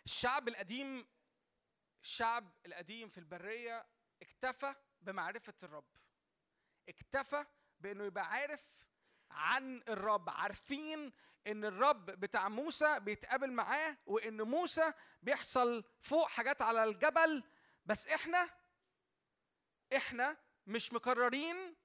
الشعب 0.06 0.48
القديم 0.48 1.06
الشعب 2.02 2.52
القديم 2.66 3.08
في 3.08 3.18
البرية 3.18 3.86
اكتفى 4.22 4.74
بمعرفة 5.00 5.54
الرب. 5.62 5.96
اكتفى 6.88 7.44
بإنه 7.80 8.04
يبقى 8.04 8.26
عارف 8.26 8.86
عن 9.30 9.82
الرب 9.88 10.30
عارفين 10.30 11.12
إن 11.46 11.64
الرب 11.64 12.06
بتاع 12.06 12.48
موسى 12.48 13.00
بيتقابل 13.00 13.52
معاه 13.52 13.96
وإن 14.06 14.42
موسى 14.42 14.92
بيحصل 15.22 15.84
فوق 16.00 16.28
حاجات 16.28 16.62
على 16.62 16.84
الجبل. 16.84 17.44
بس 17.86 18.06
إحنا 18.06 18.50
إحنا 19.96 20.36
مش 20.66 20.92
مقررين 20.92 21.76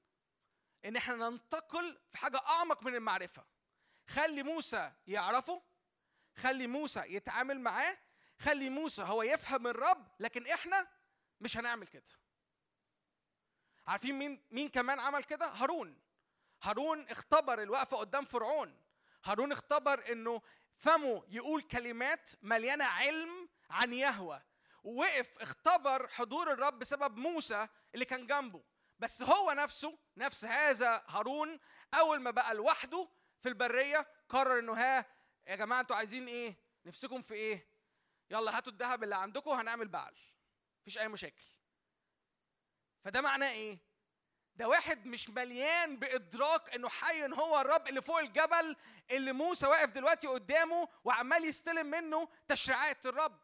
إن 0.85 0.95
إحنا 0.95 1.15
ننتقل 1.29 1.99
في 2.09 2.17
حاجة 2.17 2.37
أعمق 2.37 2.83
من 2.83 2.95
المعرفة. 2.95 3.45
خلي 4.07 4.43
موسى 4.43 4.91
يعرفه 5.07 5.63
خلي 6.35 6.67
موسى 6.67 6.99
يتعامل 7.07 7.59
معاه 7.59 7.97
خلي 8.39 8.69
موسى 8.69 9.01
هو 9.03 9.23
يفهم 9.23 9.67
الرب 9.67 10.07
لكن 10.19 10.47
إحنا 10.47 10.87
مش 11.41 11.57
هنعمل 11.57 11.87
كده. 11.87 12.11
عارفين 13.87 14.15
مين 14.19 14.43
مين 14.51 14.69
كمان 14.69 14.99
عمل 14.99 15.23
كده؟ 15.23 15.45
هارون. 15.47 15.99
هارون 16.61 17.07
اختبر 17.09 17.61
الوقفة 17.61 17.97
قدام 17.97 18.25
فرعون. 18.25 18.79
هارون 19.25 19.51
اختبر 19.51 20.11
إنه 20.11 20.41
فمه 20.75 21.23
يقول 21.29 21.61
كلمات 21.61 22.31
مليانة 22.41 22.85
علم 22.85 23.49
عن 23.69 23.93
يهوة. 23.93 24.43
ووقف 24.83 25.37
اختبر 25.37 26.07
حضور 26.07 26.51
الرب 26.51 26.79
بسبب 26.79 27.17
موسى 27.17 27.67
اللي 27.93 28.05
كان 28.05 28.27
جنبه. 28.27 28.63
بس 28.99 29.21
هو 29.21 29.51
نفسه 29.51 29.97
نفس 30.17 30.45
هذا 30.45 31.03
هارون 31.07 31.59
أول 31.93 32.19
ما 32.21 32.31
بقى 32.31 32.53
لوحده 32.53 33.09
في 33.39 33.49
البرية 33.49 34.07
قرر 34.29 34.59
إنه 34.59 34.73
ها 34.73 35.05
يا 35.47 35.55
جماعة 35.55 35.81
أنتوا 35.81 35.95
عايزين 35.95 36.27
إيه؟ 36.27 36.55
نفسكم 36.85 37.21
في 37.21 37.33
إيه؟ 37.33 37.67
يلا 38.29 38.57
هاتوا 38.57 38.71
الذهب 38.71 39.03
اللي 39.03 39.15
عندكم 39.15 39.51
هنعمل 39.51 39.87
بعل. 39.87 40.15
مفيش 40.81 40.97
أي 40.97 41.07
مشاكل. 41.07 41.43
فده 43.03 43.21
معناه 43.21 43.51
إيه؟ 43.51 43.79
ده 44.55 44.67
واحد 44.67 45.05
مش 45.05 45.29
مليان 45.29 45.99
بإدراك 45.99 46.75
إنه 46.75 46.89
حي 46.89 47.23
هو 47.25 47.61
الرب 47.61 47.87
اللي 47.87 48.01
فوق 48.01 48.19
الجبل 48.19 48.75
اللي 49.11 49.33
موسى 49.33 49.67
واقف 49.67 49.91
دلوقتي 49.91 50.27
قدامه 50.27 50.87
وعمال 51.03 51.45
يستلم 51.45 51.85
منه 51.85 52.27
تشريعات 52.47 53.05
الرب. 53.05 53.39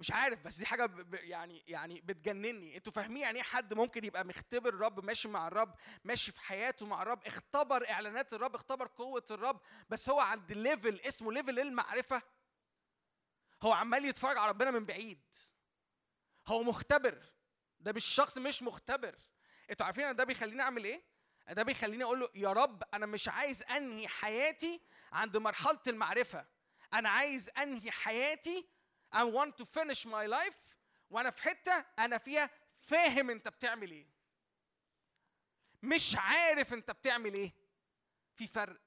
مش 0.00 0.10
عارف 0.10 0.40
بس 0.42 0.56
دي 0.58 0.66
حاجة 0.66 0.90
يعني 1.12 1.62
يعني 1.66 2.00
بتجنني. 2.00 2.76
أنتوا 2.76 2.92
فاهمين 2.92 3.22
يعني 3.22 3.38
إيه 3.38 3.42
حد 3.44 3.74
ممكن 3.74 4.04
يبقى 4.04 4.24
مختبر 4.24 4.68
الرب 4.68 5.04
ماشي 5.04 5.28
مع 5.28 5.48
الرب 5.48 5.74
ماشي 6.04 6.32
في 6.32 6.40
حياته 6.40 6.86
مع 6.86 7.02
الرب 7.02 7.26
اختبر 7.26 7.90
إعلانات 7.90 8.32
الرب 8.32 8.54
اختبر 8.54 8.86
قوة 8.86 9.24
الرب 9.30 9.60
بس 9.88 10.08
هو 10.08 10.20
عند 10.20 10.52
level 10.52 11.00
اسمه 11.00 11.32
level 11.32 11.60
المعرفة. 11.60 12.22
هو 13.62 13.72
عمال 13.72 14.04
يتفرج 14.04 14.36
على 14.36 14.48
ربنا 14.48 14.70
من 14.70 14.84
بعيد. 14.86 15.22
هو 16.46 16.62
مختبر. 16.62 17.22
ده 17.80 17.92
مش 17.92 18.04
شخص 18.04 18.38
مش 18.38 18.62
مختبر. 18.62 19.18
أنتوا 19.70 19.86
عارفين 19.86 20.04
أنا 20.04 20.12
ده 20.12 20.24
بيخليني 20.24 20.62
أعمل 20.62 20.84
إيه؟ 20.84 21.02
ده 21.50 21.62
بيخليني 21.62 22.04
أقول 22.04 22.20
له 22.20 22.28
يا 22.34 22.52
رب 22.52 22.82
أنا 22.94 23.06
مش 23.06 23.28
عايز 23.28 23.62
أنهي 23.62 24.08
حياتي 24.08 24.80
عند 25.12 25.36
مرحلة 25.36 25.80
المعرفة. 25.86 26.46
أنا 26.92 27.08
عايز 27.08 27.50
أنهي 27.58 27.90
حياتي. 27.90 28.68
I 29.14 29.18
want 29.24 29.62
to 29.62 29.64
finish 29.64 30.06
my 30.06 30.26
life. 30.26 30.74
وأنا 31.10 31.30
في 31.30 31.42
حتة 31.42 31.84
أنا 31.98 32.18
فيها 32.18 32.50
فاهم 32.78 33.30
أنت 33.30 33.48
بتعمل 33.48 33.90
إيه. 33.90 34.06
مش 35.82 36.16
عارف 36.18 36.72
أنت 36.72 36.90
بتعمل 36.90 37.34
إيه. 37.34 37.52
في 38.34 38.46
فرق 38.46 38.80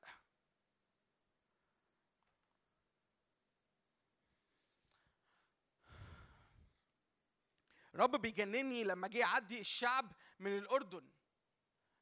رب 7.95 8.15
بيجنني 8.22 8.84
لما 8.84 9.07
جه 9.07 9.17
يعدي 9.17 9.59
الشعب 9.59 10.11
من 10.39 10.57
الأردن. 10.57 11.11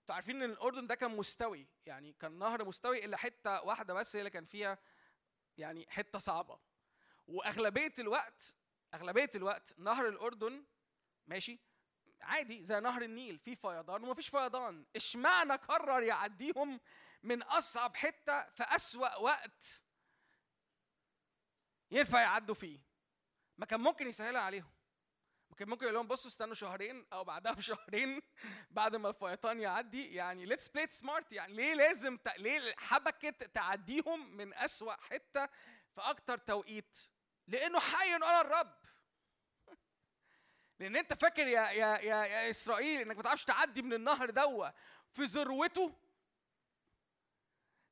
أنتوا 0.01 0.15
عارفين 0.15 0.43
إن 0.43 0.51
الأردن 0.51 0.87
ده 0.87 0.95
كان 0.95 1.11
مستوي 1.11 1.67
يعني 1.85 2.13
كان 2.13 2.39
نهر 2.39 2.65
مستوي 2.65 3.05
إلا 3.05 3.17
حتة 3.17 3.63
واحدة 3.63 3.93
بس 3.93 4.15
هي 4.15 4.19
اللي 4.19 4.29
كان 4.29 4.45
فيها 4.45 4.77
يعني 5.57 5.85
حتة 5.89 6.19
صعبة. 6.19 6.59
وأغلبية 7.27 7.93
الوقت 7.99 8.55
أغلبية 8.93 9.29
الوقت 9.35 9.73
نهر 9.77 10.07
الأردن 10.07 10.65
ماشي 11.27 11.59
عادي 12.21 12.63
زي 12.63 12.79
نهر 12.79 13.01
النيل 13.01 13.39
في 13.39 13.55
فيضان 13.55 14.03
ومفيش 14.03 14.29
فيضان. 14.29 14.85
اشمعنى 14.95 15.53
قرر 15.53 16.03
يعديهم 16.03 16.79
من 17.23 17.43
أصعب 17.43 17.95
حتة 17.95 18.49
في 18.49 18.63
أسوأ 18.63 19.15
وقت 19.15 19.83
ينفع 21.91 22.21
يعدوا 22.21 22.55
فيه؟ 22.55 22.79
ما 23.57 23.65
كان 23.65 23.79
ممكن 23.79 24.07
يسهلها 24.07 24.41
عليهم. 24.41 24.71
ممكن 25.53 25.69
ممكن 25.69 25.83
يقول 25.83 25.95
لهم 25.95 26.07
بصوا 26.07 26.31
استنوا 26.31 26.53
شهرين 26.55 27.05
أو 27.13 27.23
بعدها 27.23 27.53
بشهرين 27.61 28.21
بعد 28.71 28.95
ما 28.95 29.09
الفيضان 29.09 29.59
يعدي. 29.59 30.15
يعني 30.15 30.45
let's 30.45 30.67
play 30.67 30.87
smart 30.87 31.33
يعني 31.33 31.53
ليه 31.53 31.73
لازم 31.73 32.17
ت... 32.17 32.37
ليه 32.37 32.75
حبكت 32.77 33.43
تعديهم 33.43 34.37
من 34.37 34.53
أسوأ 34.53 34.93
حتة 34.93 35.45
في 35.95 36.01
أكتر 36.01 36.37
توقيت؟ 36.37 36.97
لأنه 37.47 37.79
حي 37.79 38.15
أنا 38.15 38.41
الرب. 38.41 38.75
لأن 40.79 40.95
أنت 40.95 41.13
فاكر 41.13 41.47
يا 41.47 41.69
يا 41.69 41.97
يا, 41.97 42.25
يا 42.25 42.49
إسرائيل 42.49 43.01
إنك 43.01 43.17
ما 43.17 43.23
تعرفش 43.23 43.45
تعدي 43.45 43.81
من 43.81 43.93
النهر 43.93 44.29
دوا. 44.29 44.69
في 45.11 45.23
ذروته. 45.23 45.99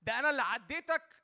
ده 0.02 0.20
أنا 0.20 0.30
اللي 0.30 0.42
عديتك 0.42 1.24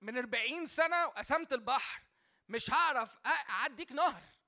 من 0.00 0.18
40 0.18 0.66
سنة 0.66 1.06
وقسمت 1.06 1.52
البحر. 1.52 2.02
مش 2.48 2.70
هعرف 2.70 3.18
أعديك 3.26 3.92
نهر 3.92 4.38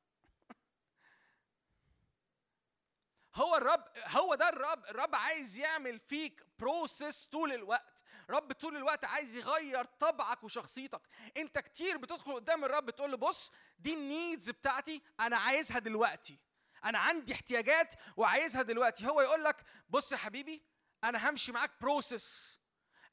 هو 3.35 3.50
الرب 3.61 3.85
هو 4.07 4.35
ده 4.35 4.49
الرب 4.49 4.85
الرب 4.85 5.15
عايز 5.15 5.57
يعمل 5.59 5.99
فيك 5.99 6.43
بروسيس 6.59 7.27
طول 7.27 7.53
الوقت. 7.53 8.03
رب 8.31 8.53
طول 8.53 8.77
الوقت 8.77 9.05
عايز 9.05 9.37
يغير 9.37 9.85
طبعك 9.85 10.45
وشخصيتك. 10.45 11.03
انت 11.37 11.59
كتير 11.59 11.97
بتدخل 11.97 12.35
قدام 12.35 12.65
الرب 12.65 12.91
تقول 12.91 13.11
له 13.11 13.17
بص 13.17 13.53
دي 13.79 13.95
ال 13.95 14.04
needs 14.04 14.51
بتاعتي 14.51 15.03
أنا 15.21 15.37
عايزها 15.37 15.79
دلوقتي. 15.79 16.39
أنا 16.85 16.99
عندي 16.99 17.33
احتياجات 17.33 17.95
وعايزها 18.17 18.63
دلوقتي. 18.63 19.07
هو 19.09 19.21
يقول 19.21 19.45
لك 19.45 19.65
بص 19.89 20.13
يا 20.13 20.17
حبيبي 20.17 20.63
أنا 21.05 21.31
همشي 21.31 21.53
معاك 21.53 21.71
process 21.81 22.61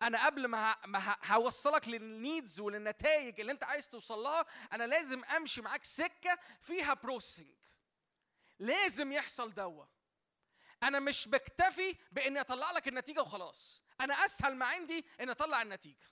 أنا 0.02 0.26
قبل 0.26 0.46
ما 0.46 0.76
هوصلك 1.26 1.88
لل 1.88 2.09
needs 2.09 2.60
وللنتائج 2.60 3.40
اللي 3.40 3.52
أنت 3.52 3.64
عايز 3.64 3.90
توصل 3.90 4.20
لها 4.20 4.46
أنا 4.74 4.84
لازم 4.84 5.24
أمشي 5.24 5.62
معاك 5.62 5.84
سكة 5.84 6.40
فيها 6.62 6.94
processing 6.94 7.56
لازم 8.60 9.12
يحصل 9.12 9.54
دوا 9.54 9.86
أنا 10.84 11.00
مش 11.00 11.28
بكتفي 11.28 11.96
بإني 12.12 12.42
أطلع 12.42 12.72
لك 12.72 12.88
النتيجة 12.88 13.22
وخلاص. 13.22 13.84
أنا 14.02 14.14
أسهل 14.26 14.56
ما 14.56 14.66
عندي 14.66 15.06
إني 15.22 15.32
أطلع 15.32 15.62
النتيجة. 15.62 16.08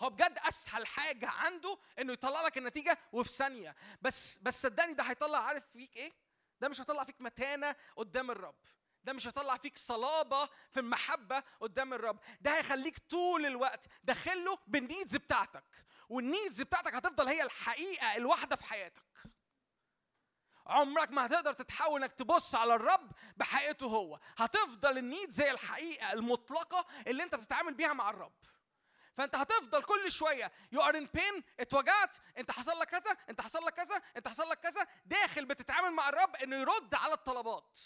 هو 0.00 0.10
بجد 0.10 0.38
أسهل 0.38 0.86
حاجة 0.86 1.28
عنده 1.28 1.78
إنه 1.98 2.12
يطلع 2.12 2.42
لك 2.42 2.58
النتيجة 2.58 2.98
وفي 3.12 3.30
ثانية. 3.32 3.76
بس 4.02 4.38
بس 4.38 4.62
صدقني 4.62 4.94
ده 4.94 5.02
هيطلع 5.02 5.38
عارف 5.38 5.64
فيك 5.72 5.96
إيه؟ 5.96 6.12
ده 6.60 6.68
مش 6.68 6.80
هيطلع 6.80 7.04
فيك 7.04 7.20
متانة 7.20 7.76
قدام 7.96 8.30
الرب. 8.30 8.56
ده 9.04 9.12
مش 9.12 9.26
هيطلع 9.26 9.56
فيك 9.56 9.78
صلابة 9.78 10.46
في 10.46 10.80
المحبة 10.80 11.42
قدام 11.60 11.94
الرب. 11.94 12.18
ده 12.40 12.56
هيخليك 12.56 12.98
طول 12.98 13.46
الوقت 13.46 13.86
داخله 14.04 14.58
بالنيدز 14.66 15.16
بتاعتك. 15.16 15.64
والنيدز 16.08 16.62
بتاعتك 16.62 16.94
هتفضل 16.94 17.28
هي 17.28 17.42
الحقيقة 17.42 18.16
الواحدة 18.16 18.56
في 18.56 18.64
حياتك. 18.64 19.02
عمرك 20.66 21.10
ما 21.10 21.26
هتقدر 21.26 21.52
تتحول 21.52 22.02
إنك 22.02 22.12
تبص 22.12 22.54
على 22.54 22.74
الرب 22.74 23.12
بحقيقته 23.36 23.86
هو. 23.86 24.20
هتفضل 24.36 24.98
ال 24.98 25.03
needs 25.03 25.30
هي 25.30 25.50
الحقيقة 25.50 26.12
المطلقة 26.12 26.86
اللي 27.06 27.22
أنت 27.22 27.34
بتتعامل 27.34 27.74
بيها 27.74 27.92
مع 27.92 28.10
الرب. 28.10 28.32
فأنت 29.14 29.34
هتفضل 29.34 29.82
كل 29.82 30.12
شوية. 30.12 30.52
you 30.72 30.80
are 30.80 30.96
in 30.98 31.06
pain 31.06 31.44
اتوجعت. 31.60 32.16
أنت 32.38 32.50
حصل 32.50 32.78
لك 32.78 32.88
كذا. 32.88 33.10
أنت 33.30 33.40
حصل 33.40 33.64
لك 33.64 33.74
كذا. 33.74 34.02
أنت 34.16 34.28
حصل 34.28 34.48
لك 34.48 34.60
كذا. 34.60 34.86
داخل 35.06 35.44
بتتعامل 35.44 35.90
مع 35.90 36.08
الرب 36.08 36.36
إنه 36.36 36.56
يرد 36.56 36.94
على 36.94 37.12
الطلبات. 37.14 37.78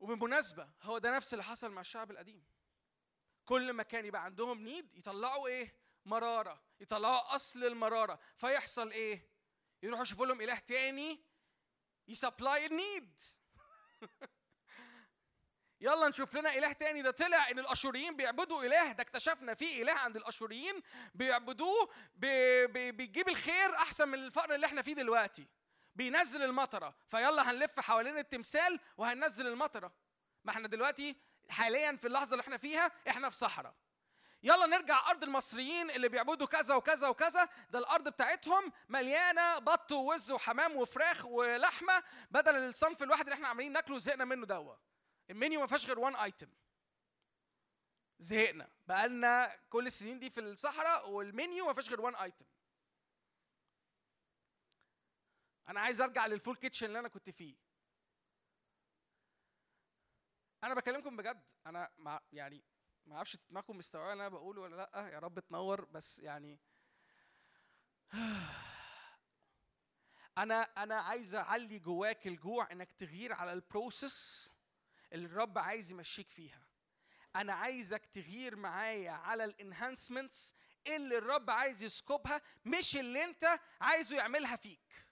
وبالمناسبة 0.00 0.68
هو 0.82 0.98
ده 0.98 1.16
نفس 1.16 1.32
اللي 1.34 1.44
حصل 1.44 1.70
مع 1.70 1.80
الشعب 1.80 2.10
القديم. 2.10 2.44
كل 3.44 3.72
ما 3.72 3.82
كان 3.82 4.06
يبقى 4.06 4.24
عندهم 4.24 4.60
need 4.60 4.96
يطلعوا 4.96 5.48
إيه؟ 5.48 5.85
مرارة 6.06 6.62
يطلعوا 6.80 7.34
أصل 7.34 7.64
المرارة. 7.64 8.18
فيحصل 8.36 8.90
إيه؟ 8.90 9.28
يروحوا 9.82 10.02
يشوفوا 10.02 10.26
لهم 10.26 10.40
إله 10.40 10.58
تاني 10.58 11.20
ي 12.08 12.16
supply 12.16 12.66
ال 12.66 12.77
need 12.77 13.20
يلا 15.80 16.08
نشوف 16.08 16.36
لنا 16.36 16.54
إله 16.54 16.72
تاني. 16.72 17.02
ده 17.02 17.10
طلع 17.10 17.50
إن 17.50 17.58
الأشوريين 17.58 18.16
بيعبدوا 18.16 18.64
إله. 18.64 18.92
ده 18.92 19.02
اكتشفنا 19.02 19.54
في 19.54 19.82
إله 19.82 19.92
عند 19.92 20.16
الأشوريين 20.16 20.82
بيعبدوه 21.14 21.90
بي 22.14 22.66
بي 22.66 22.92
بيجيب 22.92 23.28
الخير 23.28 23.74
أحسن 23.74 24.08
من 24.08 24.18
الفقر 24.18 24.54
اللي 24.54 24.66
إحنا 24.66 24.82
فيه 24.82 24.92
دلوقتي. 24.92 25.48
بينزل 25.94 26.42
المطرة. 26.42 26.96
فيلا 27.08 27.50
هنلف 27.50 27.80
حوالين 27.80 28.18
التمثال 28.18 28.80
وهننزل 28.96 29.46
المطرة. 29.46 29.92
ما 30.44 30.52
إحنا 30.52 30.68
دلوقتي 30.68 31.16
حاليا 31.48 31.96
في 31.96 32.06
اللحظة 32.06 32.32
اللي 32.32 32.42
إحنا 32.42 32.56
فيها 32.56 32.92
إحنا 33.08 33.30
في 33.30 33.36
صحراء. 33.36 33.74
يلا 34.46 34.66
نرجع 34.66 35.10
أرض 35.10 35.22
المصريين 35.22 35.90
اللي 35.90 36.08
بيعبدوا 36.08 36.46
كذا 36.46 36.74
وكذا 36.74 37.08
وكذا. 37.08 37.48
ده 37.70 37.78
الأرض 37.78 38.08
بتاعتهم 38.08 38.72
مليانة 38.88 39.58
بط 39.58 39.92
ووز 39.92 40.30
وحمام 40.32 40.76
وفراخ 40.76 41.26
ولحمة 41.26 42.02
بدل 42.30 42.54
الصنف 42.56 43.02
الواحد 43.02 43.20
اللي 43.22 43.34
إحنا 43.34 43.48
عمالين 43.48 43.72
ناكله 43.72 43.98
زهقنا 43.98 44.24
منه 44.24 44.46
دوا 44.46 44.76
المنيو 45.30 45.60
ما 45.60 45.66
فيهاش 45.66 45.86
غير 45.86 45.98
وان 45.98 46.16
ايتم 46.16 46.48
زهقنا. 48.18 48.70
بقالنا 48.86 49.56
كل 49.70 49.86
السنين 49.86 50.18
دي 50.18 50.30
في 50.30 50.40
الصحراء 50.40 51.10
والمنيو 51.10 51.66
ما 51.66 51.72
فيهاش 51.72 51.88
غير 51.88 52.00
وان 52.00 52.14
ايتم 52.14 52.46
أنا 55.68 55.80
عايز 55.80 56.00
أرجع 56.00 56.26
لل 56.26 56.36
full 56.36 56.56
kitchen 56.56 56.86
اللي 56.86 56.98
أنا 56.98 57.08
كنت 57.08 57.30
فيه. 57.30 57.56
أنا 60.64 60.74
بكلمكم 60.74 61.16
بجد. 61.16 61.42
أنا 61.66 61.90
مع 61.98 62.20
يعني 62.32 62.64
ما 63.06 63.16
أعرفش 63.16 63.36
دماغكم 63.50 63.76
مستوعبة 63.78 64.12
اللي 64.12 64.22
أنا 64.26 64.28
بقوله 64.28 64.62
ولا 64.62 64.76
لأ 64.76 65.08
يا 65.08 65.18
رب 65.18 65.40
تنور 65.40 65.84
بس 65.84 66.18
يعني 66.18 66.60
أنا 70.38 70.62
أنا 70.62 70.94
عايز 70.94 71.34
أعلي 71.34 71.78
جواك 71.78 72.26
الجوع 72.26 72.72
إنك 72.72 72.92
تغير 72.92 73.32
على 73.32 73.52
ال 73.52 73.64
process 73.64 74.50
اللي 75.12 75.26
الرب 75.26 75.58
عايز 75.58 75.90
يمشيك 75.90 76.30
فيها. 76.30 76.66
أنا 77.36 77.52
عايزك 77.52 78.06
تغير 78.06 78.56
معايا 78.56 79.10
على 79.10 79.44
ال 79.44 79.53
enhancements 79.53 80.54
اللي 80.86 81.18
الرب 81.18 81.50
عايز 81.50 81.82
يسكبها 81.82 82.42
مش 82.64 82.96
اللي 82.96 83.24
أنت 83.24 83.60
عايزه 83.80 84.16
يعملها 84.16 84.56
فيك. 84.56 85.05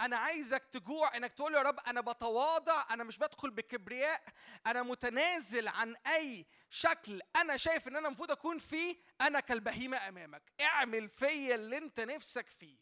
أنا 0.00 0.16
عايزك 0.16 0.64
تجوع 0.64 1.16
إنك 1.16 1.32
تقول 1.32 1.54
يا 1.54 1.62
رب 1.62 1.80
أنا 1.80 2.00
بتواضع 2.00 2.86
أنا 2.90 3.04
مش 3.04 3.18
بدخل 3.18 3.50
بكبرياء 3.50 4.22
أنا 4.66 4.82
متنازل 4.82 5.68
عن 5.68 5.96
أي 5.96 6.46
شكل 6.70 7.20
أنا 7.36 7.56
شايف 7.56 7.88
إن 7.88 7.96
أنا 7.96 8.08
المفروض 8.08 8.30
أكون 8.30 8.58
فيه 8.58 8.96
أنا 9.20 9.40
كالبهيمة 9.40 10.08
أمامك. 10.08 10.52
اعمل 10.60 11.08
فيا 11.08 11.54
اللي 11.54 11.76
أنت 11.78 12.00
نفسك 12.00 12.48
فيه. 12.48 12.78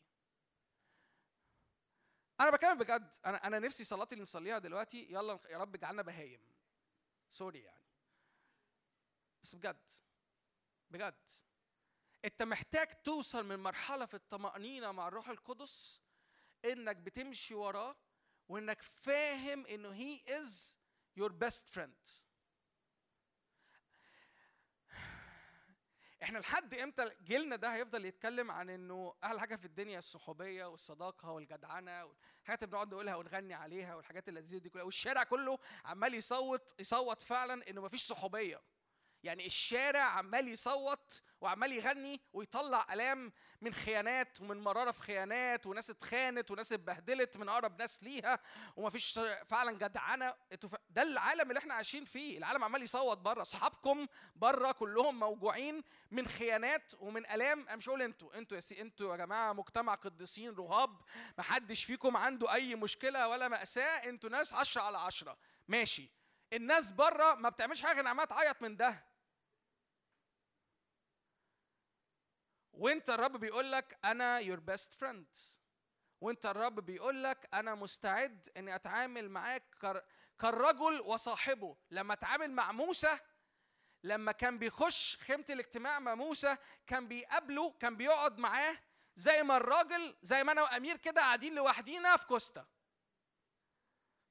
أنا 2.40 2.50
بكلم 2.50 2.78
بجد 2.78 3.14
أنا 3.26 3.46
أنا 3.46 3.58
نفسي 3.58 3.84
صلاتي 3.84 4.14
اللي 4.14 4.22
نصليها 4.22 4.58
دلوقتي 4.58 5.06
يلا 5.10 5.40
يا 5.50 5.58
رب 5.58 5.74
اجعلنا 5.74 6.02
بهايم. 6.02 6.54
sorry 7.30 7.60
يعني. 7.62 7.84
بس 9.42 9.54
بجد 9.54 9.90
بجد. 10.90 11.28
أنت 12.24 12.42
محتاج 12.42 13.02
توصل 13.02 13.46
من 13.46 13.58
مرحلة 13.58 14.06
في 14.06 14.14
الطمأنينة 14.14 14.92
مع 14.92 15.08
الروح 15.08 15.28
القدس 15.28 16.03
إنك 16.64 16.96
بتمشي 16.96 17.54
وراه 17.54 17.96
وإنك 18.48 18.82
فاهم 18.82 19.66
إنه 19.66 19.92
he 19.92 20.20
is 20.28 20.78
your 21.16 21.32
best 21.32 21.68
friend 21.68 22.08
إحنا 26.22 26.38
لحد 26.38 26.74
إمتى 26.74 27.10
جيلنا 27.24 27.56
ده 27.56 27.74
هيفضل 27.74 28.04
يتكلم 28.04 28.50
عن 28.50 28.70
إنه 28.70 29.14
أحلى 29.24 29.40
حاجة 29.40 29.56
في 29.56 29.64
الدنيا 29.64 29.98
الصحوبية 29.98 30.64
والصداقة 30.64 31.30
والجدعنة 31.30 32.04
والحاجات 32.04 32.62
اللي 32.62 32.70
بنقعد 32.70 32.88
نقولها 32.88 33.16
ونغني 33.16 33.54
عليها 33.54 33.94
والحاجات 33.94 34.28
اللذيذة 34.28 34.62
دي 34.62 34.68
كلها 34.68 34.84
والشارع 34.84 35.24
كله 35.24 35.58
عمال 35.84 36.14
يصوت 36.14 36.74
يصوت 36.80 37.22
فعلا 37.22 37.70
إنه 37.70 37.80
مفيش 37.82 38.06
صحوبية. 38.06 38.62
يعني 39.24 39.46
الشارع 39.46 40.02
عمال 40.02 40.48
يصوت 40.48 41.22
وعمال 41.40 41.72
يغني 41.72 42.20
ويطلع 42.32 42.86
ألام 42.92 43.32
من 43.60 43.74
خيانات 43.74 44.40
ومن 44.40 44.60
مرارة 44.60 44.90
في 44.90 45.02
خيانات 45.02 45.66
وناس 45.66 45.90
اتخانت 45.90 46.50
وناس 46.50 46.72
اتبهدلت 46.72 47.36
من 47.36 47.48
أقرب 47.48 47.78
ناس 47.80 48.04
ليها 48.04 48.38
ومفيش 48.76 49.20
فعلا 49.46 49.72
جدعنة. 49.72 50.34
ده 50.90 51.02
العالم 51.02 51.48
اللي 51.48 51.58
إحنا 51.58 51.74
عايشين 51.74 52.04
فيه. 52.04 52.38
العالم 52.38 52.64
عمال 52.64 52.82
يصوت 52.82 53.18
بره. 53.18 53.42
أصحابكم 53.42 54.06
بره 54.36 54.72
كلهم 54.72 55.20
موجوعين 55.20 55.82
من 56.10 56.26
خيانات 56.26 56.92
ومن 56.98 57.26
ألام. 57.26 57.68
أنا 57.68 57.76
مش 57.76 57.88
هقول 57.88 58.02
أنتوا. 58.02 58.38
أنتوا 58.38 58.56
يا 58.56 58.82
أنتوا 58.82 59.12
يا 59.12 59.16
جماعة 59.16 59.52
مجتمع 59.52 59.94
قديسين 59.94 60.54
رهاب. 60.54 61.00
محدش 61.38 61.84
فيكم 61.84 62.16
عنده 62.16 62.54
أي 62.54 62.74
مشكلة 62.74 63.28
ولا 63.28 63.48
مأساة. 63.48 64.08
أنتوا 64.08 64.30
ناس 64.30 64.52
عشرة 64.54 64.82
على 64.82 64.98
عشرة. 64.98 65.36
ماشي. 65.68 66.10
الناس 66.52 66.92
بره 66.92 67.34
ما 67.34 67.48
بتعملش 67.48 67.82
حاجة 67.82 67.96
غير 67.96 68.06
عمالة 68.06 68.24
تعيط 68.28 68.62
من 68.62 68.76
ده. 68.76 69.13
وانت 72.76 73.10
الرب 73.10 73.36
بيقول 73.36 73.72
لك 73.72 73.98
أنا 74.04 74.40
your 74.40 74.58
best 74.70 74.90
friend. 75.00 75.36
وانت 76.20 76.46
الرب 76.46 76.80
بيقول 76.80 77.24
لك 77.24 77.48
أنا 77.54 77.74
مستعد 77.74 78.48
إني 78.56 78.74
أتعامل 78.74 79.30
معاك 79.30 79.98
كالرجل 80.38 81.00
وصاحبه. 81.00 81.76
لما 81.90 82.12
اتعامل 82.12 82.50
مع 82.52 82.72
موسى 82.72 83.18
لما 84.02 84.32
كان 84.32 84.58
بيخش 84.58 85.16
خيمة 85.16 85.44
الاجتماع 85.50 85.98
مع 85.98 86.14
موسى 86.14 86.56
كان 86.86 87.08
بيقابله 87.08 87.70
كان 87.70 87.96
بيقعد 87.96 88.38
معاه 88.38 88.78
زي 89.16 89.42
ما 89.42 89.56
الراجل 89.56 90.16
زي 90.22 90.44
ما 90.44 90.52
أنا 90.52 90.62
وأمير 90.62 90.96
كده 90.96 91.20
قاعدين 91.20 91.54
لوحدينا 91.54 92.16
في 92.16 92.26
كوستا. 92.26 92.66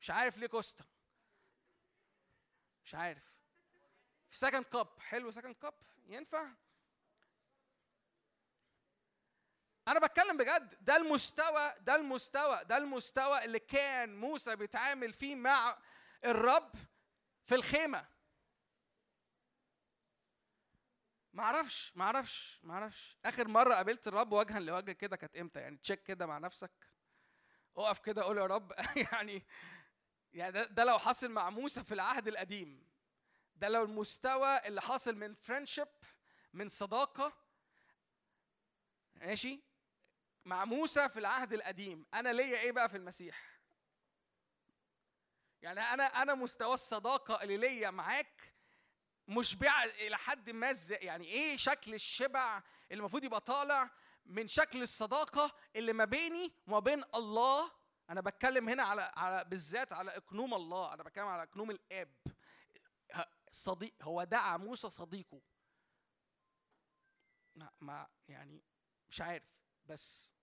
مش 0.01 0.09
عارف 0.09 0.37
ليه 0.37 0.47
كوستا. 0.47 0.85
مش 2.83 2.95
عارف. 2.95 3.33
في 4.29 4.37
سكند 4.37 4.63
كاب 4.63 4.99
حلو 4.99 5.31
سكند 5.31 5.55
كاب 5.55 5.73
ينفع؟ 6.05 6.53
أنا 9.87 9.99
بتكلم 9.99 10.37
بجد. 10.37 10.77
ده 10.81 10.95
المستوى 10.95 11.73
ده 11.79 11.95
المستوى 11.95 12.63
ده 12.63 12.77
المستوى 12.77 13.45
اللي 13.45 13.59
كان 13.59 14.15
موسى 14.17 14.55
بيتعامل 14.55 15.13
فيه 15.13 15.35
مع 15.35 15.77
الرب 16.25 16.71
في 17.45 17.55
الخيمة. 17.55 18.05
معرفش 21.33 21.91
معرفش 21.95 22.59
معرفش. 22.63 23.17
آخر 23.25 23.47
مرة 23.47 23.73
قابلت 23.75 24.07
الرب 24.07 24.31
وجها 24.31 24.59
لوجه 24.59 24.91
كده 24.91 25.15
كانت 25.15 25.35
إمتى؟ 25.35 25.59
يعني 25.59 25.77
check 25.77 26.03
كده 26.03 26.25
مع 26.25 26.37
نفسك. 26.37 26.71
أقف 27.77 27.99
كده 27.99 28.23
قول 28.23 28.37
يا 28.37 28.45
رب. 28.45 28.73
يعني 29.11 29.45
يعني 30.33 30.51
ده, 30.51 30.65
ده 30.65 30.83
لو 30.83 30.99
حصل 30.99 31.31
مع 31.31 31.49
موسى 31.49 31.83
في 31.83 31.93
العهد 31.93 32.27
القديم. 32.27 32.87
ده 33.55 33.69
لو 33.69 33.83
المستوى 33.83 34.67
اللي 34.67 34.81
حاصل 34.81 35.15
من 35.15 35.33
friendship 35.35 35.87
من 36.53 36.69
صداقة. 36.69 37.33
ماشي؟ 39.15 39.72
مع 40.45 40.65
موسى 40.65 41.09
في 41.09 41.19
العهد 41.19 41.53
القديم 41.53 42.05
أنا 42.13 42.33
ليا 42.33 42.59
إيه 42.59 42.71
بقى 42.71 42.89
في 42.89 42.97
المسيح؟ 42.97 43.59
يعني 45.61 45.79
أنا 45.79 46.03
أنا 46.03 46.35
مستوى 46.35 46.73
الصداقة 46.73 47.43
اللي 47.43 47.57
ليا 47.57 47.89
معاك 47.89 48.53
مشبع 49.27 49.83
إلى 49.83 50.17
حد 50.17 50.49
ما 50.49 50.73
يعني 50.89 51.25
إيه 51.25 51.57
شكل 51.57 51.93
الشبع 51.93 52.57
اللي 52.91 52.99
المفروض 52.99 53.23
يبقى 53.23 53.41
طالع 53.41 53.89
من 54.25 54.47
شكل 54.47 54.81
الصداقة 54.81 55.55
اللي 55.75 55.93
ما 55.93 56.05
بيني 56.05 56.53
وما 56.67 56.79
بين 56.79 57.03
الله؟ 57.15 57.71
أنا 58.09 58.21
بتكلم 58.21 58.69
هنا 58.69 58.83
على 58.83 59.01
على 59.15 59.45
بالذات 59.45 59.93
على 59.93 60.17
إقنوم 60.17 60.53
الله 60.53 60.93
أنا 60.93 61.03
بتكلم 61.03 61.27
على 61.27 61.43
إقنوم 61.43 61.71
الآب. 61.71 62.13
صديق 63.51 63.93
هو 64.01 64.23
دعا 64.23 64.57
موسى 64.57 64.89
صديقه. 64.89 65.41
ما, 67.55 67.71
ما 67.81 68.07
يعني 68.27 68.63
مش 69.09 69.21
عارف. 69.21 69.43
بس 69.85 70.33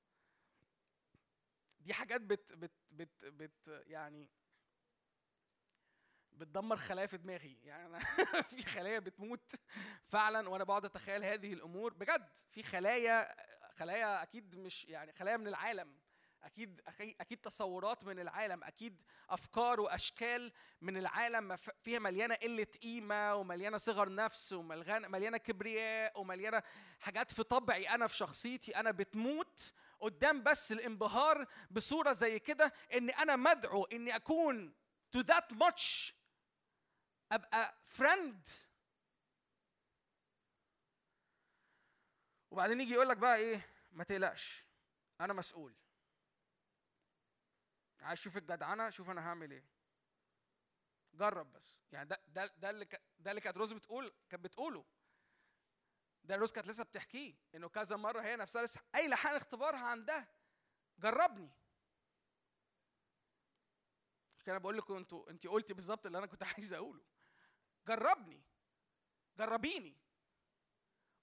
دي 1.80 1.94
حاجات 1.94 2.20
بت 2.20 2.52
بت 2.52 2.72
بت 2.90 3.24
بت 3.24 3.84
يعني 3.86 4.30
بتدمر 6.32 6.76
خلايا 6.76 7.06
في 7.06 7.16
دماغي. 7.16 7.58
يعني 7.62 7.86
أنا 7.86 7.98
في 8.56 8.62
خلايا 8.62 8.98
بتموت 8.98 9.54
فعلا 10.06 10.48
وأنا 10.48 10.64
بقعد 10.64 10.84
أتخيل 10.84 11.24
هذه 11.24 11.52
الأمور. 11.52 11.92
بجد 11.92 12.28
في 12.50 12.62
خلايا 12.62 13.34
خلايا 13.72 14.22
أكيد 14.22 14.56
مش 14.56 14.84
يعني 14.84 15.12
خلايا 15.12 15.36
من 15.36 15.48
العالم. 15.48 15.99
أكيد 16.44 16.80
أكيد 17.20 17.38
تصورات 17.38 18.04
من 18.04 18.18
العالم 18.20 18.64
أكيد 18.64 19.02
أفكار 19.30 19.80
وأشكال 19.80 20.52
من 20.80 20.96
العالم 20.96 21.56
فيها 21.56 21.98
مليانة 21.98 22.34
قلة 22.34 22.66
قيمة 22.82 23.34
ومليانة 23.34 23.78
صغر 23.78 24.14
نفس 24.14 24.52
ومليانه 24.52 25.36
كبرياء 25.38 26.20
ومليانة 26.20 26.62
حاجات 27.00 27.32
في 27.32 27.42
طبعي 27.42 27.88
أنا 27.94 28.06
في 28.06 28.16
شخصيتي 28.16 28.76
أنا 28.80 28.90
بتموت 28.90 29.72
قدام 30.00 30.42
بس 30.42 30.72
الانبهار 30.72 31.46
بصورة 31.70 32.12
زي 32.12 32.38
كده 32.38 32.72
إن 32.94 33.10
أنا 33.10 33.36
مدعو 33.36 33.84
إني 33.84 34.16
أكون 34.16 34.74
to 35.16 35.20
that 35.20 35.54
much 35.56 36.12
أبقى 37.32 37.74
فريند 37.86 38.48
وبعدين 42.50 42.80
يجي 42.80 42.92
يقول 42.92 43.08
لك 43.08 43.16
بقى 43.16 43.36
إيه؟ 43.36 43.66
ما 43.92 44.04
تقلقش 44.04 44.64
أنا 45.20 45.32
مسؤول. 45.32 45.74
عايز 48.00 48.18
أشوف 48.18 48.36
الجدعنة 48.36 48.90
شوف 48.90 49.10
أنا 49.10 49.20
هعمل 49.28 49.50
إيه. 49.50 49.64
جرب 51.14 51.52
بس. 51.52 51.78
يعني 51.92 52.08
ده 52.08 52.22
ده 52.28 52.46
ده 52.46 52.70
اللي 52.70 52.88
ده 53.18 53.30
اللي 53.30 53.40
كانت 53.40 53.56
روز 53.56 53.72
بتقول 53.72 54.12
كانت 54.30 54.44
بتقوله. 54.44 54.84
ده 56.24 56.36
روز 56.36 56.52
كانت 56.52 56.68
لسه 56.68 56.84
بتحكيه 56.84 57.34
إنه 57.54 57.68
كذا 57.68 57.96
مرة 57.96 58.20
هي 58.20 58.36
نفسها 58.36 58.62
لسه 58.62 58.80
قايله 58.94 59.16
حان 59.16 59.36
اختبارها 59.36 59.78
عندها 59.78 60.28
جربني. 60.98 61.50
مش 64.36 64.42
كده 64.44 64.58
بقول 64.58 64.76
لكم 64.78 64.96
أنتوا 64.96 65.30
انت 65.30 65.46
قلتي 65.46 65.74
بالظبط 65.74 66.06
اللي 66.06 66.18
أنا 66.18 66.26
كنت 66.26 66.42
عايز 66.54 66.72
أقوله. 66.72 67.04
جربني. 67.86 68.42
جربيني. 69.36 69.96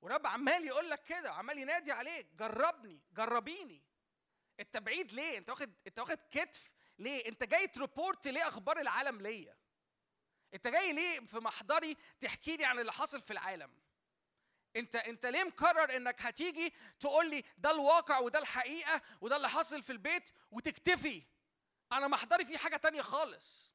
ورب 0.02 0.28
عمال 0.28 0.66
يقول 0.66 0.90
لك 0.90 1.04
كده 1.04 1.32
عمال 1.32 1.58
ينادي 1.58 1.92
عليك. 1.92 2.34
جربني. 2.36 3.02
جربيني. 3.12 3.87
انت 4.60 4.78
بعيد 4.78 5.12
ليه؟ 5.12 5.38
انت 5.38 5.50
واخد 5.50 5.74
انت 5.88 6.00
واخد 6.00 6.20
كتف 6.32 6.74
ليه؟ 7.00 7.28
انت 7.28 7.44
جاي 7.44 7.68
تريبورت 7.68 8.28
ليه 8.28 8.48
أخبار 8.48 8.80
العالم 8.80 9.22
ليا؟ 9.22 9.58
انت 10.54 10.68
جاي 10.68 10.92
ليه 10.94 11.20
في 11.20 11.38
محضري 11.40 11.98
تحكي 12.20 12.58
لي 12.58 12.66
عن 12.66 12.80
اللي 12.80 12.94
حاصل 12.94 13.22
في 13.22 13.34
العالم؟ 13.34 13.72
انت 14.76 14.96
انت 14.96 15.26
ليه 15.26 15.44
مقرر 15.44 15.96
انك 15.98 16.22
هتيجي 16.22 16.74
تقول 17.00 17.30
لي 17.30 17.44
ده 17.58 17.72
الواقع 17.72 18.20
وده 18.20 18.40
الحقيقة 18.40 19.02
وده 19.22 19.36
اللي 19.36 19.50
حاصل 19.50 19.84
في 19.84 19.92
البيت 19.92 20.30
وتكتفي؟ 20.52 21.24
أنا 21.92 22.08
محضري 22.08 22.46
فيه 22.46 22.58
حاجة 22.58 22.76
تانية 22.78 23.02
خالص. 23.02 23.72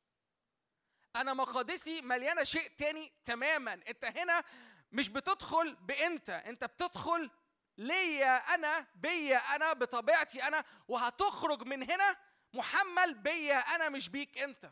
أنا 1.16 1.34
مقادسي 1.34 2.00
مليانة 2.02 2.44
شيء 2.44 2.68
تاني 2.68 3.12
تماما. 3.24 3.72
انت 3.72 4.04
هنا 4.04 4.44
مش 4.92 5.08
بتدخل 5.08 5.74
بانت 5.74 6.30
انت 6.30 6.64
بتدخل 6.64 7.30
ليا 7.78 8.54
أنا 8.54 8.86
بيا 8.94 9.36
أنا 9.56 9.72
بطبيعتي 9.72 10.42
أنا 10.42 10.64
وهتخرج 10.88 11.62
من 11.66 11.90
هنا 11.90 12.16
محمل 12.54 13.14
بيا 13.14 13.58
أنا 13.58 13.88
مش 13.88 14.08
بيك 14.08 14.38
أنت. 14.38 14.70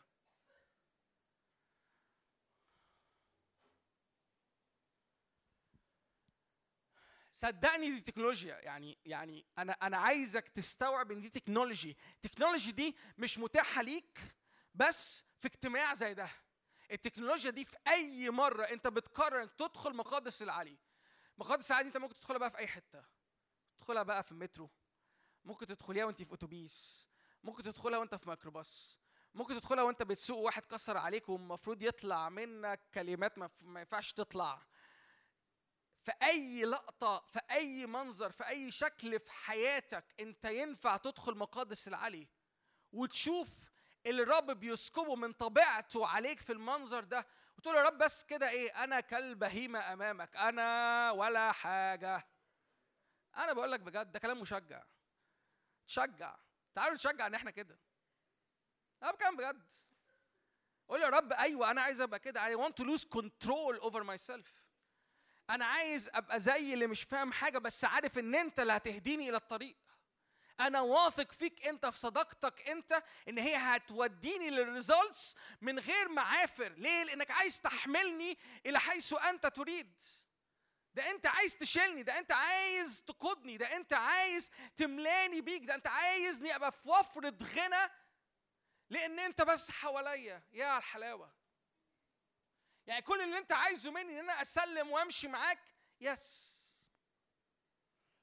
صدقني 7.32 7.90
دي 7.90 8.00
تكنولوجيا 8.00 8.58
يعني 8.60 8.98
يعني 9.04 9.46
أنا 9.58 9.72
أنا 9.72 9.96
عايزك 9.96 10.48
تستوعب 10.48 11.12
إن 11.12 11.20
دي 11.20 11.28
technology. 11.28 11.96
ال 12.14 12.20
technology 12.20 12.72
دي 12.72 12.96
مش 13.18 13.38
متاحة 13.38 13.82
ليك 13.82 14.18
بس 14.74 15.24
في 15.40 15.48
اجتماع 15.48 15.94
زي 15.94 16.14
ده. 16.14 16.28
التكنولوجيا 16.90 17.50
دي 17.50 17.64
في 17.64 17.76
أي 17.88 18.30
مرة 18.30 18.64
أنت 18.64 18.88
بتقرر 18.88 19.44
تدخل 19.46 19.96
مقادس 19.96 20.42
العلي. 20.42 20.76
مقادس 21.40 21.70
العلي 21.70 21.86
انت 21.88 21.96
ممكن 21.96 22.14
تدخلها 22.14 22.38
بقى 22.38 22.50
في 22.50 22.58
اي 22.58 22.66
حتة. 22.66 23.04
تدخلها 23.78 24.02
بقى 24.02 24.22
في 24.22 24.32
المترو 24.32 24.70
ممكن 25.44 25.66
تدخليها 25.66 26.04
وانت 26.04 26.22
في 26.22 26.34
اتوبيس. 26.34 27.08
ممكن 27.42 27.62
تدخلها 27.62 27.98
وانت 27.98 28.14
في 28.14 28.28
ميكروباص. 28.28 28.98
ممكن 29.34 29.54
تدخلها 29.54 29.84
وانت 29.84 30.02
بتسوق 30.02 30.38
واحد 30.38 30.64
كسر 30.64 30.96
عليك 30.96 31.28
والمفروض 31.28 31.82
يطلع 31.82 32.28
منك 32.28 32.80
كلمات 32.94 33.38
ما 33.38 33.50
ما 33.60 33.80
ينفعش 33.80 34.12
تطلع. 34.12 34.62
في 36.02 36.12
أي 36.22 36.64
لقطة 36.64 37.18
في 37.32 37.40
أي 37.50 37.86
منظر 37.86 38.32
في 38.32 38.48
أي 38.48 38.70
شكل 38.72 39.20
في 39.20 39.30
حياتك 39.32 40.04
انت 40.20 40.44
ينفع 40.44 40.96
تدخل 40.96 41.34
مقادس 41.36 41.88
العلي 41.88 42.28
وتشوف 42.92 43.48
اللي 44.06 44.22
الرب 44.22 44.50
بيسكبه 44.50 45.16
من 45.16 45.32
طبيعته 45.32 46.06
عليك 46.06 46.40
في 46.40 46.52
المنظر 46.52 47.04
ده 47.04 47.26
وتقول 47.60 47.76
يا 47.76 47.82
رب 47.82 47.98
بس 47.98 48.24
كده 48.24 48.48
إيه 48.48 48.84
أنا 48.84 49.00
كالبهيمة 49.00 49.92
أمامك 49.92 50.36
أنا 50.36 51.10
ولا 51.10 51.52
حاجة. 51.52 52.26
أنا 53.36 53.52
بقول 53.52 53.72
لك 53.72 53.80
بجد 53.80 54.12
ده 54.12 54.18
كلام 54.18 54.40
مشجع. 54.40 54.82
تشجع. 55.86 56.36
تعالوا 56.74 56.94
نشجع 56.94 57.26
إن 57.26 57.34
إحنا 57.34 57.50
كده. 57.50 57.78
أنا 59.02 59.12
بكلم 59.12 59.36
بجد. 59.36 59.72
قول 60.88 61.02
يا 61.02 61.08
رب 61.08 61.32
أيوه 61.32 61.70
أنا 61.70 61.82
عايز 61.82 62.00
أبقى 62.00 62.18
كده. 62.18 62.40
I 62.54 62.58
want 62.58 62.72
to 62.72 62.84
lose 62.86 63.04
control 63.04 63.80
over 63.82 64.04
myself. 64.04 64.46
أنا 65.50 65.64
عايز 65.64 66.10
أبقى 66.14 66.40
زي 66.40 66.74
اللي 66.74 66.86
مش 66.86 67.02
فاهم 67.02 67.32
حاجة 67.32 67.58
بس 67.58 67.84
عارف 67.84 68.18
إن 68.18 68.34
أنت 68.34 68.60
اللي 68.60 68.72
هتهديني 68.72 69.28
إلى 69.28 69.36
الطريق. 69.36 69.76
أنا 70.60 70.80
واثق 70.80 71.32
فيك 71.32 71.66
أنت 71.66 71.86
في 71.86 71.98
صداقتك 71.98 72.68
أنت 72.68 73.02
إن 73.28 73.38
هي 73.38 73.56
هتوديني 73.56 74.50
للريزلتس 74.50 75.36
من 75.60 75.78
غير 75.78 76.08
معافر. 76.08 76.72
ليه؟ 76.72 77.04
لأنك 77.04 77.30
عايز 77.30 77.60
تحملني 77.60 78.38
إلى 78.66 78.80
حيث 78.80 79.12
أنت 79.12 79.46
تريد. 79.46 80.02
ده 80.94 81.10
أنت 81.10 81.26
عايز 81.26 81.56
تشيلني 81.56 82.02
ده 82.02 82.18
أنت 82.18 82.32
عايز 82.32 83.02
تقودني 83.02 83.56
ده 83.56 83.76
أنت 83.76 83.92
عايز 83.92 84.50
تملاني 84.76 85.40
بيك 85.40 85.64
ده 85.64 85.74
أنت 85.74 85.86
عايزني 85.86 86.56
أبقى 86.56 86.72
في 86.72 86.88
وفرة 86.88 87.34
غنى. 87.42 87.90
لأن 88.90 89.18
أنت 89.18 89.42
بس 89.42 89.70
حواليا 89.70 90.42
يا 90.52 90.66
على 90.66 90.78
الحلاوة. 90.78 91.32
يعني 92.86 93.02
كل 93.02 93.20
اللي 93.20 93.38
أنت 93.38 93.52
عايزه 93.52 93.90
مني 93.90 94.12
إن 94.12 94.18
أنا 94.18 94.42
أسلم 94.42 94.90
وأمشي 94.90 95.28
معاك 95.28 95.60
يس. 96.00 96.59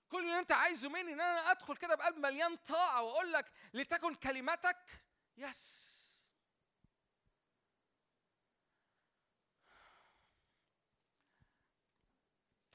كل 0.10 0.20
اللي 0.24 0.40
انت 0.40 0.52
عايزه 0.52 0.90
مني 0.90 1.14
ان 1.14 1.22
أنا 1.22 1.52
ادخل 1.52 1.78
كده 1.78 1.96
بقلب 1.96 2.18
مليان 2.18 2.56
طاعه 2.56 3.02
واقول 3.04 3.34
لك 3.34 3.52
لتكن 3.74 4.16
كلمتك. 4.16 5.02
يس. 5.38 5.98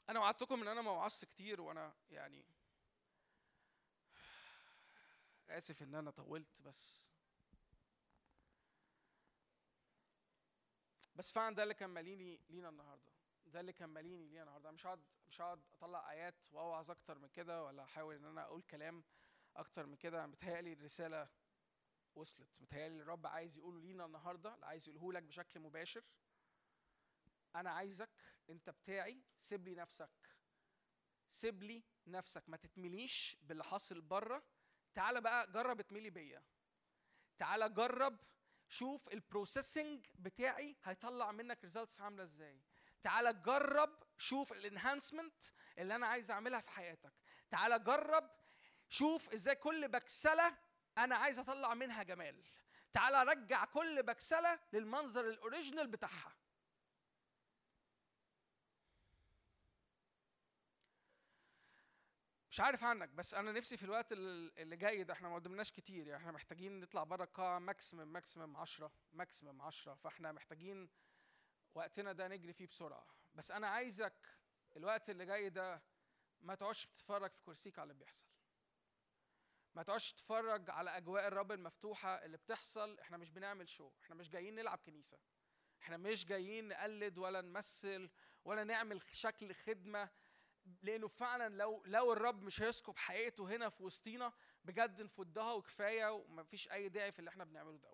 أنا 0.09 0.19
وعدتكم 0.19 0.61
إن 0.61 0.67
أنا 0.67 0.81
ما 0.81 0.91
وعظت 0.91 1.25
كتير 1.25 1.61
وأنا 1.61 1.93
يعني 2.11 2.45
آسف 5.49 5.81
إن 5.83 5.95
أنا 5.95 6.11
طولت 6.11 6.61
بس. 6.61 7.03
بس 11.15 11.31
فعلا 11.31 11.55
ده 11.55 11.63
اللي 11.63 11.73
كان 11.73 11.89
ماليني 11.89 12.41
لينا 12.49 12.69
النهارده. 12.69 13.12
ده 13.53 13.59
اللي 13.59 13.73
كان 13.73 13.89
ماليني 13.89 14.27
ليه 14.27 14.41
النهارده. 14.41 14.71
مش 14.71 14.85
هقعد 14.85 15.03
مش 15.27 15.41
هقعد 15.41 15.61
أطلع 15.73 16.11
آيات 16.11 16.45
وأوعظ 16.51 16.91
أكتر 16.91 17.19
من 17.19 17.29
كده 17.29 17.63
ولا 17.63 17.83
أحاول 17.83 18.15
إن 18.15 18.25
أنا 18.25 18.43
أقول 18.43 18.61
كلام 18.61 19.03
أكتر 19.55 19.85
من 19.85 19.95
كده. 19.95 20.27
متهيألي 20.27 20.73
الرسالة 20.73 21.29
وصلت. 22.15 22.61
متهيألي 22.61 23.01
الرب 23.01 23.27
عايز 23.27 23.57
يقوله 23.57 23.81
لينا 23.81 24.05
النهارده 24.05 24.55
اللي 24.55 24.65
عايز 24.65 24.89
يقوله 24.89 25.19
لك 25.19 25.23
بشكل 25.23 25.59
مباشر. 25.59 26.03
أنا 27.55 27.71
عايزك 27.71 28.09
أنت 28.49 28.69
بتاعي 28.69 29.23
سيب 29.37 29.67
لي 29.67 29.75
نفسك. 29.75 30.29
سيب 31.29 31.63
لي 31.63 31.83
نفسك. 32.07 32.49
ما 32.49 32.57
تتمليش 32.57 33.37
باللي 33.41 33.63
حاصل 33.63 34.01
بره. 34.01 34.43
تعالى 34.93 35.21
بقى 35.21 35.51
جرب 35.51 35.79
اتملي 35.79 36.09
بيا. 36.09 36.43
تعالى 37.37 37.69
جرب 37.69 38.17
شوف 38.67 39.09
ال 39.09 39.18
processing 39.18 40.05
بتاعي 40.15 40.75
هيطلع 40.83 41.31
منك 41.31 41.63
results 41.63 41.99
عاملة 42.01 42.23
إزاي. 42.23 42.61
تعالى 43.03 43.33
جرب 43.33 44.03
شوف 44.17 44.51
ال 44.51 44.59
enhancement 44.59 45.43
اللي 45.77 45.95
أنا 45.95 46.07
عايز 46.07 46.31
أعملها 46.31 46.61
في 46.61 46.69
حياتك. 46.69 47.13
تعالى 47.49 47.79
جرب 47.79 48.29
شوف 48.89 49.33
إزاي 49.33 49.55
كل 49.55 49.87
بكسلة 49.87 50.57
أنا 50.97 51.15
عايز 51.15 51.39
أطلع 51.39 51.73
منها 51.73 52.03
جمال. 52.03 52.43
تعالى 52.93 53.23
رجع 53.23 53.65
كل 53.65 54.03
بكسلة 54.03 54.59
للمنظر 54.73 55.29
ال 55.29 55.35
original 55.35 55.87
بتاعها. 55.87 56.33
مش 62.51 62.59
عارف 62.59 62.83
عنك 62.83 63.09
بس 63.09 63.33
أنا 63.33 63.51
نفسي 63.51 63.77
في 63.77 63.83
الوقت 63.83 64.11
ال- 64.11 64.59
اللي 64.59 64.77
جاي 64.77 65.03
ده 65.03 65.13
إحنا 65.13 65.29
ما 65.29 65.35
قدمناش 65.35 65.71
كتير 65.71 66.07
يعني 66.07 66.19
إحنا 66.21 66.31
محتاجين 66.31 66.79
نطلع 66.79 67.03
بره 67.03 67.23
القاعه 67.23 67.59
maximum 67.59 68.07
maximum 68.07 68.57
10 68.57 68.91
maximum 69.13 69.61
10 69.61 69.93
فإحنا 69.95 70.31
محتاجين 70.31 70.89
وقتنا 71.75 72.11
ده 72.11 72.27
نجري 72.27 72.53
فيه 72.53 72.67
بسرعة. 72.67 73.07
بس 73.35 73.51
أنا 73.51 73.67
عايزك 73.67 74.29
الوقت 74.77 75.09
اللي 75.09 75.25
جاي 75.25 75.49
ده 75.49 75.81
ما 76.41 76.55
تقعدش 76.55 76.85
تتفرج 76.85 77.31
في 77.31 77.41
كرسيك 77.43 77.79
على 77.79 77.91
اللي 77.91 77.99
بيحصل. 78.03 78.27
ما 79.75 79.83
تقعدش 79.83 80.13
تتفرج 80.13 80.69
على 80.69 80.97
أجواء 80.97 81.27
الرب 81.27 81.51
المفتوحة 81.51 82.25
اللي 82.25 82.37
بتحصل. 82.37 82.99
إحنا 82.99 83.17
مش 83.17 83.29
بنعمل 83.29 83.69
show 83.69 83.91
إحنا 84.03 84.15
مش 84.15 84.29
جايين 84.29 84.55
نلعب 84.55 84.77
كنيسة. 84.77 85.17
إحنا 85.81 85.97
مش 85.97 86.25
جايين 86.25 86.67
نقلد 86.67 87.17
ولا 87.17 87.41
نمثل 87.41 88.09
ولا 88.45 88.63
نعمل 88.63 89.01
شكل 89.11 89.53
خدمة. 89.53 90.09
لأنه 90.81 91.07
فعلا 91.07 91.55
لو 91.55 91.83
لو 91.85 92.13
الرب 92.13 92.41
مش 92.43 92.61
هيسكب 92.61 92.97
حقيقته 92.97 93.55
هنا 93.55 93.69
في 93.69 93.83
وسطينا 93.83 94.33
بجد 94.63 95.01
نفضها 95.01 95.53
وكفاية 95.53 96.11
ومفيش 96.13 96.71
أي 96.71 96.89
داعي 96.89 97.11
في 97.11 97.19
اللي 97.19 97.29
إحنا 97.29 97.43
بنعمله 97.43 97.77
ده 97.77 97.93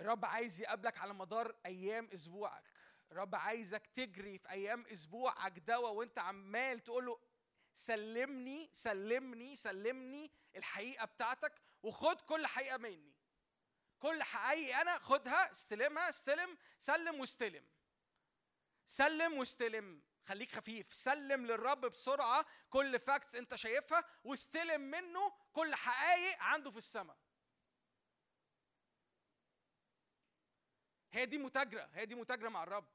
الرب 0.00 0.24
عايز 0.24 0.60
يقابلك 0.60 0.98
على 0.98 1.14
مدار 1.14 1.56
أيام 1.66 2.08
أسبوعك. 2.14 2.70
الرب 3.12 3.34
عايزك 3.34 3.86
تجري 3.86 4.38
في 4.38 4.50
أيام 4.50 4.86
أسبوعك 4.86 5.58
دوا 5.58 5.88
وأنت 5.88 6.18
عمال 6.18 6.80
تقول 6.80 7.06
له 7.06 7.20
سلمني 7.74 8.70
سلمني 8.72 9.56
سلمني 9.56 10.30
الحقيقة 10.56 11.04
بتاعتك 11.04 11.52
وخد 11.82 12.20
كل 12.20 12.46
حقيقة 12.46 12.76
مني. 12.76 13.14
كل 13.98 14.22
حقيقة 14.22 14.80
أنا 14.80 14.98
خدها 14.98 15.50
استلمها 15.50 16.08
استلم 16.08 16.58
سلم 16.78 17.20
واستلم. 17.20 17.64
سلم 18.86 19.38
واستلم. 19.38 20.02
خليك 20.24 20.52
خفيف. 20.56 20.94
سلم 20.94 21.46
للرب 21.46 21.80
بسرعة 21.80 22.46
كل 22.70 23.00
فاكتس 23.00 23.34
أنت 23.34 23.54
شايفها 23.54 24.04
واستلم 24.24 24.80
منه 24.80 25.32
كل 25.52 25.74
حقائق 25.74 26.42
عنده 26.42 26.70
في 26.70 26.78
السماء. 26.78 27.16
هي 31.14 31.26
دي 31.26 31.38
متاجرة 31.38 31.90
هي 31.94 32.06
دي 32.06 32.14
متاجرة 32.14 32.48
مع 32.48 32.62
الرب. 32.62 32.88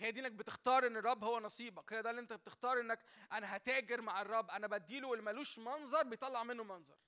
هي 0.00 0.12
دي 0.12 0.20
إنك 0.20 0.32
بتختار 0.32 0.86
إن 0.86 0.96
الرب 0.96 1.24
هو 1.24 1.40
نصيبك. 1.40 1.92
هي 1.92 2.02
ده 2.02 2.10
اللي 2.10 2.20
أنت 2.20 2.32
بتختار 2.32 2.80
إنك 2.80 3.04
أنا 3.32 3.56
هتاجر 3.56 4.00
مع 4.00 4.22
الرب. 4.22 4.50
أنا 4.50 4.66
بديله 4.66 5.12
اللي 5.12 5.24
ملوش 5.24 5.58
منظر 5.58 6.02
بيطلع 6.02 6.42
منه 6.42 6.64
منظر. 6.64 6.98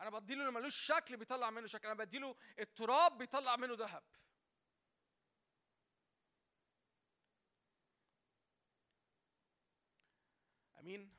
أنا 0.00 0.10
بديله 0.10 0.40
اللي 0.40 0.52
ملوش 0.52 0.76
شكل 0.76 1.16
بيطلع 1.16 1.50
منه 1.50 1.66
شكل. 1.66 1.86
أنا 1.88 1.96
بديله 2.04 2.36
التراب 2.58 3.18
بيطلع 3.18 3.56
منه 3.56 3.74
ذهب. 3.74 4.02
آمين. 10.78 11.18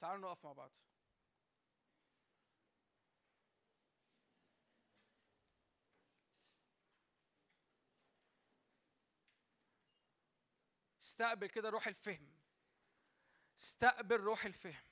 تعالوا 0.00 0.20
نقف 0.30 0.44
مع 0.44 0.52
بعض. 0.52 0.85
استقبل 11.06 11.46
كده 11.46 11.68
روح 11.68 11.86
الفهم. 11.86 12.28
استقبل 13.58 14.20
روح 14.20 14.44
الفهم. 14.44 14.84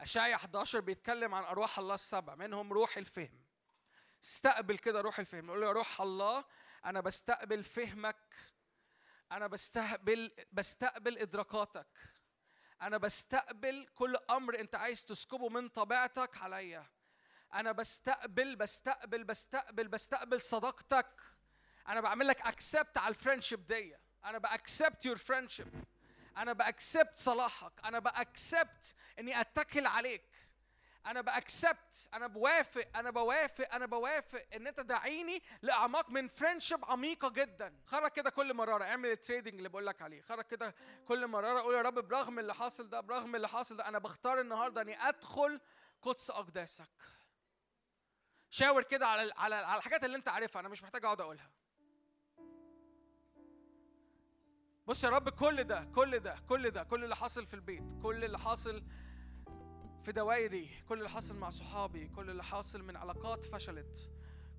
أشعيا 0.00 0.34
11 0.34 0.80
بيتكلم 0.80 1.34
عن 1.34 1.44
أرواح 1.44 1.78
الله 1.78 1.94
السبع 1.94 2.34
منهم 2.34 2.72
روح 2.72 2.96
الفهم. 2.96 3.44
استقبل 4.24 4.78
كده 4.78 5.00
روح 5.00 5.18
الفهم. 5.18 5.46
نقول 5.46 5.60
له 5.60 5.66
يا 5.66 5.72
روح 5.72 6.00
الله 6.00 6.44
أنا 6.84 7.00
بستقبل 7.00 7.64
فهمك. 7.64 8.34
أنا 9.32 9.46
بستقبل 9.46 10.32
بستقبل 10.52 11.18
إدراكاتك. 11.18 11.98
أنا 12.82 12.98
بستقبل 12.98 13.86
كل 13.94 14.16
أمر 14.30 14.60
أنت 14.60 14.74
عايز 14.74 15.04
تسكبه 15.04 15.48
من 15.48 15.68
طبيعتك 15.68 16.36
عليا. 16.36 16.86
أنا 17.54 17.72
بستقبل 17.72 18.56
بستقبل 18.56 19.24
بستقبل 19.24 19.88
بستقبل 19.88 20.40
صداقتك. 20.40 21.22
أنا 21.88 22.00
بعمل 22.00 22.28
لك 22.28 22.40
أكسبت 22.40 22.98
على 22.98 23.08
الفرنشيب 23.08 23.66
دي. 23.66 23.96
أنا 24.24 24.38
ب 24.38 24.48
accept 24.48 25.06
your 25.06 25.16
friendship 25.18 25.84
أنا 26.36 26.52
ب 26.52 26.61
accept 26.61 27.16
صلاحك. 27.16 27.72
أنا 27.84 27.98
ب 27.98 28.12
accept 28.12 28.94
إني 29.18 29.40
أتكل 29.40 29.86
عليك. 29.86 30.24
أنا 31.06 31.20
ب 31.20 31.31
accept. 31.31 32.08
أنا 32.14 32.26
بوافق. 32.26 32.88
أنا 32.96 33.10
بوافق. 33.10 33.74
أنا 33.74 33.86
بوافق 33.86 34.46
إن 34.54 34.66
أنت 34.66 34.80
داعيني 34.80 35.42
لأعماق 35.62 36.10
من 36.10 36.28
friendship 36.28 36.84
عميقة 36.84 37.28
جدا. 37.28 37.74
خرج 37.86 38.10
كده 38.10 38.30
كل 38.30 38.54
مرارة 38.54 38.84
اعمل 38.84 39.10
ال 39.10 39.15
trading 39.15 39.54
اللي 39.54 39.68
بقول 39.68 39.86
لك 39.86 40.02
عليه. 40.02 40.22
خرج 40.22 40.44
كده 40.44 40.74
كل 41.08 41.26
مرارة 41.26 41.60
قول 41.60 41.74
يا 41.74 41.82
رب 41.82 41.94
برغم 42.08 42.38
اللي 42.38 42.54
حاصل 42.54 42.88
ده 42.90 43.00
برغم 43.00 43.36
اللي 43.36 43.48
حاصل 43.48 43.76
ده 43.76 43.88
أنا 43.88 43.98
بختار 43.98 44.40
النهاردة 44.40 44.82
إني 44.82 45.08
أدخل 45.08 45.60
قدس 46.02 46.30
أقداسك. 46.30 46.90
شاور 48.50 48.82
كده 48.82 49.06
على 49.06 49.32
على 49.36 49.54
على 49.54 49.78
الحاجات 49.78 50.04
اللي 50.04 50.16
أنت 50.16 50.28
عارفها. 50.28 50.60
أنا 50.60 50.68
مش 50.68 50.82
محتاج 50.82 51.04
أقعد 51.04 51.20
أقولها. 51.20 51.50
بص 54.90 55.04
يا 55.04 55.10
رب 55.10 55.28
كل 55.28 55.64
ده 55.64 55.84
كل 55.94 56.18
ده 56.18 56.36
كل 56.48 56.70
ده 56.70 56.82
كل 56.82 57.04
اللي 57.04 57.16
حاصل 57.16 57.46
في 57.46 57.54
البيت 57.54 57.92
كل 58.02 58.24
اللي 58.24 58.38
حاصل 58.38 58.82
في 60.04 60.12
دوايري 60.12 60.70
كل 60.88 60.98
اللي 60.98 61.10
حاصل 61.10 61.36
مع 61.36 61.50
صحابي 61.50 62.08
كل 62.08 62.30
اللي 62.30 62.44
حاصل 62.44 62.82
من 62.82 62.96
علاقات 62.96 63.44
فشلت 63.44 64.10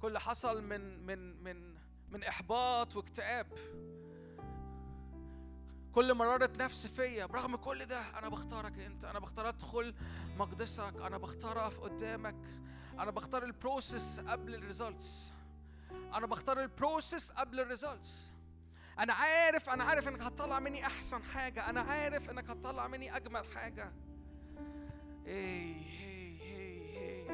كل 0.02 0.08
اللي 0.08 0.20
حصل 0.20 0.64
من 0.64 1.06
من 1.06 1.44
من 1.44 1.76
من 2.10 2.24
إحباط 2.24 2.96
واكتئاب. 2.96 3.48
كل 5.94 6.14
مرارة 6.14 6.52
نفس 6.58 6.88
فيا 6.88 7.26
برغم 7.26 7.56
كل 7.56 7.86
ده 7.86 8.20
أنا 8.20 8.30
بختارك 8.30 8.80
أنت 8.80 9.06
أنا 9.06 9.20
بختار 9.20 9.50
أدخل 9.50 9.96
مقدسك 10.38 10.94
أنا 11.02 11.18
بختار 11.18 11.60
أقف 11.60 11.80
قدامك 11.80 12.36
أنا 13.00 13.12
بختار 13.12 13.44
ال 13.44 13.53
process 13.53 14.20
قبل 14.20 14.56
ال 14.56 14.65
results 14.65 15.34
أنا 16.14 16.28
بختار 16.28 16.62
ال 16.62 16.70
process 16.70 17.32
قبل 17.32 17.60
ال 17.60 17.69
results 17.69 18.32
أنا 19.00 19.14
عارف 19.14 19.70
أنا 19.70 19.84
عارف 19.84 20.08
إنك 20.08 20.22
هتطلع 20.22 20.60
مني 20.60 20.86
أحسن 20.86 21.24
حاجة 21.24 21.70
أنا 21.70 21.82
عارف 21.82 22.30
إنك 22.30 22.50
هتطلع 22.50 22.88
مني 22.88 23.18
هي 25.26 26.38
هي 26.42 26.98
هي. 26.98 27.28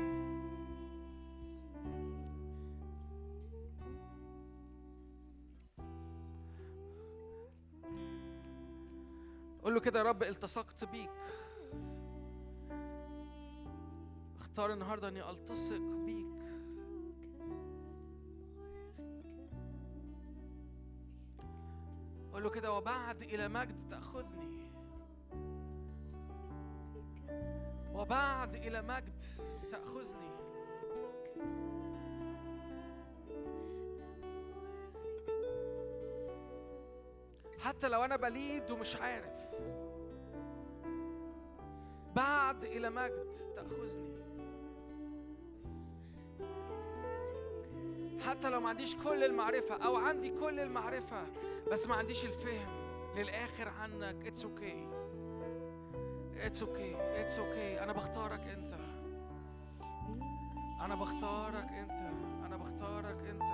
قول 9.63 9.73
له 9.73 9.79
كده 9.79 9.99
يا 9.99 10.03
رب 10.03 10.23
التصقت 10.23 10.83
بيك. 10.83 11.09
اختار 14.39 14.73
النهارده 14.73 15.07
إني 15.07 15.29
ألتصق 15.29 15.81
بيك. 16.05 16.36
قول 22.37 22.43
له 22.43 22.49
كده 22.49 22.73
وبعد 22.73 23.21
إلى 23.21 23.47
مجد 23.47 23.89
تأخذني. 23.89 24.71
وبعد 27.93 28.55
إلى 28.55 28.81
مجد 28.81 29.21
تأخذني. 29.69 30.31
حتى 37.59 37.89
لو 37.89 38.05
أنا 38.05 38.15
بليد 38.15 38.71
ومش 38.71 38.95
عارف. 38.95 39.47
بعد 42.15 42.63
إلى 42.63 42.89
مجد 42.89 43.31
تأخذني. 43.55 44.17
حتى 48.19 48.49
لو 48.49 48.59
ما 48.59 48.69
عنديش 48.69 48.95
كل 48.95 49.23
المعرفة 49.23 49.75
أو 49.75 49.95
عندي 49.95 50.29
كل 50.29 50.59
المعرفة 50.59 51.27
بس 51.71 51.87
ما 51.87 51.95
عنديش 51.95 52.25
الفهم. 52.25 52.67
للآخر 53.15 53.69
عنك. 53.69 54.27
it's 54.27 54.45
okay 54.45 54.87
it's 56.37 56.63
okay 56.63 56.95
it's 57.21 57.39
okay 57.39 57.83
أنا 57.83 57.93
بختارك 57.93 58.39
أنت. 58.39 58.73
أنا 60.81 60.95
بختارك 60.95 61.71
أنت. 61.71 62.01
أنا 62.45 62.57
بختارك 62.57 63.19
أنت. 63.25 63.51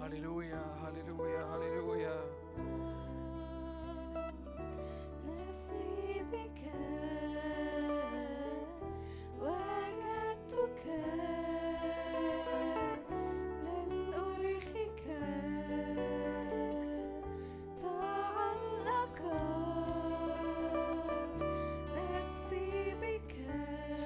هللويا. 0.00 0.64
هللويا. 0.82 1.44
هللويا. 1.44 2.24
نفسي 5.26 6.22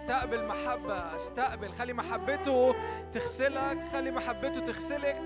استقبل 0.01 0.47
محبة 0.47 1.15
استقبل 1.17 1.73
خلي 1.73 1.93
محبته 1.93 2.75
تغسلك 3.13 3.79
خلي 3.93 4.11
محبته 4.11 4.61
تغسلك. 4.61 5.23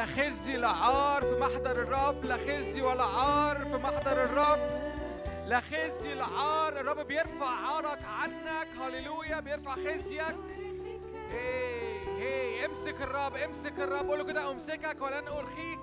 لا 0.00 0.06
خزي 0.06 0.56
لا 0.56 0.68
عار 0.68 1.22
في 1.22 1.40
محضر 1.40 1.70
الرب 1.70 2.24
لا 2.24 2.36
خزي 2.36 2.82
ولا 2.82 3.04
عار 3.04 3.56
في 3.56 3.76
محضر 3.76 4.24
الرب. 4.24 4.92
لا 5.46 5.60
خزي 5.60 6.14
لا 6.14 6.24
عار. 6.24 6.80
الرب 6.80 7.06
بيرفع 7.06 7.46
عارك 7.46 7.98
عنك. 8.04 8.68
هللويا. 8.80 9.40
بيرفع 9.40 9.74
خزيك. 9.74 10.36
هي 11.30 12.18
هي 12.18 12.66
امسك 12.66 13.00
الرب 13.00 13.36
امسك 13.36 13.72
الرب. 13.78 14.08
قول 14.08 14.18
له 14.18 14.24
كده 14.24 14.50
امسكك 14.50 14.96
ولن 15.00 15.28
ارخيك 15.28 15.78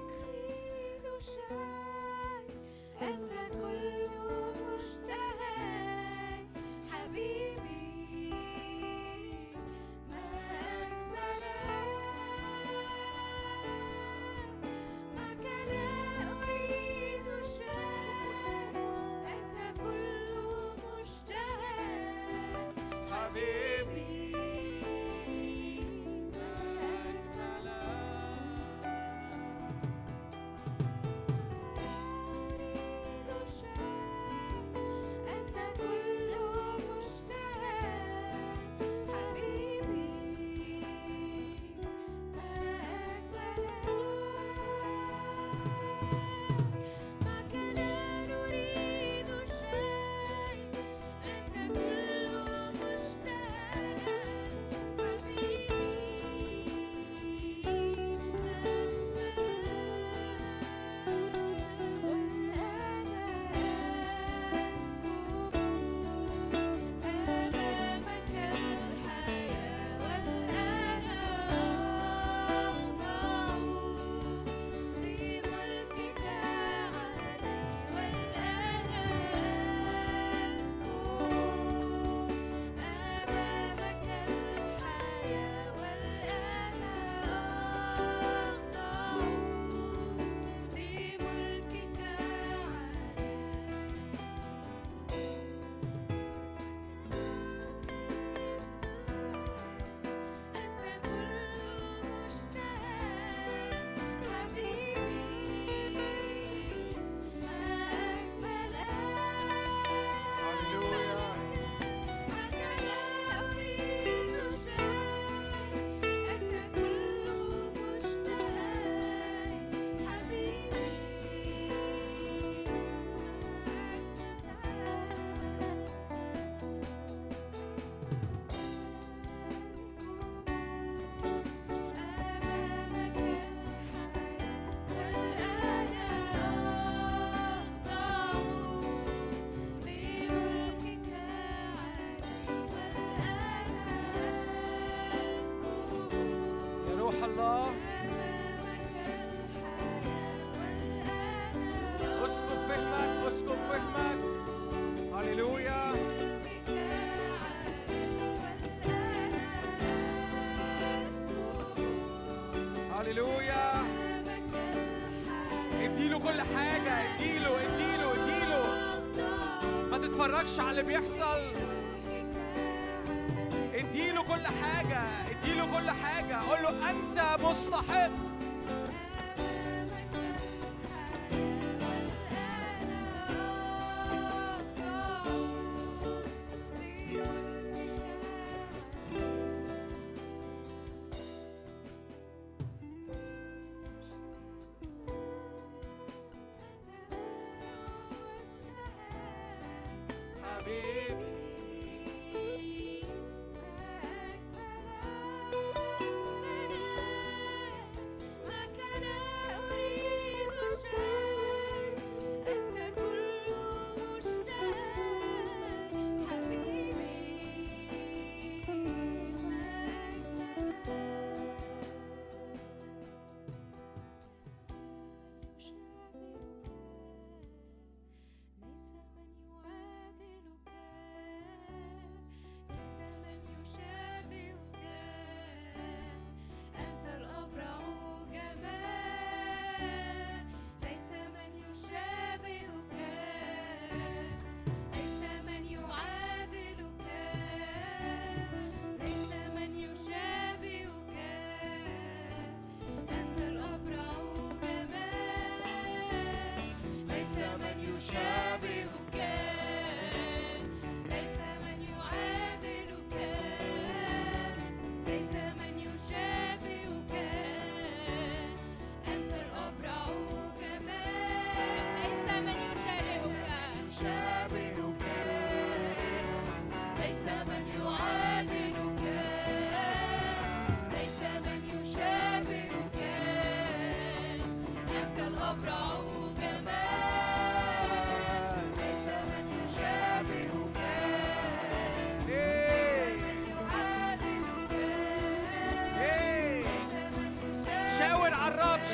تتفرجش 170.18 170.60
على 170.60 170.72
اللي 170.72 170.84
بيحصل. 170.84 171.17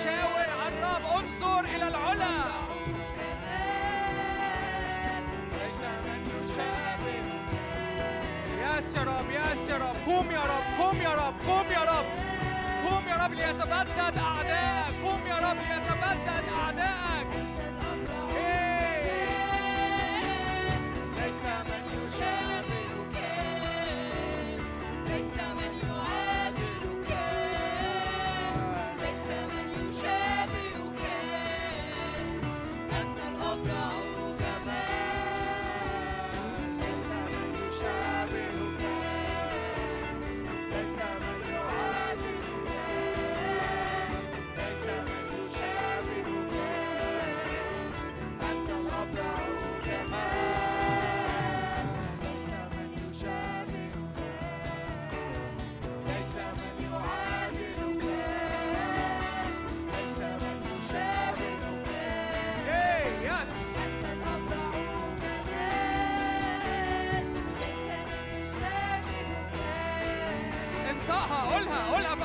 شاور 0.04 0.48
على 0.62 0.74
الرب 0.74 1.06
انظر 1.18 1.60
إلى 1.76 1.88
العلا. 1.88 2.36
ليس 5.54 5.82
من 6.06 6.22
يشاور. 6.34 7.26
يس 8.78 8.96
يا 8.96 9.04
رب 9.04 9.30
يس 9.32 9.70
يا 9.70 9.78
رب. 9.78 9.96
قوم 10.08 10.32
يا 10.32 10.44
رب 10.54 10.66
قوم 10.80 10.98
يا 11.02 11.14
رب 11.16 11.36
قوم 11.48 11.72
يا 11.72 11.84
رب. 11.84 12.06
قوم 12.86 13.04
يا 13.08 13.16
رب 13.26 13.34
ليتبدد 13.34 14.18
أعداء. 14.18 14.83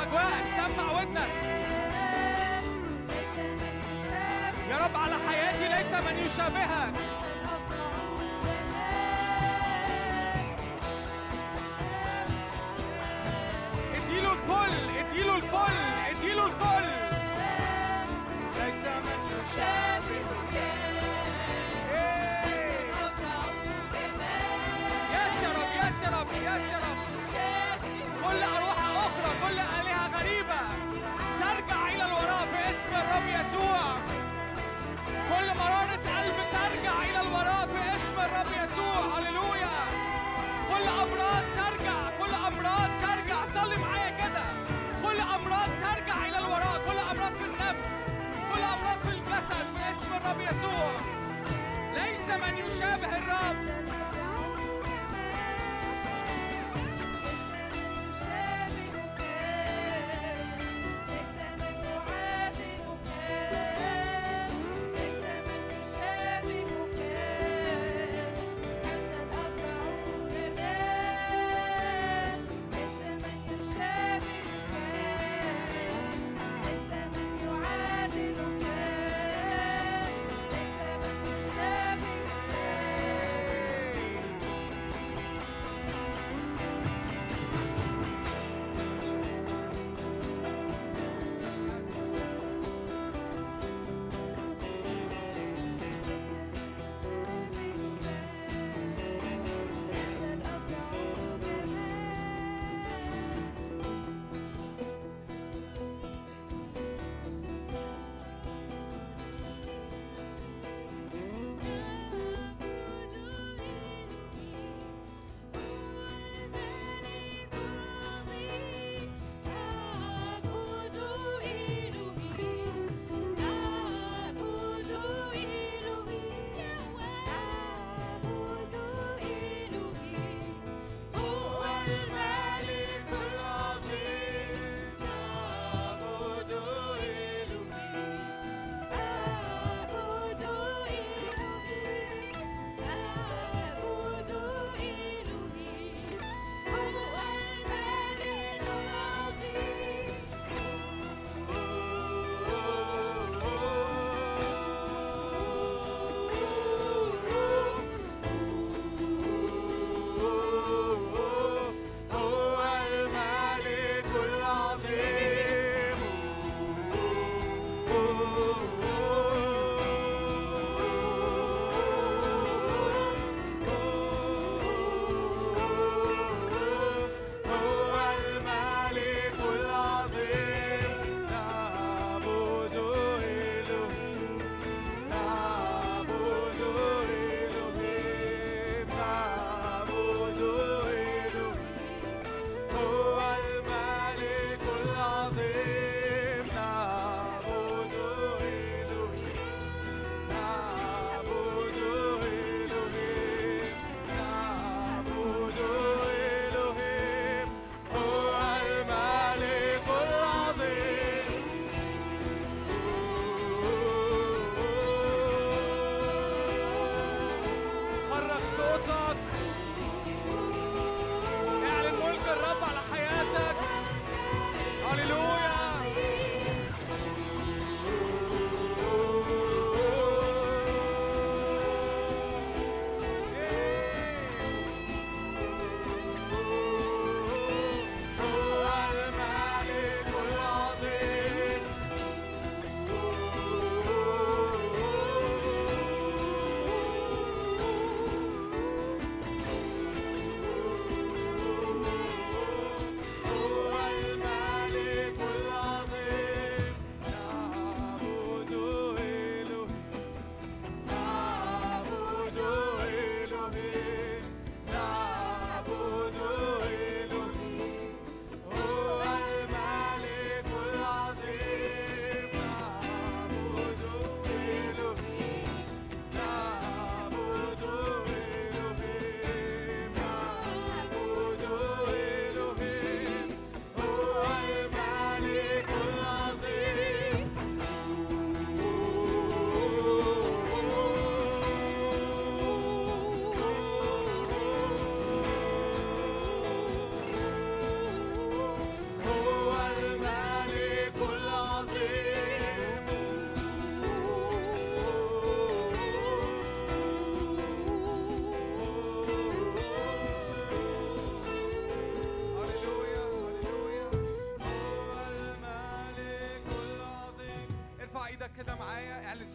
أجواءك 0.08 0.46
سمع 0.56 1.00
ودنك. 1.00 1.28
يا 4.70 4.76
رب 4.76 4.96
على 4.96 5.16
حياتي 5.28 5.68
ليس 5.68 5.92
من 5.92 6.16
يشابهك. 6.26 6.77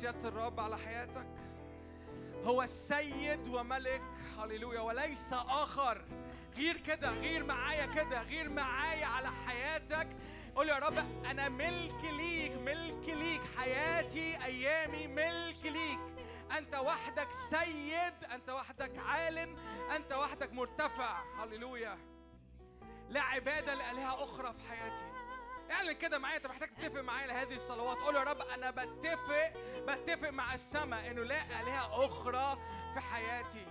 سيادة 0.03 0.27
الرب 0.27 0.59
على 0.59 0.77
حياتك. 0.77 1.27
هو 2.45 2.61
السيد 2.63 3.47
وملك. 3.47 4.01
هللويا. 4.37 4.79
وليس 4.79 5.33
آخر. 5.33 6.05
غير 6.55 6.77
كده 6.77 7.09
غير 7.09 7.43
معايا 7.43 7.85
كده 7.85 8.21
غير 8.21 8.49
معايا 8.49 9.05
على 9.05 9.29
حياتك. 9.47 10.07
قول 10.55 10.69
يا 10.69 10.79
رب 10.79 11.25
أنا 11.25 11.49
ملك 11.49 12.03
ليك 12.03 12.51
ملك 12.51 13.09
ليك. 13.09 13.41
حياتي 13.57 14.43
أيامي 14.43 15.07
ملك 15.07 15.65
ليك. 15.65 15.99
أنت 16.57 16.75
وحدك 16.75 17.33
سيد 17.33 18.23
أنت 18.33 18.49
وحدك 18.49 18.97
عال 18.97 19.37
أنت 19.95 20.13
وحدك 20.13 20.53
مرتفع. 20.53 21.23
هللويا. 21.43 21.97
لا 23.09 23.21
عبادة 23.21 23.73
لآلهة 23.73 24.23
أخرى 24.23 24.53
في 24.53 24.69
حياتي. 24.69 25.22
اعلن 25.73 25.91
كده 25.91 26.17
معايا 26.19 26.37
انت 26.37 26.47
محتاج 26.47 26.69
تتفق 26.75 27.01
معايا 27.01 27.27
لهذه 27.27 27.55
الصلوات؟ 27.55 27.97
قول 27.97 28.15
يا 28.15 28.23
رب 28.23 28.41
أنا 28.41 28.71
بتفق 28.71 29.53
بتفق 29.87 30.29
مع 30.29 30.53
السماء 30.53 31.11
إنه 31.11 31.23
لا 31.23 31.61
آلهة 31.61 32.05
أخرى 32.05 32.57
في 32.93 32.99
حياتي 32.99 33.65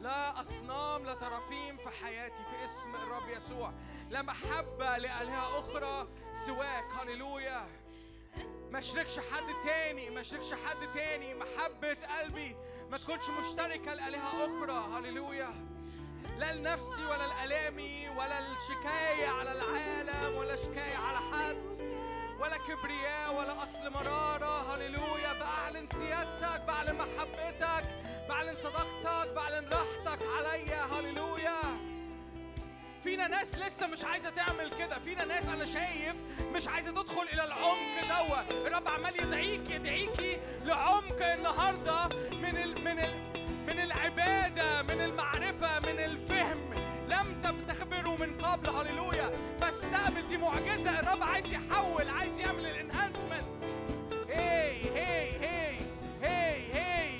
لا 0.00 0.40
أصنام 0.40 1.04
لا 1.04 1.14
ترافيم 1.14 1.76
في 1.76 1.88
حياتي 2.04 2.42
في 2.44 2.64
اسم 2.64 2.94
الرب 2.94 3.28
يسوع. 3.28 3.72
لا 4.10 4.22
محبة 4.22 4.98
لآلهة 4.98 5.58
أخرى 5.58 6.08
سواك. 6.32 6.84
هللويا. 7.00 7.66
ما 8.70 8.78
أشركش 8.78 9.18
حد 9.18 9.54
تاني 9.64 10.10
ما 10.10 10.20
أشركش 10.20 10.54
حد 10.54 10.92
تاني. 10.94 11.34
محبة 11.34 11.96
قلبي 12.18 12.56
ما 12.90 12.98
تكونش 12.98 13.28
مشتركة 13.40 13.94
لآلهة 13.94 14.44
أخرى. 14.44 14.98
هللويا. 14.98 15.71
لا 16.38 16.52
لنفسي 16.54 17.04
ولا 17.04 17.26
لألامي 17.26 18.08
ولا 18.08 18.38
الشكاية 18.38 19.26
على 19.28 19.52
العالم 19.52 20.36
ولا 20.36 20.56
شكاية 20.56 20.96
على 20.96 21.18
حد 21.18 21.72
ولا 22.40 22.56
كبرياء 22.56 23.34
ولا 23.38 23.62
أصل 23.62 23.92
مرارة. 23.92 24.74
هللويا. 24.74 25.32
بعلن 25.32 25.86
سيادتك 25.88 26.64
بعلن 26.66 26.94
محبتك 26.94 27.84
بعلن 28.28 28.54
صداقتك 28.54 29.32
بعلن 29.34 29.68
راحتك 29.68 30.26
عليا. 30.36 30.82
هللويا. 30.84 31.60
فينا 33.02 33.28
ناس 33.28 33.58
لسه 33.58 33.86
مش 33.86 34.04
عايزة 34.04 34.30
تعمل 34.30 34.70
كده. 34.78 34.98
فينا 34.98 35.24
ناس 35.24 35.48
أنا 35.48 35.64
شايف 35.64 36.14
مش 36.54 36.68
عايزة 36.68 36.90
تدخل 36.90 37.22
إلى 37.22 37.44
العمق 37.44 37.96
دوا 38.08 38.66
الرب 38.66 38.88
عمال 38.88 39.22
يدعيك 39.22 39.70
يدعيكي 39.70 40.38
لعمق 40.64 41.26
النهارده 41.26 42.08
من 42.32 42.56
ال 42.56 42.84
من 42.84 42.98
ال 42.98 43.32
من 43.66 43.80
العبادة 43.80 44.82
من 44.82 45.00
المعرفة 45.00 45.80
من 45.80 45.98
الفهم. 45.98 46.58
لم 47.08 47.42
تختبره 47.68 48.16
من 48.16 48.44
قبل 48.44 48.68
هللويا. 48.68 49.30
فاستقبل 49.60 50.28
دي 50.28 50.38
معجزة. 50.38 51.00
الرب 51.00 51.22
عايز 51.22 51.52
يحول 51.52 52.08
عايز 52.08 52.38
يعمل 52.38 52.66
ال 52.66 52.72
enhancement. 52.72 53.44
هي 54.28 54.72
هي 54.94 55.30
هي 55.40 55.78
هي 56.22 56.74
هي. 56.74 57.10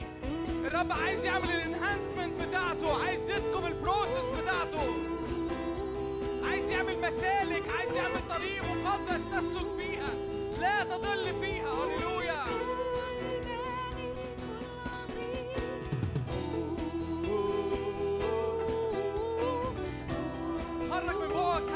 الرب 0.64 0.92
عايز 0.92 1.24
يعمل 1.24 1.50
ال 1.50 1.58
enhancement 1.58 2.42
بتاعته. 2.42 3.04
عايز 3.04 3.30
يسكب 3.30 3.66
ال 3.66 3.76
process 3.76 4.40
بتاعته. 4.42 4.94
عايز 6.50 6.70
يعمل 6.70 7.00
مسالك 7.00 7.68
عايز 7.78 7.92
يعمل 7.92 8.20
طريق 8.30 8.64
مقدس 8.64 9.24
تسلك 9.32 9.66
فيها. 9.78 10.10
لا 10.60 10.84
تضل 10.84 11.40
فيها 11.40 11.70
هللويا. 11.70 12.11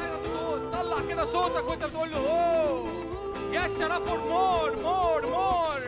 هذا 0.01 0.17
الصوت. 0.25 0.61
طلع 0.73 0.97
كده 1.09 1.25
صوتك 1.25 1.69
وانت 1.71 1.85
بتقول 1.85 2.11
له 2.11 2.19
أوه. 2.19 2.87
yes 3.53 3.81
يا 3.81 3.87
رب 3.87 4.07
more 4.09 4.73
more 4.83 5.27
more 5.27 5.81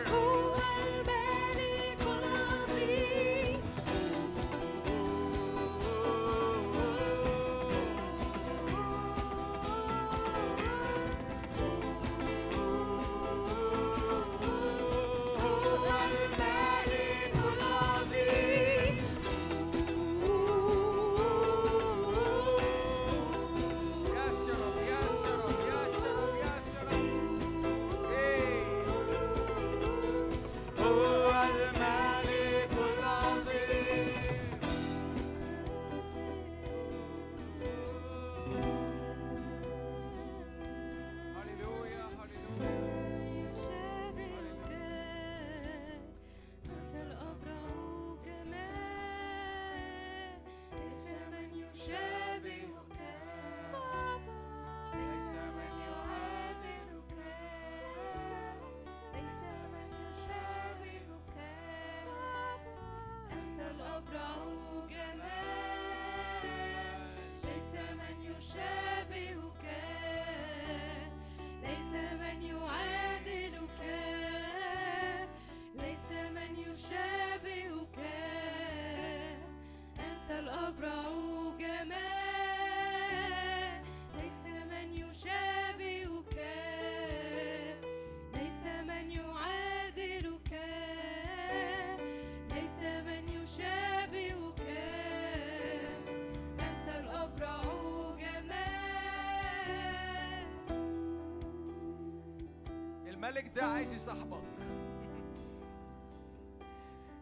الملك 103.29 103.49
ده 103.49 103.65
عايز 103.65 103.95
يصاحبك. 103.95 104.43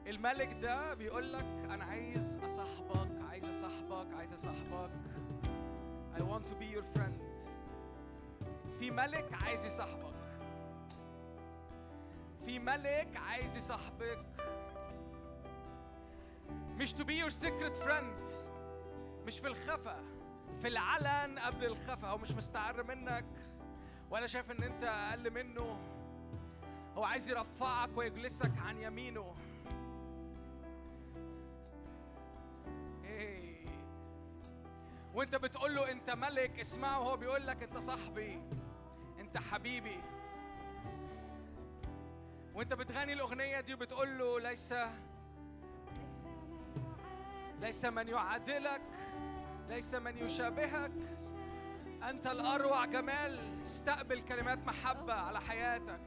الملك 0.07 0.53
ده 0.63 0.95
بيقول 0.95 1.33
لك 1.33 1.47
أنا 1.71 1.85
عايز 1.85 2.37
أصاحبك 2.37 3.25
عايز 3.31 3.49
أصاحبك 3.49 4.15
عايز 4.15 4.33
أصاحبك. 4.33 4.91
I 6.17 6.23
want 6.23 6.47
to 6.47 6.55
be 6.61 6.77
your 6.77 6.99
friend. 6.99 7.41
في 8.79 8.91
ملك 8.91 9.33
عايز 9.43 9.65
يصاحبك. 9.65 10.15
في 12.47 12.59
ملك 12.59 13.17
عايز 13.17 13.57
يصاحبك. 13.57 14.25
مش 16.77 16.95
to 16.95 17.05
be 17.05 17.25
your 17.25 17.31
secret 17.31 17.77
friend. 17.85 18.23
مش 19.27 19.39
في 19.39 19.47
الخفا 19.47 20.01
في 20.61 20.69
العلن 20.69 21.39
قبل 21.39 21.65
الخفا. 21.65 22.09
هو 22.09 22.19
مش 22.19 22.31
مستعر 22.31 22.83
منك 22.83 23.25
ولا 24.11 24.27
شايف 24.27 24.51
إن 24.51 24.63
أنت 24.63 24.85
أقل 24.85 25.31
منه. 25.31 25.96
هو 26.97 27.05
عايز 27.05 27.29
يرفعك 27.29 27.91
ويجلسك 27.97 28.53
عن 28.67 28.79
يمينه. 28.79 29.35
إيه. 33.05 33.67
وانت 35.15 35.35
بتقول 35.37 35.75
له 35.75 35.91
انت 35.91 36.11
ملك 36.11 36.61
اسمعه 36.61 37.01
وهو 37.01 37.17
بيقول 37.17 37.47
لك 37.47 37.63
انت 37.63 37.79
صاحبي 37.79 38.43
انت 39.21 39.39
حبيبي. 39.39 40.01
وانت 42.55 42.75
بتغني 42.75 43.13
الأغنية 43.13 43.61
دي 43.61 43.75
وبتقول 43.75 44.19
له 44.19 44.41
ليس 44.41 44.75
ليس 47.61 47.85
من 47.85 48.09
يعادلك 48.09 48.83
ليس 49.69 49.95
من 49.95 50.19
يشابهك. 50.19 50.93
أنت 52.11 52.27
الأروع 52.27 52.85
جمال 52.85 53.63
استقبل 53.63 54.21
كلمات 54.21 54.59
محبة 54.67 55.15
على 55.15 55.41
حياتك. 55.41 56.01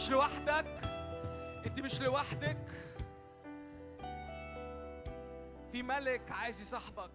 مش 0.00 0.10
لوحدك 0.10 0.66
انت 1.66 1.80
مش 1.80 2.00
لوحدك. 2.02 2.56
في 5.72 5.82
ملك 5.82 6.30
عايز 6.30 6.60
يصاحبك. 6.60 7.10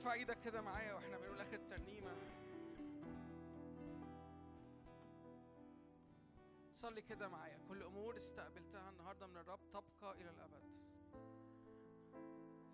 ارفع 0.00 0.12
إيدك 0.12 0.38
كده 0.44 0.60
معايا 0.62 0.94
وإحنا 0.94 1.18
بنقول 1.18 1.40
آخر 1.40 1.56
ترنيمة. 1.56 2.12
صلي 6.74 7.02
كده 7.02 7.28
معايا. 7.28 7.58
كل 7.68 7.82
أمور 7.82 8.16
استقبلتها 8.16 8.90
النهارده 8.90 9.26
من 9.26 9.36
الرب 9.36 9.60
تبقى 9.70 10.12
إلى 10.12 10.30
الأبد. 10.30 10.62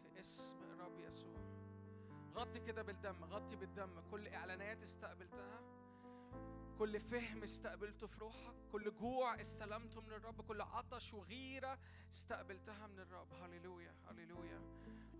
في 0.02 0.20
اسم 0.20 0.56
الرب 0.62 1.00
يسوع. 1.00 1.40
غطي 2.34 2.60
كده 2.60 2.82
بالدم 2.82 3.24
غطي 3.24 3.56
بالدم. 3.56 4.00
كل 4.10 4.28
إعلانات 4.28 4.82
استقبلتها 4.82 5.55
كل 6.78 7.00
فهم 7.00 7.42
استقبلته 7.42 8.06
في 8.06 8.18
روحك 8.20 8.54
كل 8.72 8.92
جوع 9.00 9.40
استلمته 9.40 10.00
من 10.00 10.12
الرب 10.12 10.40
كل 10.40 10.60
عطش 10.60 11.14
وغيرة 11.14 11.78
استقبلتها 12.12 12.86
من 12.86 13.00
الرب. 13.00 13.32
هللويا 13.32 13.94
هللويا 14.10 14.60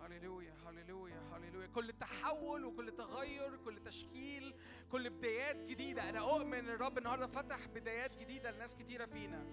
هللويا 0.01 0.55
هللويا 0.67 1.21
هللويا. 1.33 1.67
كل 1.67 1.93
تحول 1.93 2.65
وكل 2.65 2.97
تغير 2.97 3.57
كل 3.57 3.83
تشكيل 3.83 4.55
كل 4.93 5.11
بدايات 5.11 5.57
جديدة. 5.57 6.09
أنا 6.09 6.19
أؤمن 6.21 6.69
الرب 6.69 6.99
النهاردة 6.99 7.27
فتح 7.27 7.67
بدايات 7.67 8.17
جديدة 8.17 8.51
لناس 8.51 8.77
كتيرة 8.77 9.05
فينا. 9.07 9.47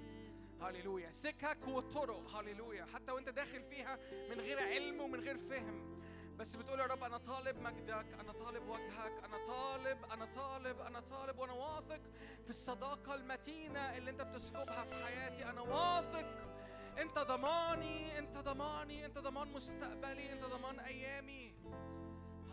هللويا. 0.61 1.11
سكك 1.11 1.67
وطرق. 1.67 2.35
هللويا. 2.35 2.85
حتى 2.85 3.11
وأنت 3.11 3.29
داخل 3.29 3.63
فيها 3.63 3.99
من 4.29 4.39
غير 4.39 4.59
علم 4.59 5.01
ومن 5.01 5.19
غير 5.19 5.37
فهم. 5.37 6.03
بس 6.39 6.55
بتقول 6.55 6.79
يا 6.79 6.85
رب 6.85 7.03
أنا 7.03 7.17
طالب 7.17 7.59
مجدك 7.61 8.05
أنا 8.19 8.31
طالب 8.31 8.69
وجهك 8.69 9.23
أنا 9.25 9.37
طالب 9.47 9.97
أنا 10.11 10.25
طالب 10.35 10.79
أنا 10.79 10.99
طالب 10.99 11.39
وأنا 11.39 11.53
واثق 11.53 12.01
في 12.43 12.49
الصداقة 12.49 13.15
المتينة 13.15 13.97
اللي 13.97 14.11
أنت 14.11 14.21
بتسكبها 14.21 14.83
في 14.83 15.05
حياتي. 15.05 15.49
أنا 15.49 15.61
واثق. 15.61 16.25
أنت 17.01 17.19
ضماني 17.19 18.19
أنت 18.19 18.37
ضماني 18.37 19.05
أنت 19.05 19.17
ضمان 19.17 19.47
مستقبلي 19.53 20.33
أنت 20.33 20.43
ضمان 20.43 20.79
أيامي. 20.79 21.53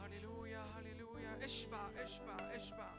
هللويا 0.01 0.61
هللويا. 0.61 1.45
اشبع 1.45 1.91
اشبع 1.97 2.37
اشبع. 2.37 2.91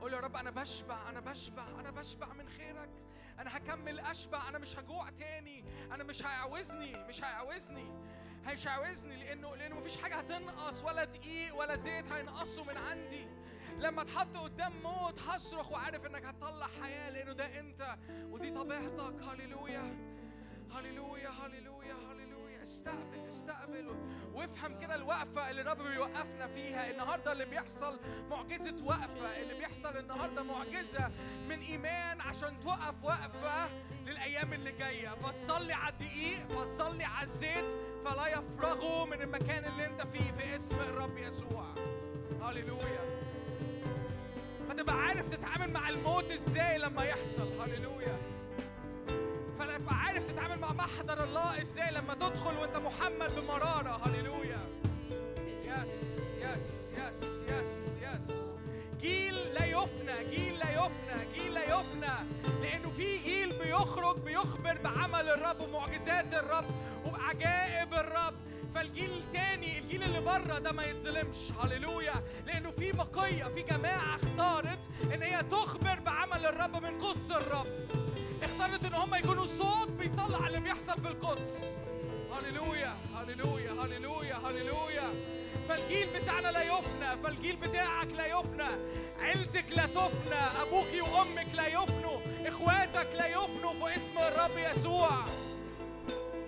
قول 0.00 0.12
يا 0.12 0.20
رب 0.20 0.36
أنا 0.36 0.50
بشبع 0.50 1.10
أنا 1.10 1.20
بشبع 1.20 1.68
أنا 1.80 1.90
بشبع 1.90 2.32
من 2.32 2.48
خيرك. 2.48 2.90
أنا 3.38 3.56
هكمل 3.56 4.00
أشبع 4.00 4.48
أنا 4.48 4.58
مش 4.58 4.78
هجوع 4.78 5.10
تاني. 5.10 5.64
أنا 5.92 6.04
مش 6.04 6.26
هيعوزني 6.26 7.04
مش 7.04 7.24
هيعوزني. 7.24 7.92
مش 8.52 8.68
هيعوزني 8.68 9.16
لأنه 9.16 9.56
لأنه 9.56 9.76
مفيش 9.76 9.96
حاجة 9.96 10.14
هتنقص 10.16 10.84
ولا 10.84 11.04
دقيق 11.04 11.56
ولا 11.56 11.76
زيت 11.76 12.12
هينقصوا 12.12 12.64
من 12.64 12.76
عندي. 12.76 13.26
لما 13.78 14.02
اتحط 14.02 14.36
قدام 14.36 14.72
موت 14.82 15.18
هصرخ 15.18 15.72
وعارف 15.72 16.06
إنك 16.06 16.24
هتطلع 16.24 16.66
حياة 16.82 17.10
لأنه 17.10 17.32
ده 17.32 17.60
أنت. 17.60 17.96
ودي 18.30 18.50
طبيعتك. 18.50 19.22
هللويا. 19.22 19.98
هللويا 20.74 21.28
هللويا 21.30 21.94
هللويا. 21.94 22.13
استقبل 22.64 23.28
استقبل 23.28 23.90
وافهم 24.34 24.80
كده 24.80 24.94
الوقفة 24.94 25.50
اللي 25.50 25.62
الرب 25.62 25.82
بيوقفنا 25.82 26.46
فيها. 26.46 26.90
النهارده 26.90 27.32
اللي 27.32 27.44
بيحصل 27.44 27.98
معجزة 28.30 28.84
وقفة. 28.84 29.42
اللي 29.42 29.54
بيحصل 29.54 29.96
النهارده 29.96 30.42
معجزة 30.42 31.10
من 31.48 31.60
إيمان 31.60 32.20
عشان 32.20 32.60
توقف 32.62 32.94
وقفة 33.04 33.68
للأيام 34.06 34.52
اللي 34.52 34.72
جاية. 34.72 35.08
فتصلي 35.08 35.72
على 35.72 35.92
الدقيق 35.92 36.48
فتصلي 36.48 37.04
على 37.04 37.24
الزيت 37.24 37.72
فلا 38.04 38.26
يفرغوا 38.26 39.06
من 39.06 39.22
المكان 39.22 39.64
اللي 39.64 39.86
أنت 39.86 40.02
فيه 40.02 40.32
في 40.32 40.56
اسم 40.56 40.76
الرب 40.80 41.18
يسوع. 41.18 41.74
هللويا. 42.42 43.04
فتبقى 44.68 44.94
عارف 44.96 45.28
تتعامل 45.30 45.72
مع 45.72 45.88
الموت 45.88 46.30
إزاي 46.30 46.78
لما 46.78 47.04
يحصل. 47.04 47.60
هللويا. 47.60 48.18
فتبقى 49.64 49.94
عارف 49.94 50.24
تتعامل 50.24 50.58
مع 50.60 50.72
محضر 50.72 51.24
الله 51.24 51.62
إزاي 51.62 51.90
لما 51.90 52.14
تدخل 52.14 52.56
وأنت 52.56 52.76
محمل 52.76 53.28
بمرارة؟ 53.36 54.00
هللويا. 54.06 54.60
yes 55.64 56.18
yes 56.40 56.90
yes 56.98 57.22
yes 57.48 57.96
yes 58.02 58.32
جيل 59.00 59.34
لا 59.34 59.64
يفنى 59.64 60.30
جيل 60.30 60.58
لا 60.58 60.70
يفنى 60.70 61.32
جيل 61.34 61.54
لا 61.54 61.64
يفنى. 61.64 62.28
لأنه 62.62 62.90
في 62.90 63.18
جيل 63.18 63.58
بيخرج 63.58 64.18
بيخبر 64.18 64.78
بعمل 64.84 65.28
الرب 65.28 65.60
ومعجزات 65.60 66.34
الرب 66.34 66.64
وبعجائب 67.06 67.94
الرب. 67.94 68.34
فالجيل 68.74 69.10
التاني 69.10 69.78
الجيل 69.78 70.02
اللي 70.02 70.20
بره 70.20 70.58
ده 70.58 70.72
ما 70.72 70.84
يتظلمش. 70.84 71.52
هللويا. 71.62 72.14
لأنه 72.46 72.70
في 72.70 72.92
بقية 72.92 73.44
في 73.44 73.62
جماعة 73.62 74.16
اختارت 74.16 74.90
إن 75.14 75.22
هي 75.22 75.42
تخبر 75.42 76.00
بعمل 76.00 76.46
الرب 76.46 76.82
من 76.82 77.00
قدس 77.00 77.30
الرب. 77.30 77.66
اختارت 78.44 78.84
إن 78.84 78.94
هم 78.94 79.14
يكونوا 79.14 79.46
صوت 79.46 79.88
بيطلع 79.88 80.46
اللي 80.46 80.60
بيحصل 80.60 80.94
في 81.02 81.08
القدس. 81.08 81.64
هللويا 82.32 82.96
هللويا 83.14 83.72
هللويا 83.72 84.34
هللويا. 84.34 85.08
فالجيل 85.68 86.08
بتاعنا 86.20 86.48
لا 86.48 86.62
يفنى 86.62 87.22
فالجيل 87.22 87.56
بتاعك 87.56 88.12
لا 88.12 88.26
يفنى. 88.26 88.68
عيلتك 89.20 89.64
لا 89.70 89.86
تفنى 89.86 90.62
أبوك 90.62 90.86
وأمك 91.12 91.54
لا 91.54 91.66
يفنوا 91.66 92.20
إخواتك 92.46 93.08
لا 93.14 93.26
يفنوا 93.26 93.72
في 93.72 93.96
اسم 93.96 94.18
الرب 94.18 94.58
يسوع. 94.58 95.24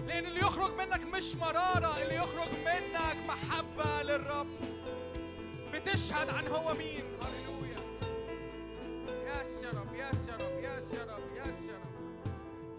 لأن 0.07 0.26
اللي 0.26 0.41
يخرج 0.41 0.75
منك 0.75 1.00
مش 1.00 1.36
مرارة 1.36 2.02
اللي 2.02 2.16
يخرج 2.16 2.49
منك 2.65 3.16
محبة 3.26 4.02
للرب. 4.02 4.47
بتشهد 5.75 6.31
عن 6.31 6.47
هو 6.49 6.75
مين. 6.75 7.05
هللويا. 7.23 7.81
yes 9.40 9.62
يا 9.62 9.70
رب 9.70 9.94
yes 9.94 10.28
يا 10.28 10.36
رب 10.36 10.58
yes 10.78 10.92
يا 10.92 11.05
رب 11.05 11.49
yes 11.48 11.68
يا 11.68 11.75
رب. 11.75 11.85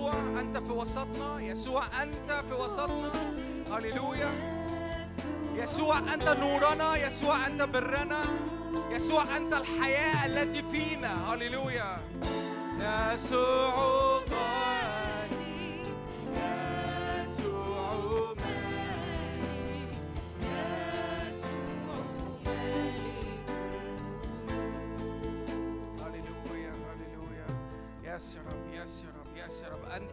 يسوع 0.00 0.40
أنت 0.40 0.58
في 0.58 0.72
وسطنا. 0.72 1.40
يسوع 1.40 1.82
أنت 2.02 2.32
في 2.32 2.54
وسطنا. 2.54 3.10
هللويا. 3.72 4.30
يسوع 5.54 5.98
أنت 6.14 6.28
نورنا. 6.28 6.96
يسوع 6.96 7.46
أنت 7.46 7.62
برنا. 7.62 8.22
يسوع 8.90 9.36
أنت 9.36 9.52
الحياة 9.52 10.26
التي 10.26 10.62
فينا. 10.62 11.32
هللويا. 11.34 11.98
يسوع. 13.12 14.09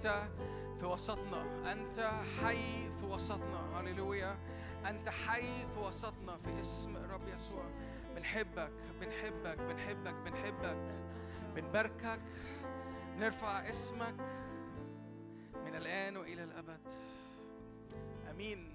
رب 0.08 0.30
في 0.80 0.86
وسطنا. 0.86 1.72
أنت 1.72 2.00
حي 2.42 2.92
في 3.00 3.06
وسطنا. 3.06 3.80
هللويا. 3.80 4.38
أنت 4.86 5.10
حي 5.10 5.68
في 5.74 5.80
وسطنا 5.80 6.38
في 6.38 6.60
اسم 6.60 6.98
الرب 6.98 7.28
يسوع. 7.28 7.66
بنحبك 8.16 8.72
بنحبك 9.02 9.58
بنحبك 9.58 10.14
بنحبك. 10.14 11.00
بنباركك. 11.56 12.20
نرفع 13.18 13.70
اسمك 13.70 14.16
من 15.66 15.76
الآن 15.76 16.18
وإلى 16.18 16.44
الأبد. 16.44 16.90
آمين. 18.32 18.74